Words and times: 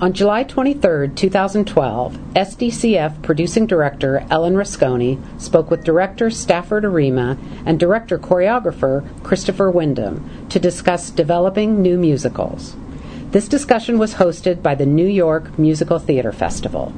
On 0.00 0.14
July 0.14 0.44
23, 0.44 1.10
2012, 1.10 2.16
SDCF 2.34 3.20
producing 3.22 3.66
director 3.66 4.26
Ellen 4.30 4.54
Rasconi 4.54 5.20
spoke 5.38 5.70
with 5.70 5.84
director 5.84 6.30
Stafford 6.30 6.86
Arima 6.86 7.36
and 7.66 7.78
director 7.78 8.18
choreographer 8.18 9.04
Christopher 9.22 9.70
Windom 9.70 10.46
to 10.48 10.58
discuss 10.58 11.10
developing 11.10 11.82
new 11.82 11.98
musicals. 11.98 12.74
This 13.32 13.46
discussion 13.46 13.98
was 13.98 14.14
hosted 14.14 14.62
by 14.62 14.74
the 14.74 14.86
New 14.86 15.06
York 15.06 15.58
Musical 15.58 15.98
Theater 15.98 16.32
Festival. 16.32 16.94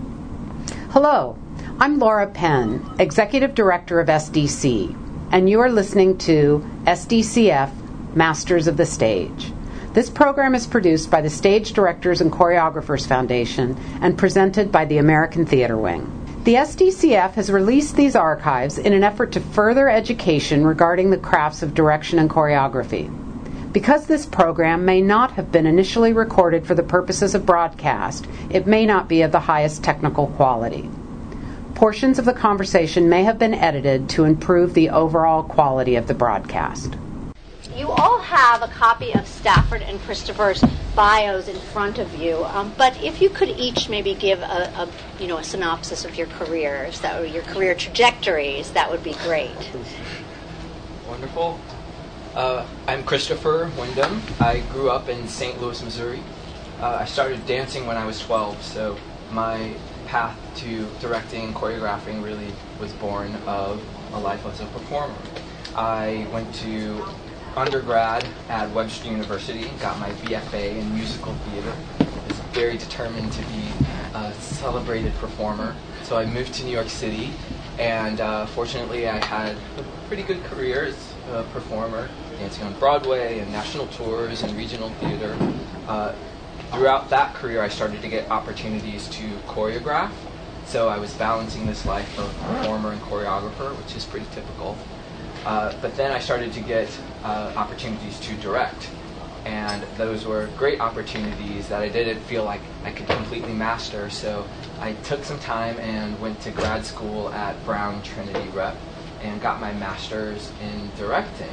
Hello, 0.90 1.36
I'm 1.80 1.98
Laura 1.98 2.28
Penn, 2.28 2.88
executive 3.00 3.56
director 3.56 3.98
of 3.98 4.06
SDC, 4.06 4.96
and 5.32 5.50
you 5.50 5.58
are 5.58 5.72
listening 5.72 6.18
to 6.18 6.64
SDCF 6.84 8.14
Masters 8.14 8.68
of 8.68 8.76
the 8.76 8.86
Stage. 8.86 9.52
This 9.92 10.08
program 10.08 10.54
is 10.54 10.66
produced 10.66 11.10
by 11.10 11.20
the 11.20 11.28
Stage 11.28 11.74
Directors 11.74 12.22
and 12.22 12.32
Choreographers 12.32 13.06
Foundation 13.06 13.76
and 14.00 14.16
presented 14.16 14.72
by 14.72 14.86
the 14.86 14.96
American 14.96 15.44
Theater 15.44 15.76
Wing. 15.76 16.10
The 16.44 16.54
SDCF 16.54 17.32
has 17.32 17.52
released 17.52 17.94
these 17.94 18.16
archives 18.16 18.78
in 18.78 18.94
an 18.94 19.04
effort 19.04 19.32
to 19.32 19.40
further 19.40 19.90
education 19.90 20.64
regarding 20.64 21.10
the 21.10 21.18
crafts 21.18 21.62
of 21.62 21.74
direction 21.74 22.18
and 22.18 22.30
choreography. 22.30 23.12
Because 23.70 24.06
this 24.06 24.24
program 24.24 24.86
may 24.86 25.02
not 25.02 25.32
have 25.32 25.52
been 25.52 25.66
initially 25.66 26.14
recorded 26.14 26.66
for 26.66 26.74
the 26.74 26.82
purposes 26.82 27.34
of 27.34 27.44
broadcast, 27.44 28.26
it 28.48 28.66
may 28.66 28.86
not 28.86 29.10
be 29.10 29.20
of 29.20 29.30
the 29.30 29.40
highest 29.40 29.84
technical 29.84 30.28
quality. 30.28 30.88
Portions 31.74 32.18
of 32.18 32.24
the 32.24 32.32
conversation 32.32 33.10
may 33.10 33.24
have 33.24 33.38
been 33.38 33.52
edited 33.52 34.08
to 34.08 34.24
improve 34.24 34.72
the 34.72 34.88
overall 34.88 35.42
quality 35.42 35.96
of 35.96 36.06
the 36.06 36.14
broadcast 36.14 36.96
you 37.76 37.90
all 37.90 38.20
have 38.20 38.62
a 38.62 38.68
copy 38.68 39.12
of 39.12 39.26
Stafford 39.26 39.82
and 39.82 40.00
Christopher's 40.00 40.62
bios 40.94 41.48
in 41.48 41.56
front 41.56 41.98
of 41.98 42.14
you, 42.14 42.44
um, 42.44 42.72
but 42.76 43.02
if 43.02 43.20
you 43.22 43.30
could 43.30 43.48
each 43.48 43.88
maybe 43.88 44.14
give 44.14 44.40
a, 44.40 44.70
a, 44.76 44.88
you 45.20 45.26
know 45.26 45.38
a 45.38 45.44
synopsis 45.44 46.04
of 46.04 46.16
your 46.16 46.26
careers, 46.26 47.00
that 47.00 47.20
or 47.20 47.24
your 47.24 47.42
career 47.42 47.74
trajectories, 47.74 48.70
that 48.72 48.90
would 48.90 49.02
be 49.02 49.14
great. 49.24 49.70
Wonderful. 51.08 51.58
Uh, 52.34 52.66
I'm 52.88 53.04
Christopher 53.04 53.70
Windom. 53.78 54.20
I 54.40 54.60
grew 54.60 54.90
up 54.90 55.08
in 55.08 55.28
St. 55.28 55.60
Louis, 55.60 55.82
Missouri. 55.82 56.20
Uh, 56.80 56.98
I 57.00 57.04
started 57.04 57.46
dancing 57.46 57.86
when 57.86 57.96
I 57.96 58.04
was 58.04 58.18
12, 58.20 58.62
so 58.62 58.98
my 59.30 59.74
path 60.06 60.36
to 60.56 60.86
directing 61.00 61.44
and 61.44 61.54
choreographing 61.54 62.22
really 62.22 62.52
was 62.80 62.92
born 62.94 63.34
of 63.46 63.82
a 64.14 64.18
life 64.18 64.44
as 64.46 64.60
a 64.60 64.66
performer. 64.66 65.14
I 65.74 66.26
went 66.32 66.54
to 66.56 67.04
undergrad 67.56 68.26
at 68.48 68.70
Webster 68.70 69.08
University, 69.08 69.70
got 69.80 69.98
my 69.98 70.10
BFA 70.10 70.76
in 70.76 70.94
musical 70.94 71.34
theater. 71.34 71.72
Was 72.28 72.38
very 72.52 72.78
determined 72.78 73.32
to 73.32 73.42
be 73.42 73.64
a 74.14 74.32
celebrated 74.34 75.14
performer. 75.14 75.74
So 76.02 76.16
I 76.16 76.26
moved 76.26 76.54
to 76.54 76.64
New 76.64 76.72
York 76.72 76.88
City, 76.88 77.30
and 77.78 78.20
uh, 78.20 78.46
fortunately, 78.46 79.08
I 79.08 79.24
had 79.24 79.56
a 79.78 79.82
pretty 80.08 80.22
good 80.22 80.42
career 80.44 80.84
as 80.84 81.14
a 81.30 81.42
performer, 81.44 82.08
dancing 82.38 82.64
on 82.64 82.78
Broadway 82.78 83.38
and 83.38 83.50
national 83.52 83.86
tours 83.88 84.42
and 84.42 84.54
regional 84.56 84.90
theater. 85.00 85.36
Uh, 85.86 86.14
throughout 86.72 87.10
that 87.10 87.34
career, 87.34 87.62
I 87.62 87.68
started 87.68 88.02
to 88.02 88.08
get 88.08 88.30
opportunities 88.30 89.08
to 89.08 89.28
choreograph. 89.46 90.10
So 90.64 90.88
I 90.88 90.98
was 90.98 91.12
balancing 91.14 91.66
this 91.66 91.84
life 91.84 92.18
of 92.18 92.34
performer 92.40 92.92
and 92.92 93.00
choreographer, 93.02 93.76
which 93.76 93.96
is 93.96 94.04
pretty 94.04 94.26
typical. 94.32 94.76
Uh, 95.44 95.74
but 95.80 95.96
then 95.96 96.12
I 96.12 96.18
started 96.18 96.52
to 96.52 96.60
get 96.60 96.88
uh, 97.24 97.52
opportunities 97.56 98.18
to 98.20 98.34
direct. 98.36 98.90
And 99.44 99.82
those 99.96 100.24
were 100.24 100.48
great 100.56 100.80
opportunities 100.80 101.68
that 101.68 101.82
I 101.82 101.88
didn't 101.88 102.20
feel 102.20 102.44
like 102.44 102.60
I 102.84 102.92
could 102.92 103.08
completely 103.08 103.52
master. 103.52 104.08
So 104.08 104.46
I 104.80 104.92
took 105.04 105.24
some 105.24 105.38
time 105.40 105.78
and 105.80 106.18
went 106.20 106.40
to 106.42 106.52
grad 106.52 106.84
school 106.86 107.28
at 107.30 107.62
Brown 107.64 108.02
Trinity 108.02 108.48
Rep 108.50 108.76
and 109.20 109.40
got 109.40 109.60
my 109.60 109.72
master's 109.72 110.52
in 110.62 110.90
directing. 110.96 111.50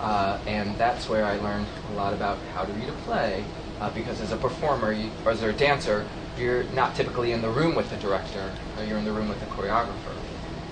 Uh, 0.00 0.38
and 0.46 0.76
that's 0.76 1.08
where 1.08 1.24
I 1.24 1.36
learned 1.36 1.66
a 1.92 1.94
lot 1.94 2.12
about 2.12 2.38
how 2.54 2.64
to 2.64 2.72
read 2.72 2.88
a 2.88 2.92
play. 3.04 3.44
Uh, 3.80 3.90
because 3.90 4.20
as 4.20 4.32
a 4.32 4.36
performer, 4.36 4.92
you, 4.92 5.10
or 5.24 5.32
as 5.32 5.42
a 5.42 5.52
dancer, 5.52 6.06
you're 6.38 6.64
not 6.64 6.94
typically 6.94 7.32
in 7.32 7.42
the 7.42 7.50
room 7.50 7.74
with 7.74 7.88
the 7.90 7.96
director, 7.96 8.52
or 8.78 8.84
you're 8.84 8.98
in 8.98 9.04
the 9.04 9.12
room 9.12 9.28
with 9.28 9.40
the 9.40 9.46
choreographer. 9.46 10.14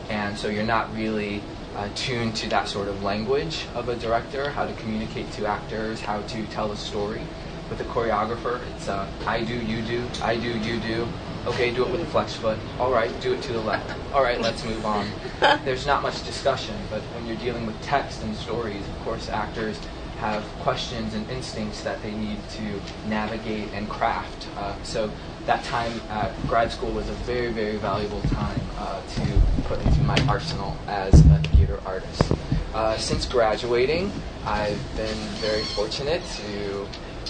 And 0.09 0.37
so 0.37 0.49
you're 0.49 0.65
not 0.65 0.94
really 0.94 1.43
uh, 1.77 1.89
tuned 1.95 2.35
to 2.37 2.49
that 2.49 2.69
sort 2.69 2.89
of 2.89 3.03
language 3.03 3.67
of 3.75 3.89
a 3.89 3.97
director, 3.97 4.51
how 4.51 4.67
to 4.67 4.73
communicate 4.75 5.31
to 5.33 5.47
actors, 5.47 6.01
how 6.01 6.21
to 6.23 6.45
tell 6.47 6.73
a 6.73 6.77
story. 6.77 7.23
With 7.69 7.81
a 7.81 7.85
choreographer, 7.85 8.61
it's 8.75 8.89
uh, 8.89 9.09
I 9.27 9.45
do, 9.45 9.55
you 9.55 9.81
do, 9.83 10.05
I 10.23 10.37
do, 10.37 10.59
you 10.59 10.81
do. 10.81 11.09
Okay, 11.47 11.73
do 11.73 11.85
it 11.85 11.91
with 11.91 12.01
the 12.01 12.07
flex 12.07 12.35
foot. 12.35 12.59
All 12.81 12.93
right, 12.93 13.09
do 13.21 13.33
it 13.33 13.43
to 13.43 13.53
the 13.53 13.61
left. 13.61 13.97
All 14.13 14.23
right, 14.23 14.41
let's 14.41 14.65
move 14.65 14.85
on. 14.85 15.09
There's 15.65 15.87
not 15.87 16.03
much 16.03 16.25
discussion, 16.27 16.75
but 16.91 17.01
when 17.15 17.27
you're 17.27 17.37
dealing 17.37 17.67
with 17.67 17.81
text 17.81 18.23
and 18.25 18.35
stories, 18.35 18.87
of 18.87 18.99
course, 19.05 19.29
actors 19.29 19.79
have 20.19 20.43
questions 20.63 21.15
and 21.15 21.29
instincts 21.31 21.83
that 21.83 22.03
they 22.03 22.11
need 22.11 22.39
to 22.51 22.81
navigate 23.09 23.73
and 23.73 23.89
craft. 23.89 24.49
Uh, 24.57 24.75
so 24.83 25.11
that 25.47 25.65
time 25.65 25.93
at 26.11 26.35
grad 26.49 26.73
school 26.73 26.91
was 26.91 27.09
a 27.09 27.15
very, 27.25 27.53
very 27.53 27.77
valuable 27.77 28.21
time 28.23 28.61
uh, 28.81 29.01
to 29.03 29.41
put 29.69 29.81
into 29.85 30.01
my 30.03 30.19
arsenal 30.27 30.75
as 30.89 31.15
a 31.27 31.39
theater 31.51 31.79
artist. 31.85 32.33
Uh, 32.75 32.97
since 32.97 33.27
graduating, 33.27 34.11
I've 34.47 34.81
been 34.97 35.19
very 35.39 35.63
fortunate 35.63 36.23
to 36.25 36.87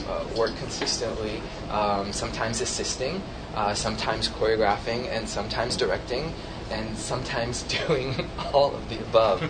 uh, 0.09 0.25
work 0.39 0.55
consistently, 0.57 1.41
um, 1.71 2.13
sometimes 2.13 2.61
assisting, 2.61 3.23
uh, 3.55 3.75
sometimes 3.75 4.29
choreographing, 4.29 5.09
and 5.11 5.29
sometimes 5.29 5.77
directing, 5.77 6.33
and 6.71 6.97
sometimes 6.97 7.63
doing 7.87 8.15
all 8.55 8.75
of 8.75 8.89
the 8.89 8.99
above. 9.01 9.43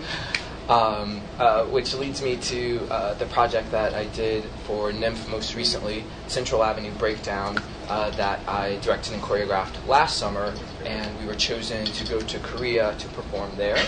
Um, 0.71 1.19
uh, 1.37 1.65
which 1.65 1.93
leads 1.95 2.21
me 2.21 2.37
to 2.37 2.87
uh, 2.89 3.13
the 3.15 3.25
project 3.25 3.71
that 3.71 3.93
I 3.93 4.05
did 4.05 4.45
for 4.63 4.89
NYMF 4.89 5.29
most 5.29 5.53
recently, 5.53 6.05
Central 6.27 6.63
Avenue 6.63 6.93
Breakdown, 6.93 7.61
uh, 7.89 8.11
that 8.11 8.39
I 8.47 8.77
directed 8.77 9.15
and 9.15 9.21
choreographed 9.21 9.85
last 9.85 10.17
summer, 10.17 10.53
and 10.85 11.19
we 11.19 11.25
were 11.25 11.35
chosen 11.35 11.85
to 11.85 12.07
go 12.07 12.21
to 12.21 12.39
Korea 12.39 12.95
to 12.97 13.07
perform 13.09 13.51
there. 13.57 13.85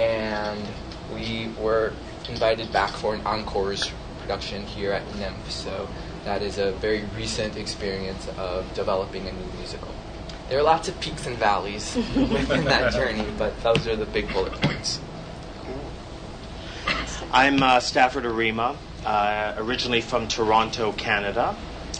And 0.00 0.64
we 1.12 1.50
were 1.60 1.92
invited 2.30 2.72
back 2.72 2.92
for 2.92 3.14
an 3.14 3.20
encores 3.26 3.92
production 4.20 4.62
here 4.62 4.92
at 4.92 5.06
NYMF. 5.18 5.50
So 5.50 5.86
that 6.24 6.40
is 6.40 6.56
a 6.56 6.72
very 6.72 7.04
recent 7.14 7.58
experience 7.58 8.26
of 8.38 8.72
developing 8.72 9.28
a 9.28 9.32
new 9.32 9.52
musical. 9.58 9.94
There 10.48 10.58
are 10.58 10.62
lots 10.62 10.88
of 10.88 10.98
peaks 10.98 11.26
and 11.26 11.36
valleys 11.36 11.94
within 12.16 12.64
that 12.64 12.94
journey, 12.94 13.26
but 13.36 13.52
those 13.62 13.86
are 13.86 13.96
the 13.96 14.06
big 14.06 14.32
bullet 14.32 14.54
points. 14.54 14.98
I'm 17.32 17.62
uh, 17.62 17.80
Stafford 17.80 18.26
Arima, 18.26 18.76
uh, 19.04 19.54
originally 19.56 20.00
from 20.00 20.28
Toronto, 20.28 20.92
Canada, 20.92 21.56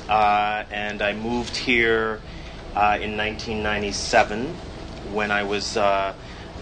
uh, 0.09 0.65
and 0.71 1.03
I 1.03 1.15
moved 1.15 1.57
here 1.57 2.21
uh, 2.75 2.99
in 3.01 3.17
1997 3.17 4.47
when 5.13 5.31
I 5.31 5.43
was 5.43 5.77
uh, 5.77 6.15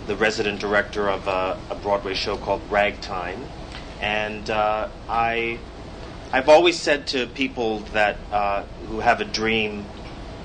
the 0.06 0.16
resident 0.16 0.60
director 0.60 1.09
of 1.09 1.26
a, 1.26 1.59
a, 1.70 1.75
Broadway 1.75 2.14
show 2.14 2.37
called 2.37 2.62
Ragtime, 2.70 3.44
and 4.00 4.48
uh, 4.50 4.88
I. 5.09 5.59
I've 6.32 6.48
always 6.48 6.78
said 6.78 7.06
to 7.09 7.28
people 7.28 7.81
that 7.93 8.16
who 8.88 8.98
have 8.98 9.20
a 9.20 9.25
dream 9.25 9.84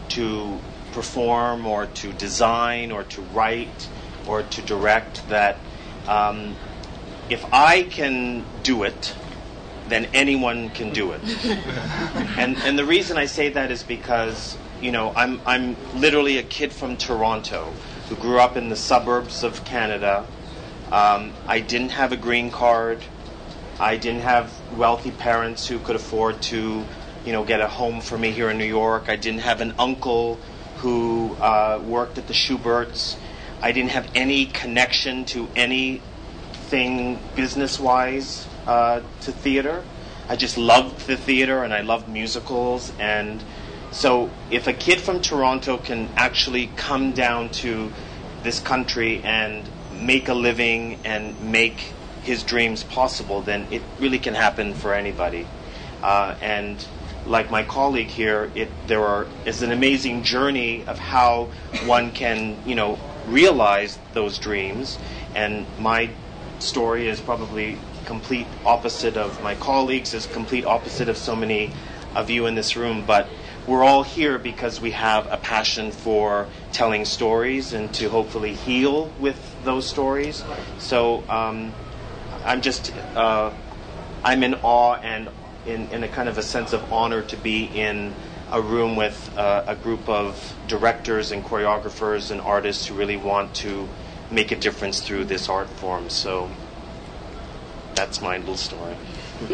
to 0.09 0.59
perform 0.91 1.65
or 1.65 1.87
to 1.87 2.13
design 2.13 2.91
or 2.91 3.03
to 3.05 3.21
write 3.21 3.89
or 4.27 4.43
to 4.43 4.61
direct 4.61 5.27
that 5.29 5.57
um, 6.07 6.55
if 7.29 7.45
I 7.53 7.83
can 7.83 8.45
do 8.63 8.83
it, 8.83 9.15
then 9.87 10.07
anyone 10.13 10.69
can 10.69 10.91
do 10.91 11.11
it. 11.11 11.21
and 12.37 12.57
and 12.57 12.77
the 12.77 12.85
reason 12.85 13.17
I 13.17 13.25
say 13.25 13.49
that 13.49 13.71
is 13.71 13.83
because 13.83 14.57
you 14.81 14.91
know 14.91 15.13
I'm 15.15 15.41
I'm 15.45 15.75
literally 15.99 16.37
a 16.37 16.43
kid 16.43 16.73
from 16.73 16.97
Toronto 16.97 17.73
who 18.07 18.15
grew 18.15 18.39
up 18.39 18.57
in 18.57 18.69
the 18.69 18.75
suburbs 18.75 19.43
of 19.43 19.63
Canada. 19.65 20.25
Um, 20.91 21.33
I 21.47 21.59
didn't 21.59 21.91
have 21.91 22.11
a 22.11 22.17
green 22.17 22.49
card. 22.49 23.03
I 23.79 23.95
didn't 23.95 24.21
have 24.21 24.51
wealthy 24.75 25.11
parents 25.11 25.67
who 25.67 25.79
could 25.79 25.95
afford 25.95 26.41
to, 26.43 26.85
you 27.23 27.31
know, 27.31 27.45
get 27.45 27.61
a 27.61 27.67
home 27.67 28.01
for 28.01 28.17
me 28.17 28.31
here 28.31 28.49
in 28.49 28.57
New 28.57 28.65
York. 28.65 29.07
I 29.07 29.15
didn't 29.15 29.41
have 29.41 29.61
an 29.61 29.73
uncle 29.77 30.39
who 30.77 31.37
uh, 31.39 31.79
worked 31.81 32.17
at 32.17 32.27
the 32.27 32.33
Shuberts. 32.33 33.17
I 33.61 33.71
didn't 33.71 33.91
have 33.91 34.09
any 34.15 34.47
connection 34.47 35.25
to 35.25 35.49
any 35.55 36.01
anything 36.73 37.19
business 37.35 37.79
wise 37.79 38.47
uh, 38.67 39.01
to 39.21 39.31
theater. 39.31 39.83
I 40.27 40.35
just 40.35 40.57
loved 40.57 41.07
the 41.07 41.17
theater 41.17 41.63
and 41.63 41.73
I 41.73 41.81
loved 41.81 42.07
musicals. 42.07 42.93
And 42.99 43.43
so, 43.91 44.29
if 44.51 44.67
a 44.67 44.73
kid 44.73 45.01
from 45.01 45.21
Toronto 45.21 45.77
can 45.77 46.09
actually 46.15 46.67
come 46.75 47.13
down 47.13 47.49
to 47.63 47.91
this 48.43 48.59
country 48.59 49.21
and 49.23 49.67
make 49.99 50.27
a 50.27 50.35
living 50.35 50.99
and 51.03 51.39
make 51.41 51.93
his 52.21 52.43
dreams 52.43 52.83
possible, 52.83 53.41
then 53.41 53.65
it 53.71 53.81
really 53.99 54.19
can 54.19 54.35
happen 54.35 54.75
for 54.75 54.93
anybody. 54.93 55.47
Uh, 56.03 56.35
and 56.39 56.85
like 57.25 57.49
my 57.49 57.63
colleague 57.63 58.09
here, 58.09 58.51
it 58.53 58.69
there 58.85 59.03
are 59.03 59.25
is 59.45 59.63
an 59.63 59.71
amazing 59.71 60.21
journey 60.21 60.85
of 60.85 60.99
how 60.99 61.49
one 61.85 62.11
can 62.11 62.57
you 62.65 62.75
know 62.75 62.99
realize 63.27 63.97
those 64.13 64.37
dreams. 64.37 64.99
And 65.33 65.65
my 65.79 66.11
story 66.59 67.07
is 67.07 67.19
probably 67.19 67.77
complete 68.05 68.47
opposite 68.65 69.17
of 69.17 69.41
my 69.43 69.55
colleagues, 69.55 70.13
is 70.13 70.25
complete 70.25 70.65
opposite 70.65 71.09
of 71.09 71.17
so 71.17 71.35
many 71.35 71.71
of 72.15 72.29
you 72.29 72.45
in 72.45 72.55
this 72.55 72.75
room, 72.75 73.03
but 73.05 73.27
we're 73.67 73.83
all 73.83 74.03
here 74.03 74.39
because 74.39 74.81
we 74.81 74.91
have 74.91 75.27
a 75.31 75.37
passion 75.37 75.91
for 75.91 76.47
telling 76.71 77.05
stories 77.05 77.71
and 77.73 77.93
to 77.93 78.09
hopefully 78.09 78.53
heal 78.53 79.11
with 79.19 79.55
those 79.63 79.87
stories. 79.87 80.43
So 80.79 81.23
um, 81.29 81.73
I'm 82.43 82.61
just 82.61 82.91
uh, 83.15 83.51
I'm 84.23 84.43
in 84.43 84.55
awe 84.55 84.95
and 84.95 85.29
in, 85.65 85.87
in, 85.89 86.03
a 86.03 86.07
kind 86.07 86.27
of 86.27 86.37
a 86.37 86.41
sense 86.41 86.73
of 86.73 86.91
honor 86.91 87.21
to 87.21 87.37
be 87.37 87.65
in 87.65 88.15
a 88.51 88.61
room 88.61 88.95
with 88.95 89.31
uh, 89.37 89.63
a 89.67 89.75
group 89.75 90.09
of 90.09 90.55
directors 90.67 91.31
and 91.31 91.43
choreographers 91.43 92.31
and 92.31 92.41
artists 92.41 92.87
who 92.87 92.95
really 92.95 93.17
want 93.17 93.53
to 93.55 93.87
make 94.31 94.51
a 94.51 94.55
difference 94.55 95.01
through 95.01 95.25
this 95.25 95.49
art 95.49 95.69
form. 95.69 96.09
So 96.09 96.49
that's 97.95 98.21
my 98.21 98.37
little 98.37 98.55
story. 98.55 98.95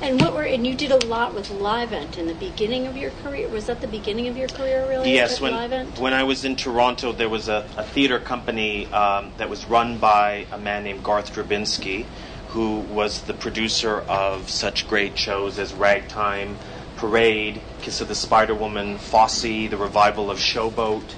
and 0.00 0.18
what 0.20 0.34
were 0.34 0.44
and 0.44 0.66
you 0.66 0.74
did 0.74 0.90
a 0.90 1.06
lot 1.06 1.34
with 1.34 1.50
Livent 1.50 2.16
in 2.16 2.26
the 2.26 2.34
beginning 2.34 2.86
of 2.86 2.96
your 2.96 3.10
career. 3.22 3.48
Was 3.48 3.66
that 3.66 3.80
the 3.80 3.86
beginning 3.86 4.28
of 4.28 4.36
your 4.36 4.48
career, 4.48 4.88
really? 4.88 5.12
Yes, 5.12 5.40
when 5.40 5.52
Livent? 5.52 5.98
when 5.98 6.14
I 6.14 6.24
was 6.24 6.44
in 6.44 6.56
Toronto, 6.56 7.12
there 7.12 7.28
was 7.28 7.48
a, 7.48 7.66
a 7.76 7.84
theater 7.84 8.18
company 8.18 8.86
um, 8.92 9.32
that 9.36 9.50
was 9.50 9.66
run 9.66 9.98
by 9.98 10.46
a 10.52 10.58
man 10.58 10.84
named 10.84 11.02
Garth 11.02 11.34
Drabinsky, 11.34 12.06
who 12.48 12.80
was 12.80 13.22
the 13.22 13.34
producer 13.34 14.00
of 14.00 14.48
such 14.48 14.88
great 14.88 15.18
shows 15.18 15.58
as 15.58 15.74
Ragtime, 15.74 16.56
Parade, 16.96 17.60
Kiss 17.82 18.00
of 18.00 18.08
the 18.08 18.14
Spider 18.14 18.54
Woman, 18.54 18.96
Fosse, 18.96 19.42
the 19.42 19.76
revival 19.76 20.30
of 20.30 20.38
Showboat, 20.38 21.14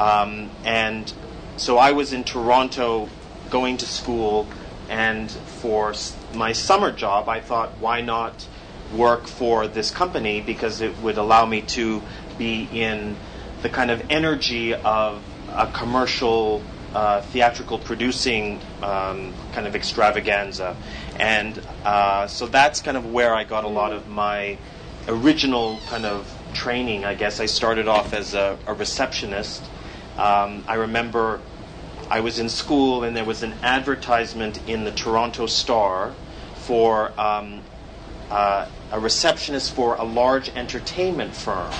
um, 0.00 0.50
and 0.64 1.12
so 1.60 1.78
I 1.78 1.92
was 1.92 2.12
in 2.12 2.24
Toronto 2.24 3.08
going 3.50 3.76
to 3.78 3.86
school 3.86 4.46
and 4.88 5.30
for 5.30 5.94
my 6.34 6.52
summer 6.52 6.92
job, 6.92 7.28
I 7.28 7.40
thought, 7.40 7.78
why 7.78 8.00
not 8.00 8.46
work 8.94 9.26
for 9.26 9.68
this 9.68 9.90
company 9.90 10.40
because 10.40 10.80
it 10.80 10.96
would 10.98 11.18
allow 11.18 11.44
me 11.44 11.60
to 11.60 12.02
be 12.38 12.68
in 12.72 13.16
the 13.62 13.68
kind 13.68 13.90
of 13.90 14.02
energy 14.10 14.74
of 14.74 15.22
a 15.50 15.66
commercial 15.66 16.62
uh, 16.94 17.20
theatrical 17.20 17.78
producing 17.78 18.58
um, 18.82 19.34
kind 19.52 19.66
of 19.66 19.74
extravaganza. 19.74 20.74
And 21.16 21.60
uh, 21.84 22.26
so 22.28 22.46
that's 22.46 22.80
kind 22.80 22.96
of 22.96 23.12
where 23.12 23.34
I 23.34 23.44
got 23.44 23.64
a 23.64 23.68
lot 23.68 23.92
of 23.92 24.08
my 24.08 24.56
original 25.06 25.78
kind 25.88 26.06
of 26.06 26.34
training, 26.54 27.04
I 27.04 27.14
guess. 27.14 27.40
I 27.40 27.46
started 27.46 27.88
off 27.88 28.14
as 28.14 28.34
a, 28.34 28.58
a 28.66 28.72
receptionist. 28.72 29.62
Um, 30.16 30.64
I 30.66 30.74
remember 30.74 31.40
I 32.10 32.20
was 32.20 32.38
in 32.38 32.48
school 32.48 33.04
and 33.04 33.16
there 33.16 33.24
was 33.24 33.42
an 33.42 33.54
advertisement 33.62 34.66
in 34.66 34.84
the 34.84 34.90
Toronto 34.90 35.46
Star 35.46 36.14
for 36.54 37.18
um, 37.20 37.62
uh, 38.30 38.66
a 38.90 38.98
receptionist 39.00 39.72
for 39.72 39.94
a 39.96 40.04
large 40.04 40.48
entertainment 40.50 41.34
firm. 41.34 41.72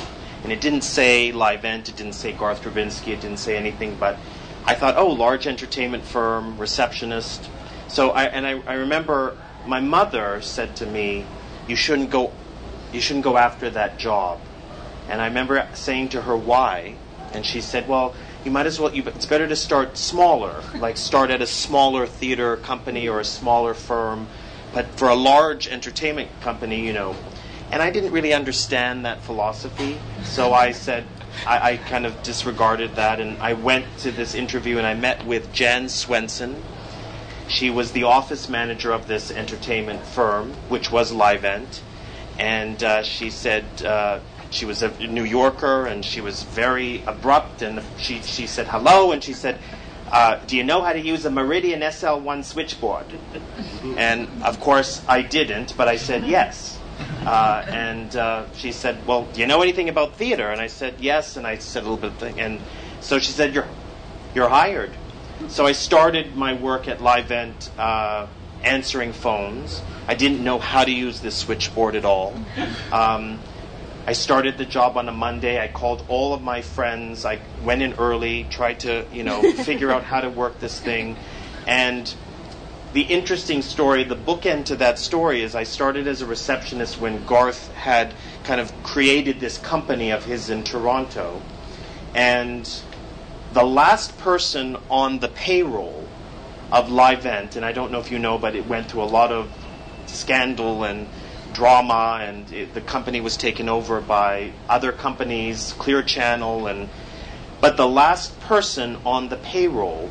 And 0.42 0.52
it 0.52 0.60
didn't 0.60 0.82
say 0.82 1.32
Livent, 1.32 1.88
it 1.88 1.96
didn't 1.96 2.12
say 2.12 2.32
Garth 2.32 2.62
Drabinsky, 2.62 3.12
it 3.12 3.20
didn't 3.20 3.38
say 3.38 3.56
anything, 3.56 3.96
but 3.98 4.18
I 4.64 4.74
thought, 4.74 4.96
oh, 4.96 5.08
large 5.08 5.46
entertainment 5.46 6.04
firm, 6.04 6.58
receptionist. 6.58 7.48
So 7.88 8.10
I, 8.10 8.24
and 8.24 8.46
I, 8.46 8.60
I 8.66 8.74
remember 8.74 9.36
my 9.66 9.80
mother 9.80 10.40
said 10.42 10.76
to 10.76 10.86
me, 10.86 11.24
you 11.66 11.74
shouldn't 11.74 12.10
go, 12.10 12.32
you 12.92 13.00
shouldn't 13.00 13.24
go 13.24 13.36
after 13.36 13.70
that 13.70 13.98
job. 13.98 14.40
And 15.08 15.22
I 15.22 15.26
remember 15.26 15.66
saying 15.72 16.10
to 16.10 16.22
her, 16.22 16.36
why? 16.36 16.96
And 17.32 17.44
she 17.44 17.60
said, 17.60 17.88
well, 17.88 18.14
you 18.48 18.54
might 18.54 18.64
as 18.64 18.80
well, 18.80 18.94
you, 18.94 19.02
it's 19.04 19.26
better 19.26 19.46
to 19.46 19.54
start 19.54 19.98
smaller, 19.98 20.62
like 20.76 20.96
start 20.96 21.30
at 21.30 21.42
a 21.42 21.46
smaller 21.46 22.06
theater 22.06 22.56
company 22.56 23.06
or 23.06 23.20
a 23.20 23.24
smaller 23.24 23.74
firm. 23.74 24.26
But 24.72 24.86
for 24.98 25.10
a 25.10 25.14
large 25.14 25.68
entertainment 25.68 26.30
company, 26.40 26.86
you 26.86 26.94
know, 26.94 27.14
and 27.70 27.82
I 27.82 27.90
didn't 27.90 28.10
really 28.10 28.32
understand 28.32 29.04
that 29.04 29.20
philosophy. 29.20 29.98
So 30.24 30.54
I 30.54 30.70
said, 30.70 31.04
I, 31.46 31.72
I, 31.72 31.76
kind 31.76 32.06
of 32.06 32.22
disregarded 32.22 32.94
that, 32.94 33.20
and 33.20 33.36
I 33.42 33.52
went 33.52 33.84
to 33.98 34.10
this 34.10 34.34
interview 34.34 34.78
and 34.78 34.86
I 34.86 34.94
met 34.94 35.26
with 35.26 35.52
Jan 35.52 35.90
Swenson. 35.90 36.62
She 37.48 37.68
was 37.68 37.92
the 37.92 38.04
office 38.04 38.48
manager 38.48 38.92
of 38.92 39.08
this 39.08 39.30
entertainment 39.30 40.06
firm, 40.06 40.54
which 40.70 40.90
was 40.90 41.12
Livent, 41.12 41.80
and 42.38 42.82
uh, 42.82 43.02
she 43.02 43.28
said, 43.28 43.66
uh, 43.84 44.20
she 44.50 44.64
was 44.64 44.82
a 44.82 44.90
New 45.06 45.24
Yorker 45.24 45.86
and 45.86 46.04
she 46.04 46.20
was 46.20 46.42
very 46.42 47.02
abrupt. 47.06 47.62
And 47.62 47.82
she, 47.98 48.20
she 48.22 48.46
said 48.46 48.66
hello 48.66 49.12
and 49.12 49.22
she 49.22 49.32
said, 49.32 49.58
uh, 50.10 50.36
Do 50.46 50.56
you 50.56 50.64
know 50.64 50.82
how 50.82 50.92
to 50.92 51.00
use 51.00 51.24
a 51.24 51.30
Meridian 51.30 51.80
SL1 51.80 52.44
switchboard? 52.44 53.06
and 53.96 54.28
of 54.42 54.60
course 54.60 55.02
I 55.08 55.22
didn't, 55.22 55.76
but 55.76 55.88
I 55.88 55.96
said 55.96 56.24
yes. 56.24 56.78
Uh, 57.24 57.64
and 57.68 58.16
uh, 58.16 58.46
she 58.54 58.72
said, 58.72 59.06
Well, 59.06 59.28
do 59.32 59.40
you 59.40 59.46
know 59.46 59.62
anything 59.62 59.88
about 59.88 60.16
theater? 60.16 60.48
And 60.50 60.60
I 60.60 60.66
said, 60.66 60.94
Yes. 60.98 61.36
And 61.36 61.46
I 61.46 61.58
said 61.58 61.82
a 61.82 61.88
little 61.88 61.98
bit 61.98 62.12
of 62.12 62.18
thing. 62.18 62.40
And 62.40 62.60
so 63.00 63.18
she 63.18 63.32
said, 63.32 63.54
You're, 63.54 63.68
you're 64.34 64.48
hired. 64.48 64.92
So 65.48 65.66
I 65.66 65.72
started 65.72 66.34
my 66.34 66.54
work 66.54 66.88
at 66.88 66.98
Livent 66.98 67.70
uh, 67.78 68.26
answering 68.62 69.12
phones. 69.12 69.82
I 70.08 70.14
didn't 70.14 70.42
know 70.42 70.58
how 70.58 70.84
to 70.84 70.90
use 70.90 71.20
this 71.20 71.36
switchboard 71.36 71.94
at 71.94 72.04
all. 72.04 72.34
Um, 72.90 73.38
I 74.08 74.12
started 74.12 74.56
the 74.56 74.64
job 74.64 74.96
on 74.96 75.06
a 75.06 75.12
Monday. 75.12 75.62
I 75.62 75.68
called 75.68 76.02
all 76.08 76.32
of 76.32 76.40
my 76.40 76.62
friends. 76.62 77.26
I 77.26 77.40
went 77.62 77.82
in 77.82 77.92
early, 77.92 78.44
tried 78.44 78.80
to, 78.80 79.04
you 79.12 79.22
know, 79.22 79.42
figure 79.64 79.90
out 79.90 80.02
how 80.02 80.22
to 80.22 80.30
work 80.30 80.60
this 80.60 80.80
thing. 80.80 81.18
And 81.66 82.14
the 82.94 83.02
interesting 83.02 83.60
story, 83.60 84.04
the 84.04 84.16
bookend 84.16 84.64
to 84.64 84.76
that 84.76 84.98
story 84.98 85.42
is 85.42 85.54
I 85.54 85.64
started 85.64 86.08
as 86.08 86.22
a 86.22 86.26
receptionist 86.26 86.98
when 86.98 87.26
Garth 87.26 87.70
had 87.74 88.14
kind 88.44 88.62
of 88.62 88.72
created 88.82 89.40
this 89.40 89.58
company 89.58 90.10
of 90.10 90.24
his 90.24 90.48
in 90.48 90.64
Toronto. 90.64 91.42
And 92.14 92.66
the 93.52 93.64
last 93.64 94.16
person 94.16 94.78
on 94.88 95.18
the 95.18 95.28
payroll 95.28 96.08
of 96.72 96.88
Livent, 96.88 97.56
and 97.56 97.62
I 97.62 97.72
don't 97.72 97.92
know 97.92 98.00
if 98.00 98.10
you 98.10 98.18
know, 98.18 98.38
but 98.38 98.56
it 98.56 98.66
went 98.66 98.90
through 98.90 99.02
a 99.02 99.12
lot 99.12 99.32
of 99.32 99.52
scandal 100.06 100.82
and 100.82 101.08
drama, 101.58 102.20
and 102.22 102.52
it, 102.52 102.72
the 102.72 102.80
company 102.80 103.20
was 103.20 103.36
taken 103.36 103.68
over 103.68 104.00
by 104.00 104.52
other 104.68 104.92
companies, 104.92 105.72
Clear 105.72 106.04
Channel, 106.04 106.68
and 106.68 106.88
but 107.60 107.76
the 107.76 107.88
last 107.88 108.38
person 108.38 108.96
on 109.04 109.28
the 109.28 109.36
payroll 109.36 110.08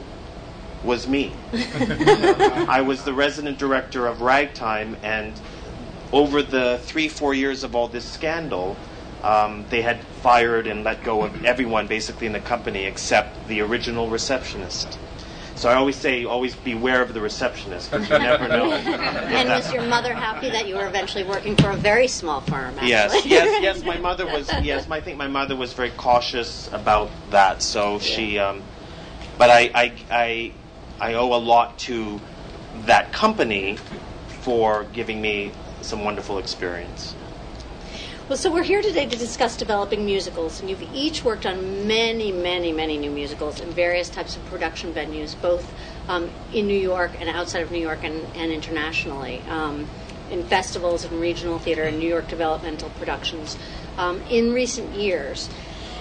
was 0.83 1.07
me. 1.07 1.33
I 1.53 2.83
was 2.85 3.05
the 3.05 3.13
resident 3.13 3.57
director 3.57 4.07
of 4.07 4.19
Ragtime, 4.19 4.97
and 5.01 5.39
over 6.11 6.43
the 6.43 6.81
three, 6.83 7.07
four 7.07 7.33
years 7.33 7.63
of 7.63 7.73
all 7.75 7.87
this 7.87 8.03
scandal, 8.03 8.75
um, 9.23 9.65
they 9.69 9.81
had 9.83 10.03
fired 10.21 10.67
and 10.67 10.83
let 10.83 11.01
go 11.01 11.23
of 11.23 11.45
everyone 11.45 11.87
basically 11.87 12.27
in 12.27 12.33
the 12.33 12.41
company 12.41 12.83
except 12.83 13.47
the 13.47 13.61
original 13.61 14.09
receptionist. 14.09 14.99
So 15.57 15.69
I 15.69 15.73
always 15.73 15.95
say, 15.95 16.23
always 16.23 16.55
beware 16.55 17.01
of 17.01 17.15
the 17.15 17.19
receptionist 17.19 17.89
because 17.89 18.07
you 18.07 18.19
never 18.19 18.47
know. 18.47 18.71
and 18.73 19.49
was 19.49 19.73
your 19.73 19.81
mother 19.81 20.13
happy 20.13 20.51
that 20.51 20.67
you 20.67 20.75
were 20.75 20.87
eventually 20.87 21.23
working 21.23 21.55
for 21.55 21.71
a 21.71 21.75
very 21.75 22.07
small 22.07 22.41
firm? 22.41 22.75
Actually? 22.75 22.89
Yes, 22.89 23.25
yes, 23.25 23.61
yes. 23.63 23.83
My 23.83 23.97
mother 23.97 24.27
was. 24.27 24.47
Yes, 24.61 24.87
I 24.89 25.01
think 25.01 25.17
my 25.17 25.27
mother 25.27 25.55
was 25.55 25.73
very 25.73 25.89
cautious 25.89 26.71
about 26.71 27.09
that. 27.31 27.63
So 27.63 27.93
yeah. 27.93 27.99
she, 27.99 28.39
um, 28.39 28.61
but 29.39 29.49
I, 29.49 29.71
I, 29.73 29.93
I, 30.11 30.53
I 30.99 31.13
owe 31.15 31.33
a 31.33 31.41
lot 31.41 31.79
to 31.79 32.21
that 32.85 33.11
company 33.11 33.77
for 34.27 34.83
giving 34.93 35.19
me 35.19 35.51
some 35.81 36.03
wonderful 36.03 36.37
experience. 36.37 37.15
Well, 38.27 38.35
so 38.35 38.51
we're 38.51 38.63
here 38.63 38.81
today 38.81 39.05
to 39.05 39.17
discuss 39.17 39.55
developing 39.55 40.05
musicals, 40.05 40.59
and 40.59 40.69
you've 40.69 40.83
each 40.93 41.23
worked 41.23 41.45
on 41.45 41.87
many, 41.87 42.33
many, 42.33 42.73
many 42.73 42.97
new 42.97 43.09
musicals 43.09 43.61
in 43.61 43.69
various 43.69 44.09
types 44.09 44.35
of 44.35 44.45
production 44.47 44.93
venues, 44.93 45.33
both 45.41 45.73
um, 46.09 46.29
in 46.51 46.67
New 46.67 46.77
York 46.77 47.11
and 47.21 47.29
outside 47.29 47.61
of 47.61 47.71
New 47.71 47.79
York 47.79 48.03
and, 48.03 48.27
and 48.35 48.51
internationally, 48.51 49.41
um, 49.47 49.87
in 50.29 50.43
festivals 50.43 51.05
and 51.05 51.21
regional 51.21 51.57
theater 51.57 51.83
and 51.83 51.99
New 51.99 52.09
York 52.09 52.27
developmental 52.27 52.89
productions 52.99 53.57
um, 53.97 54.21
in 54.29 54.51
recent 54.51 54.93
years. 54.93 55.49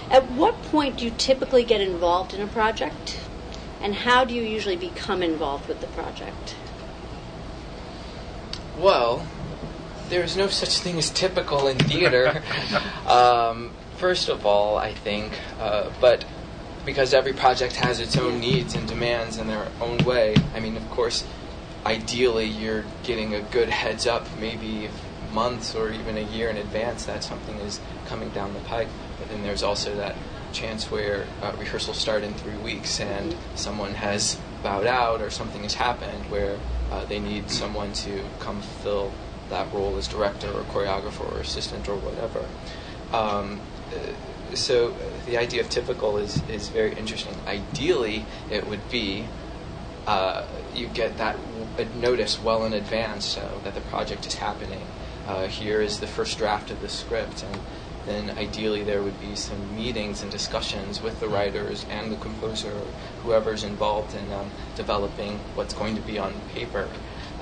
At 0.09 0.29
what 0.31 0.61
point 0.63 0.97
do 0.97 1.05
you 1.05 1.13
typically 1.17 1.63
get 1.63 1.79
involved 1.79 2.33
in 2.33 2.41
a 2.41 2.47
project, 2.47 3.21
and 3.79 3.95
how 3.95 4.25
do 4.25 4.33
you 4.33 4.41
usually 4.41 4.75
become 4.75 5.23
involved 5.23 5.69
with 5.69 5.79
the 5.79 5.87
project? 5.87 6.55
Well, 8.77 9.25
there's 10.09 10.37
no 10.37 10.47
such 10.47 10.79
thing 10.79 10.97
as 10.97 11.09
typical 11.09 11.67
in 11.67 11.77
theater. 11.77 12.41
um, 13.07 13.71
first 13.97 14.29
of 14.29 14.45
all, 14.45 14.77
I 14.77 14.93
think, 14.93 15.33
uh, 15.59 15.89
but 15.99 16.25
because 16.85 17.13
every 17.13 17.33
project 17.33 17.75
has 17.75 17.99
its 17.99 18.17
own 18.17 18.39
needs 18.39 18.73
and 18.73 18.87
demands 18.87 19.37
in 19.37 19.47
their 19.47 19.67
own 19.81 19.97
way. 19.99 20.35
I 20.55 20.61
mean, 20.61 20.77
of 20.77 20.89
course, 20.89 21.25
ideally, 21.85 22.45
you're 22.45 22.85
getting 23.03 23.33
a 23.33 23.41
good 23.41 23.69
heads 23.69 24.07
up, 24.07 24.25
maybe 24.39 24.89
months 25.33 25.75
or 25.75 25.91
even 25.91 26.17
a 26.17 26.21
year 26.21 26.49
in 26.49 26.57
advance 26.57 27.05
that 27.05 27.23
something 27.23 27.55
is 27.57 27.81
coming 28.05 28.29
down 28.29 28.53
the 28.53 28.59
pike. 28.61 28.87
But 29.19 29.29
then 29.29 29.43
there's 29.43 29.63
also 29.63 29.95
that 29.97 30.15
chance 30.53 30.89
where 30.89 31.25
uh, 31.41 31.53
rehearsals 31.59 31.97
start 31.97 32.23
in 32.23 32.33
three 32.35 32.57
weeks 32.57 33.01
and 33.01 33.35
someone 33.55 33.93
has 33.93 34.39
bowed 34.63 34.87
out 34.87 35.21
or 35.21 35.29
something 35.29 35.63
has 35.63 35.73
happened 35.73 36.23
where 36.31 36.57
uh, 36.89 37.03
they 37.05 37.19
need 37.19 37.49
someone 37.51 37.91
to 37.91 38.23
come 38.39 38.61
fill 38.61 39.11
that 39.49 39.71
role 39.73 39.97
as 39.97 40.07
director 40.07 40.49
or 40.51 40.63
choreographer 40.63 41.31
or 41.33 41.39
assistant 41.39 41.87
or 41.87 41.95
whatever. 41.97 42.45
Um, 43.13 43.61
uh, 43.93 44.55
so 44.55 44.95
the 45.25 45.37
idea 45.37 45.61
of 45.61 45.69
typical 45.69 46.17
is, 46.17 46.41
is 46.49 46.69
very 46.69 46.93
interesting. 46.93 47.35
Ideally, 47.45 48.25
it 48.49 48.67
would 48.67 48.89
be 48.89 49.27
uh, 50.07 50.45
you 50.73 50.87
get 50.87 51.17
that 51.17 51.37
notice 51.95 52.41
well 52.41 52.65
in 52.65 52.73
advance 52.73 53.25
so 53.25 53.61
that 53.63 53.75
the 53.75 53.81
project 53.81 54.25
is 54.25 54.35
happening. 54.35 54.87
Uh, 55.27 55.47
here 55.47 55.81
is 55.81 55.99
the 55.99 56.07
first 56.07 56.37
draft 56.37 56.71
of 56.71 56.79
the 56.79 56.87
script, 56.87 57.43
and 57.43 57.59
then 58.05 58.37
ideally 58.37 58.83
there 58.83 59.03
would 59.03 59.19
be 59.19 59.35
some 59.35 59.75
meetings 59.75 60.23
and 60.23 60.31
discussions 60.31 61.01
with 61.01 61.19
the 61.19 61.27
writers 61.27 61.85
and 61.89 62.09
the 62.09 62.15
composer, 62.15 62.71
or 62.71 62.87
whoever's 63.23 63.63
involved 63.63 64.15
in 64.15 64.31
um, 64.31 64.49
developing 64.75 65.37
what's 65.55 65.73
going 65.73 65.95
to 65.95 66.01
be 66.01 66.17
on 66.17 66.33
paper, 66.53 66.87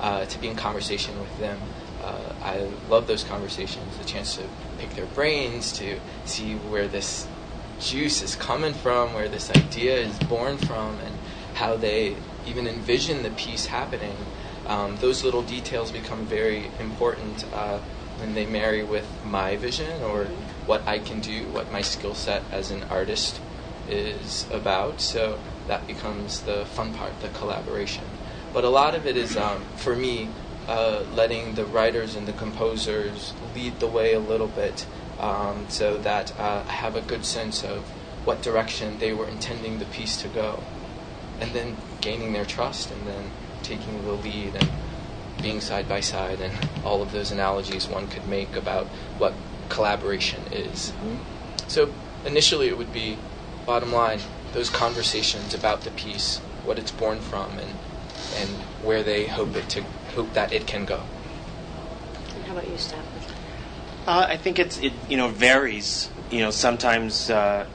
uh, 0.00 0.24
to 0.24 0.38
be 0.38 0.48
in 0.48 0.56
conversation 0.56 1.18
with 1.20 1.38
them. 1.38 1.58
Uh, 2.06 2.32
I 2.40 2.68
love 2.88 3.08
those 3.08 3.24
conversations, 3.24 3.98
the 3.98 4.04
chance 4.04 4.36
to 4.36 4.44
pick 4.78 4.90
their 4.90 5.06
brains, 5.06 5.72
to 5.72 5.98
see 6.24 6.54
where 6.54 6.86
this 6.86 7.26
juice 7.80 8.22
is 8.22 8.36
coming 8.36 8.74
from, 8.74 9.12
where 9.12 9.28
this 9.28 9.50
idea 9.50 9.96
is 9.96 10.16
born 10.20 10.56
from, 10.56 10.98
and 11.00 11.14
how 11.54 11.76
they 11.76 12.14
even 12.46 12.68
envision 12.68 13.24
the 13.24 13.30
piece 13.30 13.66
happening. 13.66 14.16
Um, 14.68 14.96
those 14.98 15.24
little 15.24 15.42
details 15.42 15.90
become 15.90 16.26
very 16.26 16.70
important 16.78 17.44
uh, 17.52 17.78
when 18.18 18.34
they 18.34 18.46
marry 18.46 18.84
with 18.84 19.08
my 19.24 19.56
vision 19.56 20.02
or 20.02 20.26
what 20.66 20.86
I 20.86 21.00
can 21.00 21.20
do, 21.20 21.48
what 21.48 21.72
my 21.72 21.82
skill 21.82 22.14
set 22.14 22.42
as 22.52 22.70
an 22.70 22.84
artist 22.84 23.40
is 23.88 24.46
about. 24.52 25.00
So 25.00 25.38
that 25.66 25.86
becomes 25.88 26.42
the 26.42 26.64
fun 26.66 26.94
part, 26.94 27.18
the 27.20 27.28
collaboration. 27.28 28.04
But 28.52 28.64
a 28.64 28.70
lot 28.70 28.94
of 28.94 29.06
it 29.06 29.16
is, 29.16 29.36
um, 29.36 29.62
for 29.76 29.94
me, 29.94 30.28
uh, 30.68 31.04
letting 31.14 31.54
the 31.54 31.64
writers 31.64 32.14
and 32.14 32.26
the 32.26 32.32
composers 32.32 33.34
lead 33.54 33.78
the 33.80 33.86
way 33.86 34.14
a 34.14 34.18
little 34.18 34.48
bit 34.48 34.86
um, 35.20 35.66
so 35.68 35.96
that 35.98 36.38
uh, 36.38 36.64
I 36.66 36.72
have 36.72 36.96
a 36.96 37.00
good 37.00 37.24
sense 37.24 37.62
of 37.62 37.84
what 38.24 38.42
direction 38.42 38.98
they 38.98 39.12
were 39.12 39.28
intending 39.28 39.78
the 39.78 39.84
piece 39.86 40.20
to 40.22 40.28
go. 40.28 40.62
And 41.40 41.52
then 41.52 41.76
gaining 42.00 42.32
their 42.32 42.44
trust 42.44 42.90
and 42.90 43.06
then 43.06 43.30
taking 43.62 44.04
the 44.04 44.12
lead 44.12 44.54
and 44.56 44.68
being 45.40 45.60
side 45.60 45.88
by 45.88 46.00
side 46.00 46.40
and 46.40 46.52
all 46.84 47.02
of 47.02 47.12
those 47.12 47.30
analogies 47.30 47.86
one 47.86 48.08
could 48.08 48.26
make 48.26 48.56
about 48.56 48.86
what 49.18 49.34
collaboration 49.68 50.40
is. 50.50 50.92
So 51.68 51.92
initially 52.24 52.68
it 52.68 52.78
would 52.78 52.92
be 52.92 53.18
bottom 53.66 53.92
line 53.92 54.20
those 54.52 54.70
conversations 54.70 55.52
about 55.52 55.82
the 55.82 55.90
piece, 55.90 56.38
what 56.64 56.78
it's 56.78 56.90
born 56.90 57.20
from 57.20 57.58
and 57.58 57.74
and 58.36 58.48
where 58.82 59.02
they 59.02 59.26
hope 59.26 59.54
it 59.56 59.68
to 59.68 59.84
hope 60.16 60.32
that 60.32 60.52
it 60.52 60.66
can 60.66 60.84
go. 60.84 61.02
And 62.34 62.44
how 62.44 62.52
about 62.54 62.68
you, 62.68 62.78
Stafford? 62.78 63.22
Uh, 64.06 64.26
I 64.28 64.36
think 64.36 64.58
it's 64.58 64.78
it 64.78 64.92
you 65.08 65.16
know 65.16 65.28
varies. 65.28 66.10
You 66.30 66.40
know 66.40 66.50
sometimes 66.50 67.30
uh, 67.30 67.66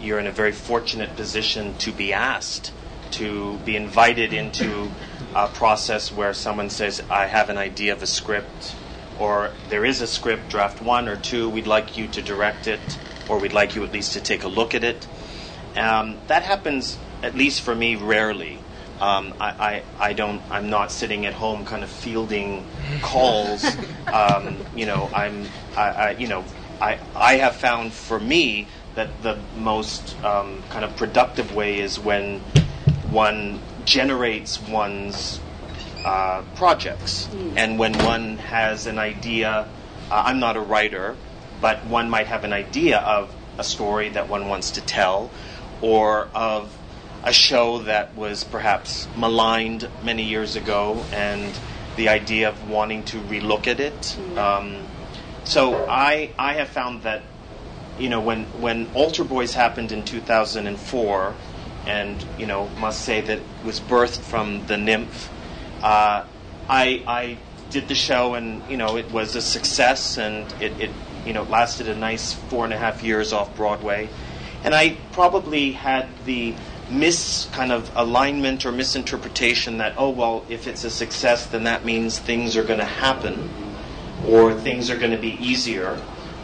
you're 0.00 0.18
in 0.18 0.26
a 0.26 0.32
very 0.32 0.52
fortunate 0.52 1.14
position 1.14 1.74
to 1.78 1.92
be 1.92 2.12
asked 2.12 2.72
to 3.12 3.58
be 3.64 3.76
invited 3.76 4.32
into 4.32 4.90
a 5.34 5.48
process 5.48 6.12
where 6.12 6.32
someone 6.32 6.70
says, 6.70 7.02
"I 7.10 7.26
have 7.26 7.50
an 7.50 7.58
idea 7.58 7.92
of 7.92 8.02
a 8.02 8.06
script," 8.06 8.74
or 9.18 9.50
"There 9.68 9.84
is 9.84 10.00
a 10.00 10.06
script, 10.06 10.48
draft 10.48 10.80
one 10.80 11.08
or 11.08 11.16
two. 11.16 11.48
We'd 11.50 11.66
like 11.66 11.98
you 11.98 12.08
to 12.08 12.22
direct 12.22 12.66
it, 12.66 12.98
or 13.28 13.38
we'd 13.38 13.52
like 13.52 13.74
you 13.74 13.84
at 13.84 13.92
least 13.92 14.12
to 14.14 14.20
take 14.20 14.44
a 14.44 14.48
look 14.48 14.74
at 14.74 14.84
it." 14.84 15.06
Um, 15.76 16.18
that 16.28 16.42
happens 16.44 16.98
at 17.22 17.34
least 17.34 17.60
for 17.60 17.74
me 17.74 17.94
rarely. 17.96 18.59
Um, 19.00 19.32
I, 19.40 19.48
I, 19.48 19.82
I 20.10 20.12
don't. 20.12 20.42
I'm 20.50 20.68
not 20.68 20.92
sitting 20.92 21.24
at 21.26 21.32
home, 21.32 21.64
kind 21.64 21.82
of 21.82 21.90
fielding 21.90 22.66
calls. 23.02 23.64
Um, 24.12 24.56
you 24.74 24.86
know, 24.86 25.08
I'm. 25.14 25.46
I, 25.76 25.82
I, 25.82 26.10
you 26.12 26.26
know, 26.28 26.44
I, 26.80 26.98
I 27.14 27.34
have 27.36 27.56
found 27.56 27.92
for 27.92 28.18
me 28.18 28.66
that 28.94 29.22
the 29.22 29.38
most 29.56 30.20
um, 30.24 30.62
kind 30.68 30.84
of 30.84 30.96
productive 30.96 31.54
way 31.54 31.78
is 31.80 31.98
when 31.98 32.40
one 33.10 33.60
generates 33.84 34.60
one's 34.60 35.40
uh, 36.04 36.42
projects, 36.56 37.28
and 37.56 37.78
when 37.78 37.92
one 37.98 38.36
has 38.38 38.86
an 38.86 38.98
idea. 38.98 39.68
Uh, 40.10 40.22
I'm 40.26 40.40
not 40.40 40.56
a 40.56 40.60
writer, 40.60 41.16
but 41.60 41.86
one 41.86 42.10
might 42.10 42.26
have 42.26 42.42
an 42.44 42.52
idea 42.52 42.98
of 42.98 43.32
a 43.58 43.64
story 43.64 44.08
that 44.10 44.28
one 44.28 44.48
wants 44.48 44.72
to 44.72 44.80
tell, 44.80 45.30
or 45.80 46.28
of 46.34 46.76
a 47.22 47.32
show 47.32 47.78
that 47.80 48.14
was 48.16 48.44
perhaps 48.44 49.06
maligned 49.16 49.88
many 50.02 50.24
years 50.24 50.56
ago, 50.56 51.04
and 51.12 51.58
the 51.96 52.08
idea 52.08 52.48
of 52.48 52.68
wanting 52.68 53.04
to 53.04 53.18
relook 53.20 53.66
at 53.66 53.80
it. 53.80 54.16
Um, 54.38 54.86
so 55.44 55.86
I 55.88 56.30
I 56.38 56.54
have 56.54 56.68
found 56.68 57.02
that 57.02 57.22
you 57.98 58.08
know 58.08 58.20
when 58.20 58.44
when 58.60 58.88
Altar 58.94 59.24
Boyz 59.24 59.52
happened 59.52 59.92
in 59.92 60.04
2004, 60.04 61.34
and 61.86 62.24
you 62.38 62.46
know 62.46 62.68
must 62.78 63.02
say 63.02 63.20
that 63.20 63.38
it 63.38 63.44
was 63.64 63.80
birthed 63.80 64.20
from 64.20 64.66
the 64.66 64.74
NYMF. 64.74 65.28
Uh, 65.82 66.24
I 66.68 67.02
I 67.06 67.38
did 67.70 67.88
the 67.88 67.94
show 67.94 68.34
and 68.34 68.62
you 68.68 68.76
know 68.76 68.96
it 68.96 69.10
was 69.10 69.36
a 69.36 69.40
success 69.40 70.18
and 70.18 70.52
it, 70.60 70.78
it 70.80 70.90
you 71.24 71.32
know 71.32 71.44
lasted 71.44 71.88
a 71.88 71.94
nice 71.94 72.32
four 72.32 72.64
and 72.64 72.74
a 72.74 72.78
half 72.78 73.02
years 73.02 73.32
off 73.32 73.54
Broadway, 73.56 74.08
and 74.64 74.74
I 74.74 74.96
probably 75.12 75.72
had 75.72 76.08
the 76.24 76.54
mis 76.90 77.48
kind 77.52 77.72
of 77.72 77.90
alignment 77.94 78.66
or 78.66 78.72
misinterpretation 78.72 79.78
that 79.78 79.94
oh 79.96 80.10
well 80.10 80.44
if 80.48 80.66
it's 80.66 80.84
a 80.84 80.90
success 80.90 81.46
then 81.46 81.64
that 81.64 81.84
means 81.84 82.18
things 82.18 82.56
are 82.56 82.64
going 82.64 82.78
to 82.78 82.84
happen 82.84 83.48
or 84.26 84.54
things 84.54 84.90
are 84.90 84.98
going 84.98 85.12
to 85.12 85.18
be 85.18 85.36
easier. 85.40 86.00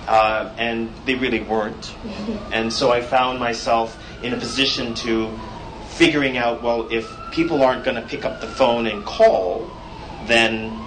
Uh, 0.06 0.52
and 0.56 0.92
they 1.04 1.14
really 1.14 1.40
weren't. 1.40 1.94
And 2.52 2.72
so 2.72 2.92
I 2.92 3.00
found 3.00 3.38
myself 3.38 3.98
in 4.22 4.32
a 4.32 4.36
position 4.36 4.94
to 4.94 5.30
figuring 5.88 6.36
out 6.36 6.62
well 6.62 6.88
if 6.90 7.10
people 7.32 7.62
aren't 7.62 7.84
going 7.84 7.96
to 7.96 8.06
pick 8.06 8.24
up 8.24 8.40
the 8.40 8.46
phone 8.46 8.86
and 8.86 9.04
call 9.04 9.70
then 10.26 10.78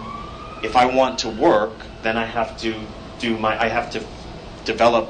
if 0.64 0.76
I 0.76 0.86
want 0.86 1.20
to 1.20 1.30
work 1.30 1.74
then 2.04 2.16
I 2.16 2.26
have 2.26 2.58
to 2.58 2.76
do 3.20 3.38
my 3.38 3.60
I 3.60 3.70
have 3.70 3.90
to 3.92 4.04
develop 4.66 5.10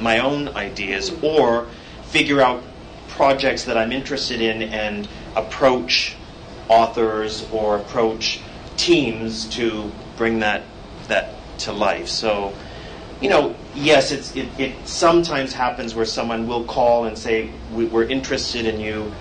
my 0.00 0.18
own 0.18 0.48
ideas 0.48 1.12
or 1.22 1.68
figure 2.02 2.40
out 2.40 2.62
projects 3.18 3.64
that 3.64 3.76
I'm 3.76 3.90
interested 3.90 4.40
in 4.40 4.62
and 4.62 5.08
approach 5.34 6.14
authors 6.68 7.44
or 7.50 7.76
approach 7.76 8.40
teams 8.76 9.46
to 9.56 9.90
bring 10.16 10.38
that 10.38 10.62
that 11.08 11.34
to 11.58 11.72
life. 11.72 12.06
So, 12.06 12.54
you 13.20 13.28
know, 13.28 13.56
yes, 13.74 14.12
it, 14.12 14.48
it 14.56 14.86
sometimes 14.86 15.52
happens 15.52 15.96
where 15.96 16.04
someone 16.04 16.46
will 16.46 16.64
call 16.64 17.06
and 17.06 17.18
say, 17.18 17.50
we, 17.72 17.86
We're 17.86 18.04
interested 18.04 18.66
in 18.66 18.78
you 18.78 19.12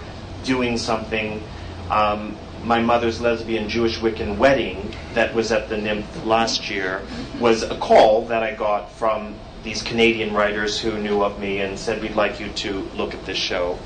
doing 0.43 0.77
something. 0.77 1.41
Um, 1.89 2.37
my 2.63 2.79
mother's 2.79 3.19
lesbian 3.19 3.67
Jewish 3.67 3.97
Wiccan 3.97 4.37
wedding 4.37 4.93
that 5.15 5.33
was 5.33 5.51
at 5.51 5.69
the 5.69 5.75
NYMF 5.75 6.25
last 6.25 6.69
year 6.69 7.01
was 7.39 7.63
a 7.63 7.77
call 7.79 8.25
that 8.27 8.43
I 8.43 8.53
got 8.53 8.91
from 8.91 9.35
these 9.67 9.81
Canadian 9.81 10.33
writers 10.33 10.79
who 10.79 10.97
knew 10.97 11.21
of 11.21 11.39
me 11.39 11.59
and 11.59 11.77
said, 11.77 12.01
We'd 12.01 12.15
like 12.15 12.39
you 12.39 12.47
to 12.63 12.89
look 12.95 13.13
at 13.13 13.25
this 13.25 13.37
show. 13.37 13.77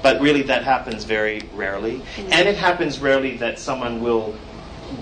But 0.00 0.20
really, 0.20 0.42
that 0.42 0.62
happens 0.62 1.02
very 1.02 1.40
rarely. 1.54 1.96
Mm-hmm. 1.96 2.32
And 2.32 2.48
it 2.48 2.56
happens 2.56 3.00
rarely 3.00 3.36
that 3.38 3.58
someone 3.58 4.00
will 4.00 4.36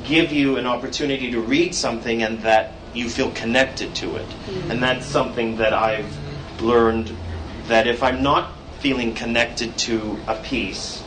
give 0.05 0.33
you 0.33 0.57
an 0.57 0.67
opportunity 0.67 1.31
to 1.33 1.41
read 1.41 1.75
something 1.75 2.23
and 2.23 2.39
that 2.41 2.73
you 2.95 3.11
feel 3.11 3.31
connected 3.33 3.95
to 3.97 4.17
it. 4.17 4.27
Mm-hmm. 4.27 4.71
And 4.71 4.83
that's 4.83 5.05
something 5.05 5.57
that 5.59 5.75
I've 5.75 6.11
learned 6.63 7.15
that 7.67 7.87
if 7.87 8.03
I'm 8.03 8.23
not 8.23 8.53
feeling 8.79 9.15
connected 9.15 9.77
to 9.79 10.19
a 10.29 10.37
piece, 10.37 11.05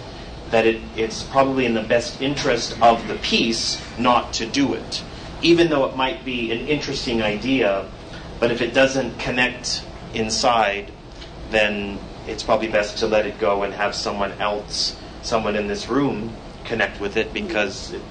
that 0.51 0.67
it, 0.67 0.82
it's 0.96 1.24
probably 1.24 1.65
in 1.65 1.74
the 1.74 1.84
best 1.84 2.22
interest 2.22 2.79
of 2.79 3.08
the 3.08 3.15
piece 3.15 3.82
not 3.98 4.34
to 4.34 4.46
do 4.46 4.75
it. 4.75 5.03
Even 5.41 5.70
though 5.70 5.86
it 5.86 5.96
might 5.96 6.24
be 6.24 6.51
an 6.51 6.67
interesting 6.67 7.24
idea, 7.24 7.89
but 8.39 8.51
if 8.51 8.62
it 8.62 8.74
doesn't 8.74 9.18
connect 9.20 9.84
inside, 10.13 10.92
then 11.50 12.00
it's 12.27 12.44
probably 12.44 12.68
best 12.68 12.98
to 12.98 13.08
let 13.08 13.25
it 13.25 13.39
go 13.39 13.63
and 13.63 13.74
have 13.74 13.94
someone 13.94 14.32
else, 14.34 14.96
someone 15.22 15.56
in 15.56 15.68
this 15.68 15.88
room, 15.89 16.36
connect 16.63 17.00
with 17.00 17.18
it 17.18 17.34
because 17.34 17.94
it, 17.94 18.01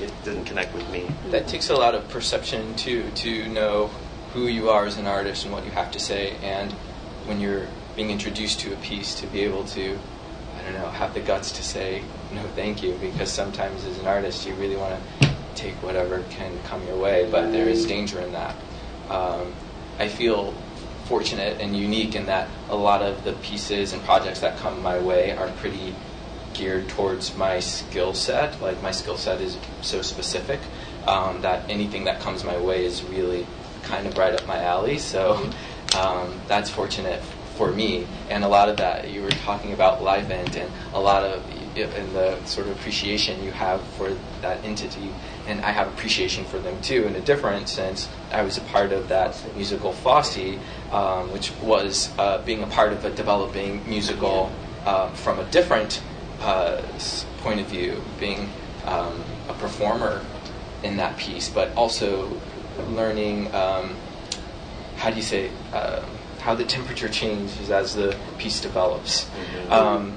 it 0.00 0.12
didn't 0.24 0.44
connect 0.44 0.74
with 0.74 0.88
me. 0.90 1.08
That 1.30 1.48
takes 1.48 1.70
a 1.70 1.74
lot 1.74 1.94
of 1.94 2.08
perception 2.08 2.74
too 2.76 3.10
to 3.16 3.48
know 3.48 3.90
who 4.32 4.46
you 4.46 4.68
are 4.68 4.84
as 4.84 4.98
an 4.98 5.06
artist 5.06 5.44
and 5.44 5.52
what 5.52 5.64
you 5.64 5.70
have 5.70 5.90
to 5.92 5.98
say, 5.98 6.36
and 6.42 6.72
when 7.24 7.40
you're 7.40 7.66
being 7.94 8.10
introduced 8.10 8.60
to 8.60 8.72
a 8.72 8.76
piece, 8.76 9.14
to 9.20 9.26
be 9.28 9.40
able 9.40 9.64
to, 9.64 9.98
I 10.58 10.62
don't 10.62 10.74
know, 10.74 10.90
have 10.90 11.14
the 11.14 11.20
guts 11.20 11.50
to 11.52 11.62
say 11.62 12.02
no, 12.32 12.42
thank 12.54 12.82
you, 12.82 12.92
because 13.00 13.30
sometimes 13.30 13.84
as 13.84 13.98
an 13.98 14.06
artist 14.06 14.46
you 14.46 14.54
really 14.54 14.76
want 14.76 15.00
to 15.20 15.28
take 15.54 15.74
whatever 15.82 16.22
can 16.28 16.52
come 16.64 16.84
your 16.86 16.98
way, 16.98 17.28
but 17.30 17.50
there 17.52 17.68
is 17.68 17.86
danger 17.86 18.20
in 18.20 18.32
that. 18.32 18.54
Um, 19.10 19.52
I 19.98 20.08
feel 20.08 20.52
fortunate 21.04 21.60
and 21.60 21.76
unique 21.76 22.14
in 22.14 22.26
that 22.26 22.48
a 22.68 22.76
lot 22.76 23.00
of 23.00 23.22
the 23.24 23.32
pieces 23.34 23.92
and 23.92 24.02
projects 24.02 24.40
that 24.40 24.58
come 24.58 24.82
my 24.82 24.98
way 24.98 25.30
are 25.36 25.48
pretty 25.58 25.94
geared 26.54 26.88
towards 26.88 27.36
my 27.36 27.60
skill 27.60 28.14
set. 28.14 28.60
Like 28.60 28.82
my 28.82 28.90
skill 28.90 29.16
set 29.16 29.40
is 29.40 29.56
so 29.82 30.02
specific 30.02 30.60
um, 31.06 31.42
that 31.42 31.68
anything 31.70 32.04
that 32.04 32.20
comes 32.20 32.44
my 32.44 32.58
way 32.58 32.84
is 32.84 33.02
really 33.04 33.46
kind 33.82 34.06
of 34.06 34.16
right 34.18 34.34
up 34.34 34.46
my 34.46 34.62
alley. 34.62 34.98
So 35.06 35.50
um, 35.96 36.40
that's 36.48 36.68
fortunate 36.68 37.22
for 37.56 37.70
me. 37.70 38.06
And 38.28 38.44
a 38.44 38.48
lot 38.48 38.68
of 38.68 38.78
that 38.78 39.10
you 39.10 39.22
were 39.22 39.30
talking 39.30 39.72
about 39.72 40.00
Livent 40.00 40.56
and 40.56 40.70
a 40.92 41.00
lot 41.00 41.24
of 41.24 41.42
and 41.84 42.14
the 42.14 42.44
sort 42.44 42.66
of 42.66 42.78
appreciation 42.78 43.42
you 43.42 43.50
have 43.52 43.82
for 43.96 44.16
that 44.40 44.64
entity. 44.64 45.12
And 45.46 45.60
I 45.60 45.70
have 45.70 45.88
appreciation 45.88 46.44
for 46.44 46.58
them 46.58 46.80
too 46.80 47.04
in 47.04 47.14
a 47.14 47.20
different 47.20 47.68
sense. 47.68 48.08
I 48.32 48.42
was 48.42 48.58
a 48.58 48.62
part 48.62 48.92
of 48.92 49.08
that 49.08 49.40
musical 49.54 49.92
Fosse, 49.92 50.58
um, 50.90 51.32
which 51.32 51.52
was 51.62 52.10
uh, 52.18 52.42
being 52.44 52.62
a 52.62 52.66
part 52.66 52.92
of 52.92 53.04
a 53.04 53.10
developing 53.10 53.88
musical 53.88 54.50
uh, 54.84 55.08
from 55.10 55.38
a 55.38 55.44
different 55.44 56.02
uh, 56.40 56.82
point 57.38 57.60
of 57.60 57.66
view, 57.66 58.02
being 58.18 58.50
um, 58.84 59.22
a 59.48 59.54
performer 59.54 60.24
in 60.82 60.96
that 60.96 61.16
piece, 61.16 61.48
but 61.48 61.74
also 61.76 62.40
learning 62.90 63.52
um, 63.54 63.96
how 64.96 65.10
do 65.10 65.16
you 65.16 65.22
say 65.22 65.50
uh, 65.72 66.02
how 66.46 66.54
the 66.54 66.64
temperature 66.64 67.08
changes 67.08 67.70
as 67.72 67.96
the 67.96 68.16
piece 68.38 68.60
develops. 68.60 69.24
Mm-hmm. 69.24 69.72
Um, 69.72 70.15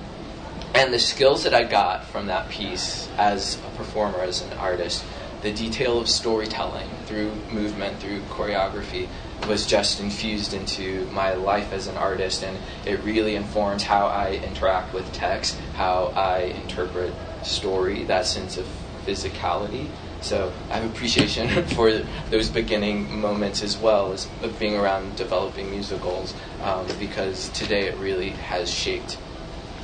and 0.79 0.93
the 0.93 0.99
skills 0.99 1.43
that 1.43 1.53
I 1.53 1.65
got 1.65 2.05
from 2.05 2.27
that 2.27 2.47
piece 2.47 3.09
as 3.17 3.57
a 3.57 3.69
performer, 3.75 4.21
as 4.21 4.41
an 4.41 4.53
artist, 4.53 5.03
the 5.41 5.51
detail 5.51 5.99
of 5.99 6.07
storytelling 6.07 6.89
through 7.05 7.33
movement, 7.51 7.99
through 7.99 8.21
choreography, 8.29 9.09
was 9.45 9.65
just 9.65 9.99
infused 9.99 10.53
into 10.53 11.05
my 11.11 11.33
life 11.33 11.73
as 11.73 11.87
an 11.87 11.97
artist, 11.97 12.43
and 12.43 12.57
it 12.85 13.03
really 13.03 13.35
informs 13.35 13.83
how 13.83 14.07
I 14.07 14.35
interact 14.35 14.93
with 14.93 15.11
text, 15.11 15.57
how 15.75 16.13
I 16.15 16.53
interpret 16.63 17.13
story, 17.43 18.05
that 18.05 18.25
sense 18.25 18.57
of 18.57 18.65
physicality. 19.05 19.89
So 20.21 20.53
I 20.69 20.77
have 20.77 20.89
appreciation 20.89 21.65
for 21.75 21.91
those 22.29 22.47
beginning 22.47 23.19
moments 23.19 23.63
as 23.63 23.77
well 23.77 24.13
as 24.13 24.29
of 24.43 24.57
being 24.59 24.77
around 24.77 25.17
developing 25.17 25.71
musicals, 25.71 26.33
um, 26.61 26.87
because 26.99 27.49
today 27.49 27.87
it 27.87 27.97
really 27.97 28.29
has 28.29 28.71
shaped 28.71 29.17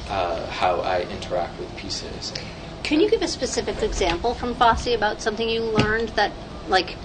uh, 0.09 0.45
how 0.47 0.81
I 0.81 1.01
interact 1.03 1.59
with 1.59 1.75
pieces. 1.77 2.33
Can 2.83 2.99
you 2.99 3.09
give 3.09 3.21
a 3.21 3.27
specific 3.27 3.81
example 3.81 4.33
from 4.33 4.53
Fosse 4.53 4.93
about 4.93 5.21
something 5.21 5.49
you 5.49 5.63
learned 5.63 6.09
that, 6.09 6.31
like, 6.67 6.95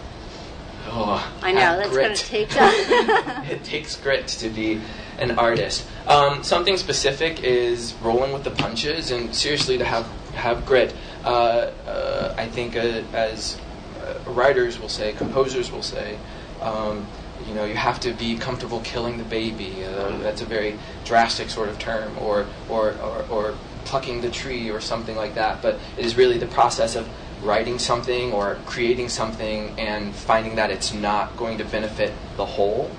Oh, 0.87 1.33
I 1.43 1.53
know 1.53 1.77
that's 1.77 1.97
going 1.97 2.15
to 2.15 2.25
take 2.25 2.49
it 2.57 3.63
takes 3.63 3.97
grit 3.97 4.27
to 4.29 4.49
be 4.49 4.81
an 5.19 5.39
artist. 5.39 5.87
Um, 6.07 6.43
something 6.43 6.77
specific 6.77 7.45
is 7.45 7.95
rolling 8.03 8.33
with 8.33 8.45
the 8.45 8.51
punches, 8.51 9.11
and 9.11 9.35
seriously, 9.35 9.79
to 9.79 9.85
have 9.85 10.07
have 10.35 10.65
grit. 10.67 10.95
Uh, 11.25 11.71
uh, 11.87 12.35
I 12.37 12.49
think 12.49 12.77
uh, 12.77 13.03
as 13.13 13.59
uh, 14.01 14.19
writers 14.31 14.81
will 14.81 14.89
say, 14.89 15.13
composers 15.13 15.71
will 15.71 15.83
say, 15.83 16.19
um, 16.63 17.07
you 17.47 17.55
know, 17.55 17.65
you 17.65 17.75
have 17.75 18.01
to 18.01 18.13
be 18.13 18.37
comfortable 18.37 18.81
killing 18.81 19.19
the 19.19 19.25
baby. 19.25 19.85
Uh, 19.85 20.19
that's 20.19 20.41
a 20.41 20.47
very 20.47 20.79
drastic 21.05 21.51
sort 21.51 21.69
of 21.69 21.79
term, 21.79 22.17
or, 22.19 22.47
or, 22.69 22.93
or, 23.03 23.25
or 23.31 23.55
plucking 23.85 24.21
the 24.21 24.31
tree, 24.31 24.71
or 24.71 24.81
something 24.81 25.17
like 25.17 25.35
that. 25.35 25.63
But 25.63 25.79
it 25.97 26.05
is 26.05 26.17
really 26.17 26.39
the 26.39 26.47
process 26.47 26.97
of 26.97 27.09
writing 27.43 27.79
something 27.79 28.33
or 28.33 28.59
creating 28.67 29.09
something 29.09 29.79
and 29.79 30.15
finding 30.15 30.57
that 30.57 30.71
it's 30.71 30.93
not 30.93 31.37
going 31.37 31.59
to 31.59 31.65
benefit 31.65 32.13
the 32.37 32.47
whole. 32.47 32.91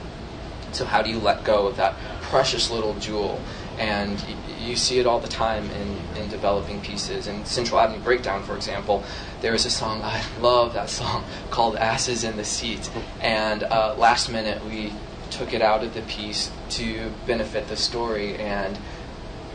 So, 0.72 0.86
how 0.86 1.02
do 1.02 1.10
you 1.10 1.20
let 1.20 1.44
go 1.44 1.68
of 1.68 1.78
that 1.78 1.98
precious 2.22 2.72
little 2.72 2.96
jewel? 2.96 3.42
And 3.82 4.24
you 4.60 4.76
see 4.76 5.00
it 5.00 5.08
all 5.08 5.20
the 5.20 5.28
time 5.28 5.68
in, 5.72 6.22
in 6.22 6.30
developing 6.30 6.82
pieces. 6.82 7.26
In 7.26 7.44
Central 7.46 7.80
Avenue 7.80 8.00
Breakdown, 8.00 8.44
for 8.44 8.56
example, 8.56 9.04
there 9.42 9.56
is 9.56 9.66
a 9.66 9.72
song, 9.72 10.02
I 10.04 10.24
love 10.40 10.74
that 10.76 10.90
song, 10.90 11.24
called 11.50 11.76
Asses 11.78 12.24
in 12.24 12.38
the 12.38 12.46
Seat. 12.46 12.92
And 13.22 13.64
uh, 13.64 13.96
last 13.98 14.32
minute, 14.32 14.64
we 14.66 14.94
took 15.32 15.54
it 15.54 15.64
out 15.64 15.84
of 15.84 15.96
the 15.96 16.04
piece 16.04 16.52
to 16.70 17.12
benefit 17.26 17.70
the 17.70 17.76
story. 17.76 18.36
And 18.36 18.78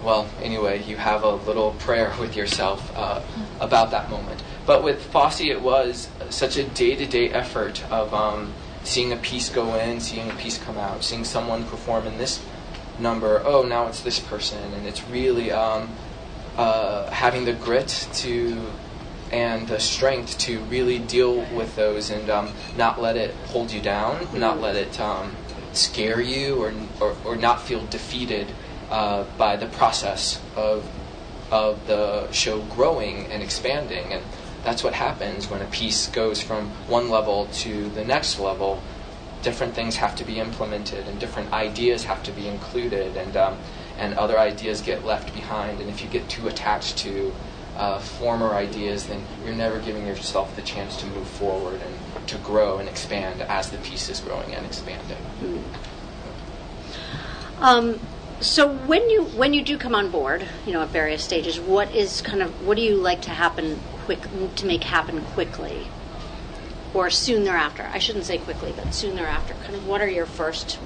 well, 0.02 0.28
anyway, 0.42 0.82
you 0.82 0.96
have 0.96 1.22
a 1.22 1.34
little 1.34 1.70
prayer 1.78 2.12
with 2.18 2.34
yourself 2.34 2.92
uh, 2.96 3.22
about 3.60 3.92
that 3.92 4.10
moment. 4.10 4.42
But 4.66 4.82
with 4.82 5.04
Fosse, 5.04 5.42
it 5.42 5.62
was 5.62 6.08
such 6.30 6.56
a 6.56 6.64
day 6.64 6.96
to 6.96 7.06
day 7.06 7.30
effort 7.30 7.88
of 7.92 8.12
um, 8.12 8.52
seeing 8.82 9.12
a 9.12 9.16
piece 9.16 9.48
go 9.50 9.76
in, 9.76 10.00
seeing 10.00 10.28
a 10.28 10.34
piece 10.34 10.58
come 10.58 10.78
out, 10.78 11.04
seeing 11.04 11.22
someone 11.22 11.64
perform 11.64 12.08
in 12.08 12.18
this 12.18 12.44
number. 12.98 13.42
Oh, 13.44 13.62
now 13.62 13.86
it's 13.86 14.00
this 14.00 14.18
person. 14.18 14.72
And 14.74 14.86
it's 14.86 15.02
really 15.08 15.50
um, 15.52 15.90
uh, 16.56 17.10
having 17.10 17.44
the 17.44 17.52
grit 17.52 18.08
to 18.14 18.70
and 19.32 19.66
the 19.66 19.80
strength 19.80 20.38
to 20.38 20.60
really 20.64 20.98
deal 20.98 21.40
with 21.54 21.74
those 21.76 22.10
and 22.10 22.30
um, 22.30 22.52
not 22.76 23.00
let 23.00 23.16
it 23.16 23.32
hold 23.46 23.72
you 23.72 23.80
down, 23.80 24.26
not 24.38 24.60
let 24.60 24.76
it 24.76 25.00
um, 25.00 25.34
scare 25.72 26.20
you, 26.20 26.62
or, 26.62 26.72
or, 27.00 27.16
or, 27.24 27.36
not 27.36 27.60
feel 27.60 27.84
defeated 27.86 28.46
uh, 28.90 29.24
by 29.36 29.56
the 29.56 29.66
process 29.66 30.40
of, 30.54 30.88
of 31.50 31.86
the 31.86 32.30
show 32.30 32.60
growing 32.62 33.26
and 33.26 33.42
expanding. 33.42 34.12
And 34.12 34.22
that's 34.62 34.82
what 34.82 34.94
happens 34.94 35.50
when 35.50 35.60
a 35.60 35.66
piece 35.66 36.06
goes 36.08 36.40
from 36.40 36.70
one 36.88 37.10
level 37.10 37.46
to 37.46 37.88
the 37.90 38.04
next 38.04 38.38
level. 38.38 38.82
Different 39.46 39.74
things 39.76 39.94
have 39.94 40.16
to 40.16 40.24
be 40.24 40.40
implemented, 40.40 41.06
and 41.06 41.20
different 41.20 41.52
ideas 41.52 42.02
have 42.02 42.20
to 42.24 42.32
be 42.32 42.48
included, 42.48 43.16
and 43.16 43.36
um, 43.36 43.56
and 43.96 44.18
other 44.18 44.40
ideas 44.40 44.80
get 44.80 45.04
left 45.04 45.32
behind. 45.32 45.80
And 45.80 45.88
if 45.88 46.02
you 46.02 46.08
get 46.08 46.28
too 46.28 46.48
attached 46.48 46.98
to 47.06 47.32
uh, 47.76 48.00
former 48.00 48.54
ideas, 48.54 49.06
then 49.06 49.22
you're 49.44 49.54
never 49.54 49.78
giving 49.78 50.04
yourself 50.04 50.56
the 50.56 50.62
chance 50.62 50.96
to 50.96 51.06
move 51.06 51.28
forward 51.28 51.80
and 51.80 52.26
to 52.26 52.36
grow 52.38 52.78
and 52.78 52.88
expand 52.88 53.40
as 53.42 53.70
the 53.70 53.78
piece 53.78 54.08
is 54.08 54.18
growing 54.18 54.52
and 54.52 54.66
expanding. 54.66 55.22
Mm. 55.40 55.62
Um, 57.60 58.00
so 58.40 58.66
when 58.68 59.08
you 59.08 59.26
when 59.40 59.54
you 59.54 59.62
do 59.62 59.78
come 59.78 59.94
on 59.94 60.10
board, 60.10 60.44
you 60.66 60.72
know, 60.72 60.82
at 60.82 60.88
various 60.88 61.22
stages, 61.22 61.60
what 61.60 61.94
is 61.94 62.20
kind 62.20 62.42
of 62.42 62.66
what 62.66 62.76
do 62.76 62.82
you 62.82 62.96
like 62.96 63.22
to 63.22 63.30
happen 63.30 63.78
quick 64.06 64.22
to 64.56 64.66
make 64.66 64.82
happen 64.82 65.20
quickly, 65.36 65.86
or 66.96 67.10
soon 67.10 67.44
thereafter? 67.44 67.88
I 67.92 67.98
shouldn't 67.98 68.24
say 68.24 68.38
quickly, 68.38 68.72
but 68.74 68.94
soon 68.94 69.16
thereafter. 69.16 69.54
Kind 69.64 69.74
of 69.74 69.86
what 69.86 70.00
are 70.00 70.08
your 70.08 70.24
first 70.24 70.78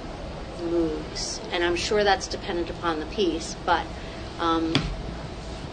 moves? 0.64 1.40
And 1.53 1.62
I'm 1.62 1.77
sure 1.77 2.03
that's 2.03 2.27
dependent 2.27 2.68
upon 2.68 2.99
the 2.99 3.07
piece, 3.07 3.55
but 3.64 3.87
um, 4.40 4.75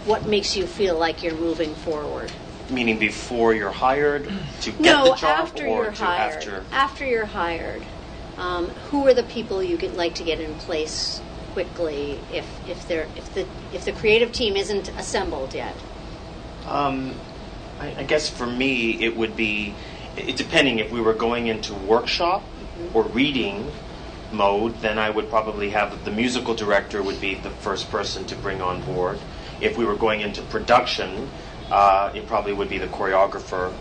what 0.06 0.28
makes 0.28 0.56
you 0.56 0.68
feel 0.68 0.98
like 0.98 1.24
you're 1.24 1.34
moving 1.34 1.74
forward? 1.74 2.32
Meaning 2.70 3.00
before 3.00 3.56
you're 3.56 3.72
hired 3.72 4.30
to 4.62 4.72
get 4.72 4.80
no, 4.80 5.10
the 5.10 5.16
job, 5.16 5.48
after 5.48 5.66
or 5.66 5.86
you're 5.86 5.92
to 5.92 6.06
hired. 6.06 6.36
after 6.36 6.64
After 6.72 7.06
you're 7.06 7.26
hired, 7.26 7.82
um, 8.38 8.68
who 8.92 9.08
are 9.08 9.14
the 9.16 9.24
people 9.24 9.64
you 9.64 9.78
would 9.78 9.96
like 9.96 10.14
to 10.16 10.24
get 10.24 10.40
in 10.40 10.54
place 10.56 11.20
quickly 11.54 12.20
if 12.32 12.46
if 12.70 12.88
they're 12.88 13.08
if 13.16 13.34
the 13.34 13.48
if 13.74 13.86
the 13.86 13.94
creative 13.94 14.32
team 14.32 14.56
isn't 14.56 14.90
assembled 14.90 15.56
yet? 15.56 15.74
Um, 16.68 17.16
I, 17.80 17.96
I 18.00 18.04
guess 18.04 18.30
for 18.30 18.46
me, 18.46 19.02
it 19.02 19.16
would 19.16 19.36
be 19.36 19.74
it, 20.18 20.36
depending 20.36 20.80
if 20.80 20.92
we 20.92 21.02
were 21.02 21.14
going 21.14 21.48
into 21.48 21.74
workshop 21.74 22.44
or 22.94 23.04
reading 23.04 23.72
mode, 24.32 24.80
then 24.82 24.98
I 24.98 25.10
would 25.10 25.30
probably 25.30 25.70
have 25.70 26.04
the 26.04 26.12
musical 26.12 26.54
director 26.54 27.02
would 27.02 27.22
be 27.22 27.36
the 27.36 27.50
first 27.50 27.90
person 27.90 28.26
to 28.26 28.36
bring 28.36 28.62
on 28.62 28.82
board. 28.84 29.20
If 29.62 29.78
we 29.78 29.86
were 29.86 29.96
going 29.96 30.22
into 30.22 30.42
production, 30.44 31.30
uh, 31.72 32.12
it 32.14 32.28
probably 32.28 32.54
would 32.54 32.70
be 32.70 32.78
the 32.78 32.88
choreographer 32.88 33.74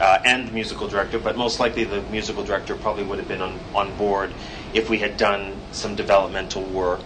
uh, 0.00 0.18
and 0.24 0.48
the 0.48 0.52
musical 0.52 0.88
director, 0.88 1.18
but 1.18 1.36
most 1.36 1.60
likely 1.60 1.84
the 1.84 2.02
musical 2.02 2.44
director 2.44 2.74
probably 2.74 3.04
would 3.04 3.18
have 3.18 3.28
been 3.28 3.40
on, 3.40 3.58
on 3.74 3.96
board 3.96 4.32
if 4.72 4.90
we 4.90 4.98
had 4.98 5.16
done 5.16 5.56
some 5.72 5.94
developmental 5.94 6.62
work. 6.64 7.04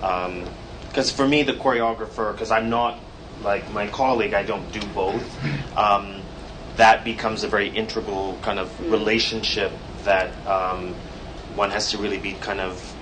Because 0.00 1.10
um, 1.10 1.16
for 1.16 1.26
me, 1.26 1.42
the 1.42 1.52
choreographer, 1.52 2.32
because 2.32 2.50
I'm 2.50 2.68
not 2.68 2.98
like 3.42 3.70
my 3.72 3.86
colleague, 3.86 4.34
I 4.34 4.42
don't 4.42 4.70
do 4.72 4.80
both. 4.88 5.24
Um, 5.76 6.22
that 6.76 7.04
becomes 7.04 7.44
a 7.44 7.48
very 7.48 7.68
integral 7.68 8.38
kind 8.42 8.58
of 8.58 8.90
relationship 8.90 9.72
that 10.04 10.30
um, 10.46 10.94
one 11.54 11.70
has 11.70 11.90
to 11.90 11.98
really 11.98 12.18
be 12.18 12.32
kind 12.32 12.60
of 12.60 12.94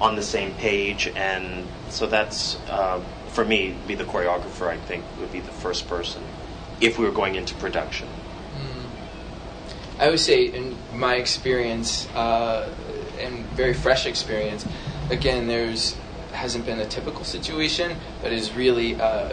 on 0.00 0.14
the 0.14 0.22
same 0.22 0.52
page, 0.54 1.08
and 1.16 1.66
so 1.88 2.06
that's 2.06 2.56
uh, 2.68 3.02
for 3.28 3.44
me 3.44 3.74
be 3.86 3.94
the 3.94 4.04
choreographer. 4.04 4.68
I 4.68 4.76
think 4.76 5.04
would 5.18 5.32
be 5.32 5.40
the 5.40 5.50
first 5.50 5.88
person 5.88 6.22
if 6.80 6.98
we 6.98 7.04
were 7.04 7.12
going 7.12 7.34
into 7.34 7.54
production. 7.54 8.08
Mm. 8.08 10.00
I 10.00 10.10
would 10.10 10.20
say, 10.20 10.44
in 10.44 10.76
my 10.92 11.16
experience, 11.16 12.08
uh, 12.10 12.70
and 13.18 13.46
very 13.56 13.72
fresh 13.74 14.06
experience, 14.06 14.66
again, 15.10 15.46
there's 15.46 15.96
hasn't 16.32 16.66
been 16.66 16.80
a 16.80 16.86
typical 16.86 17.24
situation, 17.24 17.96
but 18.22 18.30
is 18.30 18.52
really 18.54 19.00
uh, 19.00 19.32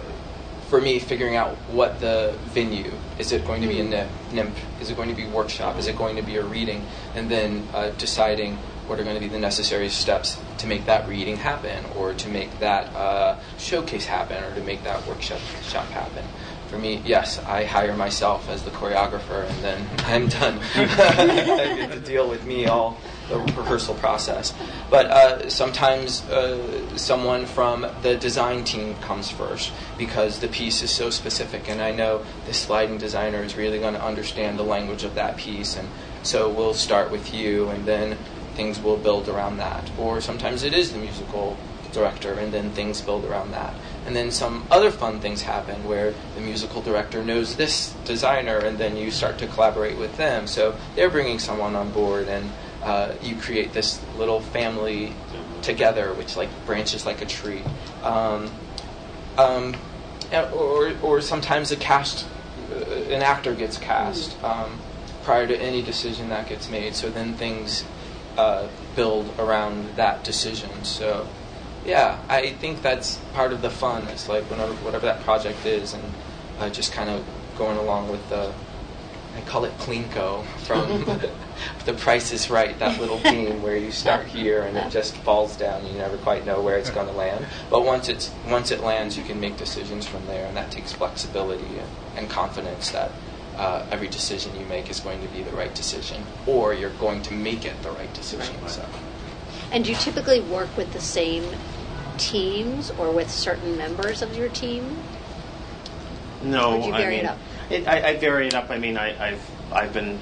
for 0.73 0.81
me, 0.81 0.97
figuring 0.97 1.35
out 1.35 1.51
what 1.69 1.99
the 1.99 2.33
venue 2.45 2.91
is 3.19 3.31
it 3.31 3.45
going 3.45 3.61
to 3.61 3.67
be 3.67 3.79
a 3.79 3.83
NYMF? 3.83 4.55
Is 4.81 4.89
it 4.89 4.97
going 4.97 5.09
to 5.09 5.15
be 5.15 5.27
workshop? 5.27 5.77
Is 5.77 5.85
it 5.85 5.95
going 5.95 6.15
to 6.15 6.23
be 6.23 6.37
a 6.37 6.43
reading? 6.43 6.83
And 7.13 7.29
then 7.29 7.67
uh, 7.75 7.91
deciding 7.99 8.55
what 8.87 8.99
are 8.99 9.03
going 9.03 9.15
to 9.15 9.19
be 9.19 9.27
the 9.27 9.37
necessary 9.37 9.89
steps 9.89 10.41
to 10.57 10.65
make 10.65 10.87
that 10.87 11.07
reading 11.07 11.37
happen, 11.37 11.85
or 11.95 12.15
to 12.15 12.27
make 12.27 12.57
that 12.57 12.87
uh, 12.95 13.37
showcase 13.59 14.07
happen, 14.07 14.43
or 14.43 14.55
to 14.55 14.61
make 14.61 14.83
that 14.83 15.05
workshop 15.05 15.39
shop 15.61 15.85
happen. 15.89 16.25
For 16.69 16.79
me, 16.79 17.03
yes, 17.05 17.37
I 17.45 17.65
hire 17.65 17.95
myself 17.95 18.49
as 18.49 18.63
the 18.63 18.71
choreographer, 18.71 19.47
and 19.47 19.63
then 19.63 19.87
I'm 20.05 20.27
done. 20.27 20.59
I 20.75 21.75
get 21.77 21.91
to 21.91 21.99
deal 21.99 22.27
with 22.27 22.43
me 22.47 22.65
all 22.65 22.97
the 23.33 23.39
rehearsal 23.53 23.95
process. 23.95 24.53
But 24.89 25.07
uh, 25.07 25.49
sometimes 25.49 26.21
uh, 26.29 26.97
someone 26.97 27.45
from 27.45 27.87
the 28.03 28.15
design 28.15 28.63
team 28.63 28.95
comes 28.95 29.29
first 29.31 29.71
because 29.97 30.39
the 30.39 30.47
piece 30.47 30.83
is 30.83 30.91
so 30.91 31.09
specific, 31.09 31.67
and 31.67 31.81
I 31.81 31.91
know 31.91 32.23
this 32.45 32.69
lighting 32.69 32.99
designer 32.99 33.41
is 33.41 33.55
really 33.55 33.79
going 33.79 33.95
to 33.95 34.03
understand 34.03 34.59
the 34.59 34.63
language 34.63 35.03
of 35.03 35.15
that 35.15 35.37
piece, 35.37 35.75
and 35.75 35.89
so 36.21 36.49
we'll 36.49 36.75
start 36.75 37.09
with 37.09 37.33
you, 37.33 37.69
and 37.69 37.85
then 37.85 38.17
things 38.53 38.79
will 38.79 38.97
build 38.97 39.27
around 39.27 39.57
that. 39.57 39.89
Or 39.97 40.21
sometimes 40.21 40.61
it 40.61 40.73
is 40.73 40.93
the 40.93 40.99
musical 40.99 41.57
director, 41.91 42.33
and 42.33 42.53
then 42.53 42.69
things 42.71 43.01
build 43.01 43.25
around 43.25 43.51
that. 43.51 43.73
And 44.05 44.15
then 44.15 44.31
some 44.31 44.65
other 44.69 44.91
fun 44.91 45.19
things 45.19 45.41
happen 45.41 45.87
where 45.87 46.13
the 46.35 46.41
musical 46.41 46.81
director 46.81 47.23
knows 47.23 47.55
this 47.55 47.93
designer, 48.05 48.57
and 48.57 48.77
then 48.77 48.95
you 48.95 49.09
start 49.11 49.37
to 49.39 49.47
collaborate 49.47 49.97
with 49.97 50.17
them. 50.17 50.45
So 50.45 50.75
they're 50.95 51.09
bringing 51.09 51.39
someone 51.39 51.75
on 51.75 51.91
board, 51.91 52.27
and 52.27 52.51
uh, 52.83 53.13
you 53.21 53.35
create 53.35 53.73
this 53.73 54.01
little 54.17 54.41
family 54.41 55.13
together, 55.61 56.13
which 56.13 56.35
like 56.35 56.49
branches 56.65 57.05
like 57.05 57.21
a 57.21 57.25
tree. 57.25 57.63
Um, 58.03 58.51
um, 59.37 59.75
or, 60.31 60.93
or 61.01 61.21
sometimes 61.21 61.71
a 61.71 61.75
cast, 61.75 62.25
uh, 62.71 62.91
an 63.09 63.21
actor 63.21 63.53
gets 63.55 63.77
cast 63.77 64.41
um, 64.43 64.79
prior 65.23 65.47
to 65.47 65.57
any 65.57 65.81
decision 65.81 66.29
that 66.29 66.47
gets 66.47 66.69
made. 66.69 66.95
So 66.95 67.09
then 67.09 67.33
things 67.33 67.83
uh, 68.37 68.67
build 68.95 69.31
around 69.39 69.95
that 69.95 70.23
decision. 70.23 70.83
So 70.83 71.27
yeah, 71.85 72.19
I 72.29 72.51
think 72.51 72.81
that's 72.81 73.17
part 73.33 73.53
of 73.53 73.61
the 73.61 73.69
fun. 73.69 74.07
It's 74.07 74.29
like 74.29 74.43
whenever 74.45 74.73
whatever 74.75 75.05
that 75.05 75.21
project 75.21 75.65
is, 75.65 75.93
and 75.93 76.03
uh, 76.59 76.69
just 76.69 76.91
kind 76.93 77.09
of 77.09 77.25
going 77.57 77.77
along 77.77 78.09
with 78.09 78.27
the 78.29 78.53
I 79.35 79.41
call 79.41 79.65
it 79.65 79.77
Plinko 79.79 80.45
from 80.59 81.05
The 81.85 81.93
Price 81.93 82.31
is 82.31 82.49
Right, 82.49 82.77
that 82.79 82.99
little 82.99 83.19
game 83.23 83.61
where 83.61 83.77
you 83.77 83.91
start 83.91 84.25
here 84.25 84.63
and 84.63 84.77
it 84.77 84.89
just 84.89 85.15
falls 85.17 85.55
down. 85.57 85.85
You 85.85 85.93
never 85.93 86.17
quite 86.17 86.45
know 86.45 86.61
where 86.61 86.77
it's 86.77 86.89
going 86.89 87.07
to 87.07 87.13
land. 87.13 87.45
But 87.69 87.85
once 87.85 88.09
it's 88.09 88.31
once 88.47 88.71
it 88.71 88.81
lands, 88.81 89.17
you 89.17 89.23
can 89.23 89.39
make 89.39 89.57
decisions 89.57 90.05
from 90.05 90.25
there, 90.27 90.45
and 90.47 90.55
that 90.57 90.71
takes 90.71 90.93
flexibility 90.93 91.65
and, 91.65 91.89
and 92.17 92.29
confidence 92.29 92.91
that 92.91 93.11
uh, 93.57 93.85
every 93.91 94.07
decision 94.07 94.57
you 94.59 94.65
make 94.65 94.89
is 94.89 94.99
going 94.99 95.21
to 95.21 95.27
be 95.29 95.43
the 95.43 95.51
right 95.51 95.73
decision, 95.75 96.23
or 96.47 96.73
you're 96.73 96.89
going 96.91 97.21
to 97.23 97.33
make 97.33 97.65
it 97.65 97.81
the 97.83 97.91
right 97.91 98.13
decision. 98.13 98.55
Right. 98.61 98.69
So. 98.69 98.85
And 99.71 99.83
do 99.83 99.91
you 99.91 99.97
typically 99.97 100.39
work 100.41 100.75
with 100.77 100.91
the 100.93 101.01
same 101.01 101.43
teams 102.17 102.91
or 102.91 103.11
with 103.11 103.29
certain 103.29 103.77
members 103.77 104.21
of 104.21 104.35
your 104.35 104.49
team? 104.49 104.97
No, 106.43 106.79
or 106.79 106.85
you 106.85 106.91
vary 106.91 107.03
I 107.03 107.09
mean, 107.09 107.19
it 107.19 107.25
up? 107.25 107.37
It, 107.69 107.87
I, 107.87 108.09
I, 108.09 108.17
vary 108.17 108.47
it 108.47 108.53
up. 108.53 108.69
I 108.69 108.77
mean, 108.77 108.97
I, 108.97 109.13
have 109.13 109.49
I've 109.71 109.93
been 109.93 110.19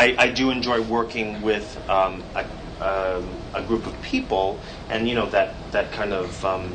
I, 0.00 0.14
I, 0.16 0.30
do 0.30 0.50
enjoy 0.50 0.80
working 0.80 1.42
with 1.42 1.78
um, 1.90 2.24
a, 2.34 2.46
um, 2.80 3.28
a, 3.52 3.62
group 3.62 3.86
of 3.86 4.00
people, 4.00 4.58
and 4.88 5.06
you 5.06 5.14
know 5.14 5.28
that 5.28 5.54
that 5.72 5.92
kind 5.92 6.14
of 6.14 6.42
um, 6.42 6.74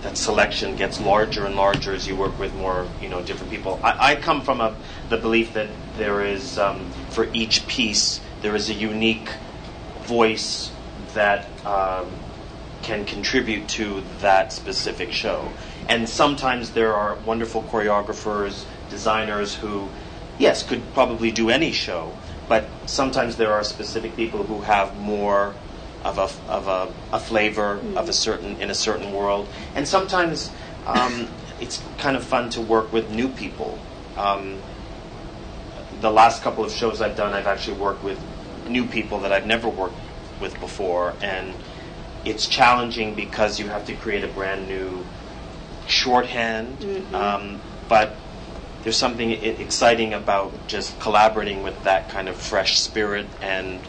that 0.00 0.16
selection 0.16 0.76
gets 0.76 0.98
larger 0.98 1.44
and 1.44 1.56
larger 1.56 1.92
as 1.92 2.08
you 2.08 2.16
work 2.16 2.38
with 2.38 2.54
more 2.54 2.88
you 3.02 3.10
know 3.10 3.22
different 3.22 3.52
people. 3.52 3.78
I, 3.84 4.12
I 4.12 4.16
come 4.16 4.40
from 4.40 4.62
a, 4.62 4.74
the 5.10 5.18
belief 5.18 5.52
that 5.52 5.68
there 5.98 6.24
is 6.24 6.58
um, 6.58 6.90
for 7.10 7.28
each 7.34 7.66
piece 7.66 8.22
there 8.40 8.54
is 8.54 8.70
a 8.70 8.74
unique 8.74 9.28
voice 10.04 10.70
that 11.12 11.46
um, 11.66 12.06
can 12.82 13.04
contribute 13.04 13.68
to 13.68 14.02
that 14.20 14.52
specific 14.52 15.12
show. 15.12 15.52
And 15.88 16.08
sometimes 16.08 16.70
there 16.72 16.94
are 16.94 17.16
wonderful 17.26 17.62
choreographers, 17.62 18.64
designers 18.90 19.54
who, 19.54 19.88
yes, 20.38 20.62
could 20.62 20.82
probably 20.94 21.30
do 21.30 21.50
any 21.50 21.72
show, 21.72 22.16
but 22.48 22.66
sometimes 22.86 23.36
there 23.36 23.52
are 23.52 23.64
specific 23.64 24.16
people 24.16 24.44
who 24.44 24.60
have 24.62 24.96
more 24.98 25.54
of 26.04 26.18
a, 26.18 26.50
of 26.50 26.68
a, 26.68 26.92
a 27.12 27.20
flavor 27.20 27.78
mm. 27.78 27.96
of 27.96 28.08
a 28.08 28.12
certain 28.12 28.60
in 28.60 28.70
a 28.70 28.74
certain 28.74 29.12
world. 29.12 29.48
And 29.74 29.86
sometimes 29.86 30.50
um, 30.86 31.28
it's 31.60 31.82
kind 31.98 32.16
of 32.16 32.24
fun 32.24 32.50
to 32.50 32.60
work 32.60 32.92
with 32.92 33.10
new 33.10 33.28
people. 33.28 33.78
Um, 34.16 34.60
the 36.00 36.10
last 36.10 36.42
couple 36.42 36.64
of 36.64 36.70
shows 36.70 37.00
I've 37.00 37.16
done, 37.16 37.34
I've 37.34 37.46
actually 37.46 37.78
worked 37.78 38.04
with 38.04 38.20
new 38.68 38.86
people 38.86 39.20
that 39.20 39.32
I've 39.32 39.46
never 39.46 39.68
worked 39.68 39.96
with 40.40 40.58
before, 40.60 41.14
and 41.20 41.52
it's 42.24 42.46
challenging 42.46 43.14
because 43.14 43.58
you 43.58 43.66
have 43.68 43.86
to 43.86 43.94
create 43.94 44.22
a 44.22 44.28
brand 44.28 44.68
new 44.68 45.04
shorthand, 45.88 46.78
mm-hmm. 46.78 47.14
um, 47.14 47.60
but 47.88 48.14
there's 48.82 48.96
something 48.96 49.30
exciting 49.30 50.14
about 50.14 50.52
just 50.68 50.98
collaborating 51.00 51.62
with 51.62 51.82
that 51.84 52.08
kind 52.08 52.28
of 52.28 52.36
fresh 52.36 52.78
spirit 52.78 53.26
and 53.42 53.80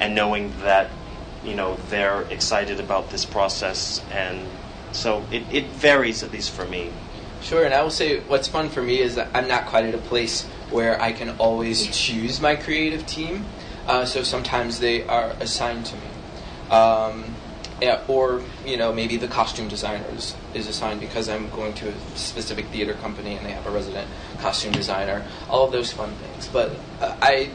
and 0.00 0.14
knowing 0.14 0.52
that 0.60 0.90
you 1.44 1.54
know 1.54 1.76
they're 1.88 2.22
excited 2.22 2.80
about 2.80 3.10
this 3.10 3.24
process, 3.24 4.02
and 4.10 4.46
so 4.92 5.24
it, 5.30 5.42
it 5.52 5.66
varies 5.70 6.22
at 6.22 6.32
least 6.32 6.50
for 6.50 6.66
me. 6.66 6.90
Sure, 7.40 7.64
and 7.64 7.74
I 7.74 7.82
will 7.82 7.90
say 7.90 8.20
what's 8.20 8.48
fun 8.48 8.68
for 8.68 8.82
me 8.82 9.00
is 9.00 9.16
that 9.16 9.28
I'm 9.34 9.48
not 9.48 9.66
quite 9.66 9.84
at 9.84 9.94
a 9.94 9.98
place 9.98 10.46
where 10.70 11.00
I 11.00 11.12
can 11.12 11.30
always 11.38 11.88
choose 11.88 12.40
my 12.40 12.56
creative 12.56 13.04
team. 13.06 13.46
Uh, 13.86 14.04
so 14.04 14.22
sometimes 14.22 14.78
they 14.78 15.04
are 15.06 15.30
assigned 15.40 15.86
to 15.86 15.96
me. 15.96 16.02
Um, 16.70 17.31
or 18.08 18.42
you 18.64 18.76
know 18.76 18.92
maybe 18.92 19.16
the 19.16 19.28
costume 19.28 19.68
designer 19.68 20.04
is, 20.14 20.34
is 20.54 20.68
assigned 20.68 21.00
because 21.00 21.28
I'm 21.28 21.50
going 21.50 21.74
to 21.74 21.88
a 21.88 21.94
specific 22.16 22.66
theater 22.66 22.94
company 22.94 23.34
and 23.34 23.44
they 23.44 23.52
have 23.52 23.66
a 23.66 23.70
resident 23.70 24.08
costume 24.38 24.72
designer. 24.72 25.24
All 25.48 25.64
of 25.64 25.72
those 25.72 25.92
fun 25.92 26.10
things, 26.14 26.48
but 26.48 26.72
uh, 27.00 27.16
I 27.20 27.50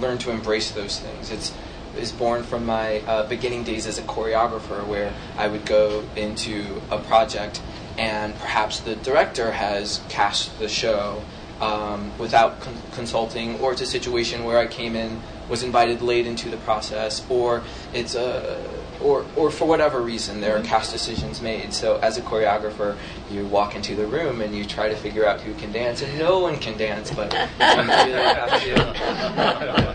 learned 0.00 0.20
to 0.20 0.30
embrace 0.30 0.70
those 0.70 0.98
things. 0.98 1.30
It's 1.30 1.52
is 1.96 2.12
born 2.12 2.42
from 2.42 2.66
my 2.66 2.98
uh, 3.00 3.26
beginning 3.26 3.64
days 3.64 3.86
as 3.86 3.98
a 3.98 4.02
choreographer, 4.02 4.86
where 4.86 5.14
I 5.38 5.48
would 5.48 5.64
go 5.64 6.04
into 6.14 6.82
a 6.90 6.98
project 6.98 7.62
and 7.98 8.36
perhaps 8.38 8.80
the 8.80 8.94
director 8.96 9.52
has 9.52 10.02
cast 10.08 10.58
the 10.58 10.68
show 10.68 11.22
um, 11.60 12.12
without 12.18 12.60
con- 12.60 12.76
consulting, 12.92 13.58
or 13.60 13.72
it's 13.72 13.80
a 13.80 13.86
situation 13.86 14.44
where 14.44 14.58
I 14.58 14.66
came 14.66 14.94
in, 14.94 15.22
was 15.48 15.62
invited 15.62 16.02
late 16.02 16.26
into 16.26 16.50
the 16.50 16.58
process, 16.58 17.24
or 17.30 17.62
it's 17.94 18.14
a 18.14 18.62
or, 19.00 19.24
or 19.36 19.50
for 19.50 19.66
whatever 19.66 20.00
reason, 20.00 20.40
there 20.40 20.56
are 20.56 20.58
mm-hmm. 20.58 20.68
cast 20.68 20.92
decisions 20.92 21.40
made. 21.40 21.72
So, 21.72 21.96
as 21.98 22.18
a 22.18 22.22
choreographer, 22.22 22.96
you 23.30 23.46
walk 23.46 23.74
into 23.74 23.94
the 23.94 24.06
room 24.06 24.40
and 24.40 24.54
you 24.54 24.64
try 24.64 24.88
to 24.88 24.96
figure 24.96 25.26
out 25.26 25.40
who 25.40 25.54
can 25.54 25.72
dance, 25.72 26.02
and 26.02 26.18
no 26.18 26.40
one 26.40 26.56
can 26.56 26.76
dance, 26.76 27.10
but 27.10 27.32
you 27.32 27.38
really 27.38 28.12
have 28.22 28.62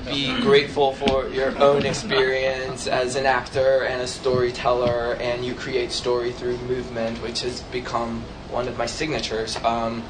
to 0.05 0.11
be 0.11 0.39
grateful 0.41 0.93
for 0.93 1.27
your 1.29 1.57
own 1.61 1.85
experience 1.85 2.87
as 2.87 3.15
an 3.15 3.25
actor 3.25 3.83
and 3.83 4.01
a 4.01 4.07
storyteller, 4.07 5.15
and 5.19 5.45
you 5.45 5.53
create 5.53 5.91
story 5.91 6.31
through 6.31 6.57
movement, 6.59 7.21
which 7.21 7.41
has 7.41 7.61
become 7.63 8.23
one 8.49 8.67
of 8.67 8.77
my 8.77 8.85
signatures. 8.85 9.57
Um, 9.63 10.03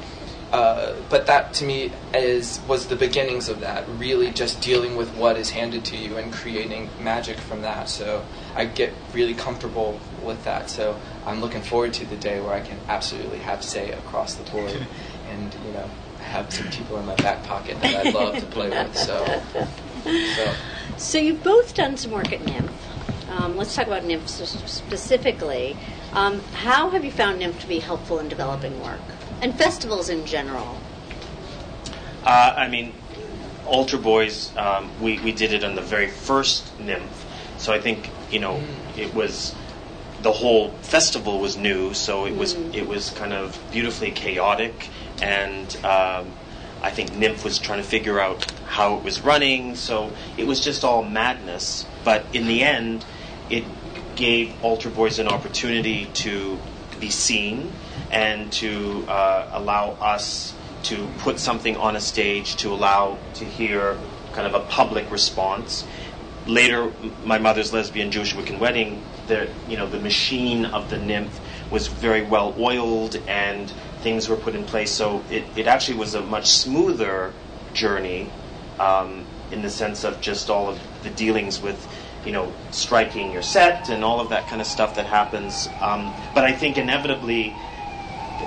uh, 0.52 0.94
but 1.08 1.26
that 1.26 1.54
to 1.54 1.64
me 1.64 1.90
is 2.12 2.60
was 2.68 2.88
the 2.88 2.96
beginnings 2.96 3.48
of 3.48 3.60
that. 3.60 3.88
Really, 3.96 4.30
just 4.30 4.60
dealing 4.60 4.96
with 4.96 5.08
what 5.16 5.38
is 5.38 5.48
handed 5.50 5.84
to 5.86 5.96
you 5.96 6.18
and 6.18 6.30
creating 6.30 6.90
magic 7.00 7.38
from 7.38 7.62
that. 7.62 7.88
So 7.88 8.22
I 8.54 8.66
get 8.66 8.92
really 9.14 9.32
comfortable 9.32 9.98
with 10.22 10.44
that. 10.44 10.68
So 10.68 11.00
I'm 11.24 11.40
looking 11.40 11.62
forward 11.62 11.94
to 11.94 12.04
the 12.04 12.16
day 12.16 12.38
where 12.40 12.52
I 12.52 12.60
can 12.60 12.78
absolutely 12.88 13.38
have 13.38 13.64
say 13.64 13.92
across 13.92 14.34
the 14.34 14.50
board, 14.50 14.86
and 15.30 15.54
you 15.66 15.72
know 15.72 15.88
have 16.20 16.52
some 16.52 16.68
people 16.68 16.98
in 16.98 17.06
my 17.06 17.16
back 17.16 17.42
pocket 17.44 17.80
that 17.80 18.06
I'd 18.06 18.14
love 18.14 18.36
to 18.38 18.46
play 18.46 18.68
with. 18.68 18.96
So, 18.96 19.42
so. 20.04 20.54
so 20.98 21.18
you've 21.18 21.42
both 21.42 21.74
done 21.74 21.96
some 21.96 22.12
work 22.12 22.30
at 22.30 22.40
NYMF. 22.40 22.70
Um, 23.30 23.56
let's 23.56 23.74
talk 23.74 23.86
about 23.86 24.02
NYMF 24.02 24.28
specifically. 24.68 25.78
Um, 26.12 26.40
how 26.52 26.90
have 26.90 27.06
you 27.06 27.10
found 27.10 27.40
NYMF 27.40 27.60
to 27.60 27.66
be 27.66 27.78
helpful 27.78 28.18
in 28.18 28.28
developing 28.28 28.78
work? 28.82 29.00
And 29.42 29.54
festivals 29.54 30.08
in 30.08 30.24
general? 30.24 30.78
Uh, 32.24 32.54
I 32.56 32.68
mean, 32.68 32.94
Altar 33.66 33.98
Boyz, 33.98 34.56
um, 34.56 34.88
we, 35.00 35.18
we 35.20 35.32
did 35.32 35.52
it 35.52 35.64
on 35.64 35.74
the 35.74 35.82
very 35.82 36.08
first 36.08 36.64
NYMF. 36.78 37.02
So 37.58 37.72
I 37.72 37.80
think, 37.80 38.08
you 38.30 38.38
know, 38.38 38.54
mm. 38.54 38.98
it 38.98 39.12
was 39.14 39.54
the 40.22 40.32
whole 40.32 40.70
festival 40.82 41.40
was 41.40 41.56
new, 41.56 41.92
so 41.94 42.26
it 42.26 42.36
was 42.36 42.54
mm. 42.54 42.74
it 42.74 42.86
was 42.86 43.10
kind 43.10 43.32
of 43.32 43.60
beautifully 43.72 44.12
chaotic, 44.12 44.88
and 45.20 45.74
um, 45.84 46.30
I 46.80 46.90
think 46.90 47.10
NYMF 47.12 47.44
was 47.44 47.58
trying 47.58 47.78
to 47.78 47.88
figure 47.88 48.20
out 48.20 48.50
how 48.66 48.96
it 48.96 49.04
was 49.04 49.20
running, 49.20 49.74
so 49.74 50.12
it 50.36 50.46
was 50.46 50.60
just 50.64 50.84
all 50.84 51.02
madness. 51.02 51.86
But 52.04 52.24
in 52.32 52.46
the 52.46 52.62
end, 52.62 53.04
it 53.50 53.64
gave 54.14 54.52
Altar 54.62 54.90
Boyz 54.90 55.18
an 55.18 55.28
opportunity 55.28 56.06
to 56.14 56.58
be 57.02 57.10
seen 57.10 57.70
and 58.10 58.50
to 58.52 59.04
uh, 59.08 59.48
allow 59.52 59.90
us 60.00 60.54
to 60.84 61.06
put 61.18 61.38
something 61.38 61.76
on 61.76 61.96
a 61.96 62.00
stage 62.00 62.56
to 62.56 62.72
allow 62.72 63.18
to 63.34 63.44
hear 63.44 63.98
kind 64.32 64.46
of 64.46 64.54
a 64.54 64.64
public 64.66 65.10
response. 65.10 65.84
Later, 66.46 66.90
my 67.24 67.38
mother's 67.38 67.72
lesbian 67.72 68.10
Jewish 68.10 68.34
Wiccan 68.34 68.58
wedding, 68.58 69.02
the 69.26 69.48
you 69.68 69.76
know 69.76 69.88
the 69.88 69.98
machine 70.00 70.64
of 70.64 70.90
the 70.90 70.96
NYMF 70.96 71.30
was 71.70 71.88
very 71.88 72.22
well 72.22 72.54
oiled 72.58 73.16
and 73.28 73.70
things 74.00 74.28
were 74.28 74.36
put 74.36 74.54
in 74.54 74.64
place. 74.64 74.90
So 74.90 75.22
it, 75.30 75.44
it 75.56 75.66
actually 75.66 75.98
was 75.98 76.14
a 76.14 76.22
much 76.22 76.50
smoother 76.50 77.32
journey 77.74 78.30
um, 78.78 79.24
in 79.50 79.62
the 79.62 79.70
sense 79.70 80.04
of 80.04 80.20
just 80.20 80.50
all 80.50 80.68
of 80.68 80.80
the 81.02 81.10
dealings 81.10 81.60
with 81.60 81.86
you 82.24 82.32
know 82.32 82.52
striking 82.70 83.32
your 83.32 83.42
set 83.42 83.88
and 83.88 84.04
all 84.04 84.20
of 84.20 84.30
that 84.30 84.48
kind 84.48 84.60
of 84.60 84.66
stuff 84.66 84.94
that 84.96 85.06
happens. 85.06 85.68
Um, 85.80 86.12
but 86.34 86.44
I 86.44 86.52
think 86.52 86.78
inevitably 86.78 87.54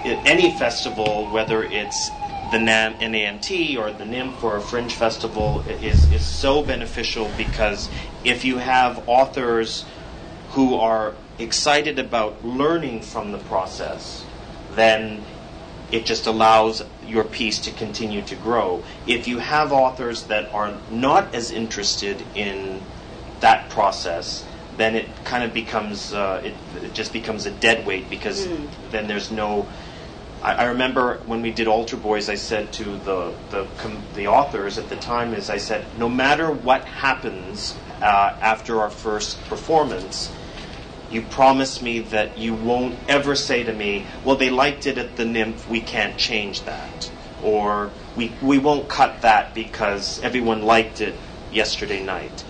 any 0.04 0.52
festival, 0.52 1.28
whether 1.28 1.64
it's 1.64 2.12
the 2.52 2.58
NAMT 2.58 3.78
or 3.78 3.92
the 3.92 4.04
NYMF 4.04 4.44
or 4.44 4.58
a 4.58 4.62
fringe 4.62 4.94
festival, 4.94 5.62
is, 5.68 6.12
is 6.12 6.26
so 6.26 6.64
beneficial 6.64 7.32
because 7.38 7.90
if 8.24 8.46
you 8.46 8.58
have 8.58 9.08
authors 9.08 9.86
who 10.52 10.76
are 10.76 11.16
excited 11.40 12.00
about 12.00 12.46
learning 12.46 13.02
from 13.02 13.32
the 13.32 13.38
process, 13.38 14.26
then 14.72 15.24
it 15.92 16.06
just 16.06 16.28
allows 16.28 16.84
your 17.06 17.24
piece 17.24 17.60
to 17.60 17.72
continue 17.72 18.22
to 18.22 18.36
grow. 18.36 18.84
If 19.06 19.28
you 19.28 19.40
have 19.40 19.72
authors 19.72 20.24
that 20.24 20.54
are 20.54 20.78
not 20.90 21.34
as 21.34 21.52
interested 21.52 22.24
in 22.36 22.82
that 23.42 23.70
process, 23.70 24.46
then 24.78 24.96
it 24.96 25.08
kind 25.24 25.44
of 25.44 25.54
becomes 25.54 26.14
uh, 26.14 26.42
it, 26.44 26.54
it, 26.84 26.94
just 26.94 27.14
becomes 27.14 27.46
a 27.46 27.52
dead 27.52 27.86
weight 27.86 28.10
because 28.10 28.46
mm. 28.46 28.68
then 28.92 29.08
there's 29.08 29.32
no 29.32 29.68
I, 30.46 30.54
I 30.54 30.64
remember 30.66 31.18
when 31.26 31.42
we 31.42 31.52
did 31.52 31.68
Altar 31.68 31.98
Boyz, 31.98 32.30
I 32.30 32.36
said 32.36 32.72
to 32.74 32.84
the, 32.84 33.34
the, 33.50 33.68
the 34.14 34.28
authors 34.28 34.78
at 34.78 34.90
the 34.90 34.96
time, 34.96 35.34
is 35.34 35.50
I 35.50 35.58
said, 35.58 35.86
no 35.98 36.08
matter 36.08 36.52
what 36.52 36.86
happens 36.86 37.76
uh, 38.02 38.38
after 38.40 38.82
our 38.82 38.92
first 38.92 39.44
performance, 39.46 40.32
you 41.10 41.24
promise 41.24 41.82
me 41.82 42.00
that 42.00 42.38
you 42.38 42.54
won't 42.54 42.96
ever 43.08 43.36
say 43.36 43.64
to 43.64 43.74
me, 43.74 44.06
well, 44.24 44.36
they 44.36 44.52
liked 44.52 44.86
it 44.86 44.98
at 44.98 45.16
the 45.16 45.24
NYMF, 45.24 45.68
we 45.68 45.82
can't 45.82 46.18
change 46.18 46.62
that. 46.64 47.12
Or 47.44 47.92
we, 48.16 48.32
we 48.42 48.60
won't 48.60 48.88
cut 48.88 49.22
that 49.22 49.54
because 49.56 50.22
everyone 50.22 50.62
liked 50.62 51.02
it 51.02 51.16
yesterday 51.52 52.04
night. 52.04 52.44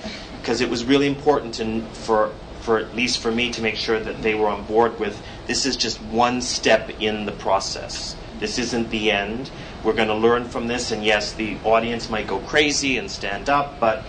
Because 0.46 0.62
it 0.62 0.70
was 0.70 0.84
really 0.86 1.08
important 1.08 1.56
to, 1.56 1.82
for, 1.82 2.32
for 2.62 2.78
at 2.78 2.96
least 2.96 3.18
for 3.18 3.32
me 3.32 3.50
to 3.54 3.64
make 3.64 3.78
sure 3.78 4.00
that 4.00 4.22
they 4.22 4.36
were 4.36 4.48
on 4.48 4.64
board 4.66 5.00
with 5.00 5.20
this 5.48 5.66
is 5.66 5.76
just 5.76 6.00
one 6.04 6.40
step 6.40 6.92
in 7.00 7.26
the 7.26 7.32
process. 7.32 8.16
This 8.38 8.60
isn't 8.60 8.92
the 8.92 9.10
end. 9.10 9.50
We're 9.84 9.96
going 9.96 10.10
to 10.10 10.14
learn 10.14 10.46
from 10.46 10.68
this, 10.68 10.92
and 10.92 11.04
yes, 11.04 11.34
the 11.34 11.58
audience 11.64 12.12
might 12.12 12.28
go 12.28 12.38
crazy 12.38 12.96
and 12.96 13.10
stand 13.10 13.50
up, 13.50 13.80
but 13.80 14.06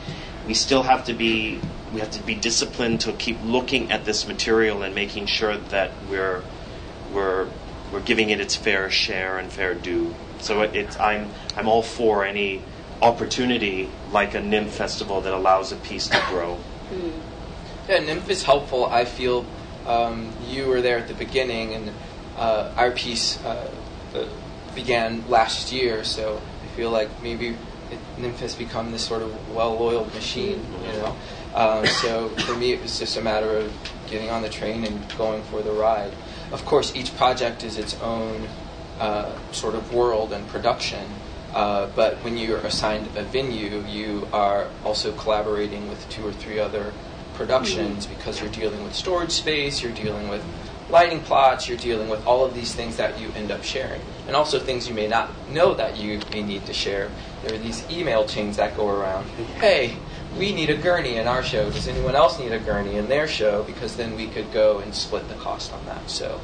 we 0.47 0.53
still 0.53 0.83
have 0.83 1.07
to 1.07 1.15
be 1.15 1.59
we 1.95 2.01
have 2.01 2.11
to 2.11 2.23
be 2.23 2.35
disciplined 2.35 3.01
to 3.01 3.15
keep 3.15 3.43
looking 3.43 3.91
at 3.91 4.05
this 4.05 4.29
material 4.29 4.83
and 4.83 4.95
making 4.95 5.25
sure 5.25 5.57
that 5.57 5.91
we're 6.11 6.43
we're 7.15 7.49
we're 7.91 8.01
giving 8.01 8.29
it 8.29 8.41
its 8.41 8.55
fair 8.55 8.91
share 8.91 9.39
and 9.39 9.51
fair 9.51 9.73
due. 9.73 10.15
So 10.41 10.61
it, 10.61 10.77
it's 10.77 11.01
I'm 11.01 11.31
I'm 11.57 11.67
all 11.67 11.83
for 11.83 12.27
any 12.27 12.63
opportunity 13.03 13.89
like 14.13 14.35
a 14.35 14.41
NYMF 14.41 14.69
festival 14.69 15.21
that 15.21 15.33
allows 15.33 15.73
a 15.73 15.77
piece 15.77 16.09
to 16.09 16.23
grow. 16.29 16.59
Mm. 16.91 17.13
Yeah, 17.89 17.99
NYMF 17.99 18.29
is 18.29 18.43
helpful. 18.43 18.87
I 18.87 19.05
feel 19.05 19.45
um, 19.87 20.33
you 20.49 20.67
were 20.67 20.83
there 20.83 20.99
at 20.99 21.09
the 21.09 21.15
beginning, 21.15 21.75
and 21.75 21.93
uh, 22.37 22.73
our 22.77 22.91
piece 22.91 23.43
uh, 23.45 23.71
began 24.75 25.29
last 25.29 25.73
year, 25.73 26.05
so 26.05 26.41
I 26.65 26.67
feel 26.77 26.91
like 26.91 27.09
maybe 27.23 27.57
it, 27.91 28.31
has 28.41 28.55
become 28.55 28.93
this 28.93 29.05
sort 29.05 29.23
of 29.23 29.55
well-oiled 29.55 30.13
machine, 30.15 30.65
you 30.87 30.93
know. 30.95 31.17
Um, 31.55 31.87
so 31.87 32.29
for 32.29 32.55
me, 32.55 32.73
it 32.73 32.83
was 32.83 32.99
just 32.99 33.17
a 33.17 33.23
matter 33.23 33.57
of 33.57 33.73
getting 34.09 34.31
on 34.31 34.43
the 34.43 34.49
train 34.49 34.85
and 34.85 35.17
going 35.17 35.43
for 35.45 35.63
the 35.63 35.73
ride. 35.73 36.13
Of 36.53 36.65
course, 36.65 36.95
each 36.95 37.17
project 37.17 37.65
is 37.65 37.79
its 37.79 37.99
own 38.01 38.47
uh, 39.01 39.37
sort 39.53 39.75
of 39.75 39.95
world 39.95 40.33
and 40.33 40.47
production. 40.49 41.09
Uh, 41.57 41.89
but 41.97 42.17
when 42.19 42.37
you're 42.37 42.59
assigned 42.59 43.07
a 43.17 43.23
venue, 43.23 43.83
you 43.89 44.29
are 44.31 44.69
also 44.85 45.11
collaborating 45.13 45.89
with 45.89 46.07
two 46.11 46.23
or 46.27 46.31
three 46.31 46.59
other 46.59 46.93
productions 47.33 48.05
mm-hmm. 48.05 48.15
because 48.15 48.43
you're 48.43 48.51
dealing 48.51 48.85
with 48.85 48.95
storage 48.95 49.31
space, 49.31 49.83
you're 49.83 49.93
dealing 49.93 50.29
with 50.29 50.45
lighting 50.91 51.19
plots, 51.21 51.67
you're 51.67 51.79
dealing 51.79 52.11
with 52.11 52.25
all 52.27 52.45
of 52.45 52.53
these 52.53 52.75
things 52.75 52.99
that 52.99 53.19
you 53.19 53.31
end 53.35 53.51
up 53.51 53.65
sharing. 53.65 54.03
And 54.27 54.37
also 54.37 54.59
things 54.59 54.87
you 54.87 54.93
may 54.93 55.09
not 55.09 55.31
know 55.49 55.73
that 55.73 55.97
you 55.97 56.21
may 56.31 56.43
need 56.43 56.67
to 56.67 56.75
share. 56.75 57.11
There 57.43 57.55
are 57.55 57.59
these 57.59 57.91
email 57.91 58.27
chains 58.27 58.59
that 58.59 58.77
go 58.77 58.91
around. 58.91 59.27
Hey, 59.59 59.97
we 60.39 60.53
need 60.53 60.69
a 60.69 60.77
gurney 60.77 61.17
in 61.17 61.27
our 61.27 61.43
show. 61.43 61.71
Does 61.71 61.89
anyone 61.89 62.15
else 62.15 62.39
need 62.39 62.53
a 62.53 62.59
gurney 62.59 62.97
in 62.97 63.09
their 63.09 63.27
show? 63.27 63.63
Because 63.63 63.97
then 63.97 64.15
we 64.15 64.27
could 64.27 64.53
go 64.53 64.81
and 64.81 64.95
split 64.95 65.27
the 65.31 65.37
cost 65.37 65.73
on 65.73 65.83
that. 65.87 66.11
So, 66.11 66.39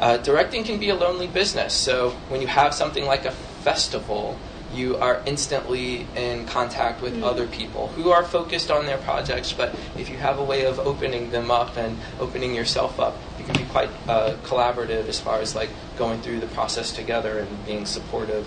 uh, 0.00 0.16
directing 0.16 0.64
can 0.64 0.80
be 0.80 0.88
a 0.88 0.96
lonely 0.96 1.28
business. 1.28 1.74
So, 1.74 2.10
when 2.28 2.40
you 2.40 2.48
have 2.48 2.74
something 2.74 3.04
like 3.04 3.24
a 3.24 3.34
festival, 3.68 4.34
you 4.74 4.96
are 4.96 5.22
instantly 5.26 6.06
in 6.16 6.46
contact 6.46 7.02
with 7.02 7.14
mm. 7.14 7.22
other 7.22 7.46
people 7.46 7.88
who 7.88 8.10
are 8.10 8.24
focused 8.24 8.70
on 8.70 8.86
their 8.86 8.96
projects. 8.98 9.52
But 9.52 9.74
if 9.98 10.08
you 10.08 10.16
have 10.16 10.38
a 10.38 10.44
way 10.52 10.64
of 10.64 10.78
opening 10.78 11.30
them 11.30 11.50
up 11.50 11.76
and 11.76 11.98
opening 12.18 12.54
yourself 12.54 12.98
up, 12.98 13.14
you 13.38 13.44
can 13.44 13.56
be 13.62 13.68
quite 13.68 13.90
uh, 14.08 14.36
collaborative 14.44 15.06
as 15.06 15.20
far 15.20 15.40
as 15.40 15.54
like 15.54 15.68
going 15.98 16.22
through 16.22 16.40
the 16.40 16.46
process 16.58 16.92
together 16.92 17.38
and 17.40 17.66
being 17.66 17.84
supportive 17.84 18.46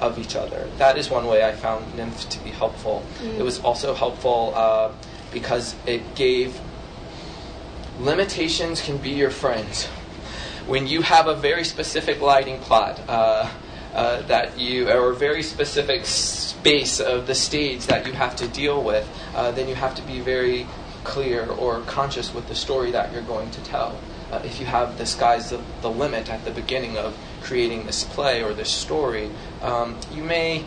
of 0.00 0.16
each 0.16 0.36
other. 0.36 0.68
That 0.78 0.96
is 0.96 1.10
one 1.10 1.26
way 1.26 1.44
I 1.44 1.52
found 1.52 1.84
NYMF 1.94 2.28
to 2.28 2.38
be 2.44 2.50
helpful. 2.50 3.02
Mm. 3.20 3.40
It 3.40 3.42
was 3.42 3.58
also 3.60 3.94
helpful 3.94 4.52
uh, 4.54 4.92
because 5.32 5.74
it 5.86 6.14
gave 6.14 6.60
limitations 7.98 8.80
can 8.80 8.98
be 8.98 9.10
your 9.10 9.30
friends. 9.30 9.86
When 10.66 10.86
you 10.86 11.02
have 11.02 11.26
a 11.26 11.34
very 11.34 11.64
specific 11.64 12.20
lighting 12.20 12.58
plot, 12.60 13.00
uh, 13.08 13.48
uh, 13.94 14.22
that 14.22 14.58
you, 14.58 14.88
or 14.88 15.10
a 15.10 15.14
very 15.14 15.42
specific 15.42 16.06
space 16.06 17.00
of 17.00 17.26
the 17.26 17.34
stage 17.34 17.86
that 17.86 18.06
you 18.06 18.12
have 18.12 18.34
to 18.36 18.48
deal 18.48 18.82
with, 18.82 19.08
uh, 19.34 19.50
then 19.52 19.68
you 19.68 19.74
have 19.74 19.94
to 19.94 20.02
be 20.02 20.20
very 20.20 20.66
clear 21.04 21.46
or 21.46 21.80
conscious 21.82 22.32
with 22.32 22.48
the 22.48 22.54
story 22.54 22.90
that 22.90 23.12
you're 23.12 23.22
going 23.22 23.50
to 23.50 23.60
tell. 23.64 23.98
Uh, 24.30 24.40
if 24.44 24.58
you 24.58 24.66
have 24.66 24.96
the 24.96 25.04
sky's 25.04 25.50
the, 25.50 25.60
the, 25.82 25.90
limit 25.90 26.30
at 26.30 26.44
the 26.44 26.50
beginning 26.50 26.96
of 26.96 27.16
creating 27.42 27.84
this 27.84 28.04
play 28.04 28.42
or 28.42 28.54
this 28.54 28.70
story, 28.70 29.30
um, 29.60 29.98
you 30.14 30.22
may 30.22 30.64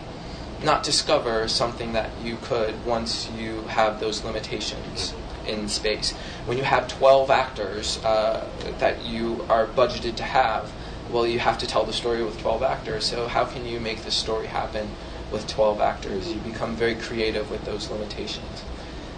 not 0.63 0.83
discover 0.83 1.47
something 1.47 1.93
that 1.93 2.09
you 2.23 2.37
could 2.43 2.85
once 2.85 3.29
you 3.31 3.61
have 3.63 3.99
those 3.99 4.23
limitations 4.23 5.13
in 5.47 5.67
space. 5.67 6.11
When 6.45 6.57
you 6.57 6.63
have 6.63 6.87
12 6.87 7.29
actors 7.29 8.03
uh, 8.03 8.47
that 8.79 9.03
you 9.05 9.45
are 9.49 9.67
budgeted 9.67 10.15
to 10.17 10.23
have, 10.23 10.71
well, 11.11 11.27
you 11.27 11.39
have 11.39 11.57
to 11.59 11.67
tell 11.67 11.85
the 11.85 11.93
story 11.93 12.23
with 12.23 12.39
12 12.39 12.63
actors. 12.63 13.05
So, 13.05 13.27
how 13.27 13.45
can 13.45 13.65
you 13.65 13.79
make 13.79 14.03
this 14.03 14.15
story 14.15 14.47
happen 14.47 14.89
with 15.31 15.47
12 15.47 15.79
actors? 15.79 16.31
You 16.31 16.39
become 16.39 16.75
very 16.75 16.95
creative 16.95 17.51
with 17.51 17.63
those 17.65 17.89
limitations. 17.89 18.63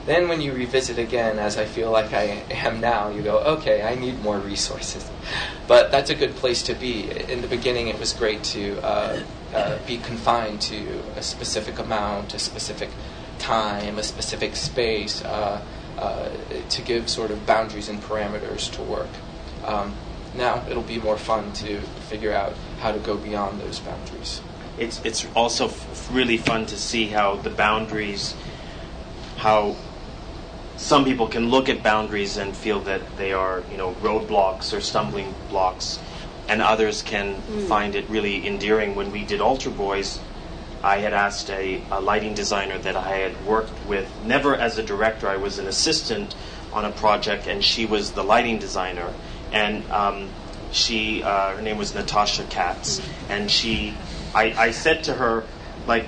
Then, 0.05 0.29
when 0.29 0.41
you 0.41 0.53
revisit 0.53 0.97
again, 0.97 1.37
as 1.39 1.57
I 1.57 1.65
feel 1.65 1.91
like 1.91 2.13
I 2.13 2.43
am 2.51 2.79
now, 2.79 3.09
you 3.09 3.21
go, 3.21 3.39
okay, 3.39 3.83
I 3.83 3.95
need 3.95 4.21
more 4.21 4.39
resources. 4.39 5.09
But 5.67 5.91
that's 5.91 6.09
a 6.09 6.15
good 6.15 6.33
place 6.37 6.63
to 6.63 6.73
be. 6.73 7.11
In 7.29 7.41
the 7.41 7.47
beginning, 7.47 7.89
it 7.89 7.99
was 7.99 8.13
great 8.13 8.41
to 8.55 8.79
uh, 8.81 9.19
uh, 9.53 9.77
be 9.85 9.97
confined 9.97 10.61
to 10.61 11.03
a 11.17 11.21
specific 11.21 11.77
amount, 11.77 12.33
a 12.33 12.39
specific 12.39 12.89
time, 13.37 13.99
a 13.99 14.03
specific 14.03 14.55
space, 14.55 15.21
uh, 15.25 15.61
uh 15.99 16.29
to 16.69 16.81
give 16.81 17.09
sort 17.09 17.31
of 17.31 17.45
boundaries 17.45 17.89
and 17.89 18.01
parameters 18.01 18.71
to 18.71 18.81
work. 18.81 19.09
Um, 19.65 19.93
now 20.37 20.63
it'll 20.69 20.83
be 20.83 20.99
more 20.99 21.17
fun 21.17 21.51
to 21.53 21.81
figure 22.09 22.33
out 22.33 22.53
how 22.79 22.91
to 22.91 22.99
go 22.99 23.17
beyond 23.17 23.59
those 23.59 23.79
boundaries. 23.79 24.41
It's 24.77 25.01
it's 25.03 25.25
also 25.35 25.65
f- 25.65 26.09
really 26.11 26.37
fun 26.37 26.65
to 26.67 26.77
see 26.77 27.07
how 27.07 27.35
the 27.37 27.49
boundaries, 27.49 28.35
how 29.37 29.75
some 30.77 31.03
people 31.03 31.27
can 31.27 31.49
look 31.49 31.67
at 31.67 31.81
boundaries 31.81 32.37
and 32.37 32.55
feel 32.55 32.79
that 32.81 33.01
they 33.17 33.33
are 33.33 33.63
you 33.71 33.77
know 33.77 33.93
roadblocks 33.95 34.77
or 34.77 34.81
stumbling 34.81 35.33
blocks, 35.49 35.99
and 36.47 36.61
others 36.61 37.01
can 37.01 37.35
mm. 37.35 37.67
find 37.67 37.95
it 37.95 38.07
really 38.07 38.45
endearing. 38.45 38.95
When 38.95 39.11
we 39.11 39.25
did 39.25 39.41
Altar 39.41 39.71
Boyz, 39.71 40.19
I 40.83 40.99
had 40.99 41.13
asked 41.13 41.49
a, 41.49 41.81
a 41.89 41.99
lighting 41.99 42.35
designer 42.35 42.77
that 42.77 42.95
I 42.95 43.17
had 43.17 43.45
worked 43.45 43.73
with, 43.87 44.11
never 44.23 44.55
as 44.55 44.77
a 44.77 44.83
director. 44.83 45.27
I 45.27 45.37
was 45.37 45.57
an 45.57 45.67
assistant 45.67 46.35
on 46.71 46.85
a 46.85 46.91
project, 46.91 47.47
and 47.47 47.63
she 47.63 47.87
was 47.87 48.11
the 48.11 48.23
lighting 48.23 48.59
designer 48.59 49.11
and 49.51 49.89
um, 49.91 50.29
she 50.71 51.23
uh, 51.23 51.55
her 51.55 51.61
name 51.61 51.77
was 51.77 51.95
Natasha 51.95 52.43
Katz, 52.45 53.01
and 53.29 53.49
she 53.49 53.95
I, 54.33 54.53
I 54.57 54.71
said 54.71 55.05
to 55.05 55.13
her 55.13 55.45
like 55.87 56.05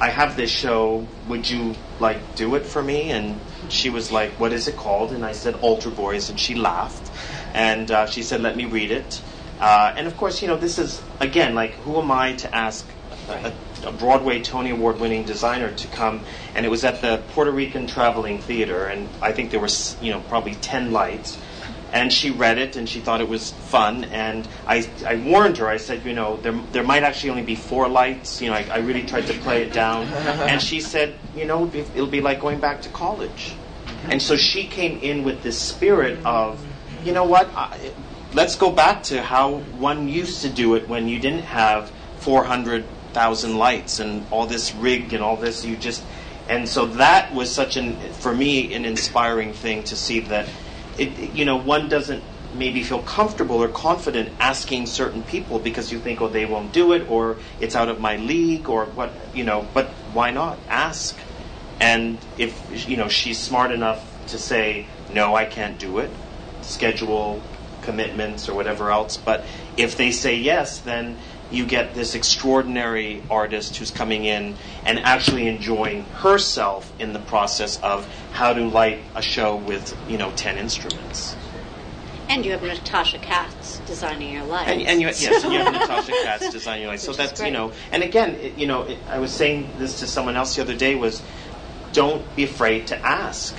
I 0.00 0.10
have 0.10 0.36
this 0.36 0.50
show. 0.50 1.06
Would 1.28 1.48
you 1.48 1.74
like 2.00 2.36
do 2.36 2.54
it 2.54 2.66
for 2.66 2.82
me? 2.82 3.10
And 3.10 3.40
she 3.68 3.90
was 3.90 4.10
like 4.10 4.32
what 4.32 4.52
is 4.52 4.68
it 4.68 4.76
called? 4.76 5.12
And 5.12 5.24
I 5.24 5.32
said 5.32 5.54
Altar 5.56 5.90
Boyz. 5.90 6.30
And 6.30 6.38
she 6.38 6.54
laughed. 6.54 7.10
And 7.54 7.90
uh, 7.90 8.06
she 8.06 8.22
said 8.22 8.40
let 8.40 8.56
me 8.56 8.64
read 8.64 8.90
it. 8.90 9.22
Uh, 9.60 9.94
and 9.96 10.06
of 10.06 10.16
course, 10.16 10.42
you 10.42 10.48
know, 10.48 10.56
this 10.56 10.78
is, 10.78 11.00
again, 11.20 11.54
like, 11.54 11.72
who 11.74 12.00
am 12.00 12.10
I 12.10 12.32
to 12.34 12.54
ask 12.54 12.86
a, 13.28 13.52
a 13.84 13.92
Broadway 13.92 14.42
Tony 14.42 14.70
Award 14.70 14.98
winning 14.98 15.24
designer 15.24 15.70
to 15.70 15.88
come? 15.88 16.20
And 16.54 16.66
it 16.66 16.68
was 16.68 16.84
at 16.84 17.00
the 17.00 17.22
Puerto 17.30 17.50
Rican 17.50 17.86
Traveling 17.86 18.40
Theater, 18.40 18.86
and 18.86 19.08
I 19.22 19.32
think 19.32 19.50
there 19.50 19.60
was, 19.60 19.96
you 20.02 20.10
know, 20.10 20.20
probably 20.28 20.54
10 20.54 20.92
lights. 20.92 21.38
And 21.94 22.12
she 22.12 22.32
read 22.32 22.58
it 22.58 22.74
and 22.74 22.88
she 22.88 22.98
thought 22.98 23.20
it 23.20 23.28
was 23.28 23.52
fun. 23.52 24.02
And 24.04 24.48
I, 24.66 24.84
I 25.06 25.14
warned 25.14 25.58
her, 25.58 25.68
I 25.68 25.76
said, 25.76 26.04
you 26.04 26.12
know, 26.12 26.38
there, 26.38 26.52
there 26.72 26.82
might 26.82 27.04
actually 27.04 27.30
only 27.30 27.44
be 27.44 27.54
four 27.54 27.88
lights. 27.88 28.42
You 28.42 28.50
know, 28.50 28.56
I, 28.56 28.66
I 28.68 28.78
really 28.78 29.04
tried 29.04 29.28
to 29.28 29.34
play 29.34 29.62
it 29.62 29.72
down. 29.72 30.08
And 30.44 30.60
she 30.60 30.80
said, 30.80 31.14
you 31.34 31.46
know, 31.46 31.70
it'll 31.72 32.08
be 32.08 32.20
like 32.20 32.40
going 32.40 32.58
back 32.58 32.82
to 32.82 32.88
college. 32.88 33.54
And 34.10 34.20
so 34.20 34.36
she 34.36 34.66
came 34.66 34.98
in 34.98 35.22
with 35.22 35.42
this 35.42 35.60
spirit 35.60 36.18
of, 36.26 36.64
you 37.04 37.12
know 37.12 37.24
what, 37.24 37.48
I, 37.54 37.92
let's 38.34 38.56
go 38.56 38.70
back 38.70 39.04
to 39.04 39.22
how 39.22 39.58
one 39.78 40.08
used 40.08 40.42
to 40.42 40.48
do 40.48 40.74
it 40.74 40.88
when 40.88 41.08
you 41.08 41.20
didn't 41.20 41.44
have 41.44 41.90
400,000 42.18 43.56
lights 43.56 44.00
and 44.00 44.26
all 44.30 44.46
this 44.46 44.74
rig 44.74 45.12
and 45.14 45.22
all 45.22 45.36
this. 45.36 45.64
You 45.64 45.76
just, 45.76 46.02
and 46.48 46.68
so 46.68 46.86
that 46.86 47.32
was 47.32 47.54
such 47.54 47.76
an, 47.76 47.96
for 48.14 48.34
me, 48.34 48.74
an 48.74 48.84
inspiring 48.84 49.52
thing 49.52 49.84
to 49.84 49.96
see 49.96 50.20
that 50.20 50.48
it, 50.98 51.34
you 51.34 51.44
know, 51.44 51.56
one 51.56 51.88
doesn't 51.88 52.22
maybe 52.54 52.82
feel 52.82 53.02
comfortable 53.02 53.56
or 53.56 53.68
confident 53.68 54.32
asking 54.38 54.86
certain 54.86 55.22
people 55.24 55.58
because 55.58 55.90
you 55.90 55.98
think, 55.98 56.20
oh, 56.20 56.28
they 56.28 56.46
won't 56.46 56.72
do 56.72 56.92
it, 56.92 57.08
or 57.10 57.38
it's 57.60 57.74
out 57.74 57.88
of 57.88 58.00
my 58.00 58.16
league, 58.16 58.68
or 58.68 58.86
what, 58.86 59.12
you 59.34 59.44
know. 59.44 59.66
But 59.74 59.88
why 60.12 60.30
not 60.30 60.58
ask? 60.68 61.18
And 61.80 62.18
if 62.38 62.88
you 62.88 62.96
know 62.96 63.08
she's 63.08 63.42
smart 63.42 63.72
enough 63.72 64.10
to 64.28 64.38
say, 64.38 64.86
no, 65.12 65.34
I 65.34 65.44
can't 65.44 65.78
do 65.78 65.98
it, 65.98 66.10
schedule 66.62 67.42
commitments 67.82 68.48
or 68.48 68.54
whatever 68.54 68.90
else. 68.90 69.16
But 69.16 69.46
if 69.76 69.96
they 69.96 70.10
say 70.10 70.36
yes, 70.36 70.80
then 70.80 71.18
you 71.50 71.66
get 71.66 71.94
this 71.94 72.14
extraordinary 72.14 73.22
artist 73.30 73.76
who's 73.76 73.90
coming 73.90 74.24
in 74.24 74.56
and 74.84 74.98
actually 75.00 75.46
enjoying 75.46 76.04
herself 76.04 76.92
in 76.98 77.12
the 77.12 77.18
process 77.18 77.80
of 77.82 78.06
how 78.32 78.52
to 78.52 78.66
light 78.66 79.00
a 79.14 79.22
show 79.22 79.56
with 79.56 79.96
you 80.08 80.18
know 80.18 80.32
ten 80.32 80.58
instruments. 80.58 81.36
And 82.28 82.44
you 82.44 82.52
have 82.52 82.62
Natasha 82.62 83.18
Katz 83.18 83.80
designing 83.80 84.32
your 84.32 84.44
lights. 84.44 84.70
And, 84.70 84.82
and 84.82 85.00
you, 85.00 85.08
yes, 85.08 85.44
you 85.44 85.50
have 85.50 85.72
Natasha 85.72 86.12
Katz 86.22 86.50
designing 86.50 86.82
your 86.82 86.92
lights. 86.92 87.04
So 87.04 87.12
that's 87.12 87.40
you 87.40 87.50
know, 87.50 87.72
and 87.92 88.02
again, 88.02 88.36
it, 88.36 88.56
you 88.56 88.66
know, 88.66 88.82
it, 88.82 88.98
I 89.08 89.18
was 89.18 89.30
saying 89.30 89.68
this 89.78 90.00
to 90.00 90.06
someone 90.06 90.36
else 90.36 90.56
the 90.56 90.62
other 90.62 90.76
day 90.76 90.94
was, 90.94 91.22
don't 91.92 92.24
be 92.34 92.44
afraid 92.44 92.86
to 92.88 92.98
ask. 93.06 93.54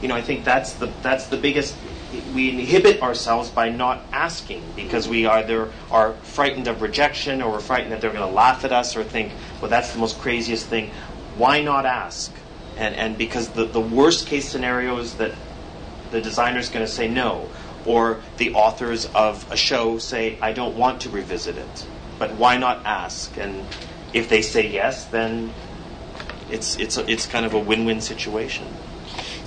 You 0.00 0.08
know, 0.08 0.14
I 0.14 0.22
think 0.22 0.44
that's 0.44 0.74
the 0.74 0.86
that's 1.02 1.26
the 1.26 1.36
biggest 1.36 1.76
we 2.34 2.50
inhibit 2.50 3.02
ourselves 3.02 3.50
by 3.50 3.68
not 3.68 4.02
asking 4.12 4.62
because 4.76 5.08
we 5.08 5.26
either 5.26 5.70
are 5.90 6.12
frightened 6.14 6.68
of 6.68 6.82
rejection 6.82 7.42
or 7.42 7.52
we're 7.52 7.60
frightened 7.60 7.92
that 7.92 8.00
they're 8.00 8.12
going 8.12 8.28
to 8.28 8.34
laugh 8.34 8.64
at 8.64 8.72
us 8.72 8.96
or 8.96 9.04
think, 9.04 9.32
well, 9.60 9.70
that's 9.70 9.92
the 9.92 9.98
most 9.98 10.18
craziest 10.18 10.66
thing. 10.66 10.90
Why 11.36 11.62
not 11.62 11.86
ask? 11.86 12.32
And, 12.76 12.94
and 12.94 13.18
because 13.18 13.50
the, 13.50 13.64
the 13.64 13.80
worst 13.80 14.26
case 14.26 14.48
scenario 14.48 14.98
is 14.98 15.14
that 15.14 15.32
the 16.10 16.20
designer 16.20 16.58
is 16.58 16.68
going 16.68 16.84
to 16.84 16.90
say 16.90 17.08
no, 17.08 17.48
or 17.86 18.20
the 18.36 18.54
authors 18.54 19.06
of 19.06 19.50
a 19.50 19.56
show 19.56 19.98
say, 19.98 20.38
I 20.40 20.52
don't 20.52 20.76
want 20.76 21.02
to 21.02 21.10
revisit 21.10 21.56
it. 21.56 21.86
But 22.18 22.32
why 22.32 22.56
not 22.56 22.84
ask? 22.84 23.36
And 23.38 23.66
if 24.12 24.28
they 24.28 24.42
say 24.42 24.68
yes, 24.68 25.06
then 25.06 25.52
it's, 26.50 26.76
it's, 26.78 26.96
it's 26.96 27.26
kind 27.26 27.46
of 27.46 27.54
a 27.54 27.58
win 27.58 27.84
win 27.84 28.00
situation. 28.00 28.66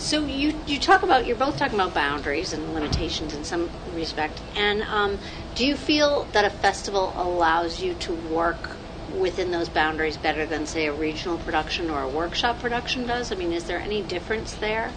So 0.03 0.25
you 0.25 0.53
you 0.67 0.79
talk 0.79 1.01
about 1.01 1.25
you're 1.25 1.37
both 1.37 1.57
talking 1.57 1.79
about 1.79 1.93
boundaries 1.93 2.51
and 2.51 2.73
limitations 2.73 3.33
in 3.33 3.45
some 3.45 3.69
respect, 3.95 4.41
and 4.53 4.83
um, 4.83 5.17
do 5.55 5.65
you 5.65 5.77
feel 5.77 6.27
that 6.33 6.43
a 6.43 6.49
festival 6.49 7.13
allows 7.15 7.81
you 7.81 7.93
to 7.93 8.13
work 8.13 8.71
within 9.17 9.51
those 9.51 9.69
boundaries 9.69 10.17
better 10.17 10.45
than 10.45 10.65
say 10.65 10.87
a 10.87 10.93
regional 10.93 11.37
production 11.37 11.89
or 11.89 12.01
a 12.01 12.09
workshop 12.09 12.59
production 12.59 13.07
does? 13.07 13.31
I 13.31 13.35
mean, 13.35 13.53
is 13.53 13.63
there 13.63 13.79
any 13.79 14.01
difference 14.01 14.53
there? 14.55 14.91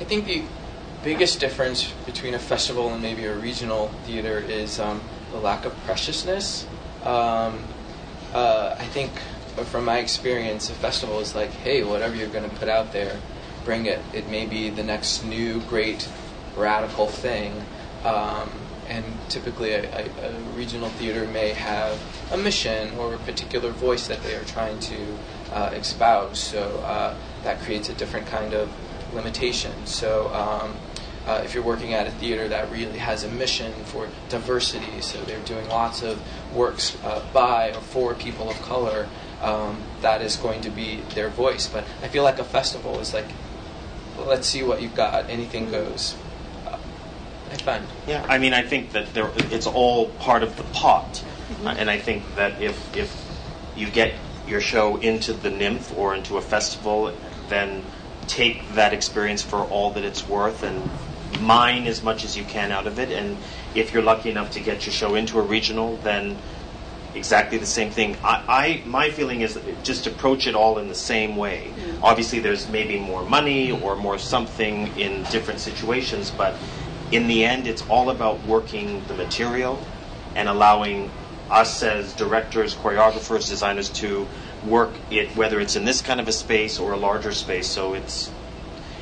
I 0.00 0.04
think 0.04 0.24
the 0.24 0.44
biggest 1.04 1.40
difference 1.40 1.92
between 2.06 2.32
a 2.32 2.38
festival 2.38 2.88
and 2.94 3.02
maybe 3.02 3.26
a 3.26 3.36
regional 3.36 3.88
theater 4.04 4.38
is 4.38 4.80
um, 4.80 5.02
the 5.30 5.38
lack 5.38 5.66
of 5.66 5.76
preciousness. 5.84 6.66
Um, 7.04 7.64
uh, 8.32 8.76
I 8.78 8.84
think 8.84 9.12
from 9.66 9.84
my 9.84 9.98
experience, 9.98 10.70
a 10.70 10.74
festival 10.74 11.20
is 11.20 11.34
like, 11.34 11.50
hey, 11.50 11.84
whatever 11.84 12.16
you're 12.16 12.28
going 12.28 12.48
to 12.48 12.56
put 12.56 12.70
out 12.70 12.94
there 12.94 13.20
bring 13.68 13.84
it. 13.84 14.00
It 14.14 14.26
may 14.30 14.46
be 14.46 14.70
the 14.70 14.82
next 14.82 15.22
new 15.26 15.60
great 15.68 16.08
radical 16.56 17.06
thing. 17.06 17.52
Um, 18.02 18.48
and 18.88 19.04
typically, 19.28 19.72
a, 19.72 19.84
a, 19.94 20.04
a, 20.22 20.32
regional 20.56 20.88
theater 20.88 21.26
may 21.26 21.50
have 21.50 22.00
a 22.32 22.38
mission 22.38 22.96
or 22.96 23.12
a 23.12 23.18
particular 23.18 23.70
voice 23.72 24.08
that 24.08 24.22
they 24.22 24.34
are 24.36 24.44
trying 24.44 24.78
to 24.78 24.96
uh, 25.52 25.70
espouse. 25.74 26.38
So 26.38 26.62
uh, 26.78 27.14
that 27.42 27.60
creates 27.60 27.90
a 27.90 27.92
different 27.92 28.26
kind 28.26 28.54
of 28.54 28.72
limitation. 29.12 29.74
So 29.84 30.28
um, 30.28 30.74
uh, 31.26 31.42
if 31.44 31.52
you're 31.52 31.62
working 31.62 31.92
at 31.92 32.06
a 32.06 32.10
theater 32.12 32.48
that 32.48 32.72
really 32.72 32.96
has 32.96 33.24
a 33.24 33.28
mission 33.28 33.74
for 33.84 34.08
diversity, 34.30 35.02
so 35.02 35.20
they're 35.24 35.44
doing 35.44 35.68
lots 35.68 36.02
of 36.02 36.18
works 36.54 36.96
uh, 37.04 37.22
by 37.34 37.72
or 37.72 37.82
for 37.82 38.14
people 38.14 38.48
of 38.48 38.56
color, 38.62 39.06
um, 39.42 39.82
that 40.00 40.22
is 40.22 40.36
going 40.36 40.62
to 40.62 40.70
be 40.70 41.02
their 41.14 41.28
voice. 41.28 41.68
But 41.68 41.84
I 42.02 42.08
feel 42.08 42.22
like 42.22 42.38
a 42.38 42.44
festival 42.44 42.98
is 43.00 43.12
like 43.12 43.26
let's 44.26 44.48
see 44.48 44.62
what 44.62 44.82
you've 44.82 44.94
got. 44.94 45.28
Anything 45.30 45.70
goes. 45.70 46.16
Uh, 46.66 46.76
find. 47.62 47.84
Yeah, 48.06 48.24
I 48.28 48.38
mean, 48.38 48.54
I 48.54 48.62
think 48.62 48.92
that 48.92 49.14
there, 49.14 49.30
it's 49.50 49.66
all 49.66 50.08
part 50.08 50.42
of 50.42 50.56
the 50.56 50.64
pot, 50.64 51.12
mm-hmm. 51.14 51.66
uh, 51.66 51.74
and 51.74 51.90
I 51.90 51.98
think 51.98 52.22
that 52.36 52.60
if 52.60 52.96
if 52.96 53.14
you 53.76 53.88
get 53.88 54.14
your 54.46 54.60
show 54.60 54.96
into 54.96 55.32
the 55.32 55.50
NYMF 55.50 55.96
or 55.96 56.14
into 56.14 56.36
a 56.36 56.42
festival, 56.42 57.12
then 57.48 57.84
take 58.26 58.74
that 58.74 58.92
experience 58.92 59.42
for 59.42 59.64
all 59.64 59.90
that 59.92 60.04
it's 60.04 60.26
worth 60.28 60.62
and 60.62 60.88
mine 61.40 61.86
as 61.86 62.02
much 62.02 62.24
as 62.24 62.36
you 62.36 62.44
can 62.44 62.72
out 62.72 62.86
of 62.86 62.98
it. 62.98 63.10
And 63.10 63.36
if 63.74 63.92
you're 63.92 64.02
lucky 64.02 64.30
enough 64.30 64.52
to 64.52 64.60
get 64.60 64.86
your 64.86 64.92
show 64.92 65.14
into 65.14 65.38
a 65.38 65.42
regional, 65.42 65.96
then 65.98 66.36
exactly 67.14 67.58
the 67.58 67.66
same 67.66 67.90
thing. 67.90 68.16
I, 68.22 68.44
I 68.48 68.82
my 68.86 69.10
feeling 69.10 69.40
is 69.40 69.58
just 69.82 70.06
approach 70.06 70.46
it 70.46 70.54
all 70.54 70.78
in 70.78 70.88
the 70.88 70.94
same 70.94 71.36
way. 71.36 71.70
Mm. 71.74 72.00
Obviously, 72.02 72.38
there's 72.40 72.68
maybe 72.68 72.98
more 72.98 73.24
money 73.24 73.70
or 73.70 73.96
more 73.96 74.18
something 74.18 74.88
in 74.98 75.22
different 75.24 75.60
situations, 75.60 76.30
but 76.30 76.54
in 77.10 77.26
the 77.26 77.44
end, 77.44 77.66
it's 77.66 77.86
all 77.88 78.10
about 78.10 78.44
working 78.44 79.02
the 79.08 79.14
material 79.14 79.82
and 80.34 80.48
allowing 80.48 81.10
us 81.50 81.82
as 81.82 82.12
directors, 82.12 82.74
choreographers, 82.74 83.48
designers 83.48 83.88
to 83.88 84.26
work 84.66 84.92
it, 85.10 85.34
whether 85.36 85.60
it's 85.60 85.76
in 85.76 85.84
this 85.84 86.02
kind 86.02 86.20
of 86.20 86.28
a 86.28 86.32
space 86.32 86.78
or 86.78 86.92
a 86.92 86.96
larger 86.96 87.32
space. 87.32 87.66
So 87.66 87.94
it's 87.94 88.30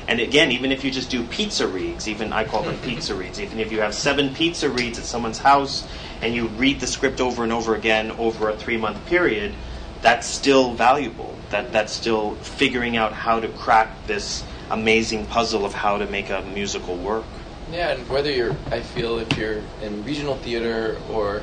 and 0.07 0.19
again, 0.19 0.51
even 0.51 0.71
if 0.71 0.83
you 0.83 0.91
just 0.91 1.09
do 1.09 1.23
pizza 1.23 1.67
reads, 1.67 2.07
even 2.07 2.31
I 2.31 2.45
call 2.45 2.63
them 2.63 2.77
pizza 2.79 3.13
reads, 3.21 3.39
even 3.39 3.59
if 3.59 3.71
you 3.71 3.81
have 3.81 3.93
seven 3.93 4.33
pizza 4.33 4.69
reads 4.69 4.97
at 4.97 5.05
someone's 5.05 5.39
house 5.39 5.87
and 6.21 6.33
you 6.33 6.47
read 6.47 6.79
the 6.79 6.87
script 6.87 7.19
over 7.19 7.43
and 7.43 7.51
over 7.51 7.75
again 7.75 8.11
over 8.11 8.49
a 8.49 8.55
three 8.55 8.77
month 8.77 9.05
period, 9.05 9.53
that's 10.01 10.27
still 10.27 10.73
valuable. 10.73 11.35
That 11.49 11.71
that's 11.71 11.93
still 11.93 12.35
figuring 12.35 12.97
out 12.97 13.13
how 13.13 13.39
to 13.39 13.47
crack 13.49 14.07
this 14.07 14.43
amazing 14.69 15.25
puzzle 15.25 15.65
of 15.65 15.73
how 15.73 15.97
to 15.97 16.07
make 16.07 16.29
a 16.29 16.41
musical 16.53 16.95
work. 16.95 17.25
Yeah, 17.71 17.89
and 17.91 18.09
whether 18.09 18.31
you're, 18.31 18.55
I 18.71 18.79
feel 18.79 19.19
if 19.19 19.37
you're 19.37 19.61
in 19.81 20.03
regional 20.05 20.35
theater 20.35 20.97
or 21.09 21.41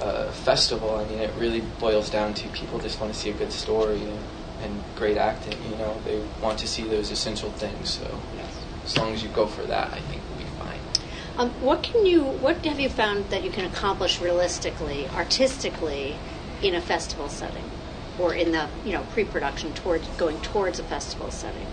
a 0.00 0.30
festival, 0.30 0.96
I 0.96 1.04
mean, 1.04 1.18
it 1.18 1.32
really 1.38 1.60
boils 1.80 2.10
down 2.10 2.34
to 2.34 2.48
people 2.50 2.78
just 2.78 3.00
want 3.00 3.12
to 3.12 3.18
see 3.18 3.30
a 3.30 3.34
good 3.34 3.52
story. 3.52 4.02
And, 4.02 4.18
and 4.62 4.82
great 4.96 5.16
acting. 5.16 5.56
You 5.70 5.76
know, 5.76 6.00
they 6.04 6.22
want 6.42 6.58
to 6.60 6.68
see 6.68 6.84
those 6.84 7.10
essential 7.10 7.50
things. 7.52 7.90
So 7.90 8.20
yes. 8.36 8.64
as 8.84 8.96
long 8.96 9.12
as 9.12 9.22
you 9.22 9.28
go 9.30 9.46
for 9.46 9.62
that, 9.62 9.92
I 9.92 10.00
think 10.00 10.22
we'll 10.28 10.38
be 10.38 10.44
fine. 10.58 10.80
Um, 11.38 11.50
what 11.60 11.82
can 11.82 12.06
you? 12.06 12.22
What 12.22 12.64
have 12.66 12.80
you 12.80 12.88
found 12.88 13.30
that 13.30 13.44
you 13.44 13.50
can 13.50 13.64
accomplish 13.64 14.20
realistically, 14.20 15.08
artistically, 15.08 16.16
in 16.62 16.74
a 16.74 16.80
festival 16.80 17.28
setting, 17.28 17.70
or 18.18 18.34
in 18.34 18.52
the 18.52 18.68
you 18.84 18.92
know 18.92 19.02
pre-production 19.12 19.72
towards 19.74 20.06
going 20.16 20.40
towards 20.40 20.78
a 20.78 20.84
festival 20.84 21.30
setting? 21.30 21.66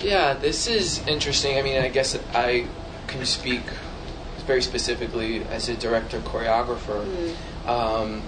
Yeah, 0.00 0.34
this 0.34 0.68
is 0.68 1.04
interesting. 1.08 1.58
I 1.58 1.62
mean, 1.62 1.82
I 1.82 1.88
guess 1.88 2.16
I 2.32 2.66
can 3.08 3.24
speak 3.26 3.62
very 4.46 4.62
specifically 4.62 5.42
as 5.44 5.68
a 5.68 5.76
director 5.76 6.20
choreographer. 6.20 7.04
Mm. 7.04 7.68
Um, 7.68 8.22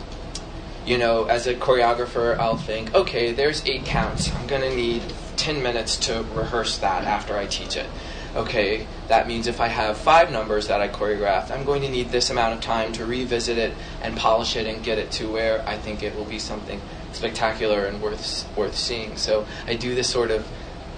you 0.86 0.98
know, 0.98 1.24
as 1.24 1.46
a 1.46 1.54
choreographer, 1.54 2.38
I'll 2.38 2.56
think, 2.56 2.94
okay, 2.94 3.32
there's 3.32 3.64
eight 3.66 3.84
counts. 3.84 4.32
I'm 4.34 4.46
going 4.46 4.62
to 4.62 4.74
need 4.74 5.02
10 5.36 5.62
minutes 5.62 5.96
to 5.98 6.24
rehearse 6.34 6.78
that 6.78 7.04
after 7.04 7.36
I 7.36 7.46
teach 7.46 7.76
it. 7.76 7.86
Okay, 8.34 8.86
that 9.08 9.26
means 9.26 9.48
if 9.48 9.60
I 9.60 9.66
have 9.66 9.96
five 9.96 10.30
numbers 10.30 10.68
that 10.68 10.80
I 10.80 10.88
choreographed, 10.88 11.50
I'm 11.50 11.64
going 11.64 11.82
to 11.82 11.88
need 11.88 12.10
this 12.10 12.30
amount 12.30 12.54
of 12.54 12.60
time 12.60 12.92
to 12.92 13.04
revisit 13.04 13.58
it 13.58 13.74
and 14.02 14.16
polish 14.16 14.54
it 14.54 14.66
and 14.66 14.84
get 14.84 14.98
it 14.98 15.10
to 15.12 15.30
where 15.30 15.66
I 15.68 15.76
think 15.76 16.02
it 16.02 16.14
will 16.14 16.24
be 16.24 16.38
something 16.38 16.80
spectacular 17.12 17.86
and 17.86 18.00
worth 18.00 18.48
worth 18.56 18.76
seeing. 18.76 19.16
So 19.16 19.46
I 19.66 19.74
do 19.74 19.96
this 19.96 20.08
sort 20.08 20.30
of 20.30 20.46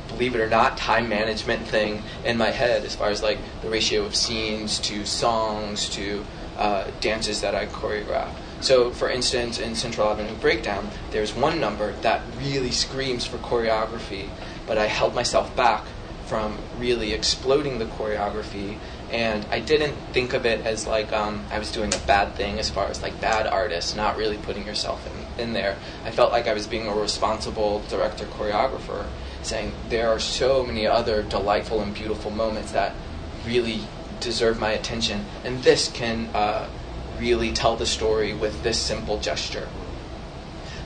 believe 0.09 0.35
it 0.35 0.41
or 0.41 0.49
not, 0.49 0.77
time 0.77 1.09
management 1.09 1.67
thing 1.67 2.03
in 2.25 2.37
my 2.37 2.51
head 2.51 2.85
as 2.85 2.95
far 2.95 3.09
as 3.09 3.23
like 3.23 3.39
the 3.63 3.71
ratio 3.71 4.05
of 4.05 4.15
scenes 4.15 4.79
to 4.81 5.07
songs 5.07 5.89
to 5.91 6.25
uh, 6.59 6.91
dances 7.01 7.41
that 7.41 7.55
I 7.55 7.67
choreograph. 7.67 8.35
So, 8.63 8.91
for 8.93 9.11
instance, 9.11 9.59
in 9.59 9.75
Central 9.75 10.09
Avenue 10.09 10.35
Breakdown, 10.37 10.89
there's 11.11 11.35
one 11.35 11.61
number 11.61 11.93
that 12.03 12.23
really 12.39 12.71
screams 12.71 13.27
for 13.27 13.39
choreography, 13.39 14.29
but 14.67 14.79
I 14.79 14.87
held 14.87 15.15
myself 15.15 15.55
back 15.57 15.85
from 16.27 16.57
really 16.79 17.13
exploding 17.13 17.79
the 17.79 17.85
choreography 17.85 18.79
and 19.13 19.45
I 19.51 19.61
didn't 19.61 19.95
think 20.13 20.33
of 20.33 20.47
it 20.47 20.65
as 20.65 20.87
like 20.87 21.13
um, 21.13 21.45
I 21.51 21.59
was 21.59 21.71
doing 21.71 21.93
a 21.93 21.99
bad 22.07 22.35
thing 22.35 22.59
as 22.59 22.71
far 22.71 22.87
as 22.89 23.03
like 23.03 23.21
bad 23.21 23.47
artist, 23.47 23.95
not 23.95 24.17
really 24.17 24.39
putting 24.39 24.65
yourself 24.65 25.07
in, 25.07 25.43
in 25.43 25.53
there. 25.53 25.77
I 26.07 26.11
felt 26.11 26.33
like 26.33 26.49
I 26.49 26.55
was 26.55 26.67
being 26.67 26.87
a 26.89 26.95
responsible 26.95 27.83
director 27.91 28.25
choreographer, 28.25 29.07
saying 29.43 29.75
there 29.91 30.09
are 30.09 30.19
so 30.19 30.65
many 30.65 30.87
other 30.87 31.23
delightful 31.23 31.83
and 31.83 31.93
beautiful 31.93 32.31
moments 32.31 32.73
that 32.73 32.95
really 33.47 33.81
deserve 34.21 34.59
my 34.59 34.71
attention, 34.71 35.27
and 35.45 35.63
this 35.63 35.89
can 35.89 36.31
uh, 36.33 36.69
really 37.19 37.53
tell 37.53 37.77
the 37.77 37.87
story 37.87 38.35
with 38.35 38.63
this 38.63 38.81
simple 38.81 39.19
gesture. 39.21 39.69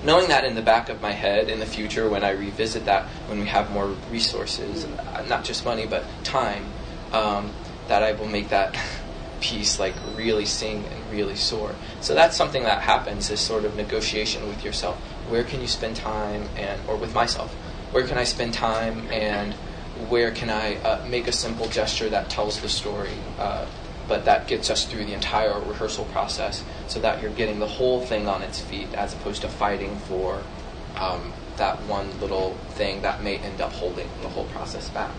Knowing 0.05 0.29
that 0.29 0.45
in 0.45 0.55
the 0.55 0.63
back 0.63 0.89
of 0.89 1.01
my 1.03 1.13
head 1.13 1.49
in 1.49 1.59
the 1.59 1.67
future, 1.67 2.09
when 2.09 2.23
I 2.23 2.31
revisit 2.31 2.85
that, 2.85 3.07
when 3.27 3.41
we 3.41 3.47
have 3.47 3.71
more 3.71 3.89
resources, 4.11 4.85
uh, 4.85 5.25
not 5.29 5.45
just 5.45 5.65
money 5.65 5.87
but 5.87 6.05
time, 6.23 6.67
um, 7.13 7.53
that 7.89 8.03
I 8.03 8.13
will 8.13 8.29
make 8.29 8.51
that 8.51 8.77
piece 9.41 9.79
like 9.79 9.95
really 10.15 10.45
sing 10.45 10.87
and 10.87 11.11
really 11.11 11.37
soar. 11.37 11.75
So 12.01 12.15
that's 12.15 12.37
something 12.37 12.63
that 12.65 12.83
happens 12.83 13.31
is 13.31 13.41
sort 13.41 13.65
of 13.65 13.77
negotiation 13.77 14.49
with 14.49 14.65
yourself. 14.65 14.97
Where 15.29 15.45
can 15.45 15.61
you 15.61 15.67
spend 15.69 15.97
time 15.97 16.49
and 16.57 16.81
or 16.89 16.97
with 16.97 17.15
myself? 17.15 17.53
Where 17.93 18.07
can 18.07 18.19
I 18.19 18.25
spend 18.25 18.55
time 18.55 19.09
and 19.11 19.55
where 20.09 20.31
can 20.31 20.51
I 20.51 20.77
uh, 20.77 21.05
make 21.07 21.27
a 21.27 21.33
simple 21.33 21.69
gesture 21.69 22.09
that 22.11 22.29
tells 22.29 22.61
the 22.61 22.69
story, 22.69 23.15
uh, 23.39 23.67
but 24.09 24.25
that 24.25 24.47
gets 24.47 24.71
us 24.71 24.85
through 24.85 25.05
the 25.05 25.13
entire 25.13 25.59
rehearsal 25.61 26.05
process, 26.07 26.63
so 26.87 27.01
that 27.01 27.23
you're 27.23 27.33
getting 27.33 27.59
the 27.59 27.67
whole 27.67 28.01
thing 28.01 28.29
on 28.29 28.43
its 28.43 28.61
feet, 28.61 28.93
as 28.95 29.13
opposed 29.15 29.43
to 29.43 29.49
fighting 29.49 29.97
for 30.01 30.43
um, 30.97 31.33
that 31.57 31.83
one 31.85 32.21
little 32.21 32.53
thing 32.71 33.03
that 33.03 33.23
may 33.23 33.39
end 33.39 33.61
up 33.61 33.73
holding 33.73 34.09
the 34.23 34.29
whole 34.29 34.45
process 34.47 34.89
back. 34.91 35.11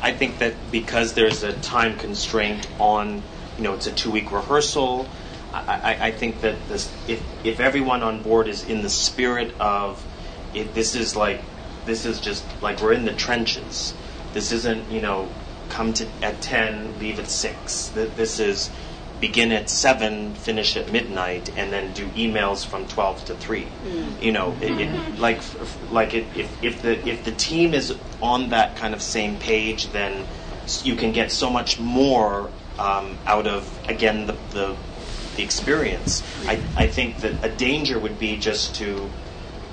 I 0.00 0.12
think 0.12 0.38
that 0.38 0.54
because 0.70 1.14
there's 1.14 1.42
a 1.44 1.52
time 1.52 1.96
constraint 1.96 2.68
on, 2.80 3.22
you 3.56 3.62
know, 3.62 3.74
it's 3.74 3.86
a 3.86 3.92
two 3.92 4.10
week 4.10 4.32
rehearsal. 4.32 5.08
I, 5.54 6.08
I, 6.08 6.10
think 6.12 6.40
that 6.40 6.56
this, 6.68 6.90
if 7.06 7.22
if 7.44 7.60
everyone 7.60 8.02
on 8.02 8.22
board 8.22 8.48
is 8.48 8.64
in 8.64 8.80
the 8.80 8.88
spirit 8.88 9.54
of, 9.60 10.02
it, 10.54 10.74
this 10.74 10.94
is 10.94 11.14
like, 11.14 11.42
this 11.84 12.06
is 12.06 12.20
just 12.20 12.42
like 12.62 12.80
we're 12.80 12.94
in 12.94 13.04
the 13.04 13.12
trenches. 13.12 13.92
This 14.32 14.50
isn't, 14.50 14.90
you 14.90 15.02
know, 15.02 15.28
come 15.72 15.92
to 15.94 16.06
at 16.22 16.40
ten, 16.42 16.98
leave 17.00 17.18
at 17.18 17.28
six. 17.28 17.88
This 17.94 18.38
is 18.38 18.70
begin 19.20 19.52
at 19.52 19.70
seven, 19.70 20.34
finish 20.34 20.76
at 20.76 20.92
midnight, 20.92 21.50
and 21.56 21.72
then 21.72 21.92
do 21.94 22.06
emails 22.08 22.66
from 22.66 22.86
twelve 22.88 23.24
to 23.24 23.34
three. 23.34 23.66
Mm. 23.86 24.22
You 24.22 24.32
know, 24.32 24.54
it, 24.60 24.72
it, 24.72 25.18
like 25.18 25.40
like 25.90 26.12
it, 26.14 26.26
if 26.36 26.62
if 26.62 26.82
the 26.82 27.08
if 27.08 27.24
the 27.24 27.32
team 27.32 27.72
is 27.72 27.96
on 28.20 28.50
that 28.50 28.76
kind 28.76 28.94
of 28.94 29.00
same 29.00 29.38
page, 29.38 29.90
then 29.92 30.26
you 30.84 30.94
can 30.94 31.12
get 31.12 31.32
so 31.32 31.50
much 31.50 31.80
more 31.80 32.50
um, 32.78 33.16
out 33.26 33.46
of 33.46 33.66
again 33.88 34.26
the, 34.26 34.36
the 34.50 34.76
the 35.36 35.42
experience. 35.42 36.22
I, 36.46 36.60
I 36.76 36.86
think 36.86 37.18
that 37.20 37.42
a 37.42 37.48
danger 37.48 37.98
would 37.98 38.18
be 38.18 38.36
just 38.36 38.74
to, 38.76 39.08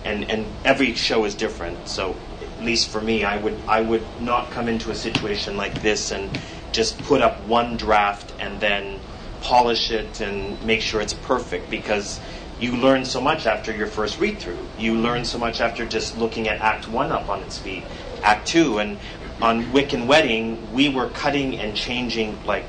and 0.05 0.29
and 0.31 0.45
every 0.63 0.93
show 0.95 1.25
is 1.25 1.35
different. 1.35 1.87
So 1.89 2.15
at 2.59 2.65
least 2.65 2.89
for 2.89 2.99
me, 2.99 3.23
I 3.23 3.37
would 3.37 3.57
I 3.67 3.79
would 3.79 4.03
not 4.19 4.51
come 4.51 4.67
into 4.67 4.91
a 4.91 4.95
situation 4.95 5.55
like 5.55 5.81
this 5.81 6.11
and 6.11 6.29
just 6.73 6.97
put 6.99 7.21
up 7.21 7.39
one 7.47 7.77
draft 7.77 8.33
and 8.37 8.59
then 8.59 8.99
polish 9.41 9.91
it 9.91 10.19
and 10.19 10.61
make 10.65 10.81
sure 10.81 10.99
it's 10.99 11.13
perfect 11.13 11.69
because 11.69 12.19
you 12.59 12.75
learn 12.75 13.05
so 13.05 13.21
much 13.21 13.45
after 13.45 13.73
your 13.73 13.87
first 13.87 14.19
read 14.19 14.39
through. 14.39 14.57
You 14.77 14.95
learn 14.95 15.23
so 15.23 15.37
much 15.37 15.61
after 15.61 15.85
just 15.85 16.17
looking 16.17 16.49
at 16.49 16.59
Act 16.59 16.89
One 16.89 17.13
up 17.13 17.29
on 17.29 17.41
its 17.43 17.57
feet, 17.57 17.85
Act 18.23 18.45
Two, 18.45 18.79
and 18.79 18.99
on 19.41 19.63
Wiccan 19.71 20.05
Wedding, 20.05 20.73
we 20.73 20.89
were 20.89 21.07
cutting 21.07 21.57
and 21.57 21.77
changing 21.77 22.37
like 22.45 22.65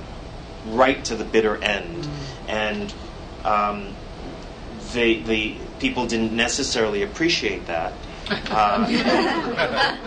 right 0.66 1.05
to 1.07 1.16
the 1.16 1.24
bitter 1.24 1.57
end, 1.64 2.05
mm-hmm. 2.05 2.51
and 2.51 2.95
um, 3.45 3.97
the 4.93 5.20
the 5.22 5.57
people 5.80 6.07
didn't 6.07 6.32
necessarily 6.32 7.03
appreciate 7.03 7.66
that. 7.66 7.93
Uh, 8.30 8.86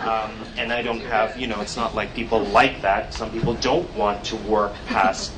um, 0.00 0.46
and 0.56 0.72
I 0.72 0.82
don't 0.82 1.00
have, 1.00 1.38
you 1.38 1.46
know, 1.46 1.60
it's 1.60 1.76
not 1.76 1.94
like 1.94 2.14
people 2.14 2.40
like 2.40 2.82
that. 2.82 3.12
Some 3.12 3.30
people 3.30 3.54
don't 3.54 3.92
want 3.94 4.24
to 4.26 4.36
work 4.36 4.74
past 4.86 5.32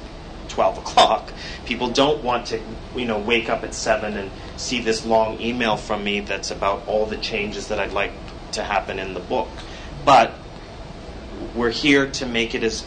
12 0.48 0.78
o'clock. 0.78 1.32
People 1.64 1.90
don't 1.90 2.22
want 2.22 2.46
to, 2.46 2.60
you 2.94 3.04
know, 3.04 3.18
wake 3.18 3.48
up 3.48 3.64
at 3.64 3.74
7 3.74 4.16
and 4.16 4.30
see 4.56 4.80
this 4.80 5.04
long 5.04 5.40
email 5.40 5.76
from 5.76 6.04
me 6.04 6.20
that's 6.20 6.50
about 6.50 6.86
all 6.86 7.06
the 7.06 7.16
changes 7.16 7.68
that 7.68 7.78
I'd 7.78 7.92
like 7.92 8.12
to 8.52 8.62
happen 8.62 8.98
in 8.98 9.14
the 9.14 9.20
book. 9.20 9.48
But 10.04 10.34
we're 11.54 11.70
here 11.70 12.10
to 12.12 12.26
make 12.26 12.54
it 12.54 12.62
as 12.62 12.84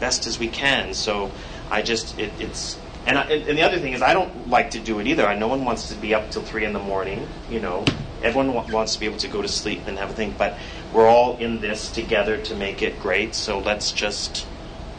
best 0.00 0.26
as 0.26 0.38
we 0.38 0.48
can. 0.48 0.94
So 0.94 1.32
I 1.70 1.82
just, 1.82 2.18
it, 2.18 2.32
it's, 2.38 2.78
and, 3.06 3.18
I, 3.18 3.24
and 3.24 3.58
the 3.58 3.62
other 3.62 3.78
thing 3.78 3.92
is, 3.92 4.02
I 4.02 4.14
don't 4.14 4.48
like 4.48 4.72
to 4.72 4.80
do 4.80 5.00
it 5.00 5.06
either. 5.06 5.26
I, 5.26 5.36
No 5.36 5.48
one 5.48 5.64
wants 5.64 5.88
to 5.88 5.94
be 5.96 6.14
up 6.14 6.30
till 6.30 6.42
3 6.42 6.64
in 6.64 6.72
the 6.72 6.78
morning, 6.78 7.26
you 7.50 7.60
know. 7.60 7.84
Everyone 8.22 8.52
wants 8.70 8.94
to 8.94 9.00
be 9.00 9.06
able 9.06 9.18
to 9.18 9.28
go 9.28 9.42
to 9.42 9.48
sleep 9.48 9.86
and 9.86 9.98
have 9.98 10.10
a 10.10 10.14
thing, 10.14 10.34
but 10.36 10.58
we're 10.92 11.08
all 11.08 11.36
in 11.38 11.60
this 11.60 11.90
together 11.90 12.38
to 12.38 12.54
make 12.54 12.82
it 12.82 13.00
great. 13.00 13.34
So 13.34 13.58
let's 13.58 13.92
just 13.92 14.46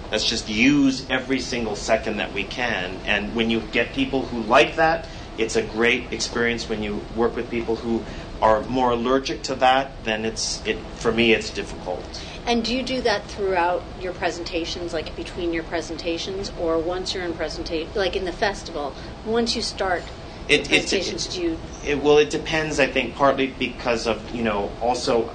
Let's 0.10 0.24
just 0.24 0.48
use 0.48 1.06
every 1.10 1.42
single 1.42 1.76
second 1.76 2.18
that 2.18 2.34
we 2.34 2.46
can. 2.46 2.98
And 3.06 3.36
when 3.36 3.50
you 3.50 3.60
get 3.60 3.92
people 3.92 4.26
who 4.28 4.42
like 4.42 4.78
that, 4.78 5.06
it's 5.38 5.58
a 5.58 5.62
great 5.62 6.14
experience. 6.14 6.70
When 6.70 6.82
you 6.82 7.02
work 7.14 7.36
with 7.36 7.50
people 7.50 7.76
who 7.76 8.06
are 8.42 8.64
more 8.64 8.92
allergic 8.92 9.44
to 9.44 9.56
that, 9.56 9.92
then 10.06 10.24
it's 10.24 10.66
it 10.66 10.78
for 10.96 11.12
me 11.12 11.34
it's 11.34 11.50
difficult. 11.50 12.24
And 12.46 12.64
do 12.64 12.74
you 12.74 12.84
do 12.84 13.02
that 13.02 13.26
throughout 13.26 13.84
your 14.00 14.14
presentations, 14.14 14.94
like 14.94 15.14
between 15.18 15.52
your 15.52 15.64
presentations, 15.64 16.54
or 16.58 16.80
once 16.80 17.14
you're 17.14 17.26
in 17.26 17.34
presentation, 17.34 17.90
like 17.94 18.16
in 18.16 18.24
the 18.24 18.32
festival, 18.32 18.96
once 19.26 19.58
you 19.58 19.62
start 19.62 20.04
it, 20.50 20.72
it, 20.72 21.30
do 21.32 21.42
you? 21.42 21.58
It, 21.86 22.02
well, 22.02 22.18
it 22.18 22.30
depends. 22.30 22.80
I 22.80 22.88
think 22.88 23.16
partly 23.16 23.48
because 23.48 24.08
of 24.08 24.34
you 24.34 24.44
know 24.44 24.72
also 24.82 25.30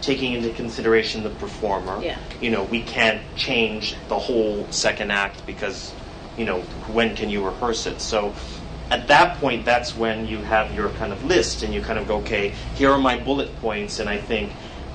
taking 0.00 0.34
into 0.34 0.50
consideration 0.50 1.22
the 1.22 1.30
performer. 1.30 2.00
Yeah. 2.02 2.18
You 2.40 2.50
know, 2.50 2.62
we 2.64 2.82
can't 2.82 3.20
change 3.36 3.96
the 4.08 4.18
whole 4.18 4.66
second 4.70 5.10
act 5.10 5.44
because, 5.46 5.92
you 6.36 6.44
know, 6.44 6.60
when 6.92 7.16
can 7.16 7.28
you 7.28 7.44
rehearse 7.44 7.86
it? 7.86 8.00
So 8.00 8.34
at 8.90 9.08
that 9.08 9.38
point, 9.38 9.64
that's 9.64 9.96
when 9.96 10.26
you 10.28 10.38
have 10.38 10.72
your 10.74 10.90
kind 10.90 11.12
of 11.12 11.24
list 11.24 11.62
and 11.62 11.74
you 11.74 11.82
kind 11.82 11.98
of 11.98 12.06
go, 12.06 12.18
okay, 12.18 12.50
here 12.76 12.92
are 12.92 12.98
my 12.98 13.18
bullet 13.18 13.54
points, 13.60 13.98
and 13.98 14.08
I 14.08 14.18
think 14.18 14.52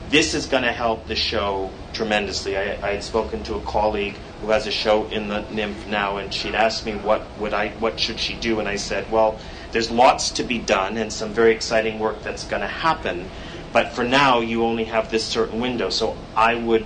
this 0.09 0.33
is 0.33 0.45
going 0.45 0.63
to 0.63 0.71
help 0.71 1.07
the 1.07 1.15
show 1.15 1.71
tremendously. 1.93 2.57
I, 2.57 2.73
I, 2.75 2.93
had 2.93 3.03
spoken 3.03 3.43
to 3.43 3.55
a 3.55 3.61
colleague 3.61 4.15
who 4.41 4.49
has 4.49 4.67
a 4.67 4.71
show 4.71 5.05
in 5.07 5.27
the 5.27 5.43
NYMF 5.43 5.87
now, 5.87 6.17
and 6.17 6.33
she'd 6.33 6.55
asked 6.55 6.85
me 6.85 6.93
what 6.93 7.25
would 7.39 7.53
I, 7.53 7.69
what 7.79 7.99
should 7.99 8.19
she 8.19 8.35
do, 8.35 8.59
and 8.59 8.67
I 8.67 8.75
said, 8.75 9.09
well, 9.11 9.39
there's 9.71 9.89
lots 9.89 10.31
to 10.31 10.43
be 10.43 10.57
done 10.57 10.97
and 10.97 11.11
some 11.11 11.33
very 11.33 11.51
exciting 11.51 11.99
work 11.99 12.21
that's 12.23 12.43
going 12.43 12.61
to 12.61 12.67
happen. 12.67 13.29
But 13.71 13.93
for 13.93 14.03
now, 14.03 14.41
you 14.41 14.63
only 14.63 14.85
have 14.85 15.09
this 15.09 15.25
certain 15.25 15.61
window. 15.61 15.89
So 15.89 16.17
I 16.35 16.55
would 16.55 16.85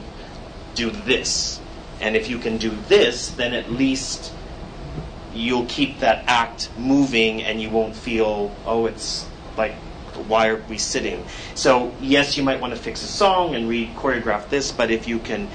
do 0.75 0.91
this. 0.91 1.59
And 1.99 2.15
if 2.15 2.29
you 2.29 2.37
can 2.37 2.57
do 2.57 2.69
this, 2.87 3.29
then 3.29 3.53
at 3.53 3.71
least 3.71 4.31
you'll 5.33 5.65
keep 5.65 5.99
that 5.99 6.23
act 6.27 6.69
moving 6.77 7.43
and 7.43 7.61
you 7.61 7.69
won't 7.69 7.95
feel, 7.95 8.55
oh, 8.65 8.85
it's 8.85 9.25
like, 9.57 9.73
why 10.27 10.47
are 10.47 10.61
we 10.69 10.77
sitting? 10.77 11.25
So, 11.55 11.93
yes, 11.99 12.37
you 12.37 12.43
might 12.43 12.61
want 12.61 12.73
to 12.73 12.79
fix 12.79 13.03
a 13.03 13.07
song 13.07 13.55
and 13.55 13.67
re 13.67 13.87
choreograph 13.95 14.49
this, 14.49 14.71
but 14.71 14.91
if 14.91 15.07
you 15.07 15.19
can 15.19 15.49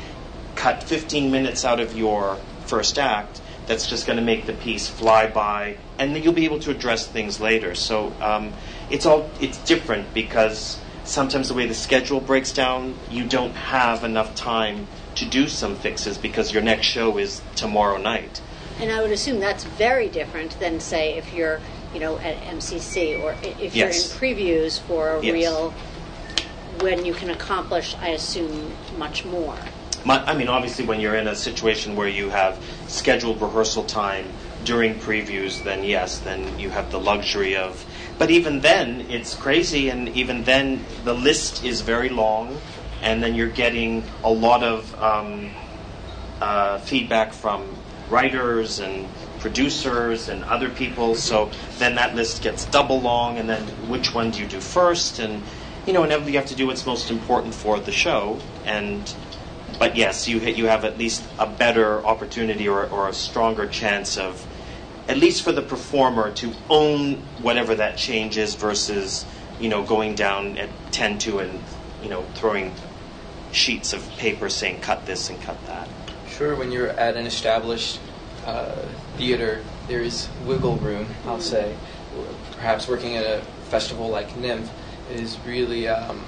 cut 0.55 0.83
15 0.83 1.31
minutes 1.31 1.65
out 1.65 1.81
of 1.81 1.97
your 1.97 2.37
first 2.67 2.99
act, 2.99 3.41
that's 3.67 3.87
just 3.87 4.07
going 4.07 4.17
to 4.19 4.25
make 4.25 4.47
the 4.47 4.53
piece 4.53 4.89
fly 4.89 5.29
by, 5.29 5.77
and 5.99 6.15
then 6.15 6.23
you'll 6.23 6.33
be 6.33 6.45
able 6.45 6.59
to 6.61 6.71
address 6.71 7.07
things 7.07 7.41
later. 7.41 7.75
So 7.75 8.13
um, 8.21 8.53
it's 8.91 9.07
all 9.07 9.31
it's 9.41 9.59
different 9.59 10.13
because 10.13 10.81
sometimes 11.05 11.49
the 11.49 11.55
way 11.55 11.67
the 11.67 11.75
schedule 11.75 12.21
breaks 12.21 12.53
down, 12.53 12.95
you 13.11 13.25
don't 13.25 13.55
have 13.55 14.05
enough 14.05 14.35
time 14.35 14.87
to 15.17 15.25
do 15.25 15.49
some 15.49 15.77
fixes 15.77 16.19
because 16.19 16.53
your 16.53 16.63
next 16.63 16.87
show 16.87 17.19
is 17.19 17.43
tomorrow 17.57 17.97
night. 17.97 18.41
And 18.81 18.91
I 18.91 19.03
would 19.03 19.11
assume 19.11 19.41
that's 19.41 19.65
very 19.65 20.09
different 20.09 20.59
than, 20.59 20.81
say, 20.81 21.17
if 21.19 21.35
you're, 21.35 21.61
you 21.93 22.01
know, 22.01 22.19
at 22.19 22.41
MCC 22.43 23.23
or 23.23 23.37
if 23.43 23.77
you're 23.77 23.89
in 23.89 23.93
previews 23.93 24.81
for 24.81 25.17
a 25.17 25.25
yes. 25.25 25.33
real, 25.33 25.71
when 26.81 27.05
you 27.05 27.13
can 27.13 27.31
accomplish, 27.31 27.95
I 27.97 28.09
assume, 28.09 28.73
much 28.97 29.25
more. 29.25 29.57
My, 30.05 30.25
I 30.25 30.35
mean, 30.35 30.49
obviously, 30.49 30.87
when 30.87 31.01
you're 31.01 31.17
in 31.17 31.29
a 31.29 31.37
situation 31.37 31.95
where 31.95 32.09
you 32.09 32.31
have 32.31 32.63
scheduled 32.89 33.41
rehearsal 33.41 33.85
time 33.85 34.27
during 34.65 34.95
previews, 34.95 35.63
then 35.63 35.85
yes, 35.85 36.19
then 36.19 36.59
you 36.59 36.71
have 36.71 36.91
the 36.91 37.01
luxury 37.01 37.57
of 37.57 37.85
but 38.21 38.31
even 38.31 38.61
then, 38.61 39.07
it's 39.09 39.35
crazy, 39.35 39.89
and 39.89 40.11
even 40.11 40.45
then, 40.45 40.85
the 41.05 41.15
list 41.15 41.65
is 41.65 41.81
very 41.81 42.11
long, 42.11 42.61
and 43.01 43.23
then 43.23 43.35
you're 43.35 43.49
getting 43.49 44.05
a 44.23 44.31
lot 44.31 44.63
of 44.63 44.95
um, 45.03 45.53
uh, 46.39 46.77
feedback 46.81 47.33
from 47.33 47.67
writers 48.11 48.79
and 48.79 49.09
producers 49.39 50.29
and 50.29 50.45
other 50.45 50.69
people. 50.69 51.15
So 51.15 51.51
then 51.79 51.95
that 51.95 52.15
list 52.15 52.43
gets 52.43 52.67
double 52.67 53.01
long, 53.01 53.39
and 53.39 53.49
then 53.49 53.63
which 53.89 54.13
one 54.13 54.33
do 54.33 54.43
you 54.43 54.47
do 54.47 54.61
first? 54.61 55.19
And 55.19 55.43
you 55.87 55.95
know, 55.95 56.05
inevitably 56.05 56.33
you 56.33 56.39
have 56.39 56.49
to 56.49 56.55
do 56.55 56.67
what's 56.67 56.85
most 56.85 57.11
important 57.11 57.55
for 57.55 57.81
the 57.81 57.93
show. 57.93 58.39
And 58.67 59.11
but 59.81 59.97
yes, 59.97 60.29
you 60.29 60.39
you 60.39 60.67
have 60.67 60.85
at 60.85 60.97
least 60.97 61.25
a 61.41 61.49
better 61.49 62.07
opportunity 62.07 62.69
or, 62.69 62.87
or 62.87 63.09
a 63.09 63.13
stronger 63.13 63.67
chance 63.67 64.17
of 64.17 64.47
at 65.09 65.17
least 65.17 65.43
for 65.43 65.51
the 65.51 65.63
performer 65.63 66.31
to 66.35 66.53
own 66.69 67.17
whatever 67.43 67.75
that 67.75 67.97
change 67.97 68.39
is 68.39 68.55
versus 68.55 69.27
you 69.59 69.69
know 69.69 69.83
going 69.83 70.15
down 70.15 70.57
at 70.57 70.69
10 70.93 71.19
to 71.19 71.41
and 71.41 71.61
you 72.01 72.09
know 72.09 72.23
throwing 72.35 72.73
sheets 73.51 73.93
of 73.93 74.09
paper 74.19 74.49
saying 74.49 74.81
cut 74.81 75.05
this 75.07 75.29
and 75.29 75.43
cut 75.43 75.59
that 75.67 75.89
Sure, 76.41 76.55
when 76.55 76.73
you're 76.73 76.89
at 76.89 77.17
an 77.17 77.27
established 77.27 78.01
uh, 78.47 78.87
theater, 79.19 79.63
there 79.89 80.01
is 80.01 80.29
wiggle 80.47 80.77
room, 80.77 81.07
I'll 81.27 81.39
say. 81.39 81.77
Perhaps 82.53 82.89
working 82.89 83.17
at 83.17 83.27
a 83.27 83.43
festival 83.65 84.09
like 84.09 84.31
NYMF 84.31 84.67
is 85.11 85.39
really, 85.41 85.87
um, 85.89 86.25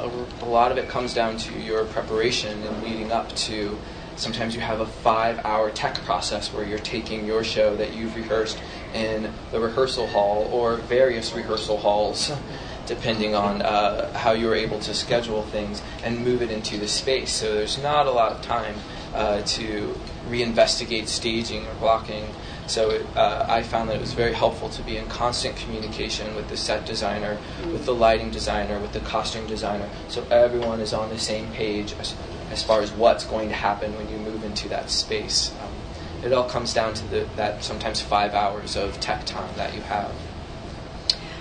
a, 0.00 0.44
a 0.44 0.48
lot 0.48 0.72
of 0.72 0.78
it 0.78 0.88
comes 0.88 1.14
down 1.14 1.36
to 1.38 1.58
your 1.58 1.84
preparation 1.86 2.62
and 2.62 2.82
leading 2.82 3.12
up 3.12 3.34
to. 3.36 3.78
Sometimes 4.16 4.54
you 4.54 4.60
have 4.60 4.80
a 4.80 4.86
five 4.86 5.38
hour 5.44 5.70
tech 5.70 5.94
process 6.04 6.52
where 6.52 6.64
you're 6.64 6.78
taking 6.78 7.26
your 7.26 7.42
show 7.42 7.74
that 7.76 7.94
you've 7.94 8.14
rehearsed 8.14 8.58
in 8.92 9.32
the 9.50 9.60
rehearsal 9.60 10.06
hall 10.08 10.48
or 10.52 10.76
various 10.76 11.32
rehearsal 11.32 11.78
halls 11.78 12.30
depending 12.86 13.36
on 13.36 13.62
uh, 13.62 14.12
how 14.18 14.32
you're 14.32 14.54
able 14.54 14.80
to 14.80 14.92
schedule 14.92 15.44
things 15.44 15.80
and 16.02 16.18
move 16.24 16.42
it 16.42 16.50
into 16.50 16.76
the 16.76 16.88
space. 16.88 17.30
So 17.30 17.54
there's 17.54 17.80
not 17.80 18.06
a 18.06 18.10
lot 18.10 18.32
of 18.32 18.42
time 18.42 18.74
uh, 19.14 19.42
to 19.42 19.96
reinvestigate 20.28 21.06
staging 21.06 21.66
or 21.66 21.74
blocking. 21.74 22.26
So 22.70 22.90
it, 22.90 23.04
uh, 23.16 23.46
I 23.48 23.64
found 23.64 23.88
that 23.88 23.96
it 23.96 24.00
was 24.00 24.12
very 24.12 24.32
helpful 24.32 24.68
to 24.68 24.82
be 24.82 24.96
in 24.96 25.08
constant 25.08 25.56
communication 25.56 26.36
with 26.36 26.48
the 26.48 26.56
set 26.56 26.86
designer, 26.86 27.36
with 27.72 27.84
the 27.84 27.92
lighting 27.92 28.30
designer, 28.30 28.78
with 28.78 28.92
the 28.92 29.00
costume 29.00 29.48
designer, 29.48 29.88
so 30.06 30.24
everyone 30.30 30.80
is 30.80 30.92
on 30.92 31.08
the 31.10 31.18
same 31.18 31.50
page 31.50 31.94
as, 31.98 32.14
as 32.52 32.62
far 32.62 32.80
as 32.80 32.92
what's 32.92 33.24
going 33.24 33.48
to 33.48 33.56
happen 33.56 33.96
when 33.96 34.08
you 34.08 34.18
move 34.18 34.44
into 34.44 34.68
that 34.68 34.88
space. 34.88 35.50
Um, 35.60 35.72
it 36.24 36.32
all 36.32 36.48
comes 36.48 36.72
down 36.72 36.94
to 36.94 37.04
the, 37.08 37.26
that 37.34 37.64
sometimes 37.64 38.00
five 38.00 38.34
hours 38.34 38.76
of 38.76 39.00
tech 39.00 39.26
time 39.26 39.52
that 39.56 39.74
you 39.74 39.80
have. 39.82 40.12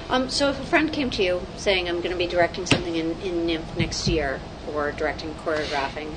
Um, 0.10 0.32
so 0.32 0.50
if 0.50 0.60
a 0.60 0.66
friend 0.66 0.92
came 0.92 1.12
to 1.12 1.22
you 1.22 1.42
saying, 1.58 1.88
I'm 1.88 1.98
going 1.98 2.10
to 2.10 2.18
be 2.18 2.26
directing 2.26 2.66
something 2.66 2.96
in, 2.96 3.12
in 3.22 3.46
NYMF 3.46 3.78
next 3.78 4.08
year, 4.08 4.42
or 4.74 4.94
directing 4.94 5.36
choreographing, 5.36 6.10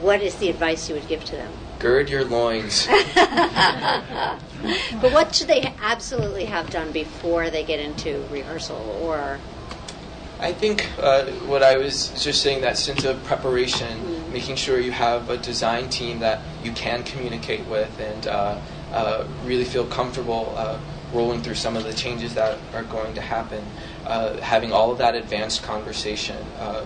what 0.00 0.22
is 0.22 0.36
the 0.36 0.48
advice 0.48 0.88
you 0.88 0.94
would 0.94 1.08
give 1.08 1.24
to 1.24 1.36
them? 1.36 1.52
Gird 1.80 2.08
your 2.08 2.24
loins. 2.24 2.86
But 5.00 5.12
what 5.12 5.34
should 5.34 5.48
they 5.48 5.74
absolutely 5.80 6.44
have 6.46 6.70
done 6.70 6.92
before 6.92 7.50
they 7.50 7.64
get 7.64 7.80
into 7.80 8.24
rehearsal 8.30 8.76
or? 9.02 9.38
I 10.40 10.52
think 10.52 10.88
uh, 10.98 11.26
what 11.46 11.62
I 11.62 11.76
was 11.76 12.08
just 12.22 12.42
saying 12.42 12.62
that 12.62 12.76
sense 12.76 13.04
of 13.04 13.22
preparation, 13.24 14.32
making 14.32 14.56
sure 14.56 14.80
you 14.80 14.90
have 14.90 15.30
a 15.30 15.36
design 15.36 15.88
team 15.88 16.18
that 16.18 16.40
you 16.64 16.72
can 16.72 17.04
communicate 17.04 17.64
with 17.66 17.96
and 18.00 18.26
uh, 18.26 18.58
uh, 18.92 19.26
really 19.44 19.64
feel 19.64 19.86
comfortable 19.86 20.52
uh, 20.56 20.78
rolling 21.12 21.42
through 21.42 21.54
some 21.54 21.76
of 21.76 21.84
the 21.84 21.92
changes 21.92 22.34
that 22.34 22.58
are 22.74 22.82
going 22.84 23.14
to 23.14 23.20
happen, 23.20 23.64
uh, 24.04 24.36
having 24.38 24.72
all 24.72 24.90
of 24.90 24.98
that 24.98 25.14
advanced 25.14 25.62
conversation, 25.62 26.36
uh, 26.58 26.84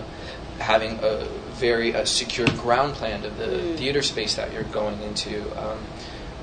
having 0.59 0.99
a 1.01 1.25
very 1.53 1.95
uh, 1.95 2.05
secure 2.05 2.47
ground 2.57 2.93
plan 2.93 3.23
of 3.25 3.37
the 3.37 3.75
theater 3.77 4.01
space 4.01 4.35
that 4.35 4.51
you're 4.53 4.63
going 4.65 5.01
into. 5.01 5.41
Um, 5.59 5.79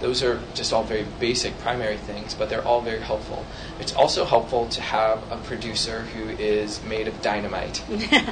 those 0.04 0.22
are 0.22 0.38
just 0.52 0.70
all 0.74 0.84
very 0.84 1.06
basic 1.18 1.58
primary 1.60 1.96
things, 1.96 2.34
but 2.34 2.50
they're 2.50 2.66
all 2.66 2.82
very 2.82 3.00
helpful. 3.00 3.46
It's 3.80 3.94
also 3.94 4.26
helpful 4.26 4.68
to 4.68 4.82
have 4.82 5.32
a 5.32 5.38
producer 5.38 6.02
who 6.02 6.28
is 6.28 6.84
made 6.84 7.08
of 7.08 7.22
dynamite 7.22 7.82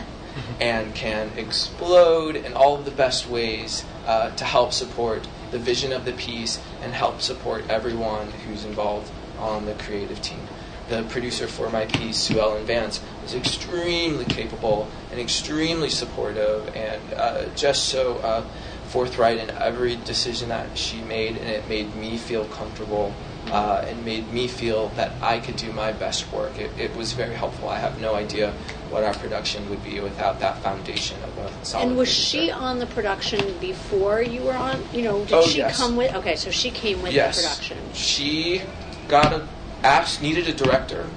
and 0.61 0.95
can 0.95 1.31
explode 1.35 2.37
in 2.37 2.53
all 2.53 2.79
of 2.79 2.85
the 2.85 2.91
best 2.91 3.27
ways 3.27 3.87
uh, 4.07 4.33
to 4.33 4.45
help 4.45 4.75
support 4.75 5.27
the 5.51 5.59
vision 5.59 5.95
of 5.95 6.05
the 6.05 6.13
piece 6.13 6.61
and 6.83 6.93
help 6.93 7.23
support 7.23 7.65
everyone 7.71 8.31
who's 8.47 8.67
involved 8.67 9.11
on 9.39 9.65
the 9.65 9.73
creative 9.73 10.21
team. 10.21 10.47
The 10.91 11.05
producer 11.05 11.47
for 11.47 11.71
my 11.71 11.87
piece, 11.87 12.19
Sue 12.19 12.39
Ellen 12.39 12.67
Vance, 12.67 13.01
was 13.23 13.35
extremely 13.35 14.27
capable 14.27 14.89
and 15.11 15.19
extremely 15.19 15.89
supportive 15.89 16.69
and 16.77 17.01
uh, 17.15 17.47
just 17.55 17.87
so 17.87 18.17
uh, 18.19 18.45
forthright 18.93 19.39
in 19.39 19.49
every 19.51 19.97
decision 19.97 20.51
that 20.51 20.77
she 20.77 21.01
made, 21.03 21.37
and 21.39 21.49
it 21.49 21.67
made 21.67 21.95
me 21.97 22.19
feel 22.19 22.45
comfortable 22.47 23.15
uh, 23.51 23.85
and 23.89 24.05
made 24.05 24.31
me 24.33 24.47
feel 24.47 24.89
that 24.91 25.11
I 25.23 25.41
could 25.41 25.57
do 25.57 25.73
my 25.73 25.93
best 25.93 26.31
work. 26.31 26.59
It, 26.59 26.71
it 26.79 26.95
was 26.95 27.15
very 27.15 27.35
helpful. 27.35 27.71
I 27.71 27.79
have 27.79 28.01
no 28.01 28.15
idea 28.15 28.53
what 28.91 29.03
our 29.03 29.15
production 29.15 29.69
would 29.71 29.83
be 29.83 29.99
without 30.01 30.39
that 30.41 30.59
foundation 30.63 31.17
of 31.23 31.39
a 31.39 31.65
solid. 31.65 31.89
and 31.89 31.97
was 31.97 32.09
producer. 32.09 32.45
she 32.45 32.51
on 32.51 32.79
the 32.79 32.87
production 32.87 33.41
before 33.59 34.21
you 34.23 34.43
were 34.43 34.53
on? 34.53 34.85
You 34.93 35.03
know, 35.03 35.25
did 35.25 35.33
Oh, 35.33 35.47
she 35.47 35.59
yes. 35.59 35.79
come 35.79 35.97
with? 35.97 36.15
Okay, 36.15 36.37
so 36.37 36.51
she 36.51 36.71
came 36.71 37.01
with 37.03 37.13
yes. 37.15 37.37
the 37.37 37.43
production. 37.43 37.79
She 37.95 38.63
got 39.09 39.33
a 39.33 39.49
asked 39.83 40.23
needed 40.23 40.47
a 40.49 40.53
director, 40.53 41.09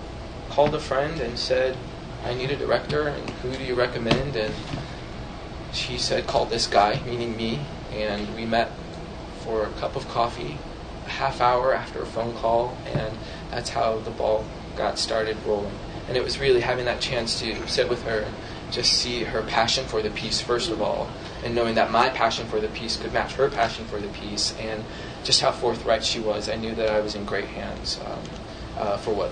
called 0.50 0.74
a 0.74 0.80
friend 0.80 1.20
and 1.20 1.38
said, 1.38 1.78
"I 2.24 2.34
need 2.34 2.50
a 2.52 2.56
director, 2.56 3.08
and 3.10 3.30
who 3.42 3.52
do 3.54 3.64
you 3.64 3.76
recommend?" 3.76 4.36
And 4.36 4.54
she 5.76 5.98
said, 5.98 6.28
"Call 6.28 6.46
this 6.46 6.68
guy," 6.68 7.02
meaning 7.06 7.36
me, 7.36 7.60
and 7.94 8.34
we 8.36 8.46
met 8.46 8.72
for 9.44 9.66
a 9.66 9.70
cup 9.72 9.96
of 9.96 10.08
coffee, 10.08 10.58
a 11.06 11.10
half 11.10 11.42
hour 11.42 11.74
after 11.74 12.02
a 12.02 12.06
phone 12.06 12.34
call, 12.34 12.78
and 12.94 13.18
that's 13.52 13.70
how 13.70 14.00
the 14.00 14.12
ball 14.12 14.46
got 14.76 14.98
started 14.98 15.38
rolling. 15.46 15.78
And 16.08 16.18
it 16.18 16.24
was 16.24 16.40
really 16.40 16.62
having 16.62 16.86
that 16.86 17.02
chance 17.02 17.40
to 17.40 17.68
sit 17.68 17.90
with 17.90 18.04
her, 18.04 18.20
and 18.20 18.36
just 18.72 18.94
see 18.94 19.24
her 19.24 19.42
passion 19.44 19.86
for 19.86 20.02
the 20.02 20.10
piece 20.10 20.42
first 20.42 20.70
of 20.72 20.82
all, 20.82 21.10
and 21.44 21.54
knowing 21.54 21.76
that 21.76 21.92
my 21.92 22.10
passion 22.10 22.48
for 22.48 22.60
the 22.60 22.68
piece 22.70 22.98
could 22.98 23.14
match 23.14 23.34
her 23.34 23.50
passion 23.50 23.86
for 23.86 24.00
the 24.00 24.08
piece, 24.08 24.56
and 24.60 24.84
just 25.24 25.42
how 25.42 25.52
forthright 25.52 26.04
she 26.04 26.20
was. 26.20 26.50
I 26.50 26.56
knew 26.56 26.76
that 26.76 26.90
I 26.90 27.00
was 27.00 27.16
in 27.16 27.26
great 27.26 27.46
hands 27.46 28.00
um, 28.06 28.20
uh, 28.78 28.98
for 28.98 29.14
what 29.14 29.32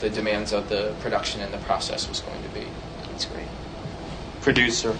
the 0.00 0.10
demands 0.10 0.52
of 0.52 0.68
the 0.68 0.94
production 1.00 1.40
and 1.40 1.52
the 1.52 1.58
process 1.58 2.08
was 2.08 2.20
going 2.20 2.42
to 2.42 2.48
be. 2.48 2.66
That's 3.10 3.26
great. 3.26 3.46
producer. 4.40 4.96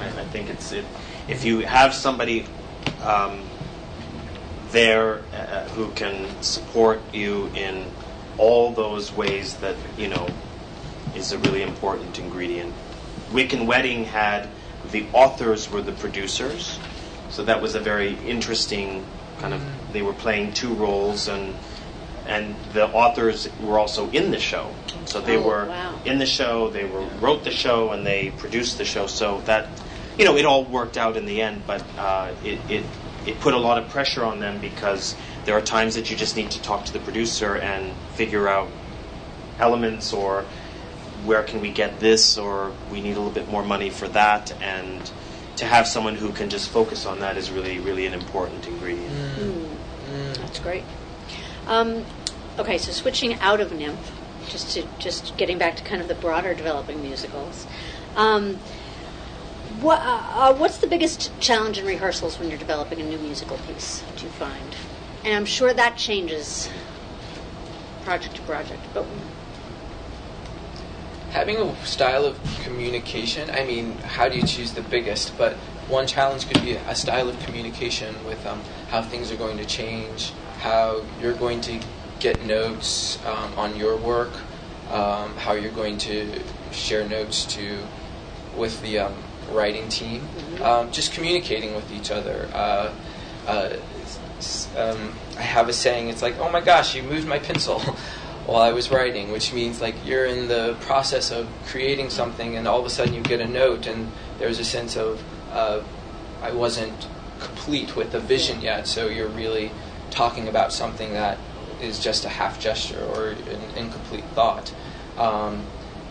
And 0.00 0.18
I 0.18 0.24
think 0.24 0.50
it's 0.50 0.72
it, 0.72 0.84
if 1.28 1.44
you 1.44 1.60
have 1.60 1.94
somebody 1.94 2.46
um, 3.02 3.40
there 4.70 5.20
uh, 5.32 5.64
who 5.70 5.90
can 5.92 6.26
support 6.42 7.00
you 7.12 7.50
in 7.54 7.84
all 8.38 8.72
those 8.72 9.12
ways 9.12 9.54
that 9.56 9.76
you 9.96 10.08
know 10.08 10.28
is 11.14 11.32
a 11.32 11.38
really 11.38 11.62
important 11.62 12.18
ingredient. 12.18 12.72
Wiccan 13.30 13.66
Wedding 13.66 14.04
had 14.04 14.48
the 14.90 15.06
authors 15.12 15.70
were 15.70 15.80
the 15.82 15.92
producers, 15.92 16.78
so 17.30 17.44
that 17.44 17.62
was 17.62 17.74
a 17.74 17.80
very 17.80 18.14
interesting 18.26 19.04
kind 19.38 19.54
of. 19.54 19.62
They 19.92 20.02
were 20.02 20.12
playing 20.14 20.52
two 20.52 20.74
roles 20.74 21.28
and. 21.28 21.54
And 22.26 22.54
the 22.72 22.86
authors 22.88 23.50
were 23.60 23.78
also 23.78 24.08
in 24.10 24.30
the 24.30 24.38
show, 24.38 24.70
so 25.04 25.20
they 25.20 25.36
Oh, 25.36 25.42
were 25.46 25.66
wow. 25.66 26.00
in 26.06 26.16
the 26.18 26.24
show. 26.24 26.70
They 26.70 26.86
were 26.86 27.04
wrote 27.20 27.44
the 27.44 27.50
show 27.50 27.90
and 27.90 28.06
they 28.06 28.30
produced 28.38 28.78
the 28.78 28.86
show. 28.86 29.06
So 29.06 29.42
that, 29.44 29.68
you 30.18 30.24
know, 30.24 30.36
it 30.36 30.44
all 30.44 30.64
worked 30.64 30.96
out 30.96 31.16
in 31.16 31.26
the 31.26 31.42
end. 31.42 31.62
But 31.66 31.82
uh, 31.98 32.32
it, 32.44 32.58
it 32.70 32.84
it 33.26 33.40
put 33.40 33.54
a 33.54 33.58
lot 33.58 33.82
of 33.82 33.88
pressure 33.88 34.24
on 34.24 34.38
them 34.38 34.60
because 34.60 35.16
there 35.44 35.56
are 35.56 35.62
times 35.62 35.94
that 35.94 36.10
you 36.10 36.16
just 36.16 36.36
need 36.36 36.50
to 36.50 36.62
talk 36.62 36.84
to 36.86 36.92
the 36.92 36.98
producer 37.00 37.56
and 37.56 37.92
figure 38.14 38.48
out 38.48 38.68
elements 39.58 40.12
or 40.12 40.44
where 41.24 41.42
can 41.42 41.60
we 41.60 41.70
get 41.70 42.00
this 42.00 42.36
or 42.36 42.72
we 42.90 43.00
need 43.00 43.12
a 43.12 43.20
little 43.20 43.30
bit 43.30 43.48
more 43.48 43.64
money 43.64 43.88
for 43.88 44.08
that 44.08 44.52
and 44.60 45.10
to 45.56 45.64
have 45.64 45.86
someone 45.86 46.16
who 46.16 46.30
can 46.32 46.50
just 46.50 46.68
focus 46.68 47.06
on 47.06 47.20
that 47.20 47.38
is 47.38 47.50
really 47.50 47.78
really 47.78 48.04
an 48.04 48.12
important 48.12 48.66
ingredient 48.66 49.10
That's 50.54 50.58
great. 50.58 50.84
Um, 51.66 52.04
okay, 52.58 52.78
so 52.78 52.92
switching 52.92 53.34
out 53.40 53.60
of 53.60 53.70
NYMF 53.70 53.96
just 54.48 54.72
to 54.72 54.86
just 54.98 55.36
getting 55.36 55.58
back 55.58 55.76
to 55.76 55.82
kind 55.82 56.00
of 56.00 56.08
the 56.08 56.14
broader 56.14 56.54
developing 56.54 57.02
musicals. 57.02 57.66
Um, 58.16 58.60
what, 59.80 60.00
uh, 60.00 60.22
uh, 60.34 60.54
what's 60.54 60.78
the 60.78 60.86
biggest 60.86 61.38
challenge 61.40 61.78
in 61.78 61.86
rehearsals 61.86 62.38
when 62.38 62.48
you're 62.48 62.58
developing 62.58 63.00
a 63.00 63.04
new 63.04 63.18
musical 63.18 63.58
piece? 63.58 64.02
Do 64.16 64.24
you 64.24 64.30
find? 64.30 64.74
And 65.24 65.34
I'm 65.34 65.44
sure 65.44 65.72
that 65.72 65.96
changes 65.96 66.68
project 68.04 68.36
to 68.36 68.42
project, 68.42 68.82
but 68.92 69.06
Having 71.30 71.56
a 71.56 71.84
style 71.84 72.24
of 72.26 72.38
communication, 72.62 73.50
I 73.50 73.64
mean, 73.64 73.98
how 73.98 74.28
do 74.28 74.36
you 74.36 74.46
choose 74.46 74.72
the 74.72 74.82
biggest? 74.82 75.36
But 75.36 75.54
one 75.88 76.06
challenge 76.06 76.48
could 76.48 76.62
be 76.62 76.74
a 76.74 76.94
style 76.94 77.28
of 77.28 77.36
communication 77.40 78.14
with 78.24 78.46
um, 78.46 78.60
how 78.88 79.02
things 79.02 79.32
are 79.32 79.36
going 79.36 79.58
to 79.58 79.64
change, 79.64 80.32
how 80.60 81.02
you're 81.20 81.34
going 81.34 81.60
to 81.62 81.80
get 82.20 82.46
notes 82.46 83.18
um, 83.26 83.52
on 83.56 83.74
your 83.74 83.96
work, 83.96 84.30
um, 84.92 85.34
how 85.38 85.54
you're 85.54 85.72
going 85.72 85.98
to 85.98 86.40
share 86.70 87.08
notes 87.08 87.44
to 87.46 87.80
with 88.56 88.80
the 88.82 89.00
um, 89.00 89.14
writing 89.50 89.88
team. 89.88 90.22
Um, 90.62 90.90
just 90.92 91.12
communicating 91.12 91.74
with 91.74 91.90
each 91.92 92.10
other. 92.10 92.48
Uh, 92.52 92.92
uh, 93.46 93.76
um, 94.76 95.14
I 95.36 95.42
have 95.42 95.68
a 95.68 95.72
saying. 95.72 96.08
It's 96.08 96.22
like, 96.22 96.38
oh 96.38 96.50
my 96.50 96.60
gosh, 96.60 96.94
you 96.94 97.02
moved 97.02 97.26
my 97.26 97.38
pencil 97.38 97.80
while 98.46 98.62
I 98.62 98.72
was 98.72 98.90
writing, 98.90 99.32
which 99.32 99.52
means 99.52 99.80
like 99.80 99.94
you're 100.04 100.26
in 100.26 100.48
the 100.48 100.76
process 100.80 101.30
of 101.30 101.48
creating 101.66 102.10
something, 102.10 102.56
and 102.56 102.68
all 102.68 102.80
of 102.80 102.86
a 102.86 102.90
sudden 102.90 103.14
you 103.14 103.22
get 103.22 103.40
a 103.40 103.48
note, 103.48 103.86
and 103.86 104.10
there's 104.38 104.58
a 104.58 104.64
sense 104.64 104.96
of 104.96 105.22
uh, 105.52 105.82
I 106.42 106.52
wasn't 106.52 107.08
complete 107.40 107.96
with 107.96 108.12
the 108.12 108.20
vision 108.20 108.60
yet. 108.60 108.86
So 108.86 109.08
you're 109.08 109.28
really 109.28 109.70
talking 110.10 110.48
about 110.48 110.72
something 110.72 111.12
that 111.12 111.38
is 111.80 111.98
just 111.98 112.24
a 112.24 112.28
half 112.28 112.60
gesture 112.60 113.02
or 113.14 113.30
an 113.30 113.76
incomplete 113.76 114.24
thought. 114.34 114.72
Um, 115.16 115.64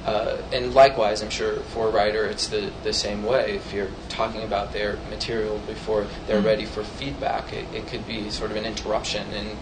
uh, 0.05 0.37
and 0.51 0.73
likewise, 0.73 1.21
I'm 1.21 1.29
sure 1.29 1.55
for 1.73 1.87
a 1.87 1.91
writer, 1.91 2.25
it's 2.25 2.47
the, 2.47 2.71
the 2.83 2.91
same 2.91 3.23
way. 3.23 3.55
If 3.55 3.71
you're 3.73 3.89
talking 4.09 4.43
about 4.43 4.73
their 4.73 4.97
material 5.09 5.59
before 5.65 6.05
they're 6.27 6.37
mm-hmm. 6.37 6.45
ready 6.45 6.65
for 6.65 6.83
feedback, 6.83 7.53
it, 7.53 7.65
it 7.73 7.87
could 7.87 8.05
be 8.05 8.29
sort 8.29 8.51
of 8.51 8.57
an 8.57 8.65
interruption 8.65 9.25
in, 9.33 9.57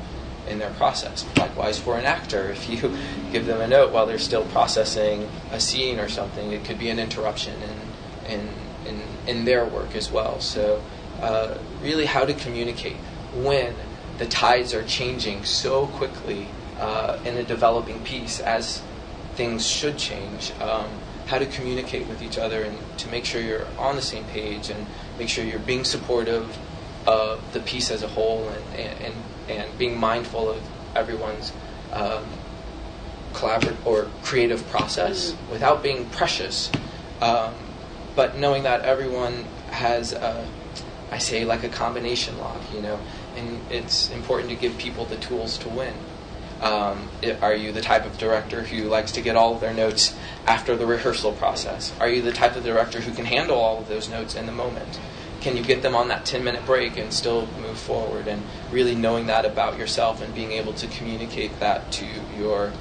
in 0.47 0.57
their 0.57 0.71
process. 0.71 1.25
Likewise, 1.37 1.77
for 1.77 1.97
an 1.97 2.05
actor, 2.05 2.49
if 2.49 2.67
you 2.67 2.97
give 3.31 3.45
them 3.45 3.61
a 3.61 3.67
note 3.67 3.91
while 3.91 4.07
they're 4.07 4.17
still 4.17 4.45
processing 4.45 5.29
a 5.51 5.59
scene 5.59 5.99
or 5.99 6.09
something, 6.09 6.51
it 6.51 6.65
could 6.65 6.79
be 6.79 6.89
an 6.89 6.97
interruption 6.97 7.55
in, 7.61 8.31
in, 8.31 8.49
in, 8.87 9.01
in 9.27 9.45
their 9.45 9.65
work 9.65 9.95
as 9.95 10.11
well. 10.11 10.39
So, 10.39 10.81
uh, 11.21 11.59
really, 11.83 12.05
how 12.05 12.25
to 12.25 12.33
communicate 12.33 12.97
when 13.35 13.75
the 14.17 14.25
tides 14.25 14.73
are 14.73 14.83
changing 14.83 15.45
so 15.45 15.85
quickly 15.85 16.47
uh, 16.79 17.19
in 17.25 17.37
a 17.37 17.43
developing 17.43 18.03
piece 18.03 18.39
as 18.39 18.81
things 19.35 19.67
should 19.67 19.97
change. 19.97 20.51
Um, 20.61 20.87
how 21.27 21.39
to 21.39 21.45
communicate 21.45 22.07
with 22.07 22.21
each 22.21 22.37
other 22.37 22.63
and 22.63 22.77
to 22.97 23.07
make 23.09 23.23
sure 23.23 23.41
you're 23.41 23.65
on 23.77 23.95
the 23.95 24.01
same 24.01 24.25
page 24.25 24.69
and 24.69 24.85
make 25.17 25.29
sure 25.29 25.45
you're 25.45 25.59
being 25.59 25.85
supportive 25.85 26.57
of 27.07 27.41
the 27.53 27.59
piece 27.61 27.89
as 27.89 28.03
a 28.03 28.07
whole 28.07 28.49
and, 28.75 28.99
and, 29.01 29.13
and 29.47 29.77
being 29.77 29.97
mindful 29.97 30.49
of 30.49 30.61
everyone's 30.95 31.53
um, 31.93 32.25
collaborative 33.33 33.77
or 33.85 34.09
creative 34.23 34.67
process 34.69 35.31
mm-hmm. 35.31 35.51
without 35.51 35.81
being 35.81 36.09
precious, 36.09 36.69
um, 37.21 37.53
but 38.15 38.37
knowing 38.37 38.63
that 38.63 38.81
everyone 38.81 39.45
has, 39.69 40.13
a, 40.13 40.45
I 41.11 41.17
say, 41.17 41.45
like 41.45 41.63
a 41.63 41.69
combination 41.69 42.37
lock, 42.37 42.61
you 42.73 42.81
know, 42.81 42.99
and 43.35 43.59
it's 43.71 44.09
important 44.11 44.49
to 44.49 44.55
give 44.55 44.77
people 44.77 45.05
the 45.05 45.17
tools 45.17 45.57
to 45.59 45.69
win. 45.69 45.93
Um, 46.61 47.09
are 47.41 47.55
you 47.55 47.71
the 47.71 47.81
type 47.81 48.05
of 48.05 48.17
director 48.19 48.61
who 48.61 48.83
likes 48.83 49.11
to 49.13 49.21
get 49.21 49.35
all 49.35 49.55
of 49.55 49.61
their 49.61 49.73
notes 49.73 50.15
after 50.45 50.75
the 50.75 50.85
rehearsal 50.85 51.31
process? 51.33 51.91
Are 51.99 52.07
you 52.07 52.21
the 52.21 52.31
type 52.31 52.55
of 52.55 52.63
director 52.63 53.01
who 53.01 53.13
can 53.13 53.25
handle 53.25 53.57
all 53.57 53.79
of 53.79 53.87
those 53.87 54.09
notes 54.09 54.35
in 54.35 54.45
the 54.45 54.51
moment? 54.51 54.99
Can 55.41 55.57
you 55.57 55.63
get 55.63 55.81
them 55.81 55.95
on 55.95 56.07
that 56.09 56.23
10 56.23 56.43
minute 56.43 56.63
break 56.67 56.97
and 56.97 57.11
still 57.11 57.47
move 57.59 57.79
forward? 57.79 58.27
And 58.27 58.43
really 58.71 58.93
knowing 58.93 59.25
that 59.25 59.43
about 59.43 59.79
yourself 59.79 60.21
and 60.21 60.35
being 60.35 60.51
able 60.51 60.73
to 60.73 60.87
communicate 60.87 61.59
that 61.59 61.91
to 61.93 62.05
your 62.37 62.71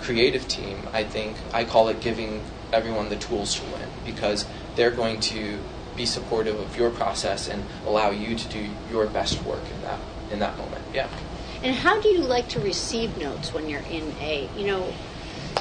creative 0.00 0.48
team, 0.48 0.88
I 0.92 1.04
think 1.04 1.36
I 1.52 1.64
call 1.64 1.88
it 1.88 2.00
giving 2.00 2.42
everyone 2.72 3.08
the 3.08 3.16
tools 3.16 3.54
to 3.54 3.64
win 3.66 3.88
because 4.04 4.46
they're 4.74 4.90
going 4.90 5.20
to 5.20 5.60
be 5.96 6.06
supportive 6.06 6.58
of 6.58 6.76
your 6.76 6.90
process 6.90 7.48
and 7.48 7.64
allow 7.86 8.10
you 8.10 8.34
to 8.36 8.48
do 8.48 8.68
your 8.90 9.06
best 9.06 9.42
work 9.44 9.62
in 9.74 9.82
that 9.82 10.00
in 10.30 10.38
that 10.40 10.56
moment. 10.58 10.82
Yeah. 10.92 11.08
And 11.62 11.74
how 11.74 12.00
do 12.00 12.08
you 12.08 12.20
like 12.20 12.48
to 12.50 12.60
receive 12.60 13.16
notes 13.18 13.52
when 13.52 13.68
you're 13.68 13.80
in 13.80 14.14
a, 14.20 14.48
you 14.56 14.66
know, 14.66 14.92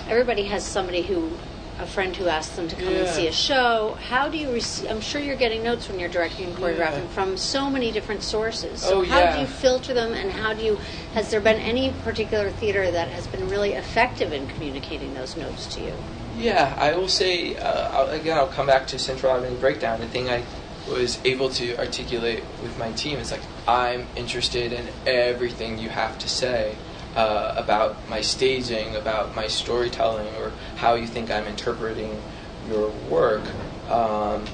everybody 0.08 0.44
has 0.44 0.64
somebody 0.64 1.02
who, 1.02 1.32
a 1.80 1.86
friend 1.86 2.16
who 2.16 2.28
asks 2.28 2.56
them 2.56 2.68
to 2.68 2.76
come 2.76 2.94
yeah. 2.94 3.00
and 3.02 3.10
see 3.10 3.28
a 3.28 3.32
show. 3.32 3.98
How 4.08 4.30
do 4.30 4.38
you 4.38 4.52
receive, 4.52 4.90
I'm 4.90 5.02
sure 5.02 5.22
you're 5.22 5.36
getting 5.36 5.64
notes 5.64 5.90
when 5.90 6.00
you're 6.00 6.10
directing 6.10 6.48
and 6.48 6.56
choreographing 6.56 7.04
yeah. 7.04 7.08
from 7.10 7.38
so 7.38 7.70
many 7.70 7.92
different 7.92 8.24
sources. 8.24 8.82
So 8.82 9.02
oh, 9.02 9.06
how 9.06 9.20
yeah. 9.20 9.36
do 9.36 9.42
you 9.42 9.48
filter 9.48 9.94
them 9.94 10.14
and 10.14 10.32
how 10.32 10.54
do 10.54 10.64
you, 10.64 10.80
has 11.14 11.30
there 11.30 11.42
been 11.42 11.60
any 11.60 11.94
particular 12.04 12.52
theater 12.52 12.90
that 12.90 13.10
has 13.10 13.28
been 13.28 13.50
really 13.50 13.74
effective 13.74 14.34
in 14.34 14.48
communicating 14.48 15.14
those 15.14 15.36
notes 15.38 15.66
to 15.76 15.82
you? 15.82 15.94
Yeah, 16.38 16.76
I 16.78 16.96
will 16.96 17.08
say, 17.08 17.56
uh, 17.58 17.90
I'll, 17.92 18.10
again, 18.10 18.38
I'll 18.38 18.48
come 18.48 18.68
back 18.68 18.86
to 18.88 19.00
Central 19.00 19.32
Avenue 19.32 19.58
Breakdown. 19.58 20.00
The 20.00 20.08
thing 20.08 20.30
I 20.30 20.44
was 20.88 21.20
able 21.26 21.50
to 21.50 21.78
articulate 21.78 22.44
with 22.62 22.78
my 22.78 22.92
team 22.94 23.20
is 23.20 23.32
like 23.32 23.42
I'm 23.68 24.08
interested 24.16 24.74
in 24.74 24.88
everything 25.06 25.78
you 25.78 25.90
have 25.90 26.18
to 26.20 26.30
say 26.30 26.76
uh, 27.16 27.54
about 27.56 28.08
my 28.10 28.22
staging, 28.22 28.96
about 28.96 29.36
my 29.36 29.48
storytelling, 29.48 30.34
or 30.36 30.52
how 30.78 30.96
you 30.96 31.08
think 31.08 31.32
I'm 31.32 31.46
interpreting 31.46 32.22
your 32.70 32.90
work. 33.10 33.44
Um, 33.90 34.46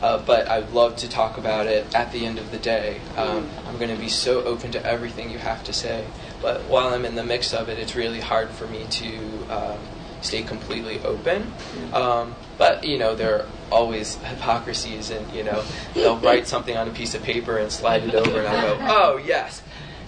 uh, 0.00 0.18
but 0.24 0.48
I'd 0.48 0.70
love 0.70 0.96
to 0.96 1.08
talk 1.08 1.38
about 1.38 1.66
it 1.66 1.92
at 1.94 2.12
the 2.12 2.24
end 2.24 2.38
of 2.38 2.50
the 2.50 2.58
day. 2.58 3.00
Um. 3.16 3.48
I'm 3.78 3.86
going 3.86 3.96
to 3.96 4.02
be 4.02 4.08
so 4.08 4.42
open 4.42 4.72
to 4.72 4.84
everything 4.84 5.30
you 5.30 5.38
have 5.38 5.62
to 5.64 5.72
say. 5.72 6.04
But 6.42 6.62
while 6.62 6.88
I'm 6.88 7.04
in 7.04 7.14
the 7.14 7.22
mix 7.22 7.54
of 7.54 7.68
it, 7.68 7.78
it's 7.78 7.94
really 7.94 8.18
hard 8.18 8.50
for 8.50 8.66
me 8.66 8.86
to 8.90 9.46
um, 9.50 9.78
stay 10.20 10.42
completely 10.42 11.00
open. 11.04 11.52
Um, 11.92 12.34
but 12.58 12.84
you 12.84 12.98
know, 12.98 13.14
there 13.14 13.40
are 13.40 13.46
always 13.70 14.16
hypocrisies, 14.16 15.10
and 15.10 15.32
you 15.32 15.44
know, 15.44 15.64
they'll 15.94 16.18
write 16.18 16.46
something 16.46 16.76
on 16.76 16.88
a 16.88 16.90
piece 16.90 17.14
of 17.14 17.22
paper 17.22 17.56
and 17.56 17.70
slide 17.70 18.02
it 18.02 18.14
over, 18.14 18.40
and 18.40 18.48
I'll 18.48 18.76
go, 18.76 18.84
"Oh 18.86 19.16
yes, 19.24 19.62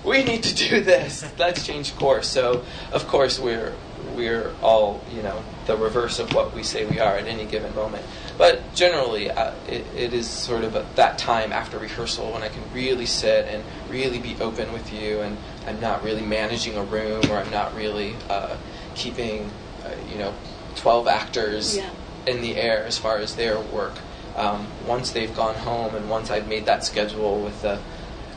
we 0.04 0.24
need 0.24 0.42
to 0.42 0.54
do 0.54 0.80
this. 0.80 1.32
Let's 1.38 1.64
change 1.64 1.96
course." 1.96 2.28
So, 2.28 2.64
of 2.92 3.06
course, 3.06 3.38
we're 3.38 3.72
we're 4.14 4.52
all 4.60 5.02
you 5.14 5.22
know 5.22 5.42
the 5.66 5.76
reverse 5.76 6.18
of 6.18 6.34
what 6.34 6.52
we 6.54 6.64
say 6.64 6.84
we 6.84 6.98
are 6.98 7.16
at 7.16 7.26
any 7.26 7.46
given 7.46 7.74
moment. 7.74 8.04
But 8.36 8.74
generally, 8.74 9.30
uh, 9.30 9.54
it, 9.68 9.86
it 9.94 10.12
is 10.12 10.26
sort 10.26 10.64
of 10.64 10.74
a, 10.74 10.86
that 10.96 11.18
time 11.18 11.52
after 11.52 11.78
rehearsal 11.78 12.32
when 12.32 12.42
I 12.42 12.48
can 12.48 12.62
really 12.74 13.06
sit 13.06 13.46
and 13.46 13.62
really 13.88 14.18
be 14.18 14.36
open 14.40 14.72
with 14.72 14.92
you, 14.92 15.20
and 15.20 15.36
I'm 15.66 15.80
not 15.80 16.02
really 16.02 16.24
managing 16.24 16.76
a 16.76 16.82
room, 16.82 17.22
or 17.30 17.36
I'm 17.36 17.50
not 17.50 17.76
really 17.76 18.16
uh, 18.30 18.56
keeping, 18.94 19.50
uh, 19.84 19.90
you 20.10 20.18
know, 20.18 20.34
12 20.76 21.06
actors 21.06 21.76
yeah 21.76 21.90
in 22.26 22.40
the 22.40 22.56
air 22.56 22.84
as 22.84 22.98
far 22.98 23.18
as 23.18 23.36
their 23.36 23.58
work. 23.58 23.94
Um, 24.36 24.68
once 24.86 25.10
they've 25.10 25.34
gone 25.34 25.56
home 25.56 25.94
and 25.94 26.08
once 26.08 26.30
I've 26.30 26.48
made 26.48 26.66
that 26.66 26.84
schedule 26.84 27.40
with 27.40 27.62
the 27.62 27.80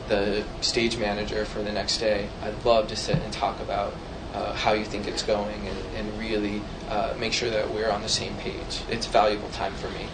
the 0.08 0.44
stage 0.60 0.98
manager 0.98 1.46
for 1.46 1.62
the 1.62 1.72
next 1.72 1.96
day, 1.96 2.28
I'd 2.42 2.62
love 2.64 2.88
to 2.88 2.96
sit 2.96 3.16
and 3.16 3.32
talk 3.32 3.58
about 3.60 3.94
uh, 4.34 4.52
how 4.52 4.72
you 4.72 4.84
think 4.84 5.06
it's 5.06 5.22
going 5.22 5.66
and, 5.66 5.78
and 5.96 6.18
really 6.18 6.60
uh, 6.90 7.14
make 7.18 7.32
sure 7.32 7.48
that 7.48 7.72
we're 7.72 7.90
on 7.90 8.02
the 8.02 8.08
same 8.08 8.34
page. 8.36 8.82
It's 8.90 9.06
valuable 9.06 9.48
time 9.48 9.72
for 9.72 9.88
me. 9.90 10.06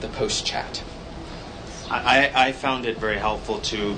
The 0.00 0.08
post 0.08 0.44
chat. 0.44 0.82
I, 1.90 2.32
I 2.34 2.52
found 2.52 2.86
it 2.86 2.96
very 2.96 3.18
helpful 3.18 3.58
to 3.58 3.96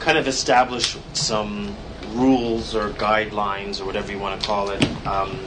kind 0.00 0.18
of 0.18 0.26
establish 0.26 0.98
some 1.12 1.76
rules 2.08 2.74
or 2.74 2.90
guidelines 2.90 3.80
or 3.80 3.84
whatever 3.84 4.10
you 4.10 4.18
want 4.18 4.40
to 4.40 4.46
call 4.46 4.70
it. 4.70 4.84
Um, 5.06 5.38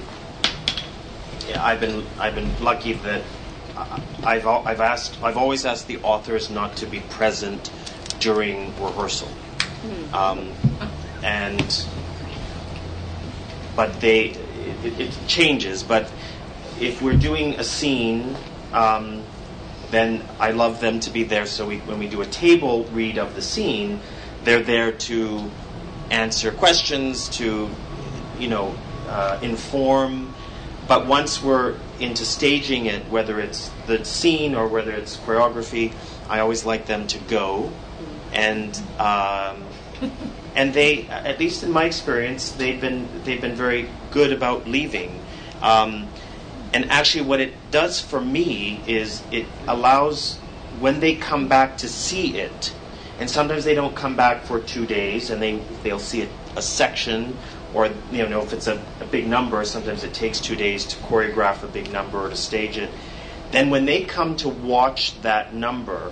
I've 1.51 1.79
been 1.79 2.05
I've 2.19 2.35
been 2.35 2.63
lucky 2.63 2.93
that 2.93 3.21
I've 4.23 4.47
I've 4.47 4.79
asked 4.79 5.21
I've 5.23 5.37
always 5.37 5.65
asked 5.65 5.87
the 5.87 5.97
authors 5.99 6.49
not 6.49 6.75
to 6.77 6.85
be 6.85 6.99
present 7.01 7.71
during 8.19 8.67
rehearsal, 8.81 9.27
mm-hmm. 9.27 10.15
um, 10.15 10.51
and 11.23 11.85
but 13.75 13.99
they 13.99 14.29
it, 14.83 14.99
it, 14.99 15.17
changes. 15.27 15.83
But 15.83 16.11
if 16.79 17.01
we're 17.01 17.17
doing 17.17 17.55
a 17.55 17.63
scene, 17.63 18.35
um, 18.71 19.23
then 19.91 20.23
I 20.39 20.51
love 20.51 20.79
them 20.79 20.99
to 21.01 21.09
be 21.09 21.23
there. 21.23 21.45
So 21.45 21.67
we, 21.67 21.77
when 21.79 21.99
we 21.99 22.07
do 22.07 22.21
a 22.21 22.25
table 22.25 22.85
read 22.85 23.17
of 23.17 23.35
the 23.35 23.41
scene, 23.41 23.99
they're 24.43 24.63
there 24.63 24.91
to 24.91 25.51
answer 26.09 26.51
questions, 26.51 27.27
to 27.29 27.69
you 28.39 28.47
know 28.47 28.75
uh, 29.07 29.39
inform 29.41 30.33
but 30.87 31.07
once 31.07 31.41
we're 31.41 31.75
into 31.99 32.25
staging 32.25 32.85
it, 32.87 33.09
whether 33.09 33.39
it's 33.39 33.71
the 33.87 34.03
scene 34.03 34.55
or 34.55 34.67
whether 34.67 34.91
it's 34.91 35.17
choreography, 35.17 35.93
I 36.29 36.39
always 36.39 36.65
like 36.65 36.87
them 36.87 37.07
to 37.07 37.19
go, 37.19 37.71
and 38.31 38.75
um, 38.99 39.63
and 40.55 40.73
they, 40.73 41.07
at 41.07 41.39
least 41.39 41.63
in 41.63 41.71
my 41.71 41.85
experience, 41.85 42.51
they've 42.51 42.79
been 42.79 43.07
they've 43.23 43.41
been 43.41 43.55
very 43.55 43.89
good 44.11 44.33
about 44.33 44.67
leaving. 44.67 45.19
Um, 45.61 46.09
and 46.73 46.89
actually, 46.89 47.25
what 47.25 47.39
it 47.39 47.53
does 47.71 48.01
for 48.01 48.19
me 48.19 48.81
is 48.87 49.21
it 49.31 49.45
allows 49.67 50.37
when 50.79 50.99
they 50.99 51.15
come 51.15 51.47
back 51.47 51.77
to 51.77 51.87
see 51.87 52.37
it, 52.37 52.73
and 53.19 53.29
sometimes 53.29 53.63
they 53.63 53.75
don't 53.75 53.95
come 53.95 54.15
back 54.15 54.43
for 54.43 54.59
two 54.59 54.85
days, 54.85 55.29
and 55.29 55.41
they 55.41 55.61
they'll 55.83 55.99
see 55.99 56.23
a, 56.23 56.29
a 56.55 56.61
section 56.61 57.37
or 57.73 57.89
you 58.11 58.27
know 58.27 58.41
if 58.41 58.53
it's 58.53 58.67
a, 58.67 58.81
a, 58.99 59.05
big 59.05 59.27
number 59.27 59.63
sometimes 59.65 60.03
it 60.03 60.13
takes 60.13 60.39
two 60.39 60.55
days 60.55 60.85
to 60.85 60.97
choreograph 60.97 61.63
a 61.63 61.67
big 61.67 61.91
number 61.91 62.25
or 62.25 62.29
to 62.29 62.35
stage 62.35 62.77
it. 62.77 62.89
Then 63.51 63.69
when 63.69 63.85
they 63.85 64.03
come 64.03 64.35
to 64.37 64.49
watch 64.49 65.19
that 65.21 65.53
number 65.53 66.11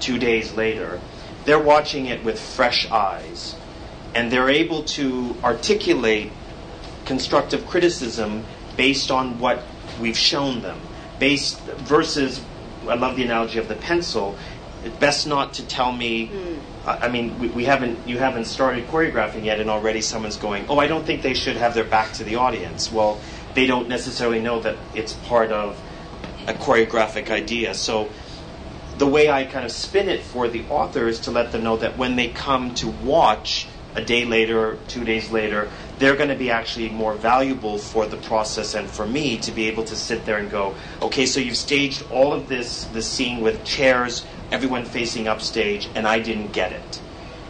two 0.00 0.18
days 0.18 0.54
later 0.54 1.00
they're 1.44 1.62
watching 1.62 2.06
it 2.06 2.24
with 2.24 2.38
fresh 2.40 2.90
eyes. 2.90 3.54
And 4.14 4.32
they're 4.32 4.50
able 4.50 4.82
to 4.82 5.36
articulate 5.44 6.32
constructive 7.04 7.66
criticism 7.66 8.44
based 8.76 9.10
on 9.10 9.38
what 9.38 9.62
we've 10.00 10.16
shown 10.16 10.62
them. 10.62 10.80
Based 11.18 11.60
versus 11.60 12.44
i 12.88 12.94
love 12.94 13.16
the 13.16 13.24
analogy 13.24 13.58
of 13.58 13.68
the 13.68 13.74
pencil 13.74 14.38
best 15.00 15.26
not 15.26 15.54
to 15.54 15.66
tell 15.66 15.92
me 15.92 16.28
mm. 16.28 16.58
I 16.86 17.08
mean, 17.08 17.38
we, 17.40 17.48
we, 17.48 17.64
haven't 17.64 18.06
you 18.06 18.18
haven't 18.18 18.44
started 18.44 18.86
choreographing 18.86 19.44
yet, 19.44 19.58
and 19.58 19.68
already 19.68 20.00
someone's 20.00 20.36
going, 20.36 20.66
"Oh, 20.68 20.78
I 20.78 20.86
don't 20.86 21.04
think 21.04 21.22
they 21.22 21.34
should 21.34 21.56
have 21.56 21.74
their 21.74 21.84
back 21.84 22.12
to 22.14 22.24
the 22.24 22.36
audience." 22.36 22.92
Well, 22.92 23.20
they 23.54 23.66
don't 23.66 23.88
necessarily 23.88 24.40
know 24.40 24.60
that 24.60 24.76
it's 24.94 25.12
part 25.12 25.50
of 25.50 25.80
a 26.46 26.54
choreographic 26.54 27.28
idea. 27.28 27.74
So, 27.74 28.08
the 28.98 29.06
way 29.06 29.28
I 29.28 29.44
kind 29.44 29.64
of 29.64 29.72
spin 29.72 30.08
it 30.08 30.22
for 30.22 30.46
the 30.46 30.64
author 30.68 31.08
is 31.08 31.20
to 31.20 31.32
let 31.32 31.50
them 31.50 31.64
know 31.64 31.76
that 31.78 31.98
when 31.98 32.14
they 32.14 32.28
come 32.28 32.74
to 32.76 32.88
watch 32.88 33.66
a 33.96 34.02
day 34.02 34.24
later, 34.24 34.78
two 34.86 35.04
days 35.04 35.30
later, 35.32 35.70
they're 35.98 36.16
going 36.16 36.28
to 36.28 36.36
be 36.36 36.50
actually 36.50 36.88
more 36.90 37.14
valuable 37.14 37.78
for 37.78 38.06
the 38.06 38.16
process 38.18 38.74
and 38.74 38.88
for 38.88 39.06
me 39.06 39.38
to 39.38 39.52
be 39.52 39.66
able 39.68 39.84
to 39.84 39.96
sit 39.96 40.24
there 40.26 40.38
and 40.38 40.50
go, 40.50 40.74
okay, 41.00 41.26
so 41.26 41.40
you've 41.40 41.56
staged 41.56 42.04
all 42.10 42.32
of 42.32 42.48
this, 42.48 42.84
this 42.86 43.06
scene 43.06 43.40
with 43.40 43.64
chairs 43.64 44.24
everyone 44.50 44.84
facing 44.84 45.26
upstage, 45.26 45.88
and 45.94 46.06
I 46.06 46.20
didn't 46.20 46.52
get 46.52 46.72
it. 46.72 47.00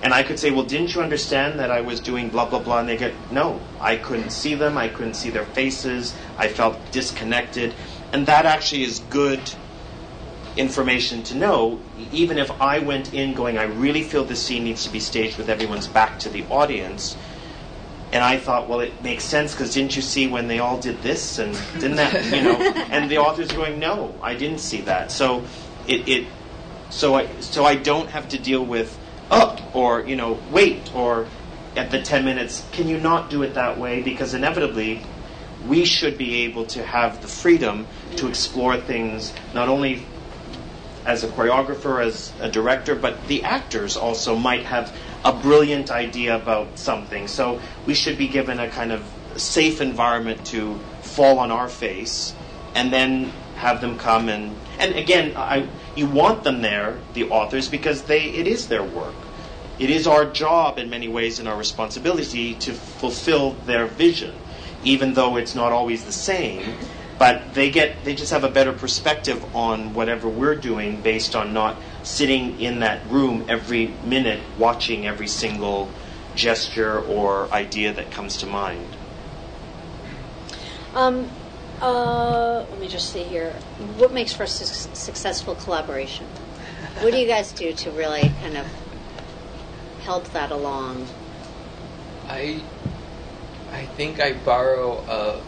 And 0.03 0.13
I 0.13 0.23
could 0.23 0.39
say, 0.39 0.51
well, 0.51 0.65
didn't 0.65 0.95
you 0.95 1.01
understand 1.01 1.59
that 1.59 1.71
I 1.71 1.81
was 1.81 2.01
doing 2.01 2.29
blah, 2.29 2.49
blah, 2.49 2.61
blah? 2.61 2.81
And 2.81 2.89
they 2.89 2.97
get, 2.97 3.15
no, 3.31 3.61
I 3.81 3.97
couldn't 3.97 4.31
see 4.31 4.55
them. 4.55 4.79
I 4.79 4.89
couldn't 4.89 5.15
see 5.15 5.31
their 5.31 5.47
faces. 5.47 6.15
I 6.39 6.49
felt 6.49 6.79
disconnected. 6.93 7.75
And 8.13 8.27
that 8.27 8.47
actually 8.47 8.85
is 8.85 9.01
good 9.11 9.41
information 10.57 11.23
to 11.25 11.35
know, 11.35 11.81
even 12.13 12.39
if 12.39 12.51
I 12.61 12.79
went 12.79 13.13
in 13.13 13.35
going, 13.35 13.59
I 13.59 13.65
really 13.65 14.03
feel 14.03 14.25
this 14.25 14.43
scene 14.43 14.65
needs 14.65 14.85
to 14.85 14.91
be 14.91 15.01
staged 15.01 15.39
with 15.39 15.49
everyone's 15.49 15.87
back 15.87 16.19
to 16.21 16.29
the 16.29 16.45
audience. 16.47 17.17
And 18.17 18.25
I 18.25 18.39
thought, 18.39 18.67
well, 18.67 18.81
it 18.81 19.03
makes 19.03 19.25
sense 19.25 19.53
because 19.53 19.75
didn't 19.75 19.95
you 19.95 20.01
see 20.01 20.27
when 20.27 20.49
they 20.49 20.59
all 20.59 20.81
did 20.81 21.03
this 21.03 21.39
and 21.39 21.55
didn't 21.75 21.97
that, 21.97 22.25
you 22.35 22.45
know? 22.45 22.57
and 22.91 23.11
the 23.11 23.19
author's 23.19 23.53
going, 23.53 23.79
no, 23.79 24.15
I 24.23 24.35
didn't 24.35 24.61
see 24.61 24.81
that. 24.81 25.13
So 25.13 25.45
it, 25.87 26.09
it 26.09 26.29
so 26.89 27.15
I, 27.15 27.27
so 27.41 27.67
I 27.67 27.75
don't 27.75 28.09
have 28.09 28.31
to 28.31 28.39
deal 28.39 28.65
with 28.65 28.99
up 29.31 29.61
or 29.77 30.07
you 30.07 30.17
know 30.17 30.41
wait 30.51 30.95
or 30.95 31.27
at 31.77 31.91
the 31.91 32.01
10 32.01 32.25
minutes 32.25 32.65
can 32.73 32.89
you 32.89 32.97
not 32.99 33.29
do 33.29 33.43
it 33.43 33.53
that 33.53 33.79
way 33.79 34.01
because 34.01 34.33
inevitably 34.33 35.03
we 35.67 35.85
should 35.85 36.17
be 36.17 36.45
able 36.45 36.65
to 36.65 36.83
have 36.83 37.21
the 37.21 37.29
freedom 37.29 37.87
to 38.17 38.29
explore 38.29 38.79
things 38.79 39.35
not 39.53 39.69
only 39.69 40.07
as 41.05 41.23
a 41.23 41.29
choreographer 41.29 42.03
as 42.03 42.33
a 42.41 42.49
director 42.49 42.95
but 42.95 43.27
the 43.27 43.43
actors 43.43 43.97
also 43.97 44.37
might 44.37 44.65
have 44.65 44.97
a 45.27 45.33
brilliant 45.33 45.91
idea 45.91 46.37
about 46.37 46.79
something 46.79 47.29
so 47.29 47.61
we 47.85 47.95
should 47.95 48.17
be 48.17 48.29
given 48.29 48.59
a 48.61 48.69
kind 48.69 48.93
of 48.93 49.03
safe 49.37 49.81
environment 49.81 50.45
to 50.47 50.79
fall 51.03 51.39
on 51.39 51.51
our 51.51 51.69
face 51.69 52.35
and 52.75 52.93
then 52.93 53.33
have 53.57 53.81
them 53.81 53.99
come 53.99 54.29
and 54.29 54.57
and 54.79 54.95
again 54.95 55.37
I 55.37 55.69
you 55.97 56.07
want 56.07 56.45
them 56.45 56.61
there, 56.61 56.99
the 57.15 57.31
authors, 57.31 57.69
because 57.69 58.03
they 58.03 58.25
it 58.25 58.47
is 58.47 58.69
their 58.69 58.85
work. 58.85 59.15
It 59.79 59.91
is 59.91 60.07
our 60.07 60.27
job 60.27 60.79
in 60.79 60.91
many 60.91 61.09
ways 61.09 61.39
and 61.39 61.49
our 61.49 61.57
responsibility 61.57 62.55
to 62.57 62.73
fulfill 62.73 63.53
their 63.65 63.87
vision, 63.87 64.35
even 64.85 65.15
though 65.15 65.37
it's 65.37 65.55
not 65.55 65.73
always 65.73 66.05
the 66.05 66.13
same. 66.13 66.77
But 67.19 67.55
they 67.55 67.71
get 67.71 68.05
they 68.05 68.15
just 68.15 68.31
have 68.31 68.45
a 68.45 68.51
better 68.51 68.75
perspective 68.75 69.43
on 69.57 69.95
whatever 69.95 70.29
we're 70.29 70.55
doing 70.55 71.01
based 71.01 71.35
on 71.35 71.55
not 71.55 71.77
sitting 72.07 72.61
in 72.61 72.79
that 72.79 73.05
room 73.09 73.45
every 73.49 73.89
minute 74.05 74.41
watching 74.59 75.07
every 75.07 75.27
single 75.27 75.91
gesture 76.37 77.01
or 77.01 77.53
idea 77.53 77.93
that 77.93 78.13
comes 78.13 78.37
to 78.37 78.47
mind. 78.47 78.97
Um, 80.95 81.29
uh, 81.83 82.65
let 82.71 82.81
me 82.81 82.87
just 82.87 83.13
see 83.13 83.25
here. 83.25 83.51
What 83.97 84.13
makes 84.13 84.33
for 84.33 84.45
a 84.45 84.47
su- 84.47 84.89
successful 84.95 85.57
collaboration? 85.57 86.27
What 87.01 87.13
do 87.13 87.19
you 87.19 87.27
guys 87.27 87.53
do 87.53 87.73
to 87.73 87.91
really 87.91 88.31
kind 88.41 88.57
of 88.57 88.67
help 90.03 90.31
that 90.33 90.53
along? 90.53 91.09
I, 92.29 92.63
I 93.73 93.85
think 93.85 94.21
I 94.21 94.33
borrow 94.33 94.99
a, 95.09 95.43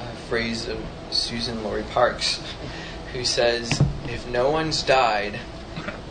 a 0.00 0.12
phrase 0.28 0.68
of 0.68 0.78
Suzan-Lori 1.10 1.84
Parks, 1.84 2.40
who 3.14 3.24
says, 3.24 3.82
"If 4.08 4.28
no 4.28 4.50
one's 4.50 4.82
died." 4.82 5.40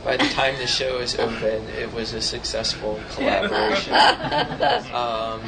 By 0.03 0.17
the 0.17 0.27
time 0.29 0.57
the 0.57 0.67
show 0.67 0.97
is 0.97 1.17
open, 1.17 1.67
it 1.69 1.91
was 1.93 2.13
a 2.13 2.21
successful 2.21 2.99
collaboration. 3.11 3.93
um, 4.93 5.41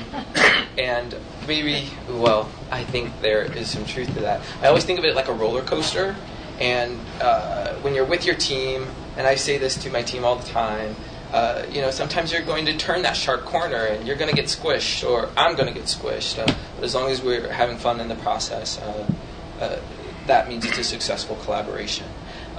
and 0.77 1.15
maybe, 1.47 1.89
well, 2.07 2.49
I 2.71 2.83
think 2.83 3.21
there 3.21 3.43
is 3.43 3.69
some 3.69 3.85
truth 3.85 4.13
to 4.13 4.21
that. 4.21 4.41
I 4.61 4.67
always 4.67 4.83
think 4.83 4.99
of 4.99 5.05
it 5.05 5.15
like 5.15 5.27
a 5.27 5.33
roller 5.33 5.63
coaster. 5.63 6.15
And 6.59 6.99
uh, 7.19 7.73
when 7.77 7.95
you're 7.95 8.05
with 8.05 8.25
your 8.25 8.35
team, 8.35 8.85
and 9.17 9.25
I 9.25 9.35
say 9.35 9.57
this 9.57 9.75
to 9.83 9.89
my 9.89 10.03
team 10.03 10.23
all 10.23 10.35
the 10.35 10.47
time, 10.47 10.95
uh, 11.31 11.65
you 11.71 11.81
know, 11.81 11.89
sometimes 11.89 12.31
you're 12.31 12.43
going 12.43 12.65
to 12.67 12.77
turn 12.77 13.01
that 13.01 13.17
sharp 13.17 13.43
corner 13.43 13.85
and 13.85 14.05
you're 14.05 14.15
going 14.15 14.29
to 14.29 14.35
get 14.35 14.45
squished, 14.45 15.07
or 15.07 15.29
I'm 15.35 15.55
going 15.55 15.67
to 15.67 15.73
get 15.73 15.85
squished. 15.85 16.37
Uh, 16.37 16.45
but 16.75 16.83
as 16.83 16.93
long 16.93 17.09
as 17.09 17.23
we're 17.23 17.51
having 17.51 17.77
fun 17.77 17.99
in 17.99 18.07
the 18.07 18.15
process, 18.15 18.77
uh, 18.79 19.11
uh, 19.59 19.79
that 20.27 20.47
means 20.47 20.63
it's 20.63 20.77
a 20.77 20.83
successful 20.83 21.35
collaboration. 21.37 22.05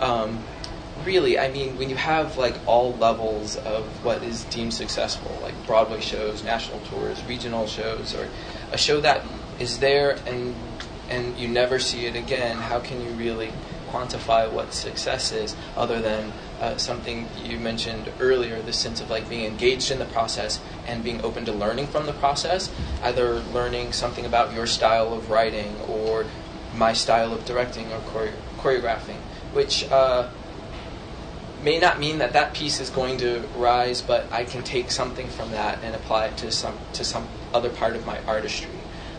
Um, 0.00 0.42
really, 1.04 1.38
I 1.38 1.50
mean, 1.50 1.76
when 1.76 1.90
you 1.90 1.96
have 1.96 2.36
like 2.36 2.56
all 2.66 2.94
levels 2.94 3.56
of 3.56 3.84
what 4.04 4.22
is 4.22 4.44
deemed 4.44 4.74
successful, 4.74 5.38
like 5.42 5.54
Broadway 5.66 6.00
shows, 6.00 6.44
national 6.44 6.80
tours, 6.80 7.22
regional 7.24 7.66
shows, 7.66 8.14
or 8.14 8.28
a 8.72 8.78
show 8.78 9.00
that 9.00 9.24
is 9.58 9.78
there 9.78 10.18
and 10.26 10.54
and 11.10 11.36
you 11.36 11.46
never 11.48 11.78
see 11.78 12.06
it 12.06 12.16
again, 12.16 12.56
how 12.56 12.80
can 12.80 13.00
you 13.02 13.10
really 13.10 13.52
quantify 13.94 14.50
what 14.50 14.74
success 14.74 15.30
is 15.30 15.54
other 15.76 16.00
than 16.00 16.32
uh, 16.60 16.76
something 16.76 17.28
you 17.44 17.56
mentioned 17.58 18.10
earlier 18.18 18.60
the 18.62 18.72
sense 18.72 19.00
of 19.00 19.08
like 19.08 19.28
being 19.28 19.44
engaged 19.44 19.92
in 19.92 20.00
the 20.00 20.04
process 20.06 20.60
and 20.86 21.04
being 21.04 21.22
open 21.22 21.44
to 21.44 21.52
learning 21.52 21.86
from 21.86 22.04
the 22.06 22.12
process 22.14 22.74
either 23.04 23.38
learning 23.52 23.92
something 23.92 24.26
about 24.26 24.52
your 24.52 24.66
style 24.66 25.12
of 25.12 25.30
writing 25.30 25.76
or 25.82 26.26
my 26.74 26.92
style 26.92 27.32
of 27.32 27.44
directing 27.44 27.86
or 27.92 28.00
chore- 28.10 28.32
choreographing 28.58 29.18
which 29.52 29.88
uh, 29.92 30.28
may 31.64 31.78
not 31.78 31.98
mean 31.98 32.18
that 32.18 32.34
that 32.34 32.52
piece 32.52 32.78
is 32.78 32.90
going 32.90 33.16
to 33.18 33.42
rise, 33.56 34.02
but 34.02 34.30
I 34.30 34.44
can 34.44 34.62
take 34.62 34.90
something 34.90 35.26
from 35.28 35.50
that 35.52 35.82
and 35.82 35.94
apply 35.94 36.26
it 36.26 36.36
to 36.38 36.52
some 36.52 36.78
to 36.92 37.04
some 37.04 37.26
other 37.54 37.70
part 37.70 37.96
of 37.96 38.04
my 38.06 38.22
artistry. 38.26 38.70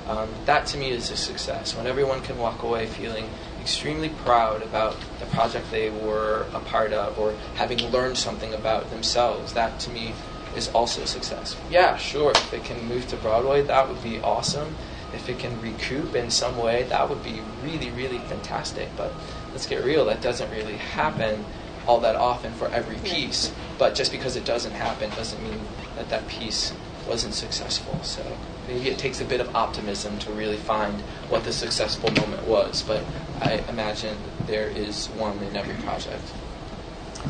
Um, 0.07 0.29
that 0.45 0.67
to 0.67 0.77
me 0.77 0.91
is 0.91 1.09
a 1.09 1.17
success. 1.17 1.75
When 1.75 1.87
everyone 1.87 2.21
can 2.21 2.37
walk 2.37 2.61
away 2.61 2.85
feeling 2.85 3.27
extremely 3.59 4.09
proud 4.09 4.61
about 4.61 4.95
the 5.19 5.25
project 5.25 5.71
they 5.71 5.89
were 5.89 6.45
a 6.53 6.59
part 6.59 6.93
of 6.93 7.17
or 7.17 7.33
having 7.55 7.79
learned 7.89 8.15
something 8.15 8.53
about 8.53 8.91
themselves, 8.91 9.53
that 9.53 9.79
to 9.79 9.89
me 9.89 10.13
is 10.55 10.67
also 10.69 11.01
a 11.01 11.07
success. 11.07 11.57
Yeah, 11.71 11.97
sure, 11.97 12.31
if 12.31 12.53
it 12.53 12.63
can 12.63 12.85
move 12.87 13.07
to 13.07 13.17
Broadway, 13.17 13.63
that 13.63 13.89
would 13.89 14.03
be 14.03 14.19
awesome. 14.21 14.75
If 15.13 15.27
it 15.27 15.39
can 15.39 15.59
recoup 15.59 16.13
in 16.13 16.29
some 16.29 16.57
way, 16.57 16.83
that 16.83 17.09
would 17.09 17.23
be 17.23 17.41
really, 17.63 17.89
really 17.89 18.19
fantastic. 18.19 18.89
But 18.95 19.11
let's 19.51 19.65
get 19.65 19.83
real, 19.83 20.05
that 20.05 20.21
doesn't 20.21 20.51
really 20.51 20.77
happen 20.77 21.43
all 21.87 21.99
that 22.01 22.15
often 22.15 22.53
for 22.53 22.67
every 22.69 22.97
piece. 22.97 23.51
But 23.77 23.95
just 23.95 24.11
because 24.11 24.35
it 24.35 24.45
doesn't 24.45 24.73
happen 24.73 25.09
doesn't 25.11 25.41
mean 25.43 25.61
that 25.95 26.09
that 26.09 26.27
piece 26.27 26.73
wasn't 27.07 27.33
successful. 27.33 27.99
So 28.03 28.23
maybe 28.67 28.89
it 28.89 28.97
takes 28.97 29.21
a 29.21 29.25
bit 29.25 29.39
of 29.39 29.55
optimism 29.55 30.17
to 30.19 30.31
really 30.31 30.57
find 30.57 31.01
what 31.29 31.43
the 31.43 31.53
successful 31.53 32.11
moment 32.13 32.47
was. 32.47 32.81
But 32.83 33.03
I 33.41 33.63
imagine 33.69 34.17
there 34.47 34.67
is 34.67 35.07
one 35.07 35.37
in 35.39 35.55
every 35.55 35.75
project. 35.83 36.23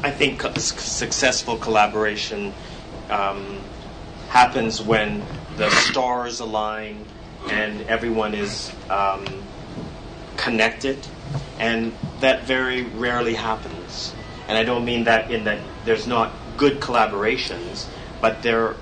I 0.03 0.12
think 0.12 0.41
successful 0.58 1.58
collaboration 1.58 2.53
um, 3.10 3.62
happens 4.30 4.82
when 4.82 5.24
the 5.58 5.70
stars 5.70 6.39
align 6.39 7.06
and 7.49 7.82
everyone 7.84 8.34
is 8.34 8.72
um, 8.89 9.26
connected, 10.36 11.06
and 11.60 11.93
that 12.20 12.43
very 12.43 12.84
rarely 12.84 13.36
happens. 13.36 13.74
And 14.48 14.58
I 14.58 14.64
don't 14.64 14.86
mean 14.86 15.06
that 15.06 15.32
in 15.32 15.46
that 15.46 15.60
there's 15.86 16.08
not 16.08 16.32
good 16.58 16.80
collaborations, 16.80 17.88
but 18.22 18.41
there, 18.41 18.76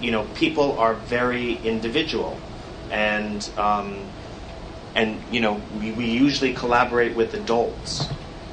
you 0.00 0.10
know, 0.10 0.24
people 0.34 0.78
are 0.78 0.94
very 0.94 1.54
individual, 1.64 2.38
and 2.90 3.48
um, 3.56 4.06
and 4.94 5.20
you 5.30 5.40
know, 5.40 5.60
we, 5.80 5.92
we 5.92 6.06
usually 6.06 6.54
collaborate 6.54 7.16
with 7.16 7.34
adults, 7.34 8.06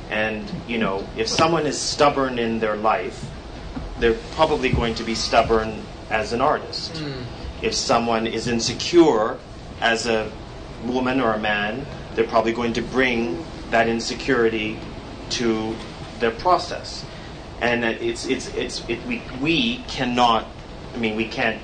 and 0.09 0.49
you 0.67 0.77
know, 0.77 1.07
if 1.17 1.27
someone 1.27 1.65
is 1.65 1.79
stubborn 1.79 2.39
in 2.39 2.59
their 2.59 2.75
life, 2.75 3.29
they're 3.99 4.17
probably 4.31 4.69
going 4.69 4.95
to 4.95 5.03
be 5.03 5.15
stubborn 5.15 5.83
as 6.09 6.33
an 6.33 6.41
artist. 6.41 6.93
Mm. 6.93 7.23
If 7.61 7.73
someone 7.73 8.25
is 8.25 8.47
insecure 8.47 9.37
as 9.81 10.07
a 10.07 10.31
woman 10.85 11.19
or 11.19 11.33
a 11.33 11.39
man, 11.39 11.85
they're 12.15 12.27
probably 12.27 12.53
going 12.53 12.73
to 12.73 12.81
bring 12.81 13.45
that 13.69 13.87
insecurity 13.87 14.79
to 15.31 15.75
their 16.19 16.31
process. 16.31 17.05
And 17.61 17.83
it's, 17.83 18.25
it's, 18.25 18.47
it's, 18.55 18.87
it, 18.87 19.05
we, 19.05 19.21
we 19.41 19.77
cannot, 19.87 20.47
I 20.93 20.97
mean, 20.97 21.15
we 21.15 21.27
can't, 21.27 21.61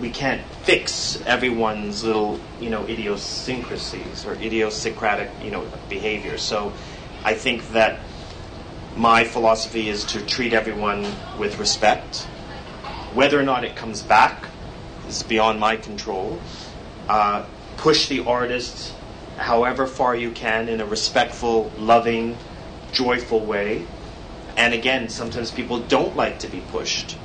we 0.00 0.10
can't 0.10 0.42
fix 0.62 1.20
everyone's 1.26 2.04
little, 2.04 2.40
you 2.60 2.70
know, 2.70 2.84
idiosyncrasies 2.86 4.26
or 4.26 4.34
idiosyncratic, 4.34 5.30
you 5.42 5.50
know, 5.50 5.66
behavior. 5.88 6.38
So 6.38 6.72
I 7.24 7.34
think 7.34 7.68
that 7.72 8.00
my 8.96 9.24
philosophy 9.24 9.88
is 9.88 10.04
to 10.04 10.24
treat 10.26 10.52
everyone 10.52 11.06
with 11.38 11.58
respect 11.58 12.26
Whether 13.14 13.40
or 13.40 13.42
not 13.42 13.64
it 13.64 13.74
comes 13.74 14.02
back 14.02 14.44
is 15.08 15.24
beyond 15.24 15.58
my 15.58 15.76
control. 15.76 16.38
Uh, 17.08 17.44
push 17.76 18.08
the 18.08 18.24
artist 18.24 18.94
however 19.36 19.86
far 19.86 20.14
you 20.14 20.30
can 20.30 20.68
in 20.68 20.80
a 20.80 20.86
respectful, 20.86 21.72
loving, 21.76 22.36
joyful 22.92 23.40
way. 23.44 23.86
And 24.56 24.74
again, 24.74 25.08
sometimes 25.08 25.50
people 25.50 25.80
don't 25.80 26.16
like 26.16 26.40
to 26.40 26.48
be 26.48 26.60
pushed, 26.60 27.16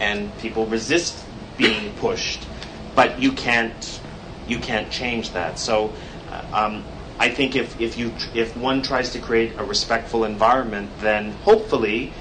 and 0.00 0.36
people 0.38 0.66
resist 0.66 1.24
being 1.56 1.92
pushed, 2.00 2.46
but 2.94 3.18
you 3.20 3.32
can't 3.32 4.00
you 4.46 4.58
can't 4.58 4.90
change 4.90 5.32
that. 5.32 5.58
So. 5.58 5.92
uh, 6.30 6.42
Um, 6.52 6.84
I 7.18 7.30
think 7.30 7.56
if, 7.56 7.80
if 7.80 7.96
you 7.96 8.12
if 8.34 8.54
one 8.58 8.82
tries 8.82 9.12
to 9.12 9.18
create 9.18 9.54
a 9.56 9.64
respectful 9.64 10.22
environment, 10.24 10.90
then 11.00 11.32
hopefully 11.48 12.12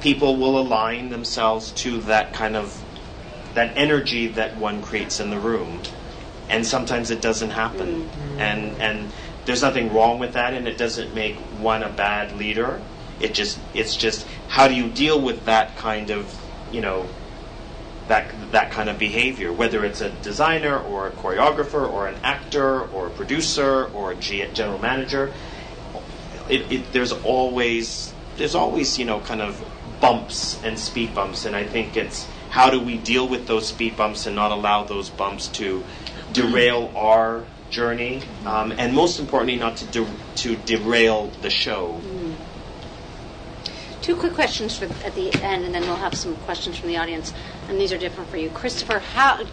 people 0.00 0.34
will 0.36 0.58
align 0.58 1.10
themselves 1.10 1.70
to 1.86 2.00
that 2.10 2.32
kind 2.32 2.56
of 2.56 2.82
that 3.54 3.72
energy 3.76 4.26
that 4.34 4.56
one 4.56 4.82
creates 4.82 5.20
in 5.20 5.30
the 5.30 5.38
room. 5.38 5.82
And 6.50 6.66
sometimes 6.66 7.10
it 7.12 7.22
doesn't 7.22 7.50
happen. 7.50 8.10
And 8.36 8.74
and 8.82 9.12
there's 9.44 9.62
nothing 9.62 9.92
wrong 9.92 10.18
with 10.18 10.34
that 10.34 10.54
and 10.54 10.68
it 10.68 10.78
doesn't 10.78 11.14
make 11.14 11.36
one 11.58 11.82
a 11.82 11.88
bad 11.88 12.36
leader. 12.36 12.80
It 13.20 13.34
just 13.34 13.58
it's 13.74 13.96
just 13.96 14.26
how 14.48 14.68
do 14.68 14.74
you 14.74 14.88
deal 14.88 15.20
with 15.20 15.44
that 15.46 15.76
kind 15.76 16.10
of, 16.10 16.38
you 16.72 16.80
know, 16.80 17.06
that 18.08 18.32
that 18.52 18.70
kind 18.70 18.88
of 18.88 18.98
behavior, 18.98 19.52
whether 19.52 19.84
it's 19.84 20.00
a 20.00 20.10
designer 20.10 20.78
or 20.78 21.06
a 21.06 21.10
choreographer 21.10 21.88
or 21.88 22.08
an 22.08 22.16
actor 22.22 22.80
or 22.80 23.06
a 23.06 23.10
producer 23.10 23.84
or 23.86 24.12
a 24.12 24.16
general 24.16 24.78
manager. 24.78 25.32
It, 26.48 26.72
it, 26.72 26.92
there's 26.92 27.12
always 27.12 28.12
there's 28.36 28.54
always 28.54 28.98
you 28.98 29.04
know 29.04 29.20
kind 29.20 29.40
of 29.40 29.64
bumps 30.00 30.62
and 30.64 30.78
speed 30.78 31.14
bumps, 31.14 31.44
and 31.44 31.54
I 31.54 31.64
think 31.64 31.96
it's 31.96 32.26
how 32.50 32.70
do 32.70 32.80
we 32.80 32.98
deal 32.98 33.26
with 33.26 33.46
those 33.46 33.68
speed 33.68 33.96
bumps 33.96 34.26
and 34.26 34.36
not 34.36 34.50
allow 34.50 34.84
those 34.84 35.08
bumps 35.08 35.48
to 35.48 35.84
derail 36.32 36.92
our 36.96 37.44
journey, 37.72 38.22
um, 38.46 38.72
and 38.78 38.94
most 38.94 39.18
importantly, 39.18 39.56
not 39.56 39.76
to 39.78 39.86
de- 39.86 40.14
to 40.36 40.56
derail 40.56 41.32
the 41.40 41.50
show. 41.50 42.00
Two 44.02 44.16
quick 44.16 44.34
questions 44.34 44.76
for, 44.76 44.86
at 45.04 45.14
the 45.14 45.32
end, 45.42 45.64
and 45.64 45.74
then 45.74 45.82
we'll 45.82 45.96
have 45.96 46.14
some 46.14 46.36
questions 46.36 46.76
from 46.76 46.88
the 46.88 46.96
audience. 46.96 47.32
And 47.68 47.80
these 47.80 47.92
are 47.92 47.98
different 47.98 48.30
for 48.30 48.36
you, 48.36 48.50
Christopher. 48.50 48.98
How 48.98 49.44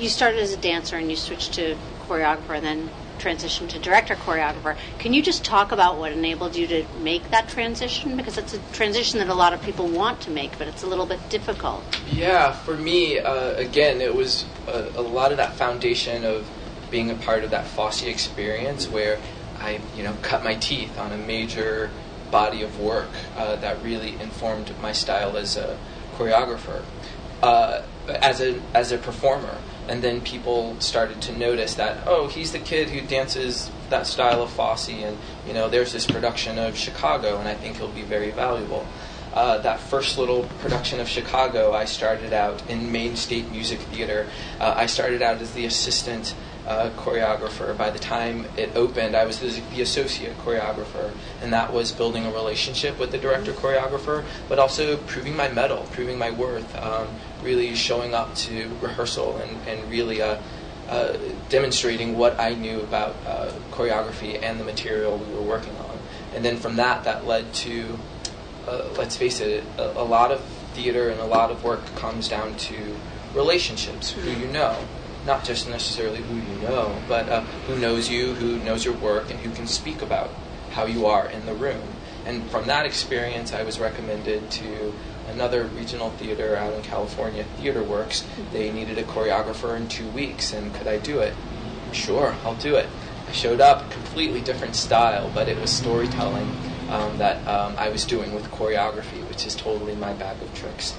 you 0.00 0.08
started 0.08 0.40
as 0.40 0.52
a 0.52 0.56
dancer 0.56 0.96
and 0.96 1.08
you 1.08 1.16
switched 1.16 1.54
to 1.54 1.76
choreographer, 2.08 2.56
and 2.56 2.64
then 2.64 2.90
transitioned 3.18 3.68
to 3.70 3.78
director 3.78 4.14
choreographer. 4.14 4.76
Can 4.98 5.12
you 5.14 5.22
just 5.22 5.44
talk 5.44 5.72
about 5.72 5.98
what 5.98 6.12
enabled 6.12 6.54
you 6.56 6.66
to 6.66 6.84
make 7.00 7.30
that 7.30 7.48
transition? 7.48 8.16
Because 8.16 8.36
it's 8.38 8.54
a 8.54 8.58
transition 8.72 9.18
that 9.20 9.28
a 9.28 9.34
lot 9.34 9.52
of 9.52 9.62
people 9.62 9.86
want 9.86 10.20
to 10.22 10.30
make, 10.30 10.58
but 10.58 10.68
it's 10.68 10.82
a 10.82 10.86
little 10.86 11.06
bit 11.06 11.20
difficult. 11.30 11.82
Yeah, 12.10 12.52
for 12.52 12.76
me, 12.76 13.18
uh, 13.18 13.54
again, 13.54 14.00
it 14.00 14.14
was 14.14 14.44
a, 14.66 14.90
a 14.96 15.02
lot 15.02 15.30
of 15.30 15.38
that 15.38 15.54
foundation 15.54 16.24
of 16.24 16.46
being 16.90 17.10
a 17.10 17.14
part 17.14 17.44
of 17.44 17.50
that 17.50 17.66
Fosse 17.66 18.02
experience 18.02 18.88
where 18.88 19.18
I, 19.58 19.80
you 19.96 20.02
know, 20.02 20.14
cut 20.22 20.44
my 20.44 20.54
teeth 20.54 20.98
on 20.98 21.12
a 21.12 21.16
major 21.16 21.90
body 22.30 22.62
of 22.62 22.80
work 22.80 23.08
uh, 23.36 23.56
that 23.56 23.82
really 23.82 24.14
informed 24.20 24.72
my 24.80 24.92
style 24.92 25.36
as 25.36 25.56
a 25.56 25.78
choreographer, 26.16 26.82
uh, 27.42 27.82
as 28.08 28.40
a 28.40 28.60
as 28.74 28.92
a 28.92 28.98
performer. 28.98 29.58
And 29.88 30.02
then 30.02 30.20
people 30.20 30.78
started 30.80 31.22
to 31.22 31.38
notice 31.38 31.74
that 31.74 32.06
oh, 32.06 32.26
he's 32.26 32.50
the 32.52 32.58
kid 32.58 32.90
who 32.90 33.00
dances 33.00 33.70
that 33.88 34.06
style 34.06 34.42
of 34.42 34.50
Fosse, 34.50 34.88
and 34.88 35.16
you 35.46 35.52
know, 35.52 35.68
there's 35.68 35.92
this 35.92 36.06
production 36.06 36.58
of 36.58 36.76
Chicago, 36.76 37.38
and 37.38 37.48
I 37.48 37.54
think 37.54 37.76
he'll 37.76 37.88
be 37.88 38.02
very 38.02 38.32
valuable. 38.32 38.86
Uh, 39.32 39.58
that 39.58 39.78
first 39.78 40.16
little 40.16 40.44
production 40.60 40.98
of 40.98 41.06
Chicago, 41.06 41.74
I 41.74 41.84
started 41.84 42.32
out 42.32 42.68
in 42.70 42.90
Maine 42.90 43.16
State 43.16 43.50
Music 43.50 43.78
Theater. 43.78 44.26
Uh, 44.58 44.72
I 44.74 44.86
started 44.86 45.20
out 45.20 45.42
as 45.42 45.52
the 45.52 45.66
assistant 45.66 46.34
uh, 46.66 46.90
choreographer. 46.96 47.76
By 47.76 47.90
the 47.90 47.98
time 47.98 48.46
it 48.56 48.74
opened, 48.74 49.14
I 49.14 49.24
was 49.24 49.38
the, 49.38 49.60
the 49.74 49.82
associate 49.82 50.36
choreographer, 50.38 51.12
and 51.40 51.52
that 51.52 51.72
was 51.72 51.92
building 51.92 52.26
a 52.26 52.32
relationship 52.32 52.98
with 52.98 53.12
the 53.12 53.18
director 53.18 53.52
choreographer, 53.52 54.24
but 54.48 54.58
also 54.58 54.96
proving 54.96 55.36
my 55.36 55.48
mettle, 55.48 55.86
proving 55.92 56.18
my 56.18 56.30
worth, 56.30 56.76
um, 56.76 57.08
really 57.42 57.74
showing 57.74 58.14
up 58.14 58.34
to 58.34 58.68
rehearsal 58.80 59.36
and, 59.38 59.68
and 59.68 59.90
really 59.90 60.20
uh, 60.20 60.38
uh, 60.88 61.16
demonstrating 61.48 62.16
what 62.18 62.38
I 62.38 62.54
knew 62.54 62.80
about 62.80 63.14
uh, 63.26 63.52
choreography 63.70 64.42
and 64.42 64.58
the 64.58 64.64
material 64.64 65.18
we 65.18 65.34
were 65.34 65.42
working 65.42 65.76
on. 65.76 65.98
And 66.34 66.44
then 66.44 66.56
from 66.56 66.76
that, 66.76 67.04
that 67.04 67.26
led 67.26 67.52
to, 67.54 67.98
uh, 68.66 68.88
let's 68.98 69.16
face 69.16 69.40
it, 69.40 69.64
a, 69.78 70.00
a 70.00 70.04
lot 70.04 70.32
of 70.32 70.44
theater 70.74 71.08
and 71.08 71.20
a 71.20 71.24
lot 71.24 71.50
of 71.50 71.64
work 71.64 71.84
comes 71.96 72.28
down 72.28 72.56
to 72.56 72.96
relationships, 73.34 74.10
who 74.10 74.30
you 74.30 74.46
know 74.48 74.76
not 75.26 75.44
just 75.44 75.68
necessarily 75.68 76.18
who 76.22 76.36
you 76.36 76.62
know, 76.62 76.96
but 77.08 77.28
uh, 77.28 77.40
who 77.66 77.76
knows 77.78 78.08
you, 78.08 78.34
who 78.34 78.58
knows 78.60 78.84
your 78.84 78.94
work, 78.94 79.30
and 79.30 79.38
who 79.40 79.50
can 79.50 79.66
speak 79.66 80.00
about 80.02 80.30
how 80.70 80.86
you 80.86 81.06
are 81.06 81.28
in 81.28 81.44
the 81.46 81.54
room. 81.54 81.82
And 82.24 82.48
from 82.50 82.66
that 82.66 82.86
experience, 82.86 83.52
I 83.52 83.62
was 83.62 83.78
recommended 83.78 84.50
to 84.52 84.92
another 85.28 85.64
regional 85.64 86.10
theater 86.10 86.56
out 86.56 86.72
in 86.72 86.82
California, 86.82 87.44
TheatreWorks. 87.58 88.24
They 88.52 88.72
needed 88.72 88.98
a 88.98 89.02
choreographer 89.04 89.76
in 89.76 89.88
two 89.88 90.08
weeks, 90.10 90.52
and 90.52 90.74
could 90.74 90.86
I 90.86 90.98
do 90.98 91.20
it? 91.20 91.34
Sure, 91.92 92.34
I'll 92.44 92.54
do 92.56 92.76
it. 92.76 92.88
I 93.28 93.32
showed 93.32 93.60
up, 93.60 93.90
completely 93.90 94.40
different 94.40 94.76
style, 94.76 95.30
but 95.34 95.48
it 95.48 95.60
was 95.60 95.70
storytelling 95.70 96.48
um, 96.90 97.18
that 97.18 97.46
um, 97.48 97.74
I 97.76 97.88
was 97.88 98.04
doing 98.04 98.34
with 98.34 98.44
choreography, 98.50 99.26
which 99.28 99.46
is 99.46 99.56
totally 99.56 99.96
my 99.96 100.12
bag 100.12 100.40
of 100.40 100.54
tricks. 100.54 100.94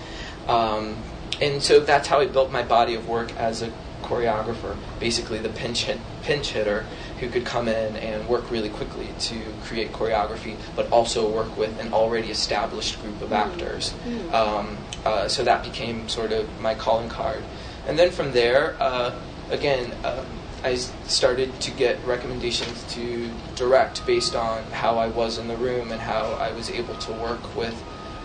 Um, 0.47 0.97
and 1.41 1.61
so 1.61 1.79
that's 1.79 2.07
how 2.07 2.19
I 2.19 2.25
built 2.25 2.51
my 2.51 2.63
body 2.63 2.95
of 2.95 3.07
work 3.07 3.35
as 3.37 3.61
a 3.61 3.71
choreographer, 4.03 4.75
basically 4.99 5.39
the 5.39 5.49
pinch 5.49 5.83
hit, 5.83 5.99
pinch 6.23 6.51
hitter 6.51 6.85
who 7.19 7.29
could 7.29 7.45
come 7.45 7.67
in 7.67 7.95
and 7.97 8.27
work 8.27 8.49
really 8.51 8.69
quickly 8.69 9.07
to 9.19 9.41
create 9.63 9.91
choreography, 9.91 10.55
but 10.75 10.89
also 10.91 11.29
work 11.29 11.55
with 11.57 11.79
an 11.79 11.93
already 11.93 12.29
established 12.29 13.01
group 13.01 13.21
of 13.21 13.33
actors. 13.33 13.93
Um, 14.31 14.77
uh, 15.05 15.27
so 15.27 15.43
that 15.43 15.63
became 15.63 16.07
sort 16.09 16.31
of 16.31 16.47
my 16.61 16.75
calling 16.75 17.09
card. 17.09 17.43
And 17.87 17.97
then 17.97 18.11
from 18.11 18.33
there, 18.33 18.75
uh, 18.79 19.15
again, 19.49 19.91
uh, 20.03 20.23
I 20.63 20.75
started 20.75 21.59
to 21.61 21.71
get 21.71 22.03
recommendations 22.05 22.83
to 22.95 23.31
direct 23.55 24.05
based 24.05 24.35
on 24.35 24.63
how 24.65 24.97
I 24.97 25.07
was 25.07 25.37
in 25.37 25.47
the 25.47 25.55
room 25.55 25.91
and 25.91 26.01
how 26.01 26.33
I 26.33 26.51
was 26.51 26.69
able 26.69 26.95
to 26.95 27.11
work 27.13 27.55
with 27.55 27.81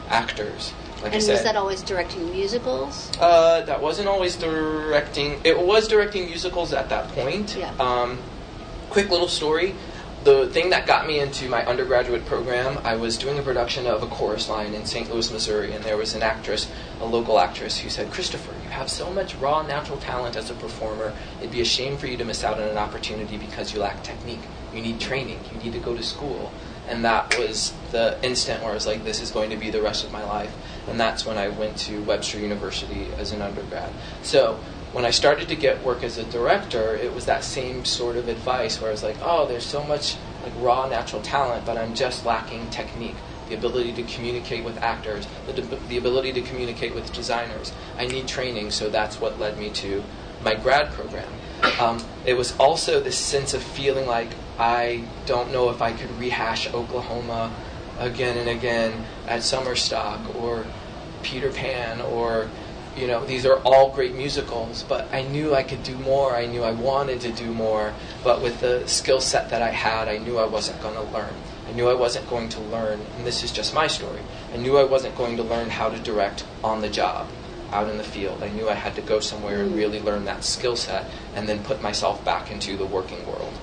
actors. 0.09 0.73
Like 1.03 1.12
I 1.12 1.14
and 1.16 1.22
said, 1.22 1.32
was 1.32 1.42
that 1.42 1.57
always 1.57 1.82
directing 1.82 2.30
musicals? 2.30 3.11
uh, 3.20 3.62
that 3.62 3.82
wasn't 3.82 4.09
always 4.09 4.36
directing. 4.36 5.40
It 5.44 5.59
was 5.59 5.88
directing 5.88 6.26
musicals 6.26 6.72
at 6.72 6.88
that 6.90 7.09
point. 7.09 7.57
Yeah. 7.57 7.74
Um, 7.80 8.18
quick 8.90 9.11
little 9.11 9.28
story. 9.28 9.74
The 10.24 10.46
thing 10.46 10.70
that 10.70 10.86
got 10.86 11.09
me 11.09 11.18
into 11.18 11.48
my 11.48 11.66
undergraduate 11.66 12.24
program, 12.26 12.78
I 12.84 12.94
was 12.94 13.18
doing 13.18 13.40
a 13.40 13.42
production 13.42 13.88
of 13.88 14.05
a 14.05 14.07
chorus 14.07 14.48
line 14.48 14.72
in 14.72 14.86
St. 14.86 15.11
Louis, 15.11 15.32
Missouri, 15.32 15.72
and 15.72 15.82
there 15.82 15.96
was 15.96 16.14
an 16.14 16.22
actress, 16.22 16.70
a 17.00 17.05
local 17.05 17.40
actress, 17.40 17.78
who 17.78 17.88
said, 17.88 18.12
Christopher, 18.12 18.53
you 18.62 18.70
have 18.70 18.88
so 18.88 19.11
much 19.12 19.34
raw 19.34 19.62
natural 19.62 19.98
talent 19.98 20.36
as 20.36 20.48
a 20.48 20.55
performer. 20.55 21.12
It'd 21.40 21.50
be 21.50 21.61
a 21.61 21.64
shame 21.64 21.96
for 21.96 22.07
you 22.07 22.16
to 22.18 22.24
miss 22.24 22.44
out 22.44 22.61
on 22.61 22.68
an 22.68 22.78
opportunity 22.78 23.36
because 23.36 23.74
you 23.74 23.80
lack 23.80 24.05
technique. 24.05 24.38
You 24.72 24.80
need 24.80 25.00
training. 25.00 25.40
You 25.53 25.59
need 25.59 25.72
to 25.72 25.80
go 25.80 25.96
to 25.96 26.03
school. 26.05 26.53
And 26.88 27.05
that 27.05 27.36
was 27.36 27.74
the 27.90 28.16
instant 28.22 28.62
where 28.62 28.70
I 28.70 28.74
was 28.74 28.86
like, 28.86 29.03
this 29.03 29.20
is 29.20 29.32
going 29.32 29.50
to 29.50 29.57
be 29.57 29.70
the 29.70 29.82
rest 29.82 30.05
of 30.05 30.12
my 30.12 30.22
life. 30.24 30.55
And 30.89 30.99
that's 30.99 31.24
when 31.24 31.39
I 31.39 31.49
went 31.49 31.76
to 31.78 32.03
Webster 32.03 32.39
University 32.39 33.09
as 33.18 33.33
an 33.33 33.43
undergrad. 33.43 33.93
So 34.22 34.59
when 34.93 35.05
I 35.05 35.11
started 35.11 35.49
to 35.49 35.57
get 35.57 35.83
work 35.83 36.03
as 36.03 36.18
a 36.18 36.24
director, 36.24 36.95
it 36.95 37.14
was 37.14 37.26
that 37.26 37.45
same 37.45 37.85
sort 37.85 38.16
of 38.16 38.28
advice 38.28 38.80
where 38.80 38.91
I 38.91 38.93
was 38.93 39.03
like, 39.03 39.16
oh, 39.22 39.47
there's 39.47 39.64
so 39.64 39.83
much 39.85 40.16
like 40.43 40.53
raw 40.59 40.87
natural 40.89 41.22
talent, 41.22 41.64
but 41.64 41.78
I'm 41.78 41.95
just 41.95 42.26
lacking 42.26 42.68
technique. 42.70 43.16
The 43.49 43.55
ability 43.55 43.93
to 43.95 44.03
communicate 44.05 44.64
with 44.64 44.76
actors, 44.78 45.26
the, 45.47 45.62
the 45.89 45.99
ability 45.99 46.33
to 46.35 46.43
communicate 46.43 46.95
with 46.95 47.12
designers. 47.12 47.72
I 47.99 48.07
need 48.07 48.26
training, 48.26 48.70
so 48.70 48.91
that's 48.91 49.20
what 49.20 49.39
led 49.39 49.59
me 49.59 49.70
to 49.70 50.03
my 50.43 50.55
grad 50.55 50.91
program. 50.93 51.30
Um, 51.78 52.05
it 52.26 52.35
was 52.35 52.57
also 52.57 53.01
this 53.01 53.18
sense 53.18 53.55
of 53.55 53.62
feeling 53.62 54.07
like 54.07 54.30
I 54.59 55.05
don't 55.26 55.53
know 55.53 55.70
if 55.70 55.80
I 55.80 55.93
could 55.93 56.11
rehash 56.18 56.72
Oklahoma 56.72 57.55
again 58.03 58.36
and 58.36 58.48
again 58.48 59.05
at 59.26 59.42
Summer 59.42 59.76
Stock 59.76 60.34
or 60.36 60.66
Peter 61.22 61.50
Pan 61.50 62.00
or 62.00 62.48
you 62.96 63.07
know 63.07 63.24
these 63.24 63.46
are 63.46 63.59
all 63.61 63.90
great 63.90 64.14
musicals 64.14 64.82
but 64.82 65.09
I 65.12 65.22
knew 65.22 65.55
I 65.55 65.62
could 65.62 65.82
do 65.82 65.96
more. 65.98 66.34
I 66.34 66.46
knew 66.46 66.62
I 66.62 66.72
wanted 66.72 67.20
to 67.22 67.32
do 67.32 67.53
more 67.53 67.94
but 68.24 68.42
with 68.42 68.61
the 68.61 68.86
skill 68.86 69.20
set 69.20 69.50
that 69.50 69.62
I 69.62 69.70
had 69.70 70.09
I 70.09 70.18
knew 70.18 70.38
I 70.38 70.46
wasn't 70.46 70.80
going 70.82 70.94
to 70.94 71.12
learn. 71.12 71.34
I 71.68 71.72
knew 71.72 71.88
I 71.88 71.94
wasn't 71.94 72.28
going 72.28 72.48
to 72.50 72.61
learn 72.61 73.00
and 73.16 73.26
this 73.26 73.42
is 73.42 73.53
just 73.53 73.72
my 73.74 73.86
story. 73.86 74.20
I 74.53 74.57
knew 74.57 74.76
I 74.76 74.84
wasn't 74.84 75.16
going 75.16 75.36
to 75.36 75.42
learn 75.42 75.70
how 75.70 75.88
to 75.88 75.98
direct 75.98 76.44
on 76.62 76.80
the 76.80 76.88
job 76.88 77.28
out 77.72 77.88
in 77.88 77.96
the 77.96 78.05
field. 78.05 78.42
I 78.42 78.48
knew 78.50 78.68
I 78.68 78.74
had 78.74 78.94
to 78.96 79.00
go 79.00 79.20
somewhere 79.20 79.62
and 79.62 79.74
really 79.74 80.00
learn 80.00 80.26
that 80.26 80.44
skill 80.44 80.76
set 80.76 81.11
and 81.34 81.48
then 81.48 81.64
put 81.64 81.80
myself 81.80 82.22
back 82.24 82.50
into 82.50 82.76
the 82.76 82.84
working 82.84 83.26
world. 83.26 83.55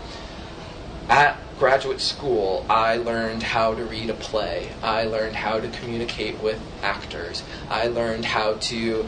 At 1.10 1.38
graduate 1.60 2.00
school, 2.00 2.66
I 2.70 2.96
learned 2.96 3.44
how 3.44 3.76
to 3.76 3.84
read 3.84 4.10
a 4.10 4.14
play. 4.14 4.72
I 4.82 5.04
learned 5.04 5.36
how 5.36 5.60
to 5.60 5.68
communicate 5.68 6.42
with 6.42 6.60
actors. 6.82 7.44
I 7.70 7.88
learned 7.88 8.24
how 8.24 8.54
to 8.54 9.06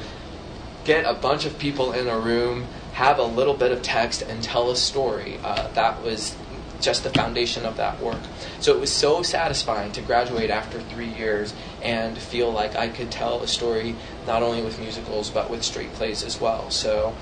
get 0.83 1.05
a 1.05 1.13
bunch 1.13 1.45
of 1.45 1.57
people 1.57 1.93
in 1.93 2.09
a 2.09 2.19
room, 2.19 2.65
have 2.93 3.19
a 3.19 3.23
little 3.23 3.53
bit 3.53 3.71
of 3.71 3.81
text, 3.81 4.21
and 4.21 4.43
tell 4.43 4.69
a 4.69 4.75
story. 4.75 5.39
Uh, 5.41 5.69
that 5.69 6.03
was 6.03 6.35
just 6.81 7.03
the 7.03 7.09
foundation 7.11 7.65
of 7.65 7.77
that 7.77 8.01
work. 8.01 8.19
So 8.59 8.75
it 8.75 8.81
was 8.81 8.91
so 8.91 9.21
satisfying 9.21 9.93
to 9.93 10.01
graduate 10.01 10.49
after 10.49 10.81
three 10.81 11.13
years 11.13 11.53
and 11.81 12.17
feel 12.17 12.51
like 12.51 12.75
I 12.75 12.89
could 12.89 13.11
tell 13.11 13.41
a 13.41 13.47
story 13.47 13.95
not 14.27 14.43
only 14.43 14.61
with 14.61 14.79
musicals 14.79 15.29
but 15.29 15.49
with 15.49 15.63
straight 15.63 15.93
plays 15.93 16.23
as 16.23 16.41
well. 16.41 16.69
So 16.71 17.15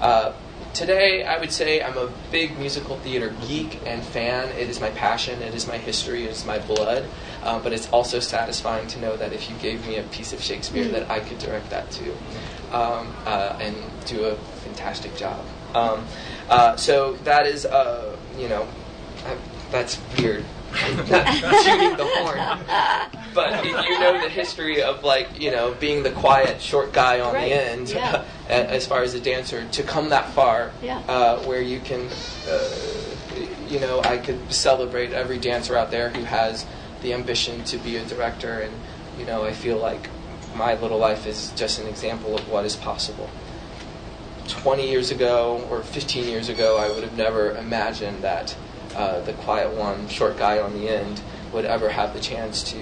uh, 0.00 0.32
today 0.76 1.24
I 1.24 1.38
would 1.38 1.50
say 1.50 1.82
I'm 1.82 1.96
a 1.96 2.12
big 2.30 2.58
musical 2.58 2.98
theater 2.98 3.34
geek 3.46 3.80
and 3.86 4.02
fan. 4.02 4.50
It 4.50 4.68
is 4.68 4.78
my 4.78 4.90
passion, 4.90 5.40
it 5.40 5.54
is 5.54 5.66
my 5.66 5.78
history, 5.78 6.24
it 6.24 6.32
is 6.32 6.44
my 6.44 6.58
blood. 6.58 7.08
Uh, 7.42 7.58
but 7.60 7.72
it's 7.72 7.88
also 7.90 8.20
satisfying 8.20 8.86
to 8.88 9.00
know 9.00 9.16
that 9.16 9.32
if 9.32 9.48
you 9.48 9.56
gave 9.56 9.86
me 9.86 9.96
a 9.96 10.02
piece 10.04 10.32
of 10.32 10.42
Shakespeare, 10.42 10.86
that 10.88 11.10
I 11.10 11.20
could 11.20 11.38
direct 11.38 11.70
that 11.70 11.90
too, 11.90 12.14
um, 12.72 13.14
uh, 13.24 13.56
and 13.58 13.74
do 14.04 14.24
a 14.24 14.36
fantastic 14.36 15.16
job. 15.16 15.44
Um, 15.74 16.04
uh, 16.50 16.76
so 16.76 17.14
that 17.24 17.46
is, 17.46 17.64
uh, 17.64 18.16
you 18.38 18.48
know, 18.48 18.68
that's 19.70 19.98
weird. 20.18 20.44
Shooting 20.76 21.96
the 21.96 22.06
horn. 22.16 22.58
But 23.34 23.64
if 23.64 23.86
you 23.86 23.98
know 24.00 24.20
the 24.20 24.28
history 24.28 24.82
of 24.82 25.04
like 25.04 25.40
you 25.40 25.50
know 25.50 25.74
being 25.80 26.02
the 26.02 26.10
quiet 26.10 26.60
short 26.60 26.92
guy 26.92 27.20
on 27.20 27.34
Right, 27.34 27.48
the 27.48 27.54
end, 27.54 27.88
yeah. 27.90 28.24
as 28.48 28.86
far 28.86 29.02
as 29.02 29.14
a 29.14 29.20
dancer, 29.20 29.66
to 29.72 29.82
come 29.82 30.08
that 30.10 30.30
far, 30.30 30.70
Yeah. 30.82 30.98
uh, 31.08 31.38
where 31.40 31.60
you 31.60 31.80
can, 31.80 32.08
uh, 32.48 32.70
you 33.68 33.80
know, 33.80 34.00
I 34.02 34.18
could 34.18 34.52
celebrate 34.52 35.12
every 35.12 35.38
dancer 35.38 35.76
out 35.76 35.90
there 35.90 36.10
who 36.10 36.24
has 36.24 36.64
the 37.02 37.12
ambition 37.12 37.62
to 37.64 37.76
be 37.78 37.96
a 37.96 38.04
director, 38.04 38.60
and 38.60 38.72
you 39.18 39.26
know, 39.26 39.44
I 39.44 39.52
feel 39.52 39.78
like 39.78 40.08
my 40.54 40.74
little 40.74 40.98
life 40.98 41.26
is 41.26 41.52
just 41.56 41.78
an 41.80 41.86
example 41.86 42.34
of 42.34 42.48
what 42.48 42.64
is 42.64 42.76
possible. 42.76 43.28
20 44.48 44.88
years 44.88 45.10
ago 45.10 45.66
or 45.70 45.82
15 45.82 46.24
years 46.28 46.48
ago, 46.48 46.78
I 46.78 46.88
would 46.88 47.02
have 47.02 47.16
never 47.16 47.54
imagined 47.56 48.22
that 48.22 48.56
uh, 48.96 49.20
the 49.20 49.34
quiet 49.34 49.72
one, 49.74 50.08
short 50.08 50.38
guy 50.38 50.58
on 50.58 50.72
the 50.72 50.88
end, 50.88 51.20
would 51.52 51.66
ever 51.66 51.90
have 51.90 52.14
the 52.14 52.20
chance 52.20 52.62
to 52.62 52.78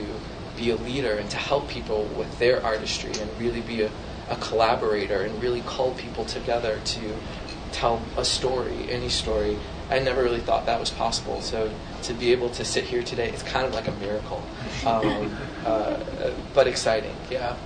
be 0.57 0.71
a 0.71 0.77
leader 0.77 1.15
and 1.15 1.29
to 1.31 1.37
help 1.37 1.69
people 1.69 2.05
with 2.17 2.39
their 2.39 2.65
artistry 2.65 3.11
and 3.21 3.29
really 3.41 3.61
be 3.61 3.83
a, 3.83 3.91
a 4.31 4.37
collaborator 4.37 5.23
and 5.23 5.43
really 5.43 5.61
call 5.63 5.93
people 5.95 6.25
together 6.25 6.81
to 6.85 7.01
tell 7.73 8.01
a 8.17 8.25
story, 8.25 8.89
any 8.89 9.09
story. 9.09 9.59
I 9.91 9.99
never 9.99 10.23
really 10.23 10.41
thought 10.41 10.67
that 10.67 10.79
was 10.79 10.91
possible. 10.91 11.41
So 11.43 11.71
to 12.05 12.15
be 12.15 12.31
able 12.31 12.51
to 12.51 12.65
sit 12.65 12.85
here 12.85 13.03
today, 13.03 13.29
it's 13.31 13.43
kind 13.43 13.67
of 13.67 13.75
like 13.75 13.89
a 13.89 13.93
miracle, 13.93 14.43
um, 14.87 15.37
uh, 15.67 15.99
but 16.55 16.69
exciting. 16.69 17.15
Yeah. 17.29 17.57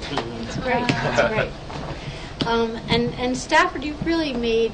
That's 0.00 0.56
great. 0.56 0.88
That's 0.88 1.34
great. 1.34 1.52
Um, 2.46 2.78
and 2.88 3.12
and 3.14 3.36
Stafford, 3.36 3.82
you've 3.82 4.06
really 4.06 4.32
made 4.32 4.70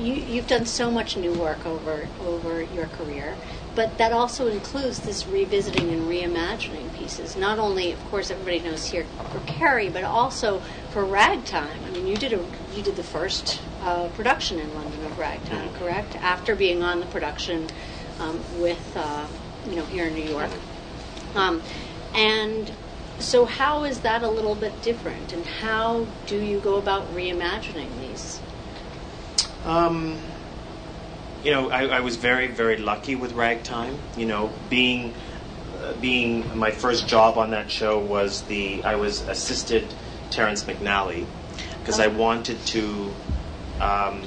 you 0.00 0.14
you've 0.14 0.46
done 0.46 0.66
so 0.66 0.90
much 0.90 1.16
new 1.16 1.32
work 1.32 1.64
over 1.66 2.08
over 2.22 2.62
your 2.62 2.86
career, 2.86 3.36
but 3.74 3.98
that 3.98 4.12
also 4.12 4.46
includes 4.48 5.00
this 5.00 5.26
revisiting 5.26 5.90
and 5.90 6.02
reimagining 6.08 6.92
pieces. 6.96 7.36
Not 7.36 7.58
only, 7.58 7.92
of 7.92 8.04
course, 8.10 8.30
everybody 8.30 8.60
knows 8.60 8.86
here 8.86 9.04
for 9.30 9.40
Carrie, 9.40 9.88
but 9.88 10.04
also 10.04 10.60
for 10.90 11.04
Ragtime. 11.04 11.84
I 11.86 11.90
mean, 11.90 12.06
you 12.06 12.16
did 12.16 12.32
a 12.32 12.44
you 12.74 12.82
did 12.82 12.96
the 12.96 13.02
first 13.02 13.60
uh, 13.82 14.08
production 14.08 14.58
in 14.58 14.74
London 14.74 15.04
of 15.04 15.18
Ragtime, 15.18 15.72
correct? 15.74 16.16
After 16.16 16.54
being 16.54 16.82
on 16.82 17.00
the 17.00 17.06
production 17.06 17.68
um, 18.18 18.40
with 18.60 18.96
uh, 18.96 19.26
you 19.68 19.76
know 19.76 19.84
here 19.86 20.06
in 20.06 20.14
New 20.14 20.28
York. 20.28 20.50
Um, 21.34 21.62
and 22.14 22.72
so, 23.20 23.44
how 23.44 23.84
is 23.84 24.00
that 24.00 24.22
a 24.22 24.28
little 24.28 24.54
bit 24.54 24.80
different, 24.82 25.32
and 25.32 25.44
how 25.44 26.06
do 26.26 26.40
you 26.40 26.58
go 26.58 26.76
about 26.76 27.14
reimagining 27.14 27.90
these? 28.00 28.39
Um, 29.64 30.18
you 31.44 31.52
know, 31.52 31.70
I, 31.70 31.86
I 31.86 32.00
was 32.00 32.16
very, 32.16 32.48
very 32.48 32.76
lucky 32.76 33.14
with 33.14 33.32
Ragtime. 33.32 33.98
You 34.16 34.26
know, 34.26 34.52
being 34.68 35.14
uh, 35.82 35.94
being 35.94 36.58
my 36.58 36.70
first 36.70 37.06
job 37.06 37.38
on 37.38 37.50
that 37.50 37.70
show 37.70 37.98
was 37.98 38.42
the 38.42 38.84
I 38.84 38.96
was 38.96 39.22
assisted 39.22 39.92
Terrence 40.30 40.64
McNally 40.64 41.26
because 41.80 42.00
I 42.00 42.08
wanted 42.08 42.64
to. 42.66 43.12
Um, 43.80 44.22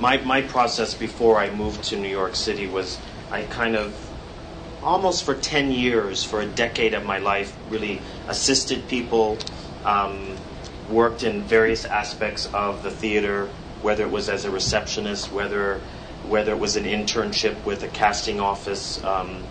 my 0.00 0.18
my 0.18 0.42
process 0.42 0.94
before 0.94 1.38
I 1.38 1.50
moved 1.50 1.84
to 1.84 1.96
New 1.96 2.08
York 2.08 2.36
City 2.36 2.66
was 2.66 2.98
I 3.30 3.42
kind 3.42 3.76
of 3.76 3.94
almost 4.82 5.24
for 5.24 5.34
10 5.34 5.72
years, 5.72 6.24
for 6.24 6.40
a 6.40 6.46
decade 6.46 6.94
of 6.94 7.04
my 7.04 7.18
life, 7.18 7.56
really 7.68 8.00
assisted 8.28 8.88
people, 8.88 9.38
um, 9.84 10.36
worked 10.88 11.22
in 11.22 11.42
various 11.42 11.84
aspects 11.84 12.46
of 12.54 12.82
the 12.82 12.90
theater, 12.90 13.50
whether 13.82 14.04
it 14.04 14.10
was 14.10 14.28
as 14.28 14.44
a 14.44 14.50
receptionist, 14.50 15.32
whether 15.32 15.80
whether 16.26 16.52
it 16.52 16.58
was 16.58 16.76
an 16.76 16.84
internship 16.84 17.64
with 17.64 17.82
a 17.82 17.88
casting 17.88 18.40
office. 18.40 19.02
Um, 19.04 19.42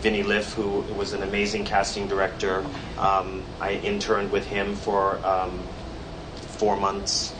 Vinny 0.00 0.22
Liff, 0.22 0.54
who 0.54 0.80
was 0.94 1.12
an 1.12 1.22
amazing 1.22 1.64
casting 1.66 2.08
director, 2.08 2.64
um, 2.96 3.42
I 3.60 3.72
interned 3.72 4.30
with 4.32 4.46
him 4.46 4.74
for 4.74 5.24
um, 5.26 5.62
four 6.34 6.76
months. 6.76 7.34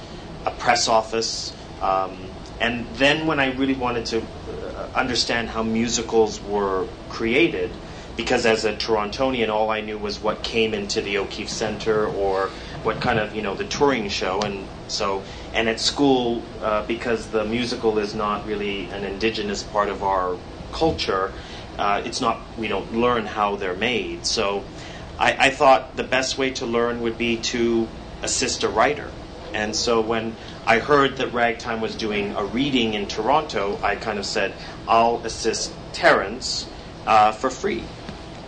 A 0.44 0.50
press 0.50 0.88
office. 0.88 1.54
Um, 1.80 2.16
and 2.60 2.86
then 2.96 3.26
when 3.26 3.40
I 3.40 3.52
really 3.54 3.74
wanted 3.74 4.06
to 4.06 4.20
uh, 4.20 4.88
understand 4.94 5.48
how 5.48 5.62
musicals 5.62 6.40
were 6.42 6.86
created, 7.08 7.70
because 8.16 8.44
as 8.44 8.64
a 8.66 8.74
Torontonian, 8.74 9.48
all 9.48 9.70
I 9.70 9.80
knew 9.80 9.96
was 9.96 10.20
what 10.20 10.42
came 10.42 10.74
into 10.74 11.00
the 11.00 11.18
O'Keefe 11.18 11.48
Center 11.48 12.06
or 12.06 12.50
what 12.82 13.00
kind 13.00 13.18
of, 13.18 13.34
you 13.34 13.42
know, 13.42 13.54
the 13.54 13.64
touring 13.64 14.08
show. 14.08 14.40
And 14.40 14.66
so, 14.88 15.22
and 15.52 15.68
at 15.68 15.80
school, 15.80 16.42
uh, 16.62 16.86
because 16.86 17.28
the 17.28 17.44
musical 17.44 17.98
is 17.98 18.14
not 18.14 18.46
really 18.46 18.86
an 18.90 19.04
indigenous 19.04 19.62
part 19.62 19.88
of 19.88 20.02
our 20.02 20.36
culture, 20.72 21.32
uh, 21.78 22.02
it's 22.04 22.20
not, 22.20 22.40
we 22.58 22.68
don't 22.68 22.94
learn 22.94 23.26
how 23.26 23.56
they're 23.56 23.74
made. 23.74 24.26
So 24.26 24.64
I, 25.18 25.46
I 25.46 25.50
thought 25.50 25.96
the 25.96 26.04
best 26.04 26.38
way 26.38 26.50
to 26.52 26.66
learn 26.66 27.00
would 27.02 27.18
be 27.18 27.36
to 27.36 27.88
assist 28.22 28.62
a 28.64 28.68
writer. 28.68 29.10
And 29.52 29.74
so 29.74 30.00
when 30.00 30.36
I 30.66 30.78
heard 30.78 31.16
that 31.16 31.32
Ragtime 31.32 31.80
was 31.80 31.96
doing 31.96 32.32
a 32.36 32.44
reading 32.44 32.94
in 32.94 33.06
Toronto, 33.06 33.78
I 33.82 33.96
kind 33.96 34.18
of 34.18 34.26
said, 34.26 34.54
I'll 34.86 35.20
assist 35.24 35.72
Terrence 35.92 36.68
uh, 37.06 37.32
for 37.32 37.50
free. 37.50 37.82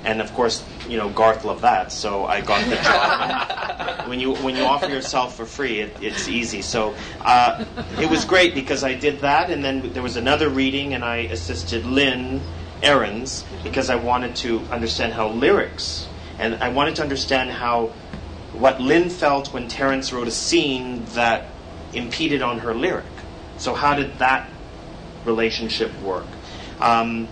And 0.04 0.20
of 0.20 0.32
course, 0.34 0.64
you 0.88 0.96
know, 0.96 1.08
Garth 1.10 1.44
loved 1.44 1.62
that, 1.62 1.92
so 1.92 2.26
I 2.26 2.40
got 2.40 2.68
the 2.68 2.76
job. 2.76 4.08
when 4.08 4.18
you 4.18 4.34
when 4.36 4.56
you 4.56 4.64
offer 4.64 4.88
yourself 4.88 5.36
for 5.36 5.46
free, 5.46 5.80
it, 5.80 5.96
it's 6.00 6.28
easy. 6.28 6.60
So 6.60 6.94
uh, 7.20 7.64
it 8.00 8.10
was 8.10 8.24
great 8.24 8.54
because 8.54 8.82
I 8.82 8.94
did 8.94 9.20
that, 9.20 9.50
and 9.50 9.64
then 9.64 9.92
there 9.92 10.02
was 10.02 10.16
another 10.16 10.48
reading, 10.48 10.94
and 10.94 11.04
I 11.04 11.18
assisted 11.18 11.86
Lynn 11.86 12.40
Ahrens 12.82 13.44
because 13.62 13.90
I 13.90 13.94
wanted 13.94 14.34
to 14.36 14.60
understand 14.70 15.12
how 15.12 15.28
lyrics, 15.28 16.08
and 16.38 16.56
I 16.56 16.70
wanted 16.70 16.96
to 16.96 17.02
understand 17.02 17.50
how 17.50 17.92
what 18.52 18.80
Lynn 18.80 19.08
felt 19.08 19.52
when 19.52 19.68
Terrence 19.68 20.12
wrote 20.12 20.28
a 20.28 20.32
scene 20.32 21.04
that 21.14 21.48
impeded 21.92 22.42
on 22.42 22.58
her 22.60 22.74
lyric. 22.74 23.04
So 23.56 23.74
how 23.74 23.94
did 23.94 24.18
that 24.18 24.50
relationship 25.24 25.96
work? 26.00 26.26
Um, 26.80 27.28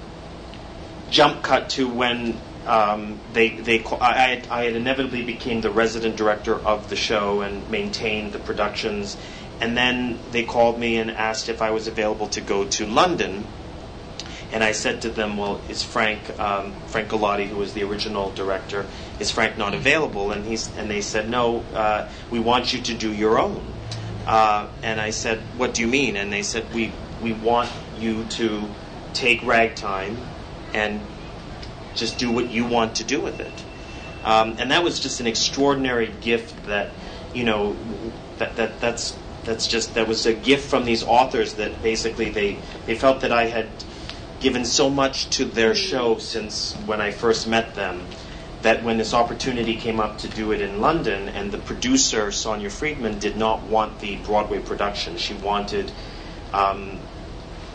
jump 1.11 1.43
cut 1.43 1.71
to 1.71 1.89
when 1.89 2.39
um, 2.67 3.19
they 3.33 3.51
they 3.51 3.83
I, 3.85 4.43
I 4.51 4.65
had 4.65 4.77
inevitably 4.77 5.23
became 5.23 5.61
the 5.61 5.71
resident 5.71 6.17
director 6.17 6.55
of 6.55 6.91
the 6.91 6.97
show 6.97 7.41
and 7.41 7.69
maintained 7.71 8.33
the 8.33 8.39
productions, 8.39 9.17
and 9.61 9.77
then 9.77 10.19
they 10.31 10.45
called 10.45 10.79
me 10.79 10.97
and 10.97 11.11
asked 11.11 11.49
if 11.49 11.63
I 11.63 11.71
was 11.71 11.87
available 11.87 12.29
to 12.29 12.41
go 12.41 12.65
to 12.67 12.87
London. 12.87 13.47
And 14.53 14.65
I 14.65 14.73
said 14.73 15.03
to 15.03 15.11
them, 15.11 15.37
"Well, 15.37 15.61
is 15.69 15.83
Frank 15.83 16.39
um, 16.39 16.75
Frank 16.89 17.09
Galati, 17.09 17.47
who 17.47 17.57
was 17.57 17.73
the 17.73 17.85
original 17.85 18.31
director, 18.33 18.87
is 19.19 19.31
Frank 19.31 19.57
not 19.57 19.75
available?" 19.75 20.33
And 20.33 20.45
he's 20.45 20.75
and 20.77 20.91
they 20.91 21.01
said, 21.01 21.31
"No, 21.31 21.65
uh, 21.73 22.09
we 22.31 22.41
want 22.41 22.73
you 22.73 22.83
to 22.83 22.95
do 22.95 23.13
your 23.13 23.39
own." 23.39 23.65
Uh, 24.27 24.67
and 24.83 25.01
I 25.01 25.11
said, 25.11 25.41
"What 25.57 25.75
do 25.75 25.83
you 25.83 25.89
mean?" 25.89 26.17
And 26.17 26.33
they 26.33 26.43
said, 26.43 26.75
"We 26.75 26.93
we 27.23 27.33
want 27.33 27.71
you 27.99 28.25
to 28.25 28.69
take 29.13 29.43
Ragtime 29.45 30.19
and 30.73 31.01
just 32.01 32.19
do 32.19 32.33
what 32.33 32.51
you 32.51 32.65
want 32.65 32.97
to 32.97 33.05
do 33.05 33.21
with 33.21 33.39
it." 33.39 33.65
Um, 34.25 34.57
and 34.59 34.71
that 34.71 34.83
was 34.83 34.99
just 34.99 35.21
an 35.21 35.27
extraordinary 35.27 36.13
gift 36.21 36.67
that 36.67 36.91
you 37.33 37.45
know 37.45 37.77
that 38.39 38.57
that 38.57 38.81
that's 38.81 39.17
that's 39.45 39.67
just 39.67 39.95
that 39.95 40.09
was 40.09 40.27
a 40.27 40.35
gift 40.35 40.69
from 40.69 40.85
these 40.85 41.03
authors 41.05 41.55
that 41.55 41.83
basically 41.83 42.31
they 42.31 42.59
they 42.87 42.97
felt 42.97 43.21
that 43.21 43.33
I 43.33 43.47
had 43.47 43.69
given 44.41 44.65
so 44.65 44.91
much 44.91 45.29
to 45.31 45.45
their 45.45 45.75
show 45.75 46.19
since 46.19 46.75
when 46.87 47.01
I 47.01 47.11
first 47.11 47.47
met 47.47 47.75
them 47.75 48.07
that 48.63 48.83
when 48.83 48.99
this 48.99 49.15
opportunity 49.15 49.77
came 49.77 50.01
up 50.01 50.19
to 50.19 50.29
do 50.29 50.53
it 50.53 50.61
in 50.61 50.81
London, 50.81 51.29
and 51.29 51.51
the 51.51 51.59
producer 51.59 52.31
Sonia 52.31 52.69
Friedman 52.69 53.19
did 53.19 53.37
not 53.37 53.63
want 53.63 54.01
the 54.01 54.17
Broadway 54.17 54.59
production, 54.59 55.17
she 55.17 55.33
wanted, 55.35 55.91
um, 56.53 56.99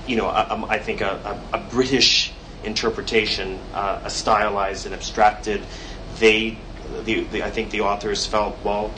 you 0.05 0.15
know, 0.15 0.27
a, 0.27 0.47
a, 0.51 0.65
I 0.67 0.77
think 0.77 1.01
a, 1.01 1.41
a, 1.53 1.57
a 1.57 1.59
British 1.71 2.34
interpretation, 2.65 3.59
uh, 3.73 4.01
a 4.03 4.09
stylized 4.09 4.85
and 4.85 4.95
abstracted. 4.95 5.61
They, 6.19 6.57
the, 7.03 7.23
the, 7.25 7.43
I 7.43 7.51
think 7.51 7.71
the 7.71 7.81
authors 7.81 8.25
felt, 8.25 8.57
well, 8.63 8.93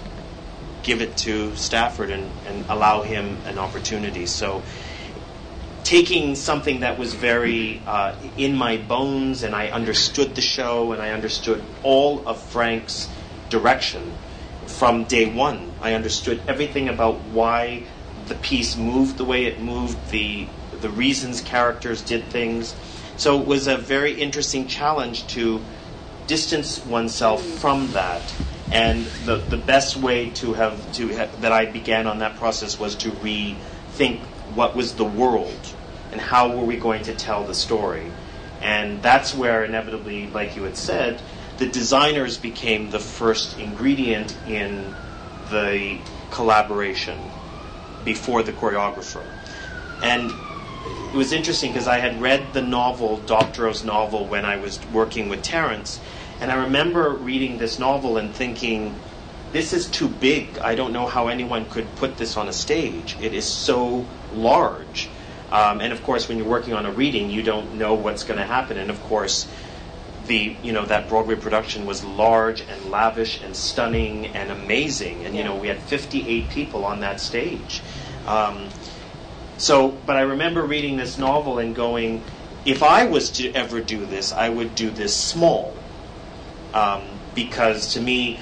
give 0.84 1.02
it 1.02 1.18
to 1.18 1.56
Stafford 1.56 2.10
and, 2.10 2.32
and 2.48 2.66
allow 2.70 3.02
him 3.02 3.38
an 3.46 3.58
opportunity. 3.58 4.26
So 4.26 4.64
taking 5.84 6.36
something 6.36 6.82
that 6.82 6.98
was 7.00 7.14
very 7.14 7.82
uh, 7.88 8.14
in 8.38 8.56
my 8.56 8.78
bones 8.78 9.44
and 9.44 9.56
I 9.56 9.70
understood 9.70 10.36
the 10.36 10.42
show 10.42 10.92
and 10.92 11.02
I 11.02 11.12
understood 11.12 11.64
all 11.84 12.28
of 12.28 12.42
Frank's 12.42 13.10
direction 13.50 14.14
from 14.66 15.06
day 15.06 15.26
one. 15.26 15.72
I 15.82 15.94
understood 15.94 16.42
everything 16.48 16.90
about 16.90 17.22
why 17.32 17.84
the 18.28 18.36
piece 18.36 18.76
moved 18.76 19.18
the 19.18 19.24
way 19.24 19.46
it 19.46 19.62
moved, 19.62 20.12
the 20.12 20.48
the 20.82 20.90
reasons 20.90 21.42
characters 21.42 22.02
did 22.02 22.26
things. 22.26 22.76
So 23.18 23.42
it 23.42 23.48
was 23.48 23.68
a 23.68 23.78
very 23.78 24.20
interesting 24.20 24.68
challenge 24.68 25.28
to 25.28 25.62
distance 26.28 26.86
oneself 26.86 27.44
from 27.44 27.92
that. 27.94 28.34
And 28.72 29.06
the, 29.26 29.38
the 29.38 29.58
best 29.58 29.96
way 29.96 30.30
to 30.32 30.54
have 30.54 30.94
to 30.94 31.08
have, 31.10 31.42
that 31.42 31.52
I 31.52 31.66
began 31.66 32.06
on 32.06 32.20
that 32.20 32.36
process 32.36 32.78
was 32.80 32.96
to 32.98 33.10
rethink 33.12 34.20
what 34.54 34.76
was 34.76 34.96
the 34.96 35.06
world 35.06 35.74
and 36.12 36.20
how 36.20 36.56
were 36.56 36.64
we 36.64 36.78
going 36.78 37.04
to 37.04 37.16
tell 37.16 37.46
the 37.46 37.56
story. 37.56 38.12
And 38.62 39.02
that's 39.02 39.34
where 39.34 39.64
inevitably, 39.64 40.28
like 40.28 40.56
you 40.56 40.64
had 40.64 40.78
said, 40.78 41.22
the 41.58 41.68
designers 41.68 42.38
became 42.38 42.92
the 42.92 43.00
first 43.00 43.58
ingredient 43.58 44.36
in 44.48 44.94
the 45.50 46.00
collaboration 46.32 47.20
before 48.04 48.44
the 48.44 48.52
choreographer. 48.52 49.24
And 50.02 50.34
it 51.14 51.16
was 51.16 51.32
interesting 51.32 51.72
because 51.72 51.88
I 51.88 52.00
had 52.00 52.22
read 52.22 52.54
the 52.54 52.62
novel, 52.62 53.18
Doctorow's 53.20 53.84
novel, 53.84 54.26
when 54.26 54.46
I 54.46 54.58
was 54.58 54.80
working 54.88 55.30
with 55.30 55.42
Terrence, 55.42 56.00
and 56.40 56.52
I 56.52 56.64
remember 56.64 57.10
reading 57.12 57.58
this 57.58 57.80
novel 57.80 58.18
and 58.18 58.34
thinking, 58.34 58.96
this 59.52 59.74
is 59.74 59.90
too 59.90 60.08
big. 60.08 60.60
I 60.60 60.76
don't 60.76 60.94
know 60.94 61.08
how 61.08 61.28
anyone 61.28 61.66
could 61.66 61.96
put 61.96 62.18
this 62.18 62.38
on 62.38 62.48
a 62.48 62.54
stage. 62.54 63.18
It 63.22 63.34
is 63.34 63.46
so 63.46 64.06
large. 64.34 65.10
Um, 65.52 65.80
and 65.80 65.94
of 65.94 66.04
course, 66.04 66.28
when 66.28 66.38
you're 66.38 66.48
working 66.48 66.74
on 66.74 66.86
a 66.86 66.92
reading, 66.92 67.30
you 67.30 67.42
don't 67.42 67.76
know 67.76 67.94
what's 67.94 68.24
going 68.24 68.40
to 68.40 68.46
happen. 68.46 68.78
And 68.78 68.90
of 68.90 69.02
course, 69.04 69.48
the 70.28 70.56
you 70.62 70.74
know 70.74 70.86
that 70.86 71.08
Broadway 71.08 71.36
production 71.36 71.86
was 71.86 72.04
large 72.04 72.62
and 72.62 72.92
lavish 72.92 73.42
and 73.42 73.56
stunning 73.56 74.28
and 74.28 74.52
amazing. 74.52 75.26
And 75.26 75.36
you 75.36 75.44
know 75.44 75.56
we 75.56 75.70
had 75.70 75.80
58 75.80 76.50
people 76.50 76.86
on 76.86 77.00
that 77.00 77.20
stage. 77.20 77.82
Um, 78.28 78.68
so, 79.58 79.90
but 80.06 80.16
I 80.16 80.22
remember 80.22 80.64
reading 80.64 80.98
this 80.98 81.18
novel 81.18 81.60
and 81.60 81.76
going, 81.76 82.24
if 82.66 82.84
I 82.84 83.06
was 83.06 83.30
to 83.32 83.52
ever 83.54 83.82
do 83.82 84.06
this, 84.06 84.32
I 84.32 84.50
would 84.50 84.76
do 84.76 84.90
this 84.90 85.16
small 85.16 85.74
um, 86.74 87.04
because 87.34 87.94
to 87.94 88.02
me, 88.02 88.40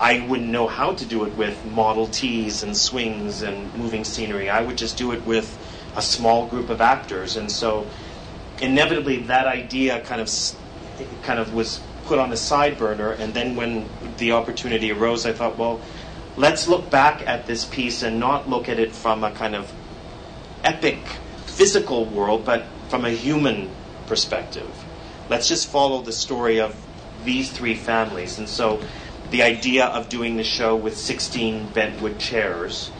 I 0.00 0.24
wouldn't 0.26 0.48
know 0.48 0.68
how 0.68 0.94
to 0.94 1.04
do 1.04 1.24
it 1.24 1.36
with 1.36 1.64
Model 1.66 2.06
Ts 2.06 2.62
and 2.62 2.76
swings 2.76 3.42
and 3.42 3.74
moving 3.74 4.04
scenery. 4.04 4.48
I 4.48 4.62
would 4.62 4.78
just 4.78 4.96
do 4.96 5.12
it 5.12 5.24
with 5.26 5.56
a 5.96 6.02
small 6.02 6.46
group 6.46 6.70
of 6.70 6.80
actors, 6.80 7.36
and 7.36 7.50
so 7.50 7.86
inevitably 8.60 9.18
that 9.22 9.46
idea 9.46 10.00
kind 10.02 10.20
of 10.20 10.30
kind 11.22 11.38
of 11.38 11.52
was 11.52 11.80
put 12.04 12.18
on 12.18 12.30
the 12.30 12.36
side 12.36 12.78
burner. 12.78 13.10
And 13.10 13.34
then 13.34 13.56
when 13.56 13.88
the 14.18 14.32
opportunity 14.32 14.92
arose, 14.92 15.26
I 15.26 15.32
thought, 15.32 15.58
well, 15.58 15.80
let's 16.36 16.68
look 16.68 16.90
back 16.90 17.26
at 17.26 17.46
this 17.46 17.64
piece 17.64 18.02
and 18.02 18.18
not 18.18 18.48
look 18.48 18.68
at 18.68 18.78
it 18.78 18.92
from 18.92 19.24
a 19.24 19.30
kind 19.32 19.54
of 19.54 19.72
epic 20.64 20.98
physical 21.46 22.04
world, 22.04 22.44
but 22.44 22.64
from 22.88 23.04
a 23.04 23.10
human 23.10 23.68
perspective. 24.06 24.70
Let's 25.28 25.48
just 25.48 25.68
follow 25.68 26.02
the 26.02 26.12
story 26.12 26.60
of 26.60 26.74
these 27.24 27.50
three 27.50 27.74
families. 27.74 28.38
And 28.38 28.48
so 28.48 28.80
the 29.30 29.42
idea 29.42 29.86
of 29.86 30.08
doing 30.08 30.36
the 30.36 30.44
show 30.44 30.76
with 30.76 30.96
16 30.96 31.68
bentwood 31.68 32.18
chairs, 32.18 32.90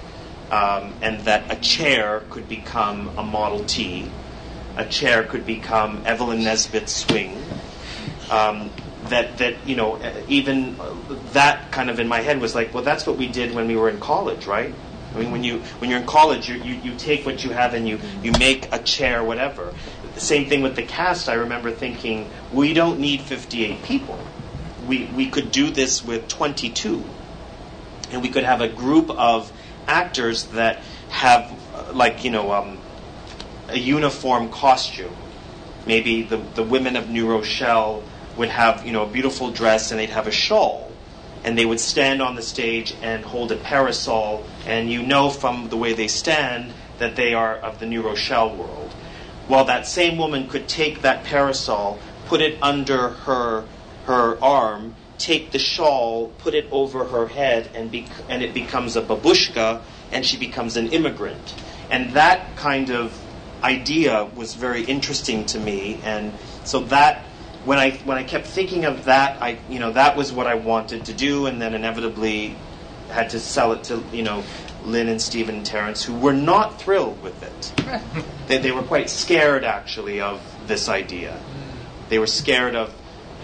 um, 0.51 0.93
and 1.01 1.21
that 1.21 1.53
a 1.53 1.57
chair 1.61 2.25
could 2.31 2.49
become 2.49 3.17
a 3.17 3.23
Model 3.23 3.65
T, 3.65 4.11
a 4.77 4.85
chair 4.85 5.23
could 5.25 5.47
become 5.47 6.03
Evelyn 6.05 6.43
Nesbit's 6.43 6.95
swing. 6.95 7.41
Um, 8.31 8.71
that 9.05 9.39
that 9.39 9.55
you 9.67 9.77
know 9.77 10.01
even 10.29 10.77
that 11.33 11.71
kind 11.71 11.89
of 11.89 12.01
in 12.01 12.09
my 12.09 12.21
head 12.21 12.41
was 12.41 12.55
like 12.55 12.75
well 12.75 12.83
that's 12.83 13.07
what 13.07 13.17
we 13.17 13.27
did 13.27 13.55
when 13.55 13.67
we 13.67 13.77
were 13.77 13.89
in 13.89 13.99
college 14.01 14.47
right 14.47 14.75
I 15.19 15.23
mean 15.23 15.33
when 15.33 15.43
you 15.43 15.59
when 15.81 15.91
you're 15.91 15.99
in 15.99 16.07
college 16.07 16.49
you, 16.49 16.57
you, 16.57 16.75
you 16.75 16.95
take 16.97 17.27
what 17.27 17.43
you 17.43 17.51
have 17.51 17.75
and 17.75 17.89
you, 17.89 17.99
you 18.23 18.31
make 18.33 18.73
a 18.73 18.79
chair 18.79 19.25
whatever. 19.25 19.75
Same 20.17 20.49
thing 20.49 20.63
with 20.63 20.77
the 20.77 20.85
cast 20.85 21.29
I 21.29 21.35
remember 21.35 21.73
thinking 21.73 22.31
we 22.53 22.73
don't 22.73 23.01
need 23.01 23.23
58 23.23 23.83
people. 23.83 24.19
We, 24.87 25.07
we 25.07 25.29
could 25.29 25.51
do 25.51 25.71
this 25.71 26.05
with 26.05 26.29
22 26.29 27.05
and 28.13 28.23
we 28.23 28.29
could 28.29 28.45
have 28.45 28.61
a 28.61 28.69
group 28.69 29.11
of 29.11 29.51
actors 29.89 30.45
that 30.49 30.83
have 31.09 31.53
like 31.93 32.23
you 32.23 32.31
know 32.31 32.53
um, 32.53 32.79
a 33.69 33.79
uniform 33.79 34.51
costume. 34.51 35.15
Maybe 35.85 36.23
the, 36.23 36.37
the 36.37 36.63
women 36.63 36.95
of 36.95 37.09
New 37.09 37.29
Rochelle 37.29 38.05
would 38.37 38.51
have 38.51 38.87
you 38.87 38.93
know 38.93 39.03
a 39.03 39.09
beautiful 39.09 39.51
dress 39.51 39.91
and 39.91 39.99
they'd 39.99 40.11
have 40.11 40.29
a 40.29 40.33
shawl 40.33 40.88
and 41.45 41.57
they 41.57 41.65
would 41.65 41.81
stand 41.81 42.21
on 42.21 42.35
the 42.35 42.43
stage 42.43 42.95
and 43.03 43.25
hold 43.25 43.53
a 43.53 43.57
parasol 43.57 44.45
and 44.67 44.91
you 44.91 45.03
know 45.03 45.31
from 45.31 45.69
the 45.69 45.77
way 45.77 45.93
they 45.93 46.09
stand 46.09 46.73
that 46.99 47.17
they 47.17 47.35
are 47.35 47.57
of 47.57 47.79
the 47.79 47.87
New 47.87 48.03
Rochelle 48.03 48.55
world. 48.55 48.93
While 49.47 49.65
that 49.67 49.87
same 49.87 50.19
woman 50.19 50.49
could 50.49 50.69
take 50.69 51.03
that 51.03 51.25
parasol 51.25 52.01
put 52.27 52.41
it 52.43 52.59
under 52.63 53.09
her 53.09 53.65
her 54.05 54.43
arm 54.43 54.95
take 55.17 55.51
the 55.51 55.59
shawl 55.59 56.29
put 56.39 56.55
it 56.55 56.69
over 56.71 57.07
her 57.07 57.29
head 57.29 57.71
and 57.75 57.91
bec- 57.91 58.07
and 58.29 58.43
it 58.43 58.55
becomes 58.55 58.97
a 58.97 59.03
babushka 59.03 59.83
and 60.13 60.25
she 60.25 60.37
becomes 60.37 60.77
an 60.77 60.89
immigrant. 60.89 61.55
And 61.91 62.13
that 62.13 62.57
kind 62.57 62.91
of 62.91 63.19
idea 63.63 64.25
was 64.37 64.55
very 64.55 64.83
interesting 64.85 65.45
to 65.47 65.59
me 65.59 66.01
and 66.05 66.33
so 66.65 66.81
that 66.81 67.25
when 67.65 67.79
I 67.79 67.93
when 68.05 68.19
I 68.19 68.25
kept 68.25 68.47
thinking 68.47 68.85
of 68.85 69.05
that, 69.05 69.43
I 69.43 69.59
you 69.69 69.79
know 69.79 69.93
that 69.93 70.17
was 70.17 70.33
what 70.33 70.47
I 70.47 70.55
wanted 70.55 71.07
to 71.07 71.13
do, 71.13 71.47
and 71.47 71.61
then 71.61 71.75
inevitably 71.75 72.57
had 73.11 73.31
to 73.31 73.41
sell 73.41 73.73
it 73.73 73.85
to 73.85 74.03
you 74.13 74.23
know 74.23 74.45
Lynn 74.85 75.09
and 75.09 75.21
Stephen 75.21 75.57
and 75.57 75.67
Terrence, 75.67 76.05
who 76.05 76.15
were 76.15 76.33
not 76.33 76.81
thrilled 76.81 77.23
with 77.23 77.43
it. 77.43 77.73
they, 78.47 78.59
they 78.59 78.73
were 78.73 78.83
quite 78.83 79.11
scared 79.11 79.65
actually 79.65 80.21
of 80.21 80.41
this 80.67 80.89
idea. 80.89 81.39
They 82.09 82.19
were 82.19 82.27
scared 82.27 82.75
of 82.75 82.95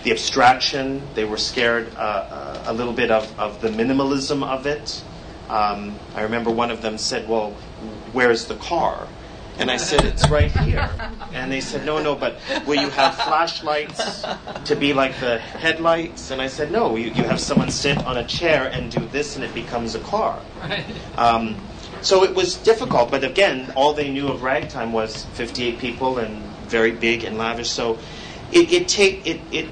the 0.04 0.12
abstraction. 0.12 1.02
They 1.14 1.24
were 1.24 1.36
scared 1.36 1.94
uh, 1.96 1.98
uh, 1.98 2.62
a 2.66 2.72
little 2.72 2.92
bit 2.92 3.10
of, 3.10 3.38
of 3.38 3.60
the 3.60 3.68
minimalism 3.68 4.44
of 4.44 4.66
it. 4.66 5.02
Um, 5.48 5.98
I 6.14 6.22
remember 6.22 6.50
one 6.50 6.70
of 6.70 6.82
them 6.82 6.98
said, 6.98 7.28
"Well, 7.28 7.52
where's 8.12 8.46
the 8.46 8.56
car?" 8.56 9.08
And 9.58 9.70
I 9.70 9.76
said, 9.76 10.04
It's 10.04 10.28
right 10.28 10.50
here. 10.50 10.90
And 11.32 11.50
they 11.50 11.60
said, 11.60 11.84
No, 11.86 12.02
no, 12.02 12.14
but 12.14 12.38
will 12.66 12.80
you 12.80 12.90
have 12.90 13.14
flashlights 13.14 14.24
to 14.64 14.74
be 14.74 14.92
like 14.92 15.18
the 15.20 15.38
headlights? 15.38 16.30
And 16.30 16.40
I 16.42 16.48
said, 16.48 16.70
No, 16.70 16.96
you, 16.96 17.06
you 17.06 17.24
have 17.24 17.40
someone 17.40 17.70
sit 17.70 17.98
on 18.04 18.16
a 18.16 18.24
chair 18.26 18.68
and 18.68 18.90
do 18.90 19.06
this 19.06 19.36
and 19.36 19.44
it 19.44 19.54
becomes 19.54 19.94
a 19.94 20.00
car. 20.00 20.40
Um, 21.16 21.56
so 22.02 22.22
it 22.24 22.34
was 22.34 22.56
difficult, 22.56 23.10
but 23.10 23.24
again, 23.24 23.72
all 23.76 23.94
they 23.94 24.10
knew 24.10 24.28
of 24.28 24.42
ragtime 24.42 24.92
was 24.92 25.24
58 25.24 25.78
people 25.78 26.18
and 26.18 26.42
very 26.68 26.90
big 26.90 27.24
and 27.24 27.38
lavish. 27.38 27.70
So 27.70 27.98
it, 28.52 28.70
it 28.72 28.88
take 28.88 29.26
it, 29.26 29.40
it 29.50 29.68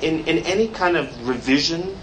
in, 0.00 0.20
in 0.26 0.38
any 0.46 0.68
kind 0.68 0.96
of 0.96 1.26
revision 1.26 1.96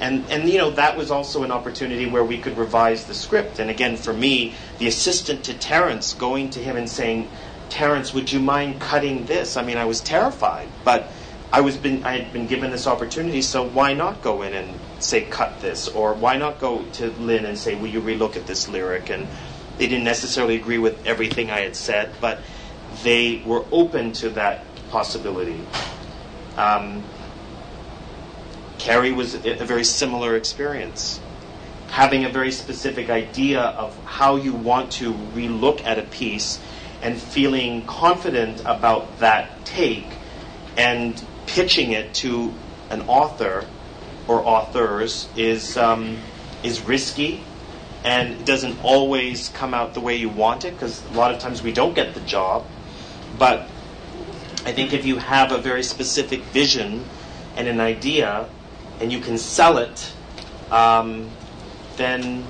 and, 0.00 0.24
and 0.28 0.48
you 0.48 0.58
know 0.58 0.70
that 0.72 0.96
was 0.96 1.10
also 1.10 1.44
an 1.44 1.52
opportunity 1.52 2.06
where 2.06 2.24
we 2.24 2.38
could 2.38 2.58
revise 2.58 3.04
the 3.04 3.14
script. 3.14 3.58
And 3.58 3.70
again, 3.70 3.96
for 3.96 4.12
me, 4.12 4.54
the 4.78 4.86
assistant 4.86 5.44
to 5.44 5.54
Terrence 5.54 6.12
going 6.12 6.50
to 6.50 6.60
him 6.60 6.76
and 6.76 6.88
saying, 6.88 7.30
"Terrence, 7.70 8.12
would 8.12 8.32
you 8.32 8.40
mind 8.40 8.80
cutting 8.80 9.26
this?" 9.26 9.56
I 9.56 9.62
mean, 9.62 9.76
I 9.76 9.84
was 9.84 10.00
terrified, 10.00 10.68
but 10.84 11.10
I 11.52 11.60
was 11.60 11.76
been 11.76 12.04
I 12.04 12.18
had 12.18 12.32
been 12.32 12.46
given 12.46 12.70
this 12.70 12.86
opportunity, 12.86 13.40
so 13.40 13.66
why 13.66 13.94
not 13.94 14.22
go 14.22 14.42
in 14.42 14.54
and 14.54 14.78
say 14.98 15.22
cut 15.22 15.60
this, 15.60 15.86
or 15.88 16.14
why 16.14 16.36
not 16.36 16.58
go 16.58 16.84
to 16.94 17.10
Lynn 17.12 17.44
and 17.44 17.56
say, 17.56 17.74
"Will 17.74 17.88
you 17.88 18.00
relook 18.00 18.36
at 18.36 18.46
this 18.46 18.68
lyric?" 18.68 19.10
And 19.10 19.28
they 19.78 19.86
didn't 19.86 20.04
necessarily 20.04 20.56
agree 20.56 20.78
with 20.78 21.06
everything 21.06 21.50
I 21.50 21.60
had 21.60 21.76
said, 21.76 22.12
but 22.20 22.40
they 23.02 23.42
were 23.44 23.64
open 23.70 24.12
to 24.14 24.30
that 24.30 24.64
possibility. 24.90 25.60
Um, 26.56 27.04
Carrie 28.84 29.12
was 29.12 29.34
a 29.34 29.64
very 29.64 29.82
similar 29.82 30.36
experience. 30.36 31.18
Having 31.88 32.26
a 32.26 32.28
very 32.28 32.52
specific 32.52 33.08
idea 33.08 33.62
of 33.62 33.96
how 34.04 34.36
you 34.36 34.52
want 34.52 34.92
to 34.92 35.14
relook 35.34 35.82
at 35.86 35.98
a 35.98 36.02
piece 36.02 36.60
and 37.00 37.18
feeling 37.18 37.86
confident 37.86 38.60
about 38.66 39.20
that 39.20 39.64
take 39.64 40.06
and 40.76 41.24
pitching 41.46 41.92
it 41.92 42.12
to 42.12 42.52
an 42.90 43.00
author 43.08 43.64
or 44.28 44.46
authors 44.46 45.30
is, 45.34 45.78
um, 45.78 46.18
is 46.62 46.82
risky 46.82 47.42
and 48.04 48.32
it 48.34 48.44
doesn't 48.44 48.78
always 48.84 49.48
come 49.48 49.72
out 49.72 49.94
the 49.94 50.00
way 50.00 50.14
you 50.14 50.28
want 50.28 50.66
it 50.66 50.74
because 50.74 51.02
a 51.06 51.12
lot 51.14 51.32
of 51.32 51.38
times 51.38 51.62
we 51.62 51.72
don't 51.72 51.94
get 51.94 52.12
the 52.12 52.20
job. 52.20 52.66
But 53.38 53.60
I 54.66 54.72
think 54.72 54.92
if 54.92 55.06
you 55.06 55.16
have 55.16 55.52
a 55.52 55.58
very 55.58 55.82
specific 55.82 56.42
vision 56.42 57.06
and 57.56 57.66
an 57.66 57.80
idea, 57.80 58.46
and 59.04 59.12
you 59.12 59.20
can 59.20 59.36
sell 59.36 59.76
it, 59.76 60.10
um, 60.70 61.28
then 61.96 62.42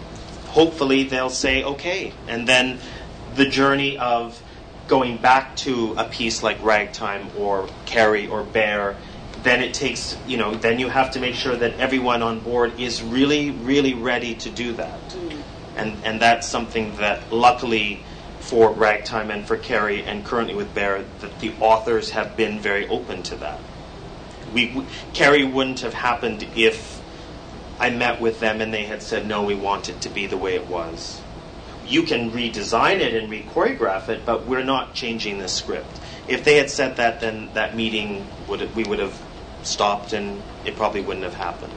hopefully 0.47 1.03
they'll 1.03 1.29
say 1.29 1.65
okay. 1.65 2.13
And 2.29 2.47
then 2.47 2.79
the 3.35 3.45
journey 3.45 3.99
of 3.99 4.41
going 4.87 5.17
back 5.17 5.57
to 5.57 5.95
a 5.99 6.05
piece 6.05 6.45
like 6.45 6.63
Ragtime 6.63 7.29
or 7.37 7.69
Carrie 7.87 8.29
or 8.29 8.45
Bear, 8.45 8.97
then 9.43 9.63
it 9.63 9.75
takes, 9.75 10.17
you 10.29 10.37
know, 10.37 10.55
then 10.55 10.79
you 10.79 10.89
have 10.89 11.11
to 11.11 11.21
make 11.21 11.35
sure 11.35 11.57
that 11.57 11.75
everyone 11.81 12.23
on 12.23 12.39
board 12.39 12.79
is 12.79 13.03
really, 13.03 13.51
really 13.51 13.95
ready 13.95 14.37
to 14.37 14.49
do 14.49 14.75
that. 14.75 15.09
Mm. 15.09 15.43
And, 15.77 15.97
and 16.05 16.23
that's 16.23 16.47
something 16.47 16.95
that 16.99 17.33
luckily 17.33 18.05
for 18.39 18.71
Ragtime 18.71 19.33
and 19.33 19.45
for 19.45 19.57
Carrie 19.57 20.05
and 20.05 20.25
currently 20.25 20.55
with 20.55 20.73
Bear, 20.73 21.05
that 21.19 21.41
the 21.41 21.53
authors 21.59 22.11
have 22.11 22.37
been 22.37 22.61
very 22.61 22.87
open 22.87 23.25
to 23.25 23.35
that. 23.37 23.59
We, 24.55 24.73
we 24.75 24.87
Carrie 25.13 25.45
wouldn't 25.45 25.81
have 25.81 25.95
happened 25.95 26.47
if 26.57 27.03
I 27.79 27.91
met 27.91 28.21
with 28.21 28.41
them 28.41 28.61
and 28.61 28.73
they 28.73 28.85
had 28.85 29.03
said, 29.03 29.27
no, 29.27 29.43
we 29.43 29.55
want 29.55 29.89
it 29.89 30.01
to 30.03 30.09
be 30.09 30.27
the 30.27 30.39
way 30.39 30.55
it 30.55 30.69
was 30.69 31.21
you 31.87 32.03
can 32.03 32.31
redesign 32.31 33.01
it 33.01 33.15
and 33.15 33.31
re-choreograph 33.31 34.09
it, 34.09 34.25
but 34.25 34.47
we're 34.47 34.65
not 34.65 34.95
changing 34.95 35.39
the 35.39 35.49
script. 35.49 36.01
If 36.27 36.45
they 36.45 36.57
had 36.57 36.71
said 36.71 36.97
that, 36.97 37.21
then 37.21 37.51
that 37.55 37.77
meeting 37.77 38.27
would 38.49 38.75
we 38.75 38.85
would 38.85 38.99
have 38.99 39.21
stopped, 39.63 40.13
and 40.13 40.43
it 40.65 40.77
probably 40.77 41.03
wouldn't 41.03 41.25
have 41.25 41.35
happened. 41.35 41.73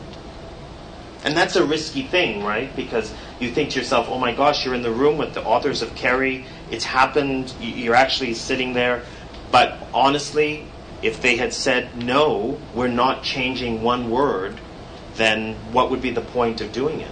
And 1.24 1.36
that's 1.36 1.56
a 1.56 1.66
risky 1.66 2.04
thing, 2.04 2.44
right? 2.44 2.74
Because 2.76 3.14
you 3.40 3.50
think 3.50 3.72
to 3.72 3.80
yourself, 3.80 4.08
"Oh 4.10 4.18
my 4.18 4.34
gosh, 4.34 4.66
you're 4.66 4.76
in 4.76 4.84
the 4.84 4.92
room 4.92 5.18
with 5.18 5.34
the 5.34 5.44
authors 5.44 5.82
of 5.82 5.94
Carrie. 5.96 6.46
It's 6.72 6.86
happened. 6.86 7.54
You're 7.60 7.96
actually 7.96 8.34
sitting 8.34 8.74
there." 8.74 9.04
But 9.52 9.88
honestly, 9.94 10.66
if 11.02 11.22
they 11.22 11.38
had 11.38 11.54
said 11.54 12.04
no, 12.04 12.60
we're 12.74 12.88
not 12.88 13.24
changing 13.24 13.82
one 13.82 14.10
word, 14.10 14.60
then 15.16 15.56
what 15.72 15.92
would 15.92 16.02
be 16.02 16.12
the 16.12 16.22
point 16.22 16.62
of 16.62 16.72
doing 16.72 17.02
it? 17.02 17.12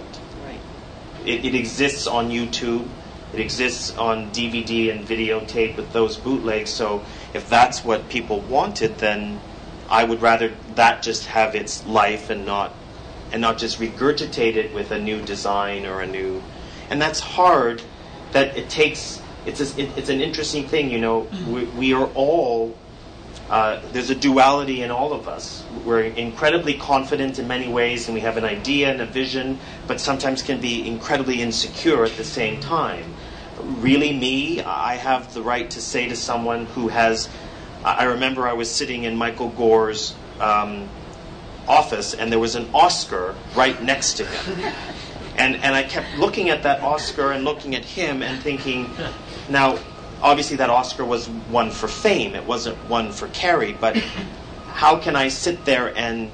It, 1.24 1.44
it 1.44 1.54
exists 1.54 2.06
on 2.06 2.30
YouTube. 2.30 2.88
It 3.34 3.40
exists 3.40 3.96
on 3.96 4.30
DVD 4.30 4.90
and 4.92 5.06
videotape 5.06 5.76
with 5.76 5.92
those 5.92 6.16
bootlegs. 6.16 6.70
So 6.70 7.04
if 7.34 7.50
that's 7.50 7.84
what 7.84 8.08
people 8.08 8.40
wanted, 8.40 8.98
then 8.98 9.40
I 9.90 10.04
would 10.04 10.22
rather 10.22 10.52
that 10.76 11.02
just 11.02 11.26
have 11.26 11.54
its 11.54 11.84
life 11.86 12.30
and 12.30 12.46
not 12.46 12.72
and 13.32 13.42
not 13.42 13.58
just 13.58 13.80
regurgitate 13.80 14.54
it 14.54 14.72
with 14.72 14.92
a 14.92 14.98
new 14.98 15.20
design 15.20 15.84
or 15.84 16.00
a 16.00 16.06
new. 16.06 16.42
And 16.88 17.02
that's 17.02 17.18
hard. 17.18 17.82
That 18.32 18.56
it 18.56 18.68
takes. 18.68 19.20
It's 19.44 19.60
a, 19.60 19.80
it, 19.80 19.98
it's 19.98 20.08
an 20.08 20.20
interesting 20.20 20.68
thing, 20.68 20.90
you 20.90 21.00
know. 21.00 21.22
Mm-hmm. 21.22 21.52
We, 21.52 21.64
we 21.64 21.92
are 21.92 22.06
all 22.14 22.76
uh, 23.48 23.80
there's 23.92 24.10
a 24.10 24.14
duality 24.14 24.82
in 24.82 24.90
all 24.90 25.12
of 25.12 25.28
us. 25.28 25.64
We're 25.84 26.02
incredibly 26.02 26.74
confident 26.74 27.38
in 27.38 27.46
many 27.46 27.68
ways, 27.68 28.08
and 28.08 28.14
we 28.14 28.20
have 28.22 28.36
an 28.36 28.44
idea 28.44 28.90
and 28.90 29.00
a 29.00 29.06
vision, 29.06 29.60
but 29.86 30.00
sometimes 30.00 30.42
can 30.42 30.60
be 30.60 30.86
incredibly 30.86 31.40
insecure 31.40 32.04
at 32.04 32.16
the 32.16 32.24
same 32.24 32.60
time. 32.60 33.14
Really, 33.60 34.12
me, 34.12 34.62
I 34.62 34.96
have 34.96 35.32
the 35.32 35.42
right 35.42 35.70
to 35.70 35.80
say 35.80 36.08
to 36.08 36.16
someone 36.16 36.66
who 36.66 36.88
has. 36.88 37.28
I 37.84 38.04
remember 38.04 38.48
I 38.48 38.54
was 38.54 38.68
sitting 38.68 39.04
in 39.04 39.16
Michael 39.16 39.50
Gore's 39.50 40.14
um, 40.40 40.88
office, 41.68 42.14
and 42.14 42.32
there 42.32 42.40
was 42.40 42.56
an 42.56 42.68
Oscar 42.74 43.36
right 43.54 43.80
next 43.80 44.14
to 44.14 44.24
him. 44.24 44.72
And, 45.38 45.56
and 45.56 45.74
I 45.74 45.82
kept 45.82 46.16
looking 46.16 46.48
at 46.48 46.62
that 46.62 46.82
Oscar 46.82 47.30
and 47.30 47.44
looking 47.44 47.74
at 47.74 47.84
him 47.84 48.22
and 48.22 48.42
thinking, 48.42 48.90
now, 49.50 49.78
obviously 50.26 50.56
that 50.56 50.70
Oscar 50.70 51.04
was 51.04 51.28
one 51.28 51.70
for 51.70 51.86
fame. 51.88 52.34
It 52.34 52.44
wasn't 52.44 52.76
one 52.88 53.12
for 53.12 53.28
Carrie. 53.28 53.76
But 53.80 53.96
how 54.72 54.98
can 54.98 55.14
I 55.14 55.28
sit 55.28 55.64
there 55.64 55.96
and 55.96 56.30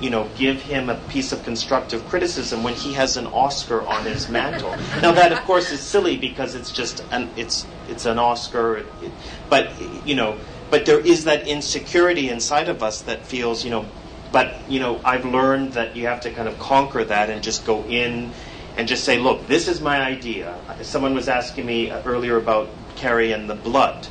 you 0.00 0.10
know, 0.10 0.28
give 0.36 0.60
him 0.60 0.90
a 0.90 0.94
piece 1.08 1.32
of 1.32 1.42
constructive 1.42 2.06
criticism 2.06 2.62
when 2.62 2.74
he 2.74 2.92
has 2.92 3.16
an 3.16 3.26
Oscar 3.26 3.80
on 3.86 4.04
his 4.04 4.28
mantle. 4.28 4.70
now 5.00 5.12
that, 5.12 5.32
of 5.32 5.38
course, 5.44 5.72
is 5.72 5.80
silly 5.80 6.18
because 6.18 6.54
it's 6.54 6.70
just 6.70 7.02
an 7.10 7.30
it's 7.34 7.66
it's 7.88 8.04
an 8.04 8.18
Oscar, 8.18 8.76
it, 8.76 8.86
it, 9.02 9.12
but 9.48 9.72
you 10.04 10.14
know, 10.14 10.36
but 10.68 10.84
there 10.84 11.00
is 11.00 11.24
that 11.24 11.46
insecurity 11.48 12.28
inside 12.28 12.68
of 12.68 12.82
us 12.82 13.00
that 13.02 13.24
feels, 13.24 13.64
you 13.64 13.70
know, 13.70 13.86
but 14.32 14.60
you 14.68 14.80
know, 14.80 15.00
I've 15.02 15.24
learned 15.24 15.72
that 15.72 15.96
you 15.96 16.08
have 16.08 16.20
to 16.22 16.30
kind 16.30 16.46
of 16.46 16.58
conquer 16.58 17.02
that 17.04 17.30
and 17.30 17.42
just 17.42 17.64
go 17.64 17.82
in 17.84 18.32
and 18.76 18.86
just 18.86 19.04
say, 19.04 19.18
look, 19.18 19.46
this 19.46 19.66
is 19.66 19.80
my 19.80 20.02
idea. 20.02 20.54
Someone 20.82 21.14
was 21.14 21.26
asking 21.26 21.64
me 21.64 21.90
earlier 21.90 22.36
about 22.36 22.68
Carrie 22.96 23.32
and 23.32 23.48
the 23.48 23.54
blood. 23.54 24.08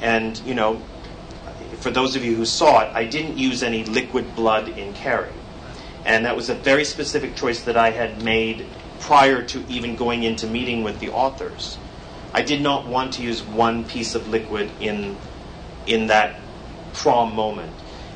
And, 0.00 0.38
you 0.40 0.54
know, 0.54 0.82
for 1.78 1.90
those 1.90 2.16
of 2.16 2.24
you 2.24 2.34
who 2.34 2.44
saw 2.44 2.80
it, 2.80 2.90
I 2.94 3.04
didn't 3.04 3.38
use 3.38 3.62
any 3.62 3.84
liquid 3.84 4.34
blood 4.34 4.68
in 4.68 4.92
Carrie. 4.94 5.30
And 6.04 6.24
that 6.26 6.36
was 6.36 6.50
a 6.50 6.54
very 6.54 6.84
specific 6.84 7.34
choice 7.34 7.62
that 7.62 7.76
I 7.76 7.90
had 7.90 8.22
made 8.22 8.66
prior 9.00 9.42
to 9.42 9.64
even 9.68 9.96
going 9.96 10.22
into 10.22 10.46
meeting 10.46 10.82
with 10.82 11.00
the 11.00 11.10
authors. 11.10 11.78
I 12.32 12.42
did 12.42 12.60
not 12.60 12.86
want 12.86 13.14
to 13.14 13.22
use 13.22 13.42
one 13.42 13.84
piece 13.84 14.14
of 14.14 14.28
liquid 14.28 14.70
in, 14.80 15.16
in 15.86 16.08
that 16.08 16.40
prom 16.92 17.34
moment. 17.34 17.72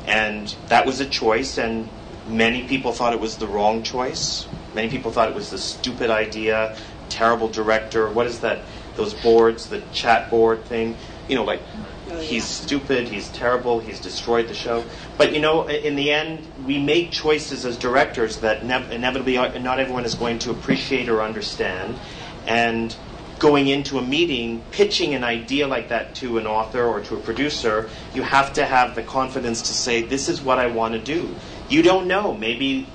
And 0.06 0.54
that 0.68 0.86
was 0.86 1.00
a 1.00 1.06
choice, 1.06 1.58
and 1.58 1.88
many 2.26 2.66
people 2.66 2.92
thought 2.92 3.12
it 3.12 3.20
was 3.20 3.36
the 3.36 3.46
wrong 3.46 3.82
choice. 3.82 4.48
Many 4.74 4.88
people 4.88 5.12
thought 5.12 5.28
it 5.28 5.34
was 5.34 5.50
the 5.50 5.58
stupid 5.58 6.10
idea, 6.10 6.76
terrible 7.08 7.48
director. 7.48 8.08
What 8.10 8.26
is 8.26 8.40
that? 8.40 8.60
Those 8.98 9.14
boards, 9.14 9.68
the 9.68 9.80
chat 9.92 10.28
board 10.28 10.64
thing. 10.64 10.94
You 11.28 11.36
know, 11.36 11.44
like 11.44 11.62
oh, 12.10 12.20
he's 12.20 12.44
stupid, 12.44 13.08
he's 13.08 13.28
terrible, 13.28 13.80
he's 13.80 14.00
destroyed 14.00 14.48
the 14.48 14.54
show. 14.54 14.84
But 15.16 15.32
you 15.32 15.40
know, 15.40 15.66
in 15.66 15.96
the 15.96 16.12
end, 16.12 16.46
we 16.66 16.78
make 16.78 17.10
choices 17.10 17.64
as 17.64 17.78
directors 17.78 18.38
that 18.40 18.62
inevitably 18.62 19.38
uh, 19.38 19.58
not 19.58 19.80
everyone 19.80 20.04
is 20.04 20.14
going 20.14 20.40
to 20.40 20.50
appreciate 20.50 21.08
or 21.08 21.22
understand. 21.22 21.98
And 22.46 22.94
going 23.38 23.68
into 23.68 23.98
a 23.98 24.02
meeting, 24.02 24.62
pitching 24.72 25.14
an 25.14 25.24
idea 25.24 25.66
like 25.66 25.88
that 25.88 26.14
to 26.16 26.38
an 26.38 26.46
author 26.46 26.84
or 26.84 27.00
to 27.00 27.16
a 27.16 27.20
producer, 27.20 27.88
you 28.14 28.22
have 28.22 28.52
to 28.54 28.64
have 28.64 28.94
the 28.94 29.02
confidence 29.02 29.62
to 29.62 29.72
say, 29.72 30.02
This 30.02 30.28
is 30.28 30.42
what 30.42 30.58
I 30.58 30.66
want 30.66 30.94
to 30.94 31.00
do. 31.00 31.34
You 31.68 31.82
don't 31.82 32.06
know. 32.08 32.34
Maybe 32.34 32.88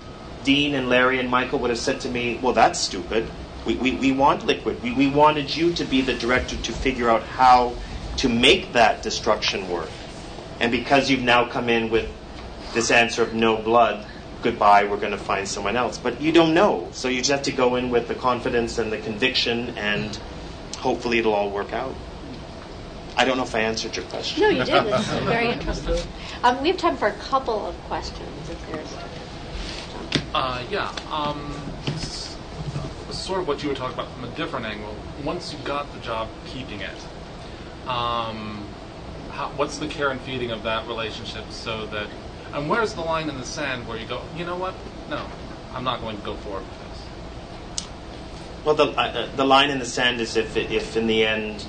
Dean 0.43 0.75
and 0.75 0.89
Larry 0.89 1.19
and 1.19 1.29
Michael 1.29 1.59
would 1.59 1.69
have 1.69 1.79
said 1.79 2.01
to 2.01 2.09
me, 2.09 2.39
Well, 2.41 2.53
that's 2.53 2.79
stupid. 2.79 3.29
We, 3.65 3.75
we, 3.75 3.95
we 3.95 4.11
want 4.11 4.45
liquid. 4.45 4.81
We, 4.83 4.91
we 4.93 5.07
wanted 5.07 5.55
you 5.55 5.73
to 5.73 5.85
be 5.85 6.01
the 6.01 6.13
director 6.13 6.57
to 6.57 6.71
figure 6.71 7.09
out 7.09 7.23
how 7.23 7.75
to 8.17 8.29
make 8.29 8.73
that 8.73 9.01
destruction 9.01 9.69
work. 9.69 9.89
And 10.59 10.71
because 10.71 11.09
you've 11.09 11.23
now 11.23 11.47
come 11.47 11.69
in 11.69 11.89
with 11.89 12.09
this 12.73 12.91
answer 12.91 13.23
of 13.23 13.33
no 13.33 13.57
blood, 13.57 14.05
goodbye, 14.41 14.83
we're 14.83 14.97
going 14.97 15.11
to 15.11 15.17
find 15.17 15.47
someone 15.47 15.75
else. 15.75 15.97
But 15.97 16.21
you 16.21 16.31
don't 16.31 16.53
know. 16.53 16.89
So 16.91 17.07
you 17.07 17.19
just 17.19 17.31
have 17.31 17.43
to 17.43 17.51
go 17.51 17.75
in 17.75 17.89
with 17.89 18.07
the 18.07 18.15
confidence 18.15 18.77
and 18.77 18.91
the 18.91 18.99
conviction, 18.99 19.69
and 19.77 20.15
hopefully 20.77 21.19
it'll 21.19 21.33
all 21.33 21.49
work 21.49 21.73
out. 21.73 21.95
I 23.15 23.25
don't 23.25 23.37
know 23.37 23.43
if 23.43 23.55
I 23.55 23.59
answered 23.59 23.95
your 23.95 24.05
question. 24.05 24.41
No, 24.41 24.49
you 24.49 24.63
did. 24.65 24.85
This 24.85 25.11
is 25.11 25.19
very 25.19 25.49
interesting. 25.49 25.97
Um, 26.43 26.61
we 26.61 26.69
have 26.69 26.77
time 26.77 26.97
for 26.97 27.07
a 27.07 27.13
couple 27.13 27.67
of 27.67 27.75
questions, 27.83 28.49
if 28.49 28.71
there's. 28.71 28.95
Uh, 30.33 30.63
yeah. 30.69 30.91
Um, 31.11 31.53
sort 33.23 33.39
of 33.39 33.47
what 33.47 33.63
you 33.63 33.69
were 33.69 33.75
talking 33.75 33.93
about 33.93 34.11
from 34.11 34.25
a 34.25 34.35
different 34.35 34.65
angle. 34.65 34.93
Once 35.23 35.53
you 35.53 35.59
got 35.59 35.91
the 35.93 35.99
job 35.99 36.27
keeping 36.45 36.81
it, 36.81 36.97
um, 37.87 38.67
how, 39.31 39.49
what's 39.55 39.77
the 39.77 39.87
care 39.87 40.09
and 40.09 40.19
feeding 40.21 40.51
of 40.51 40.63
that 40.63 40.85
relationship 40.87 41.45
so 41.49 41.85
that, 41.87 42.07
and 42.53 42.69
where's 42.69 42.93
the 42.93 43.01
line 43.01 43.29
in 43.29 43.37
the 43.37 43.45
sand 43.45 43.87
where 43.87 43.97
you 43.97 44.05
go, 44.05 44.21
you 44.35 44.43
know 44.43 44.57
what? 44.57 44.73
No, 45.09 45.25
I'm 45.73 45.85
not 45.85 46.01
going 46.01 46.17
to 46.17 46.23
go 46.23 46.35
forward 46.35 46.63
with 46.63 46.89
this. 46.89 47.87
Well, 48.65 48.75
the, 48.75 48.85
uh, 48.85 49.29
the 49.35 49.45
line 49.45 49.69
in 49.69 49.79
the 49.79 49.85
sand 49.85 50.19
is 50.19 50.35
if, 50.35 50.57
if 50.57 50.97
in 50.97 51.07
the 51.07 51.25
end 51.25 51.65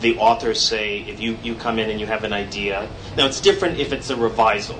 the 0.00 0.18
authors 0.18 0.60
say, 0.60 0.98
if 0.98 1.20
you, 1.20 1.38
you 1.42 1.54
come 1.54 1.78
in 1.78 1.90
and 1.90 1.98
you 1.98 2.06
have 2.06 2.24
an 2.24 2.32
idea. 2.32 2.88
Now, 3.16 3.26
it's 3.26 3.40
different 3.40 3.78
if 3.78 3.92
it's 3.92 4.10
a 4.10 4.16
revisal 4.16 4.78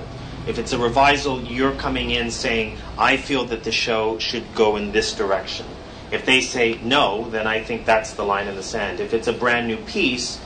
if 0.49 0.57
it's 0.57 0.73
a 0.73 0.79
revisal, 0.79 1.47
you're 1.47 1.75
coming 1.75 2.09
in 2.09 2.31
saying, 2.31 2.75
I 2.97 3.17
feel 3.17 3.45
that 3.45 3.63
the 3.63 3.71
show 3.71 4.17
should 4.17 4.55
go 4.55 4.77
in 4.77 4.91
this 4.91 5.13
direction. 5.13 5.67
If 6.11 6.25
they 6.25 6.41
say 6.41 6.79
no, 6.81 7.29
then 7.29 7.45
I 7.45 7.63
think 7.63 7.85
that's 7.85 8.13
the 8.13 8.23
line 8.25 8.47
in 8.47 8.55
the 8.55 8.63
sand. 8.63 8.99
If 8.99 9.13
it's 9.13 9.27
a 9.27 9.33
brand 9.33 9.67
new 9.67 9.77
piece, 9.77 10.41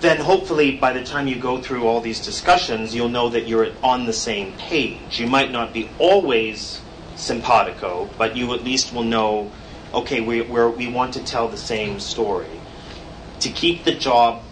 then 0.00 0.18
hopefully 0.18 0.76
by 0.76 0.92
the 0.92 1.02
time 1.02 1.28
you 1.28 1.36
go 1.36 1.62
through 1.62 1.86
all 1.86 2.02
these 2.02 2.20
discussions, 2.20 2.94
you'll 2.94 3.08
know 3.08 3.30
that 3.30 3.48
you're 3.48 3.72
on 3.82 4.04
the 4.04 4.12
same 4.12 4.52
page. 4.58 5.18
You 5.18 5.26
might 5.26 5.50
not 5.50 5.72
be 5.72 5.88
always 5.98 6.82
simpatico, 7.16 8.10
but 8.18 8.36
you 8.36 8.52
at 8.52 8.64
least 8.64 8.92
will 8.92 9.04
know, 9.04 9.50
okay, 9.94 10.20
we, 10.20 10.42
we 10.42 10.88
want 10.88 11.14
to 11.14 11.24
tell 11.24 11.48
the 11.48 11.56
same 11.56 12.00
story. 12.00 12.60
To 13.40 13.48
keep 13.48 13.84
the 13.84 13.94
job 13.94 14.42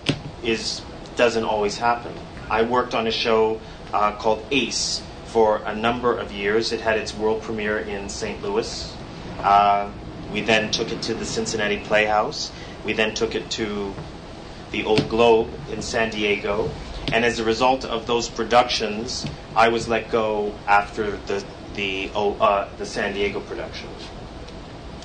is 0.42 0.80
doesn't 1.16 1.44
always 1.44 1.76
happen. 1.76 2.14
I 2.48 2.62
worked 2.62 2.94
on 2.94 3.06
a 3.06 3.10
show 3.10 3.60
uh, 3.93 4.12
called 4.12 4.44
Ace 4.51 5.02
for 5.27 5.62
a 5.65 5.74
number 5.74 6.16
of 6.16 6.32
years. 6.32 6.73
It 6.73 6.81
had 6.81 6.98
its 6.98 7.15
world 7.15 7.43
premiere 7.43 7.78
in 7.78 8.09
St. 8.09 8.43
Louis. 8.43 8.94
Uh, 9.40 9.90
we 10.32 10.40
then 10.40 10.70
took 10.70 10.90
it 10.90 11.02
to 11.02 11.15
the 11.15 11.24
Cincinnati 11.24 11.78
Playhouse. 11.78 12.51
We 12.85 12.93
then 12.93 13.15
took 13.15 13.35
it 13.35 13.51
to 13.52 13.94
the 14.70 14.85
Old 14.85 15.09
Globe 15.09 15.48
in 15.70 15.82
San 15.82 16.10
Diego. 16.10 16.70
And 17.12 17.24
as 17.24 17.39
a 17.39 17.44
result 17.44 17.85
of 17.85 18.06
those 18.06 18.28
productions, 18.28 19.27
I 19.56 19.69
was 19.69 19.89
let 19.89 20.10
go 20.10 20.55
after 20.66 21.16
the, 21.16 21.44
the 21.74 22.10
oh, 22.15 22.35
uh, 22.35 22.69
the 22.77 22.85
San 22.85 23.15
Diego 23.15 23.40
production, 23.40 23.89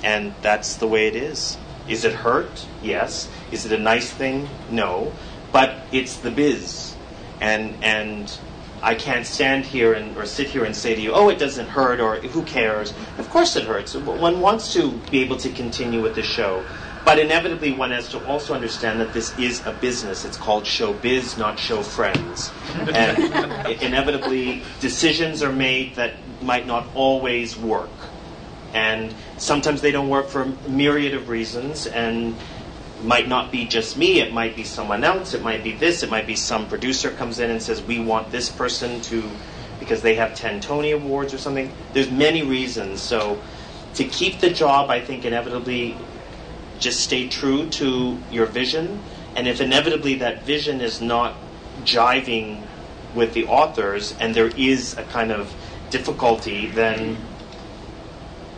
and 0.02 0.34
that's 0.42 0.76
the 0.76 0.86
way 0.86 1.06
it 1.06 1.16
is. 1.16 1.56
Is 1.88 2.04
it 2.04 2.12
hurt? 2.12 2.66
Yes. 2.82 3.28
Is 3.50 3.64
it 3.64 3.72
a 3.72 3.82
nice 3.82 4.10
thing? 4.10 4.48
No. 4.70 5.12
But 5.50 5.76
it's 5.92 6.16
the 6.16 6.30
biz, 6.30 6.94
and 7.40 7.74
and 7.82 8.38
I 8.84 8.94
can't 8.94 9.26
stand 9.26 9.64
here 9.64 9.94
and 9.94 10.14
or 10.14 10.26
sit 10.26 10.48
here 10.48 10.64
and 10.64 10.76
say 10.76 10.94
to 10.94 11.00
you, 11.00 11.12
oh, 11.12 11.30
it 11.30 11.38
doesn't 11.38 11.68
hurt, 11.68 12.00
or 12.00 12.16
who 12.16 12.42
cares? 12.42 12.92
Of 13.16 13.30
course 13.30 13.56
it 13.56 13.64
hurts. 13.64 13.94
One 13.94 14.40
wants 14.40 14.74
to 14.74 14.92
be 15.10 15.20
able 15.22 15.38
to 15.38 15.50
continue 15.50 16.02
with 16.02 16.14
the 16.14 16.22
show. 16.22 16.62
But 17.02 17.18
inevitably, 17.18 17.72
one 17.72 17.90
has 17.92 18.08
to 18.10 18.26
also 18.26 18.54
understand 18.54 19.00
that 19.00 19.14
this 19.14 19.36
is 19.38 19.64
a 19.66 19.72
business. 19.72 20.26
It's 20.26 20.36
called 20.36 20.66
show 20.66 20.92
biz, 20.92 21.38
not 21.38 21.58
show 21.58 21.82
friends. 21.82 22.52
And 22.92 23.18
inevitably, 23.82 24.62
decisions 24.80 25.42
are 25.42 25.52
made 25.52 25.96
that 25.96 26.14
might 26.42 26.66
not 26.66 26.86
always 26.94 27.56
work. 27.56 27.90
And 28.74 29.14
sometimes 29.38 29.80
they 29.80 29.92
don't 29.92 30.10
work 30.10 30.28
for 30.28 30.42
a 30.42 30.46
myriad 30.68 31.14
of 31.14 31.30
reasons. 31.30 31.86
And 31.86 32.36
might 33.02 33.28
not 33.28 33.50
be 33.50 33.66
just 33.66 33.96
me, 33.96 34.20
it 34.20 34.32
might 34.32 34.56
be 34.56 34.64
someone 34.64 35.04
else, 35.04 35.34
it 35.34 35.42
might 35.42 35.62
be 35.62 35.72
this, 35.72 36.02
it 36.02 36.10
might 36.10 36.26
be 36.26 36.36
some 36.36 36.68
producer 36.68 37.10
comes 37.10 37.38
in 37.38 37.50
and 37.50 37.62
says, 37.62 37.82
we 37.82 37.98
want 37.98 38.30
this 38.30 38.48
person 38.48 39.00
to, 39.02 39.28
because 39.78 40.02
they 40.02 40.14
have 40.14 40.34
10 40.34 40.60
Tony 40.60 40.92
Awards 40.92 41.34
or 41.34 41.38
something. 41.38 41.72
There's 41.92 42.10
many 42.10 42.42
reasons. 42.42 43.02
So 43.02 43.40
to 43.94 44.04
keep 44.04 44.40
the 44.40 44.50
job, 44.50 44.90
I 44.90 45.00
think 45.00 45.24
inevitably 45.24 45.96
just 46.78 47.00
stay 47.00 47.28
true 47.28 47.68
to 47.70 48.18
your 48.30 48.46
vision. 48.46 49.00
And 49.36 49.48
if 49.48 49.60
inevitably 49.60 50.16
that 50.16 50.42
vision 50.42 50.80
is 50.80 51.00
not 51.00 51.34
jiving 51.82 52.62
with 53.14 53.34
the 53.34 53.46
authors 53.46 54.16
and 54.18 54.34
there 54.34 54.48
is 54.48 54.96
a 54.96 55.04
kind 55.04 55.30
of 55.30 55.54
difficulty, 55.90 56.66
then 56.66 57.16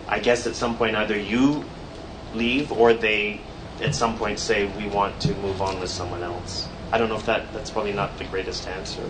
I 0.09 0.21
guess 0.21 0.47
at 0.47 0.55
some 0.55 0.77
point 0.77 0.97
either 0.97 1.19
you 1.19 1.65
leave 2.35 2.73
or 2.73 2.95
they 2.95 3.41
at 3.81 3.95
some 3.95 4.17
point 4.17 4.39
say 4.39 4.67
we 4.77 4.89
want 4.89 5.21
to 5.21 5.35
move 5.37 5.61
on 5.61 5.81
with 5.81 5.91
someone 5.91 6.23
else. 6.23 6.69
I 6.93 6.99
don't 6.99 7.09
know 7.09 7.17
if 7.17 7.27
that 7.27 7.53
that's 7.53 7.71
probably 7.71 7.93
not 7.93 8.17
the 8.19 8.25
greatest 8.25 8.67
answer. 8.69 9.03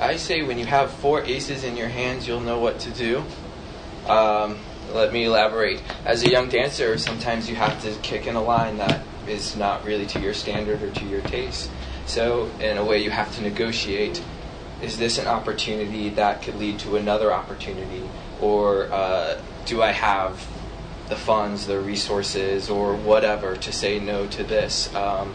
I 0.00 0.16
say 0.16 0.42
when 0.42 0.58
you 0.58 0.66
have 0.66 0.92
four 0.92 1.24
aces 1.24 1.64
in 1.64 1.76
your 1.76 1.88
hands, 1.88 2.26
you'll 2.26 2.40
know 2.40 2.58
what 2.58 2.78
to 2.80 2.90
do. 2.90 3.24
Um, 4.06 4.58
let 4.92 5.12
me 5.12 5.24
elaborate. 5.24 5.82
As 6.04 6.22
a 6.22 6.30
young 6.30 6.48
dancer, 6.48 6.96
sometimes 6.98 7.48
you 7.50 7.56
have 7.56 7.82
to 7.82 7.92
kick 8.00 8.26
in 8.26 8.36
a 8.36 8.42
line 8.42 8.78
that 8.78 9.02
is 9.26 9.56
not 9.56 9.84
really 9.84 10.06
to 10.06 10.20
your 10.20 10.34
standard 10.34 10.82
or 10.82 10.90
to 10.90 11.04
your 11.06 11.20
taste. 11.22 11.70
So, 12.06 12.48
in 12.60 12.78
a 12.78 12.84
way, 12.84 13.02
you 13.02 13.10
have 13.10 13.34
to 13.36 13.42
negotiate 13.42 14.22
is 14.80 14.96
this 14.96 15.18
an 15.18 15.26
opportunity 15.26 16.08
that 16.10 16.42
could 16.42 16.54
lead 16.56 16.78
to 16.80 16.96
another 16.96 17.32
opportunity? 17.32 18.08
Or 18.40 18.90
uh, 18.92 19.40
do 19.64 19.82
I 19.82 19.90
have 19.90 20.46
the 21.08 21.16
funds, 21.16 21.66
the 21.66 21.80
resources, 21.80 22.68
or 22.68 22.94
whatever 22.94 23.56
to 23.56 23.72
say 23.72 23.98
no 23.98 24.26
to 24.28 24.44
this, 24.44 24.94
um, 24.94 25.34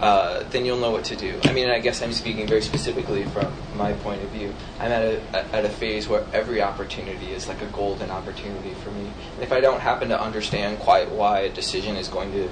uh, 0.00 0.42
then 0.50 0.64
you'll 0.64 0.78
know 0.78 0.90
what 0.90 1.04
to 1.04 1.16
do. 1.16 1.38
I 1.44 1.52
mean, 1.52 1.68
I 1.68 1.78
guess 1.78 2.00
I'm 2.00 2.12
speaking 2.12 2.46
very 2.46 2.62
specifically 2.62 3.24
from 3.24 3.52
my 3.76 3.92
point 3.92 4.22
of 4.22 4.30
view. 4.30 4.54
I'm 4.78 4.90
at 4.90 5.02
a, 5.02 5.54
at 5.54 5.64
a 5.66 5.68
phase 5.68 6.08
where 6.08 6.24
every 6.32 6.62
opportunity 6.62 7.32
is 7.32 7.48
like 7.48 7.60
a 7.60 7.66
golden 7.66 8.10
opportunity 8.10 8.72
for 8.82 8.90
me. 8.92 9.12
And 9.34 9.42
if 9.42 9.52
I 9.52 9.60
don't 9.60 9.80
happen 9.80 10.08
to 10.08 10.20
understand 10.20 10.78
quite 10.78 11.10
why 11.10 11.40
a 11.40 11.48
decision 11.50 11.96
is 11.96 12.08
going 12.08 12.32
to 12.32 12.48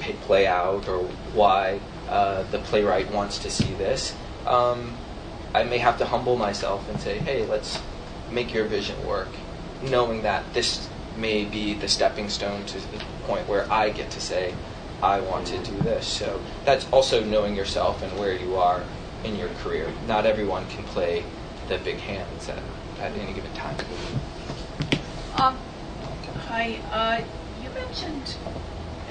pay, 0.00 0.14
play 0.14 0.46
out 0.48 0.88
or 0.88 1.04
why 1.34 1.78
uh, 2.08 2.42
the 2.50 2.58
playwright 2.58 3.12
wants 3.12 3.38
to 3.38 3.50
see 3.50 3.72
this, 3.74 4.16
um, 4.46 4.96
I 5.54 5.62
may 5.62 5.78
have 5.78 5.98
to 5.98 6.04
humble 6.06 6.36
myself 6.36 6.88
and 6.88 7.00
say, 7.00 7.18
hey, 7.18 7.46
let's 7.46 7.80
make 8.30 8.52
your 8.52 8.64
vision 8.64 9.06
work, 9.06 9.28
knowing 9.82 10.22
that 10.22 10.52
this 10.52 10.88
may 11.16 11.44
be 11.44 11.74
the 11.74 11.88
stepping 11.88 12.28
stone 12.28 12.64
to 12.66 12.78
the 12.78 13.04
point 13.24 13.48
where 13.48 13.70
I 13.70 13.90
get 13.90 14.10
to 14.12 14.20
say, 14.20 14.54
I 15.02 15.20
want 15.20 15.48
to 15.48 15.58
do 15.58 15.80
this. 15.80 16.06
So 16.06 16.40
that's 16.64 16.90
also 16.92 17.24
knowing 17.24 17.56
yourself 17.56 18.02
and 18.02 18.18
where 18.18 18.36
you 18.36 18.56
are 18.56 18.82
in 19.24 19.36
your 19.36 19.48
career. 19.62 19.92
Not 20.06 20.26
everyone 20.26 20.66
can 20.68 20.84
play 20.84 21.24
the 21.68 21.78
big 21.78 21.98
hands 21.98 22.48
at, 22.48 22.62
at 23.00 23.12
any 23.12 23.32
given 23.32 23.52
time. 23.54 23.76
Um, 25.36 25.58
hi, 26.46 26.78
uh, 26.92 27.22
you 27.62 27.70
mentioned 27.70 28.36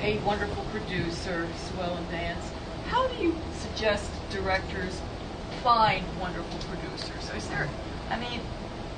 a 0.02 0.18
wonderful 0.20 0.64
producer, 0.72 1.48
Swell 1.58 1.96
and 1.96 2.10
Dance. 2.10 2.52
How 2.88 3.08
do 3.08 3.16
you 3.16 3.36
suggest 3.58 4.10
directors 4.30 5.02
find 5.64 6.06
wonderful 6.20 6.60
producers? 6.70 7.32
Is 7.36 7.48
there, 7.50 7.70
I 8.10 8.20
mean, 8.20 8.40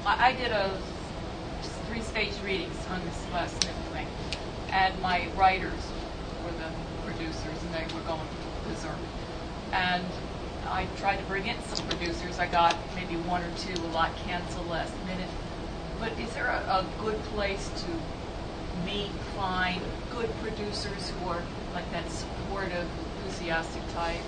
I, 0.05 0.27
I 0.27 0.33
did 0.33 0.51
a 0.51 0.77
three 1.93 2.01
stage 2.01 2.33
readings 2.43 2.75
on 2.89 2.99
this 3.05 3.25
last 3.31 3.55
thing, 3.63 4.07
and 4.71 4.99
my 5.01 5.27
writers 5.37 5.91
were 6.43 6.51
the 6.53 6.69
producers, 7.05 7.63
and 7.63 7.73
they 7.73 7.93
were 7.93 8.01
going 8.01 8.19
berserk. 8.67 8.95
And 9.71 10.03
I 10.65 10.87
tried 10.97 11.17
to 11.17 11.23
bring 11.25 11.45
in 11.45 11.61
some 11.63 11.87
producers. 11.87 12.39
I 12.39 12.47
got 12.47 12.75
maybe 12.95 13.15
one 13.15 13.43
or 13.43 13.51
two, 13.57 13.73
a 13.73 13.93
lot 13.93 14.09
canceled 14.25 14.67
last 14.69 14.93
minute. 15.05 15.29
But 15.99 16.17
is 16.19 16.33
there 16.33 16.47
a, 16.47 16.57
a 16.57 16.85
good 16.99 17.21
place 17.35 17.69
to 17.69 18.85
meet, 18.85 19.11
find 19.35 19.81
good 20.11 20.31
producers 20.41 21.11
who 21.11 21.29
are 21.29 21.43
like 21.75 21.89
that 21.91 22.09
supportive, 22.09 22.87
enthusiastic 23.17 23.83
type? 23.93 24.21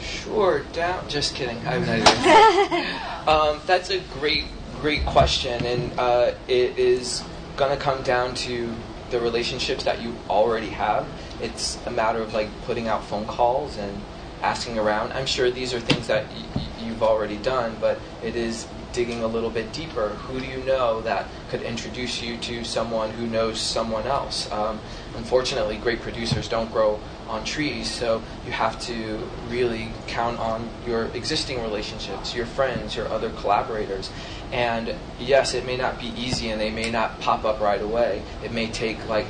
Sure, 0.00 0.64
down. 0.72 1.08
Just 1.08 1.36
kidding. 1.36 1.58
I'm 1.66 1.86
not. 1.86 3.28
um, 3.28 3.60
that's 3.66 3.90
a 3.90 4.00
great 4.18 4.46
great 4.82 5.06
question, 5.06 5.64
and 5.64 5.92
uh, 5.96 6.32
it 6.48 6.76
is 6.76 7.22
going 7.56 7.70
to 7.70 7.76
come 7.82 8.02
down 8.02 8.34
to 8.34 8.74
the 9.10 9.20
relationships 9.20 9.84
that 9.84 10.02
you 10.02 10.12
already 10.28 10.70
have. 10.70 11.06
It's 11.40 11.78
a 11.86 11.90
matter 11.90 12.20
of 12.20 12.34
like 12.34 12.48
putting 12.66 12.88
out 12.88 13.04
phone 13.04 13.24
calls 13.24 13.78
and 13.78 14.02
asking 14.42 14.80
around. 14.80 15.12
I'm 15.12 15.26
sure 15.26 15.52
these 15.52 15.72
are 15.72 15.78
things 15.78 16.08
that 16.08 16.26
y- 16.26 16.62
you've 16.84 17.00
already 17.00 17.36
done, 17.36 17.76
but 17.80 18.00
it 18.24 18.34
is 18.34 18.66
digging 18.92 19.22
a 19.22 19.26
little 19.28 19.50
bit 19.50 19.72
deeper. 19.72 20.08
Who 20.08 20.40
do 20.40 20.46
you 20.46 20.58
know 20.64 21.00
that 21.02 21.26
could 21.48 21.62
introduce 21.62 22.20
you 22.20 22.36
to 22.38 22.64
someone 22.64 23.10
who 23.10 23.26
knows 23.28 23.60
someone 23.60 24.06
else? 24.06 24.50
Um, 24.50 24.80
unfortunately, 25.16 25.76
great 25.76 26.00
producers 26.00 26.48
don't 26.48 26.72
grow 26.72 26.98
on 27.28 27.44
trees, 27.44 27.88
so 27.88 28.20
you 28.44 28.52
have 28.52 28.80
to 28.80 29.26
really 29.48 29.90
count 30.08 30.38
on 30.40 30.68
your 30.86 31.04
existing 31.14 31.62
relationships, 31.62 32.34
your 32.34 32.46
friends, 32.46 32.96
your 32.96 33.08
other 33.08 33.30
collaborators. 33.30 34.10
And 34.52 34.94
yes, 35.18 35.54
it 35.54 35.64
may 35.64 35.76
not 35.76 35.98
be 35.98 36.08
easy 36.08 36.50
and 36.50 36.60
they 36.60 36.70
may 36.70 36.90
not 36.90 37.20
pop 37.20 37.44
up 37.44 37.60
right 37.60 37.80
away. 37.80 38.22
It 38.44 38.52
may 38.52 38.68
take 38.68 39.08
like 39.08 39.26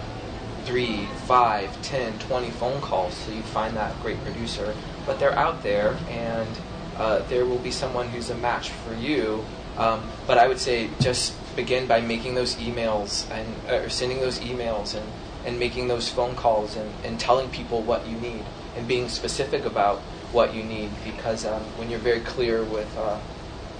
three, 0.64 1.06
five, 1.26 1.80
ten, 1.82 2.18
twenty 2.18 2.50
phone 2.50 2.80
calls 2.80 3.24
till 3.24 3.34
you 3.34 3.42
find 3.42 3.76
that 3.76 4.00
great 4.02 4.22
producer. 4.24 4.74
But 5.06 5.20
they're 5.20 5.38
out 5.38 5.62
there 5.62 5.96
and 6.10 6.48
uh, 6.96 7.20
there 7.28 7.46
will 7.46 7.58
be 7.58 7.70
someone 7.70 8.08
who's 8.08 8.30
a 8.30 8.36
match 8.36 8.70
for 8.70 8.94
you. 8.94 9.44
Um, 9.78 10.02
but 10.26 10.38
I 10.38 10.48
would 10.48 10.58
say 10.58 10.90
just 11.00 11.34
begin 11.56 11.86
by 11.86 12.00
making 12.00 12.34
those 12.34 12.56
emails 12.56 13.30
and 13.30 13.70
or 13.70 13.88
sending 13.88 14.20
those 14.20 14.40
emails 14.40 14.94
and, 14.94 15.06
and 15.46 15.58
making 15.58 15.88
those 15.88 16.08
phone 16.08 16.34
calls 16.34 16.76
and, 16.76 16.90
and 17.04 17.18
telling 17.18 17.48
people 17.50 17.82
what 17.82 18.06
you 18.06 18.16
need 18.18 18.44
and 18.76 18.88
being 18.88 19.08
specific 19.08 19.64
about 19.64 19.98
what 20.32 20.54
you 20.54 20.62
need 20.62 20.90
because 21.04 21.44
um, 21.44 21.60
when 21.76 21.90
you're 21.90 21.98
very 21.98 22.20
clear 22.20 22.62
with 22.64 22.96
uh, 22.96 23.18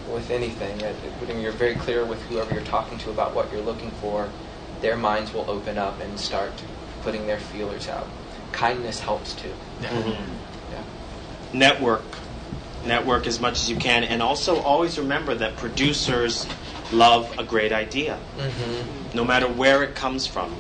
with 0.09 0.31
anything. 0.31 0.79
When 0.81 1.41
you're 1.41 1.53
very 1.53 1.75
clear 1.75 2.05
with 2.05 2.21
whoever 2.23 2.55
you're 2.55 2.65
talking 2.65 2.99
to 2.99 3.11
about 3.11 3.35
what 3.35 3.53
you're 3.53 3.63
looking 3.63 3.91
for, 3.93 4.29
their 4.81 4.97
minds 4.97 5.33
will 5.33 5.49
open 5.51 5.79
up 5.79 6.01
and 6.01 6.19
start 6.19 6.53
putting 7.03 7.27
their 7.27 7.39
feelers 7.39 7.89
out. 7.89 8.09
Kindness 8.53 9.01
helps 9.01 9.35
too. 9.35 9.53
Mm-hmm. 9.81 10.73
Yeah. 10.73 10.83
Network. 11.53 12.05
Network 12.85 13.27
as 13.27 13.41
much 13.41 13.55
as 13.55 13.71
you 13.71 13.77
can. 13.77 14.05
And 14.05 14.23
also 14.23 14.61
always 14.61 14.99
remember 14.99 15.35
that 15.37 15.57
producers 15.57 16.47
love 16.93 17.39
a 17.39 17.45
great 17.45 17.73
idea, 17.73 18.19
mm-hmm. 18.37 19.17
no 19.17 19.25
matter 19.25 19.49
where 19.49 19.83
it 19.83 19.95
comes 19.95 20.27
from. 20.27 20.55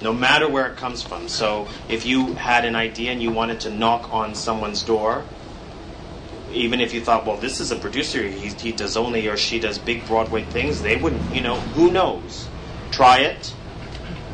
No 0.00 0.12
matter 0.12 0.48
where 0.48 0.68
it 0.68 0.76
comes 0.76 1.02
from. 1.02 1.26
So 1.26 1.66
if 1.88 2.06
you 2.06 2.34
had 2.34 2.64
an 2.64 2.76
idea 2.76 3.10
and 3.10 3.20
you 3.20 3.32
wanted 3.32 3.60
to 3.60 3.70
knock 3.70 4.12
on 4.12 4.36
someone's 4.36 4.84
door, 4.84 5.24
even 6.52 6.80
if 6.80 6.94
you 6.94 7.00
thought, 7.00 7.26
well, 7.26 7.36
this 7.36 7.60
is 7.60 7.70
a 7.70 7.76
producer, 7.76 8.22
he, 8.22 8.48
he 8.48 8.72
does 8.72 8.96
only 8.96 9.28
or 9.28 9.36
she 9.36 9.58
does 9.58 9.78
big 9.78 10.06
Broadway 10.06 10.44
things, 10.44 10.82
they 10.82 10.96
wouldn't, 10.96 11.34
you 11.34 11.40
know, 11.40 11.56
who 11.56 11.90
knows? 11.90 12.48
Try 12.90 13.20
it. 13.20 13.48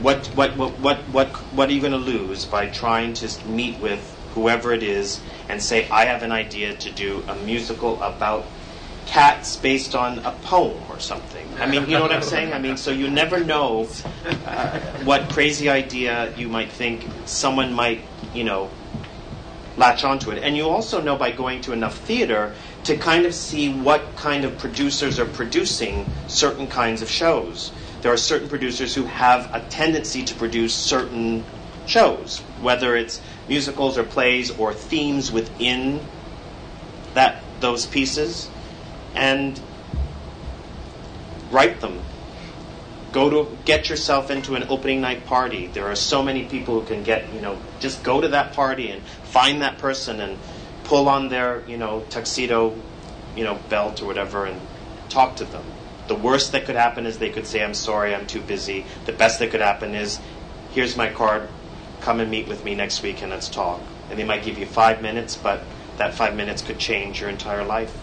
What, 0.00 0.26
what, 0.28 0.56
what, 0.56 0.78
what, 0.80 0.98
what, 1.12 1.28
what 1.28 1.68
are 1.68 1.72
you 1.72 1.80
going 1.80 1.92
to 1.92 1.98
lose 1.98 2.44
by 2.44 2.66
trying 2.66 3.14
to 3.14 3.46
meet 3.46 3.78
with 3.80 4.10
whoever 4.34 4.72
it 4.72 4.82
is 4.82 5.20
and 5.48 5.62
say, 5.62 5.88
I 5.88 6.06
have 6.06 6.22
an 6.22 6.32
idea 6.32 6.74
to 6.74 6.90
do 6.90 7.22
a 7.28 7.34
musical 7.36 8.02
about 8.02 8.44
cats 9.06 9.56
based 9.56 9.94
on 9.94 10.18
a 10.20 10.32
poem 10.42 10.82
or 10.90 10.98
something. 10.98 11.46
I 11.58 11.66
mean, 11.66 11.82
you 11.82 11.96
know 11.96 12.02
what 12.02 12.12
I'm 12.12 12.22
saying? 12.22 12.52
I 12.52 12.58
mean, 12.58 12.76
so 12.76 12.90
you 12.90 13.10
never 13.10 13.44
know 13.44 13.88
uh, 14.46 14.80
what 15.04 15.30
crazy 15.30 15.68
idea 15.68 16.34
you 16.36 16.48
might 16.48 16.72
think 16.72 17.06
someone 17.26 17.72
might, 17.72 18.02
you 18.32 18.44
know, 18.44 18.70
latch 19.76 20.05
onto 20.05 20.30
it. 20.30 20.42
And 20.42 20.56
you 20.56 20.68
also 20.68 21.01
know 21.01 21.16
by 21.16 21.32
going 21.32 21.60
to 21.62 21.72
enough 21.72 21.98
theater 21.98 22.55
to 22.84 22.96
kind 22.96 23.26
of 23.26 23.34
see 23.34 23.72
what 23.72 24.16
kind 24.16 24.44
of 24.44 24.59
producers 24.59 25.18
are 25.18 25.26
producing 25.26 26.06
certain 26.28 26.66
kinds 26.68 27.02
of 27.02 27.10
shows. 27.10 27.72
There 28.02 28.12
are 28.12 28.16
certain 28.16 28.48
producers 28.48 28.94
who 28.94 29.05
have 29.05 29.52
a 29.55 29.60
tendency 29.70 30.24
to 30.24 30.34
produce 30.34 30.74
certain 30.74 31.44
shows, 31.86 32.40
whether 32.60 32.96
it's 32.96 33.20
musicals 33.48 33.98
or 33.98 34.05
plays 34.05 34.51
or 34.51 34.72
themes 34.72 35.32
within 35.32 36.01
that 37.14 37.42
those 37.60 37.86
pieces, 37.86 38.51
and 39.14 39.60
write 41.51 41.80
them. 41.80 42.01
Go 43.14 43.30
to 43.30 43.56
get 43.64 43.88
yourself 43.88 44.28
into 44.28 44.56
an 44.56 44.64
opening 44.68 45.00
night 45.00 45.24
party. 45.24 45.68
There 45.68 45.86
are 45.86 45.94
so 45.94 46.20
many 46.20 46.46
people 46.46 46.80
who 46.80 46.84
can 46.84 47.04
get, 47.04 47.32
you 47.32 47.40
know, 47.40 47.60
just 47.78 48.02
go 48.02 48.20
to 48.20 48.26
that 48.26 48.54
party 48.54 48.90
and 48.90 49.00
find 49.22 49.62
that 49.62 49.78
person 49.78 50.20
and 50.20 50.36
pull 50.82 51.08
on 51.08 51.28
their, 51.28 51.62
you 51.68 51.76
know, 51.76 52.04
tuxedo, 52.10 52.74
you 53.36 53.44
know, 53.44 53.56
belt 53.68 54.02
or 54.02 54.06
whatever 54.06 54.46
and 54.46 54.60
talk 55.10 55.36
to 55.36 55.44
them. 55.44 55.64
The 56.08 56.16
worst 56.16 56.50
that 56.52 56.66
could 56.66 56.74
happen 56.74 57.06
is 57.06 57.18
they 57.18 57.30
could 57.30 57.46
say, 57.46 57.62
I'm 57.62 57.72
sorry, 57.72 58.12
I'm 58.12 58.26
too 58.26 58.40
busy. 58.40 58.84
The 59.06 59.12
best 59.12 59.38
that 59.38 59.52
could 59.52 59.60
happen 59.60 59.94
is, 59.94 60.18
here's 60.72 60.96
my 60.96 61.08
card, 61.08 61.48
come 62.00 62.18
and 62.18 62.28
meet 62.28 62.48
with 62.48 62.64
me 62.64 62.74
next 62.74 63.00
week 63.00 63.22
and 63.22 63.30
let's 63.30 63.48
talk. 63.48 63.80
And 64.10 64.18
they 64.18 64.24
might 64.24 64.42
give 64.42 64.58
you 64.58 64.66
five 64.66 65.00
minutes, 65.00 65.36
but 65.36 65.62
that 65.98 66.14
five 66.14 66.34
minutes 66.34 66.62
could 66.62 66.80
change 66.80 67.20
your 67.20 67.30
entire 67.30 67.64
life. 67.64 67.96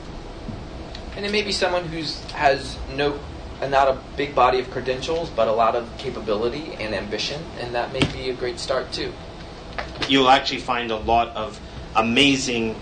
And 1.17 1.25
it 1.25 1.33
may 1.33 1.41
be 1.41 1.51
someone 1.51 1.83
who's 1.83 2.17
has 2.31 2.77
no, 2.95 3.19
uh, 3.61 3.67
not 3.67 3.87
a 3.87 3.97
big 4.17 4.33
body 4.35 4.59
of 4.59 4.69
credentials, 4.71 5.29
but 5.29 5.47
a 5.47 5.51
lot 5.51 5.75
of 5.75 5.95
capability 5.97 6.73
and 6.79 6.93
ambition, 6.95 7.41
and 7.59 7.73
that 7.75 7.93
may 7.93 8.03
be 8.11 8.29
a 8.29 8.33
great 8.33 8.59
start 8.59 8.91
too. 8.91 9.13
You'll 10.07 10.29
actually 10.29 10.59
find 10.59 10.91
a 10.91 10.97
lot 10.97 11.29
of 11.29 11.59
amazing 11.95 12.75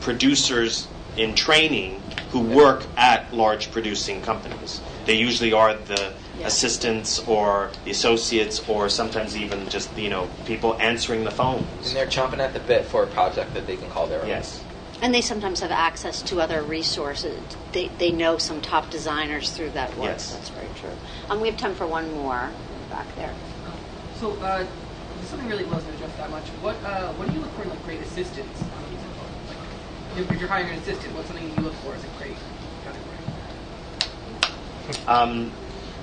producers 0.00 0.88
in 1.16 1.34
training 1.34 2.02
who 2.30 2.40
work 2.40 2.84
at 2.96 3.32
large 3.32 3.70
producing 3.70 4.20
companies. 4.22 4.80
They 5.06 5.14
usually 5.14 5.52
are 5.52 5.74
the 5.74 6.12
Yeah. 6.38 6.46
assistants 6.46 7.18
or 7.26 7.70
the 7.84 7.90
associates 7.90 8.62
or 8.68 8.88
sometimes 8.88 9.36
even 9.36 9.68
just 9.68 9.88
you 9.96 10.08
know 10.08 10.28
people 10.44 10.76
answering 10.78 11.24
the 11.24 11.30
phones. 11.32 11.64
And 11.86 11.96
they're 11.96 12.06
chomping 12.06 12.38
at 12.38 12.52
the 12.52 12.60
bit 12.60 12.84
for 12.86 13.02
a 13.02 13.06
project 13.06 13.54
that 13.54 13.66
they 13.66 13.76
can 13.76 13.88
call 13.88 14.06
their 14.06 14.22
own. 14.22 14.28
Yes. 14.28 14.60
And 15.00 15.14
they 15.14 15.20
sometimes 15.20 15.60
have 15.60 15.70
access 15.70 16.22
to 16.22 16.40
other 16.40 16.62
resources. 16.62 17.40
They, 17.72 17.88
they 17.98 18.10
know 18.10 18.38
some 18.38 18.60
top 18.60 18.90
designers 18.90 19.50
through 19.50 19.70
that 19.70 19.90
work. 19.96 20.06
Yes. 20.06 20.32
That's 20.34 20.48
very 20.48 20.68
true. 20.80 20.90
Um, 21.30 21.40
we 21.40 21.48
have 21.48 21.56
time 21.56 21.74
for 21.74 21.86
one 21.86 22.12
more 22.12 22.50
back 22.90 23.06
there. 23.14 23.32
So, 24.16 24.32
uh, 24.40 24.66
something 25.24 25.48
really 25.48 25.64
wasn't 25.64 25.94
addressed 25.94 26.16
that 26.16 26.30
much. 26.30 26.44
What 26.62 26.76
uh, 26.84 27.12
what 27.12 27.28
do 27.28 27.34
you 27.34 27.40
look 27.40 27.52
for 27.52 27.62
in 27.62 27.68
like 27.68 27.84
great 27.84 28.00
assistants 28.00 28.62
on 28.62 28.68
a 28.68 28.88
musical? 28.88 29.26
Like, 29.46 29.58
if, 30.16 30.32
if 30.32 30.40
you're 30.40 30.48
hiring 30.48 30.70
an 30.70 30.78
assistant, 30.78 31.14
what's 31.14 31.28
something 31.28 31.48
you 31.48 31.62
look 31.62 31.74
for 31.74 31.94
as 31.94 32.02
a 32.02 32.08
great 32.18 32.36
category? 32.84 33.18
Um, 35.06 35.52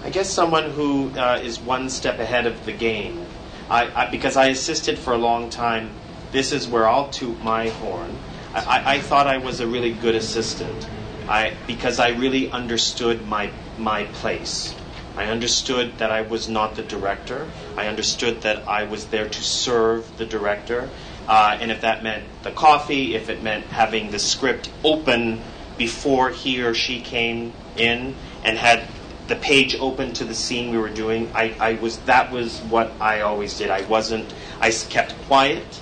I 0.04 0.10
guess 0.12 0.30
someone 0.30 0.70
who 0.70 1.12
uh, 1.18 1.40
is 1.44 1.60
one 1.60 1.90
step 1.90 2.20
ahead 2.20 2.46
of 2.46 2.64
the 2.66 2.72
game. 2.72 3.26
I, 3.70 4.04
I, 4.04 4.12
because 4.12 4.38
I 4.38 4.48
assisted 4.48 5.00
for 5.00 5.14
a 5.14 5.18
long 5.18 5.50
time, 5.50 5.90
this 6.32 6.52
is 6.52 6.68
where 6.68 6.88
I'll 6.88 7.10
toot 7.10 7.44
my 7.44 7.70
horn. 7.70 8.16
I, 8.56 8.96
I, 8.96 9.00
thought 9.02 9.28
I 9.28 9.38
was 9.38 9.60
a 9.60 9.68
really 9.68 9.92
good 9.92 10.16
assistant. 10.16 10.88
I, 11.28 11.56
because 11.68 12.00
I 12.00 12.10
really 12.10 12.50
understood 12.52 13.28
my, 13.28 13.52
my 13.78 14.06
place. 14.06 14.74
I 15.18 15.26
understood 15.26 15.98
that 15.98 16.12
I 16.12 16.22
was 16.22 16.48
not 16.48 16.76
the 16.76 16.84
director. 16.84 17.50
I 17.76 17.88
understood 17.88 18.42
that 18.42 18.68
I 18.68 18.84
was 18.84 19.08
there 19.08 19.28
to 19.28 19.44
serve 19.44 20.18
the 20.18 20.26
director. 20.26 20.90
Uh, 21.28 21.58
and 21.60 21.70
if 21.70 21.82
that 21.82 22.04
meant 22.04 22.24
the 22.44 22.52
coffee, 22.52 23.16
if 23.16 23.30
it 23.30 23.44
meant 23.44 23.66
having 23.66 24.12
the 24.12 24.20
script 24.20 24.70
open 24.84 25.42
before 25.78 26.30
he 26.30 26.62
or 26.62 26.74
she 26.74 27.02
came 27.02 27.52
in 27.76 28.16
and 28.44 28.58
had 28.58 28.84
the 29.28 29.36
page 29.36 29.76
open 29.80 30.14
to 30.14 30.24
the 30.24 30.36
scene 30.36 30.72
we 30.72 30.78
were 30.78 30.90
doing, 30.90 31.30
I, 31.34 31.56
I 31.60 31.74
was 31.74 31.98
that 32.02 32.32
was 32.32 32.60
what 32.62 32.92
I 33.02 33.22
always 33.22 33.58
did. 33.58 33.70
I 33.70 33.84
wasn't. 33.86 34.32
I 34.62 34.70
kept 34.72 35.16
quiet, 35.24 35.82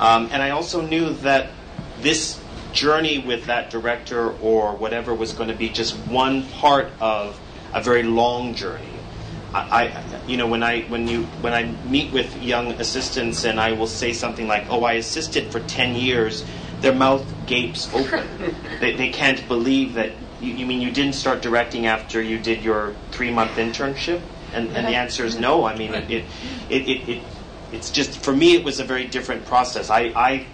um, 0.00 0.30
and 0.32 0.42
I 0.42 0.50
also 0.50 0.80
knew 0.80 1.12
that 1.14 1.50
this 2.02 2.40
journey 2.72 3.18
with 3.18 3.46
that 3.46 3.70
director 3.70 4.30
or 4.30 4.76
whatever 4.76 5.14
was 5.14 5.32
going 5.32 5.48
to 5.48 5.54
be 5.54 5.68
just 5.68 5.94
one 6.06 6.46
part 6.48 6.88
of 7.00 7.40
a 7.72 7.82
very 7.82 8.02
long 8.02 8.54
journey. 8.54 8.86
I, 9.52 9.58
I, 9.58 10.04
you 10.28 10.36
know, 10.36 10.46
when 10.46 10.62
I 10.62 10.82
when 10.82 11.08
you 11.08 11.24
when 11.40 11.52
I 11.52 11.64
meet 11.88 12.12
with 12.12 12.40
young 12.40 12.72
assistants 12.72 13.44
and 13.44 13.58
I 13.58 13.72
will 13.72 13.88
say 13.88 14.12
something 14.12 14.46
like, 14.46 14.66
"Oh, 14.70 14.84
I 14.84 14.92
assisted 14.92 15.50
for 15.50 15.58
ten 15.58 15.96
years," 15.96 16.44
their 16.80 16.94
mouth 16.94 17.26
gapes 17.46 17.92
open. 17.92 18.28
they, 18.80 18.94
they 18.94 19.08
can't 19.10 19.46
believe 19.48 19.94
that. 19.94 20.12
You, 20.40 20.54
you 20.54 20.66
mean 20.66 20.80
you 20.80 20.92
didn't 20.92 21.14
start 21.14 21.42
directing 21.42 21.86
after 21.86 22.22
you 22.22 22.38
did 22.38 22.62
your 22.62 22.94
three 23.10 23.30
month 23.30 23.52
internship? 23.52 24.22
And, 24.52 24.68
and 24.76 24.86
the 24.86 24.96
answer 24.96 25.24
is 25.24 25.38
no. 25.38 25.64
I 25.64 25.76
mean, 25.76 25.94
it, 25.94 26.10
it, 26.10 26.24
it, 26.68 26.88
it, 26.88 27.08
it 27.08 27.22
it's 27.72 27.90
just 27.90 28.18
for 28.18 28.34
me 28.34 28.54
it 28.54 28.64
was 28.64 28.80
a 28.80 28.84
very 28.84 29.06
different 29.06 29.44
process. 29.46 29.90
I, 29.90 30.12
I 30.16 30.46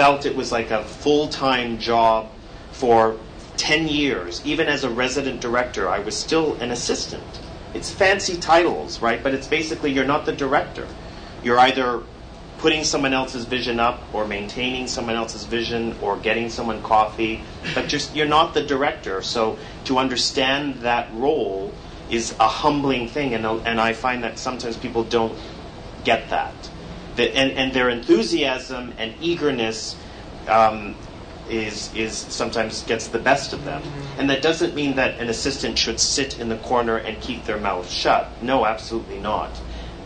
felt 0.00 0.24
it 0.24 0.34
was 0.34 0.50
like 0.50 0.70
a 0.70 0.82
full 0.82 1.28
time 1.28 1.76
job 1.76 2.26
for 2.72 3.18
10 3.58 3.86
years. 3.86 4.40
Even 4.46 4.66
as 4.66 4.82
a 4.82 4.88
resident 4.88 5.42
director, 5.42 5.90
I 5.90 5.98
was 5.98 6.16
still 6.16 6.54
an 6.54 6.70
assistant. 6.70 7.22
It's 7.74 7.90
fancy 7.90 8.38
titles, 8.38 9.02
right? 9.02 9.22
But 9.22 9.34
it's 9.34 9.46
basically 9.46 9.92
you're 9.92 10.06
not 10.06 10.24
the 10.24 10.32
director. 10.32 10.88
You're 11.44 11.58
either 11.58 12.02
putting 12.56 12.82
someone 12.82 13.12
else's 13.12 13.44
vision 13.44 13.78
up 13.78 14.00
or 14.14 14.26
maintaining 14.26 14.86
someone 14.86 15.16
else's 15.16 15.44
vision 15.44 15.94
or 16.00 16.16
getting 16.16 16.48
someone 16.48 16.82
coffee, 16.82 17.42
but 17.74 17.86
just 17.86 18.16
you're 18.16 18.24
not 18.38 18.54
the 18.54 18.62
director. 18.62 19.20
So 19.20 19.58
to 19.84 19.98
understand 19.98 20.76
that 20.76 21.12
role 21.12 21.74
is 22.08 22.34
a 22.40 22.48
humbling 22.48 23.06
thing, 23.06 23.34
and, 23.34 23.44
and 23.44 23.78
I 23.78 23.92
find 23.92 24.24
that 24.24 24.38
sometimes 24.38 24.78
people 24.78 25.04
don't 25.04 25.36
get 26.04 26.30
that. 26.30 26.54
And, 27.20 27.52
and 27.52 27.72
their 27.72 27.88
enthusiasm 27.88 28.94
and 28.98 29.14
eagerness 29.20 29.96
um, 30.48 30.96
is, 31.48 31.94
is 31.94 32.16
sometimes 32.16 32.82
gets 32.82 33.08
the 33.08 33.18
best 33.18 33.52
of 33.52 33.64
them. 33.64 33.82
And 34.18 34.30
that 34.30 34.42
doesn't 34.42 34.74
mean 34.74 34.96
that 34.96 35.18
an 35.18 35.28
assistant 35.28 35.78
should 35.78 36.00
sit 36.00 36.38
in 36.38 36.48
the 36.48 36.56
corner 36.58 36.96
and 36.96 37.20
keep 37.20 37.44
their 37.44 37.58
mouth 37.58 37.90
shut. 37.90 38.30
No, 38.42 38.64
absolutely 38.64 39.18
not. 39.18 39.50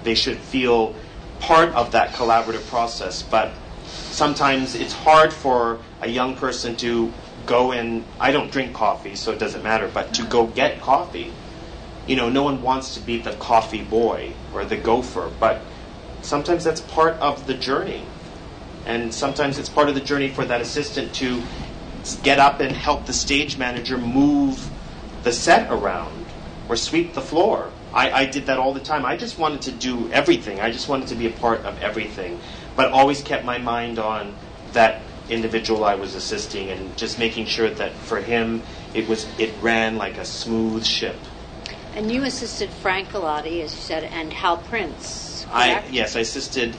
They 0.03 0.15
should 0.15 0.39
feel 0.39 0.95
part 1.41 1.71
of 1.71 1.93
that 1.93 2.13
collaborative 2.13 2.67
process, 2.69 3.23
but 3.23 3.53
sometimes 3.85 4.75
it's 4.75 4.93
hard 4.93 5.33
for 5.33 5.81
a 6.01 6.09
young 6.09 6.37
person 6.37 6.77
to 6.77 7.13
go 7.47 7.73
and 7.73 8.05
I 8.19 8.33
don't 8.33 8.51
drink 8.51 8.73
coffee, 8.73 9.17
so 9.17 9.33
it 9.33 9.39
doesn't 9.39 9.63
matter, 9.63 9.91
but 9.93 10.15
to 10.15 10.25
go 10.25 10.47
get 10.47 10.81
coffee. 10.81 11.33
You 12.07 12.17
know, 12.17 12.29
no 12.29 12.43
one 12.43 12.63
wants 12.63 12.95
to 12.95 13.01
be 13.01 13.19
the 13.19 13.33
coffee 13.33 13.83
boy 13.83 14.33
or 14.53 14.65
the 14.65 14.77
gopher, 14.77 15.31
but 15.41 15.63
sometimes 16.25 16.65
that's 16.65 16.81
part 16.81 17.15
of 17.21 17.47
the 17.47 17.55
journey. 17.55 18.05
And 18.87 19.15
sometimes 19.15 19.59
it's 19.59 19.69
part 19.69 19.89
of 19.89 19.95
the 19.95 20.01
journey 20.01 20.29
for 20.29 20.45
that 20.45 20.61
assistant 20.61 21.15
to 21.17 21.43
get 22.23 22.39
up 22.39 22.61
and 22.61 22.73
help 22.73 23.07
the 23.07 23.13
stage 23.13 23.57
manager 23.57 23.97
move 23.97 24.71
the 25.23 25.33
set 25.33 25.71
around 25.71 26.27
or 26.69 26.77
sweep 26.77 27.15
the 27.15 27.23
floor. 27.23 27.71
I, 27.93 28.11
I 28.11 28.27
did 28.27 28.47
that 28.47 28.59
all 28.59 28.75
the 28.75 28.81
time. 28.81 29.07
I 29.07 29.17
just 29.17 29.39
wanted 29.39 29.63
to 29.63 29.73
do 29.73 30.11
everything. 30.13 30.61
I 30.61 30.71
just 30.71 30.89
wanted 30.89 31.09
to 31.09 31.15
be 31.15 31.27
a 31.27 31.31
part 31.31 31.61
of 31.61 31.81
everything, 31.81 32.41
but 32.77 32.91
always 32.91 33.23
kept 33.23 33.45
my 33.45 33.59
mind 33.59 33.99
on 33.99 34.35
that 34.73 35.01
individual 35.31 35.85
I 35.85 35.95
was 35.95 36.15
assisting 36.15 36.69
and 36.71 36.97
just 36.99 37.19
making 37.19 37.47
sure 37.47 37.71
that 37.71 37.93
for 37.93 38.21
him 38.21 38.63
it 38.93 39.09
was 39.09 39.27
it 39.39 39.55
ran 39.63 39.97
like 39.97 40.19
a 40.19 40.25
smooth 40.25 40.85
ship. 40.85 41.17
And 41.95 42.11
you 42.11 42.25
assisted 42.25 42.71
Frank 42.71 43.11
Galati, 43.11 43.63
as 43.63 43.73
you 43.73 43.81
said, 43.81 44.05
and 44.05 44.33
Hal 44.33 44.57
Prince. 44.59 45.24
I 45.55 45.85
yes, 45.89 46.17
I 46.17 46.21
assisted 46.21 46.77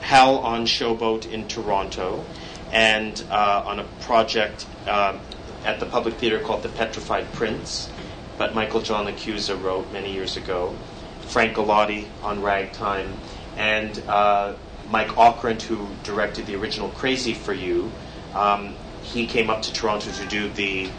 Hal 0.00 0.38
on 0.38 0.66
Showboat 0.66 1.30
in 1.30 1.46
Toronto, 1.46 2.24
and 2.72 3.22
uh, 3.30 3.62
on 3.64 3.78
a 3.78 3.84
project 4.00 4.66
um, 4.88 5.20
at 5.64 5.78
the 5.78 5.86
Public 5.86 6.14
Theatre 6.14 6.40
called 6.40 6.64
The 6.64 6.68
Petrified 6.68 7.32
Prince, 7.32 7.88
but 8.36 8.52
Michael 8.54 8.80
John 8.80 9.06
LaChiusa 9.06 9.62
wrote 9.62 9.92
many 9.92 10.12
years 10.12 10.36
ago. 10.36 10.74
Frank 11.20 11.56
Galati 11.56 12.06
on 12.22 12.42
Ragtime, 12.42 13.12
and 13.56 13.96
uh, 14.08 14.54
Mike 14.90 15.16
Ockrent, 15.16 15.62
who 15.62 15.88
directed 16.02 16.46
the 16.46 16.56
original 16.56 16.88
Crazy 16.90 17.34
for 17.34 17.52
You. 17.52 17.90
Um, 18.34 18.74
he 19.02 19.26
came 19.26 19.50
up 19.50 19.62
to 19.62 19.72
Toronto 19.72 20.10
to 20.10 20.26
do 20.26 20.48
the 20.48 20.90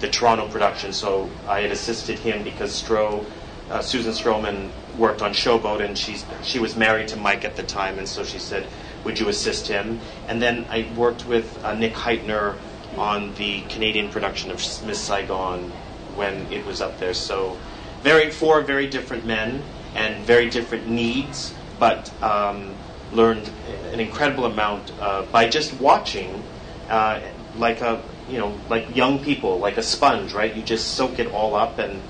the 0.00 0.08
Toronto 0.08 0.46
production, 0.48 0.92
so 0.92 1.30
I 1.48 1.62
had 1.62 1.72
assisted 1.72 2.18
him 2.18 2.44
because 2.44 2.82
Stroh, 2.82 3.24
uh, 3.70 3.80
Susan 3.80 4.12
Stroman 4.12 4.70
worked 4.98 5.22
on 5.22 5.32
Showboat, 5.32 5.84
and 5.84 5.96
she's 5.96 6.24
she 6.42 6.58
was 6.58 6.76
married 6.76 7.08
to 7.08 7.16
Mike 7.16 7.44
at 7.44 7.56
the 7.56 7.62
time, 7.62 7.98
and 7.98 8.08
so 8.08 8.24
she 8.24 8.38
said, 8.38 8.66
"Would 9.04 9.18
you 9.18 9.28
assist 9.28 9.68
him?" 9.68 10.00
And 10.28 10.40
then 10.40 10.66
I 10.70 10.90
worked 10.96 11.26
with 11.26 11.64
uh, 11.64 11.74
Nick 11.74 11.94
Hytner 11.94 12.56
on 12.96 13.34
the 13.34 13.62
Canadian 13.62 14.08
production 14.08 14.50
of 14.50 14.58
Miss 14.84 15.00
Saigon 15.00 15.70
when 16.14 16.46
it 16.50 16.64
was 16.64 16.80
up 16.80 16.98
there. 16.98 17.14
So, 17.14 17.58
very 18.02 18.30
four 18.30 18.62
very 18.62 18.86
different 18.86 19.26
men 19.26 19.62
and 19.94 20.24
very 20.24 20.50
different 20.50 20.88
needs, 20.88 21.54
but 21.78 22.12
um, 22.22 22.76
learned 23.12 23.50
an 23.92 24.00
incredible 24.00 24.44
amount 24.44 24.92
uh, 25.00 25.22
by 25.32 25.48
just 25.48 25.78
watching, 25.80 26.42
uh, 26.88 27.20
like 27.56 27.80
a 27.80 28.02
you 28.28 28.38
know, 28.38 28.58
like 28.68 28.94
young 28.96 29.22
people, 29.22 29.58
like 29.58 29.76
a 29.76 29.82
sponge, 29.82 30.32
right? 30.32 30.54
You 30.54 30.62
just 30.62 30.94
soak 30.94 31.18
it 31.18 31.32
all 31.32 31.54
up 31.54 31.78
and 31.78 32.02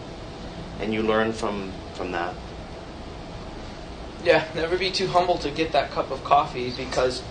and 0.80 0.92
you 0.92 1.02
learn 1.02 1.32
from 1.32 1.72
from 1.94 2.12
that. 2.12 2.34
Yeah, 4.26 4.44
never 4.56 4.76
be 4.76 4.90
too 4.90 5.06
humble 5.06 5.38
to 5.38 5.52
get 5.52 5.70
that 5.70 5.92
cup 5.92 6.10
of 6.10 6.24
coffee 6.24 6.72
because 6.76 7.22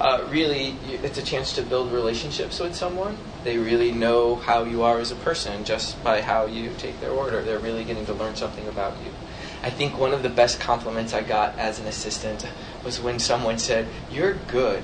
uh, 0.00 0.26
really 0.30 0.74
it's 1.04 1.16
a 1.16 1.22
chance 1.22 1.52
to 1.52 1.62
build 1.62 1.92
relationships 1.92 2.58
with 2.58 2.74
someone. 2.74 3.16
They 3.44 3.56
really 3.56 3.92
know 3.92 4.34
how 4.34 4.64
you 4.64 4.82
are 4.82 4.98
as 4.98 5.12
a 5.12 5.14
person 5.14 5.64
just 5.64 6.02
by 6.02 6.22
how 6.22 6.46
you 6.46 6.70
take 6.76 6.98
their 6.98 7.12
order. 7.12 7.40
They're 7.40 7.60
really 7.60 7.84
getting 7.84 8.04
to 8.06 8.14
learn 8.14 8.34
something 8.34 8.66
about 8.66 9.00
you. 9.04 9.12
I 9.62 9.70
think 9.70 9.96
one 9.96 10.12
of 10.12 10.24
the 10.24 10.28
best 10.28 10.58
compliments 10.58 11.14
I 11.14 11.22
got 11.22 11.56
as 11.56 11.78
an 11.78 11.86
assistant 11.86 12.44
was 12.84 13.00
when 13.00 13.20
someone 13.20 13.60
said, 13.60 13.86
You're 14.10 14.34
good, 14.34 14.82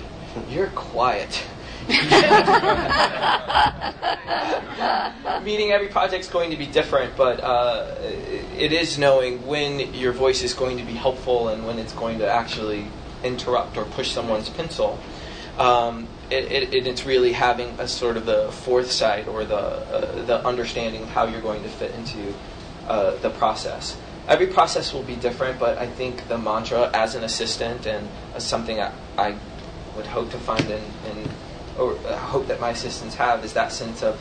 you're 0.49 0.69
quiet. 0.69 1.43
Meaning 5.45 5.71
every 5.71 5.89
project's 5.89 6.29
going 6.29 6.51
to 6.51 6.57
be 6.57 6.67
different, 6.67 7.17
but 7.17 7.41
uh, 7.41 7.95
it 8.01 8.73
is 8.73 8.99
knowing 8.99 9.47
when 9.47 9.95
your 9.95 10.13
voice 10.13 10.43
is 10.43 10.55
going 10.55 10.79
to 10.79 10.85
be 10.85 10.95
helpful 10.95 11.49
and 11.49 11.67
when 11.67 11.79
it's 11.79 11.93
going 11.93 12.19
to 12.19 12.29
actually 12.29 12.87
interrupt 13.23 13.77
or 13.77 13.85
push 13.85 14.11
someone's 14.11 14.49
pencil. 14.49 14.99
Um, 15.59 16.09
it, 16.31 16.75
it, 16.75 16.87
it's 16.87 17.07
really 17.07 17.33
having 17.33 17.69
a 17.79 17.87
sort 17.87 18.17
of 18.17 18.27
the 18.27 18.51
foresight 18.51 19.29
or 19.29 19.45
the 19.45 19.57
uh, 19.57 20.25
the 20.25 20.45
understanding 20.45 21.03
of 21.03 21.09
how 21.11 21.27
you're 21.27 21.41
going 21.41 21.63
to 21.63 21.69
fit 21.69 21.95
into 21.95 22.35
uh, 22.89 23.17
the 23.19 23.31
process. 23.31 23.97
Every 24.29 24.49
process 24.49 24.93
will 24.93 25.05
be 25.05 25.15
different, 25.15 25.61
but 25.61 25.79
I 25.79 25.87
think 25.87 26.27
the 26.27 26.37
mantra 26.37 26.91
as 26.93 27.15
an 27.15 27.23
assistant 27.23 27.87
and 27.87 28.09
something 28.39 28.81
I, 28.81 28.93
I 29.17 29.37
would 29.97 30.07
hope 30.07 30.31
to 30.33 30.39
find 30.39 30.65
in, 30.65 30.83
in 31.11 31.29
or 31.79 31.97
I 32.09 32.17
hope 32.17 32.47
that 32.49 32.61
my 32.61 32.71
assistants 32.71 33.15
have 33.17 33.45
is 33.45 33.53
that 33.55 33.73
sense 33.73 34.03
of 34.03 34.21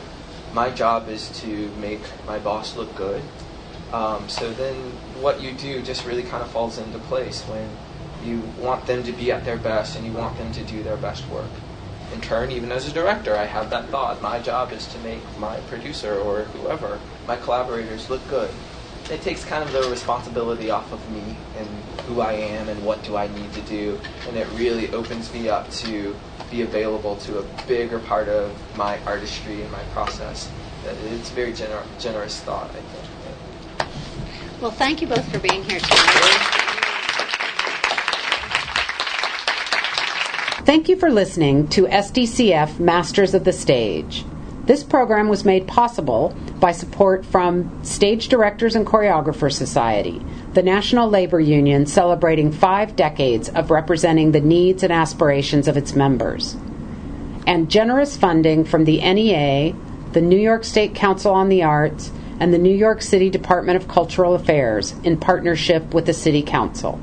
my 0.52 0.70
job 0.70 1.08
is 1.08 1.28
to 1.40 1.68
make 1.78 2.02
my 2.26 2.38
boss 2.38 2.76
look 2.76 2.94
good. 2.94 3.22
Um, 3.92 4.28
so 4.28 4.52
then 4.52 4.74
what 5.20 5.40
you 5.40 5.52
do 5.52 5.82
just 5.82 6.06
really 6.06 6.22
kind 6.22 6.42
of 6.42 6.50
falls 6.50 6.78
into 6.78 6.98
place 6.98 7.42
when 7.42 7.68
you 8.24 8.40
want 8.58 8.86
them 8.86 9.02
to 9.04 9.12
be 9.12 9.30
at 9.30 9.44
their 9.44 9.58
best 9.58 9.96
and 9.96 10.04
you 10.04 10.12
want 10.12 10.36
them 10.38 10.52
to 10.52 10.62
do 10.64 10.82
their 10.82 10.96
best 10.96 11.28
work. 11.28 11.50
In 12.12 12.20
turn, 12.20 12.50
even 12.50 12.72
as 12.72 12.88
a 12.88 12.92
director, 12.92 13.36
I 13.36 13.44
have 13.44 13.70
that 13.70 13.88
thought. 13.88 14.22
My 14.22 14.38
job 14.38 14.72
is 14.72 14.86
to 14.88 14.98
make 15.00 15.22
my 15.38 15.58
producer 15.68 16.18
or 16.18 16.44
whoever, 16.44 17.00
my 17.26 17.36
collaborators, 17.36 18.08
look 18.08 18.26
good. 18.28 18.50
It 19.10 19.22
takes 19.22 19.44
kind 19.44 19.62
of 19.62 19.72
the 19.72 19.88
responsibility 19.88 20.70
off 20.70 20.92
of 20.92 21.10
me 21.12 21.36
and 21.56 21.66
who 22.06 22.20
I 22.20 22.32
am 22.32 22.68
and 22.68 22.84
what 22.84 23.02
do 23.04 23.16
I 23.16 23.28
need 23.28 23.52
to 23.52 23.60
do, 23.62 24.00
and 24.26 24.36
it 24.36 24.48
really 24.54 24.92
opens 24.92 25.32
me 25.32 25.48
up 25.48 25.70
to 25.70 26.16
be 26.50 26.62
available 26.62 27.16
to 27.16 27.38
a 27.38 27.42
bigger 27.66 27.98
part 28.00 28.28
of 28.28 28.52
my 28.76 28.98
artistry 29.06 29.62
and 29.62 29.70
my 29.70 29.82
process. 29.92 30.50
It's 30.84 31.30
a 31.30 31.34
very 31.34 31.52
gener- 31.52 31.84
generous 31.98 32.40
thought, 32.40 32.70
I 32.70 32.80
think. 32.80 34.60
Well, 34.60 34.70
thank 34.70 35.02
you 35.02 35.08
both 35.08 35.28
for 35.30 35.38
being 35.38 35.62
here 35.64 35.80
tonight. 35.80 36.66
Thank 40.64 40.88
you 40.88 40.96
for 40.96 41.10
listening 41.10 41.68
to 41.68 41.86
SDCF 41.86 42.80
Masters 42.80 43.34
of 43.34 43.44
the 43.44 43.52
Stage. 43.52 44.24
This 44.66 44.82
program 44.82 45.28
was 45.28 45.44
made 45.44 45.68
possible 45.68 46.34
by 46.58 46.72
support 46.72 47.24
from 47.24 47.84
Stage 47.84 48.26
Directors 48.26 48.74
and 48.74 48.84
Choreographers 48.84 49.52
Society, 49.52 50.20
the 50.54 50.62
National 50.62 51.08
Labor 51.08 51.38
Union 51.38 51.86
celebrating 51.86 52.50
five 52.50 52.96
decades 52.96 53.48
of 53.48 53.70
representing 53.70 54.32
the 54.32 54.40
needs 54.40 54.82
and 54.82 54.92
aspirations 54.92 55.68
of 55.68 55.76
its 55.76 55.94
members, 55.94 56.56
and 57.46 57.70
generous 57.70 58.16
funding 58.16 58.64
from 58.64 58.84
the 58.84 59.00
NEA, 59.00 59.72
the 60.12 60.20
New 60.20 60.38
York 60.38 60.64
State 60.64 60.96
Council 60.96 61.32
on 61.32 61.48
the 61.48 61.62
Arts, 61.62 62.10
and 62.40 62.52
the 62.52 62.58
New 62.58 62.74
York 62.74 63.02
City 63.02 63.30
Department 63.30 63.76
of 63.76 63.86
Cultural 63.86 64.34
Affairs 64.34 64.96
in 65.04 65.16
partnership 65.16 65.94
with 65.94 66.06
the 66.06 66.12
City 66.12 66.42
Council. 66.42 66.98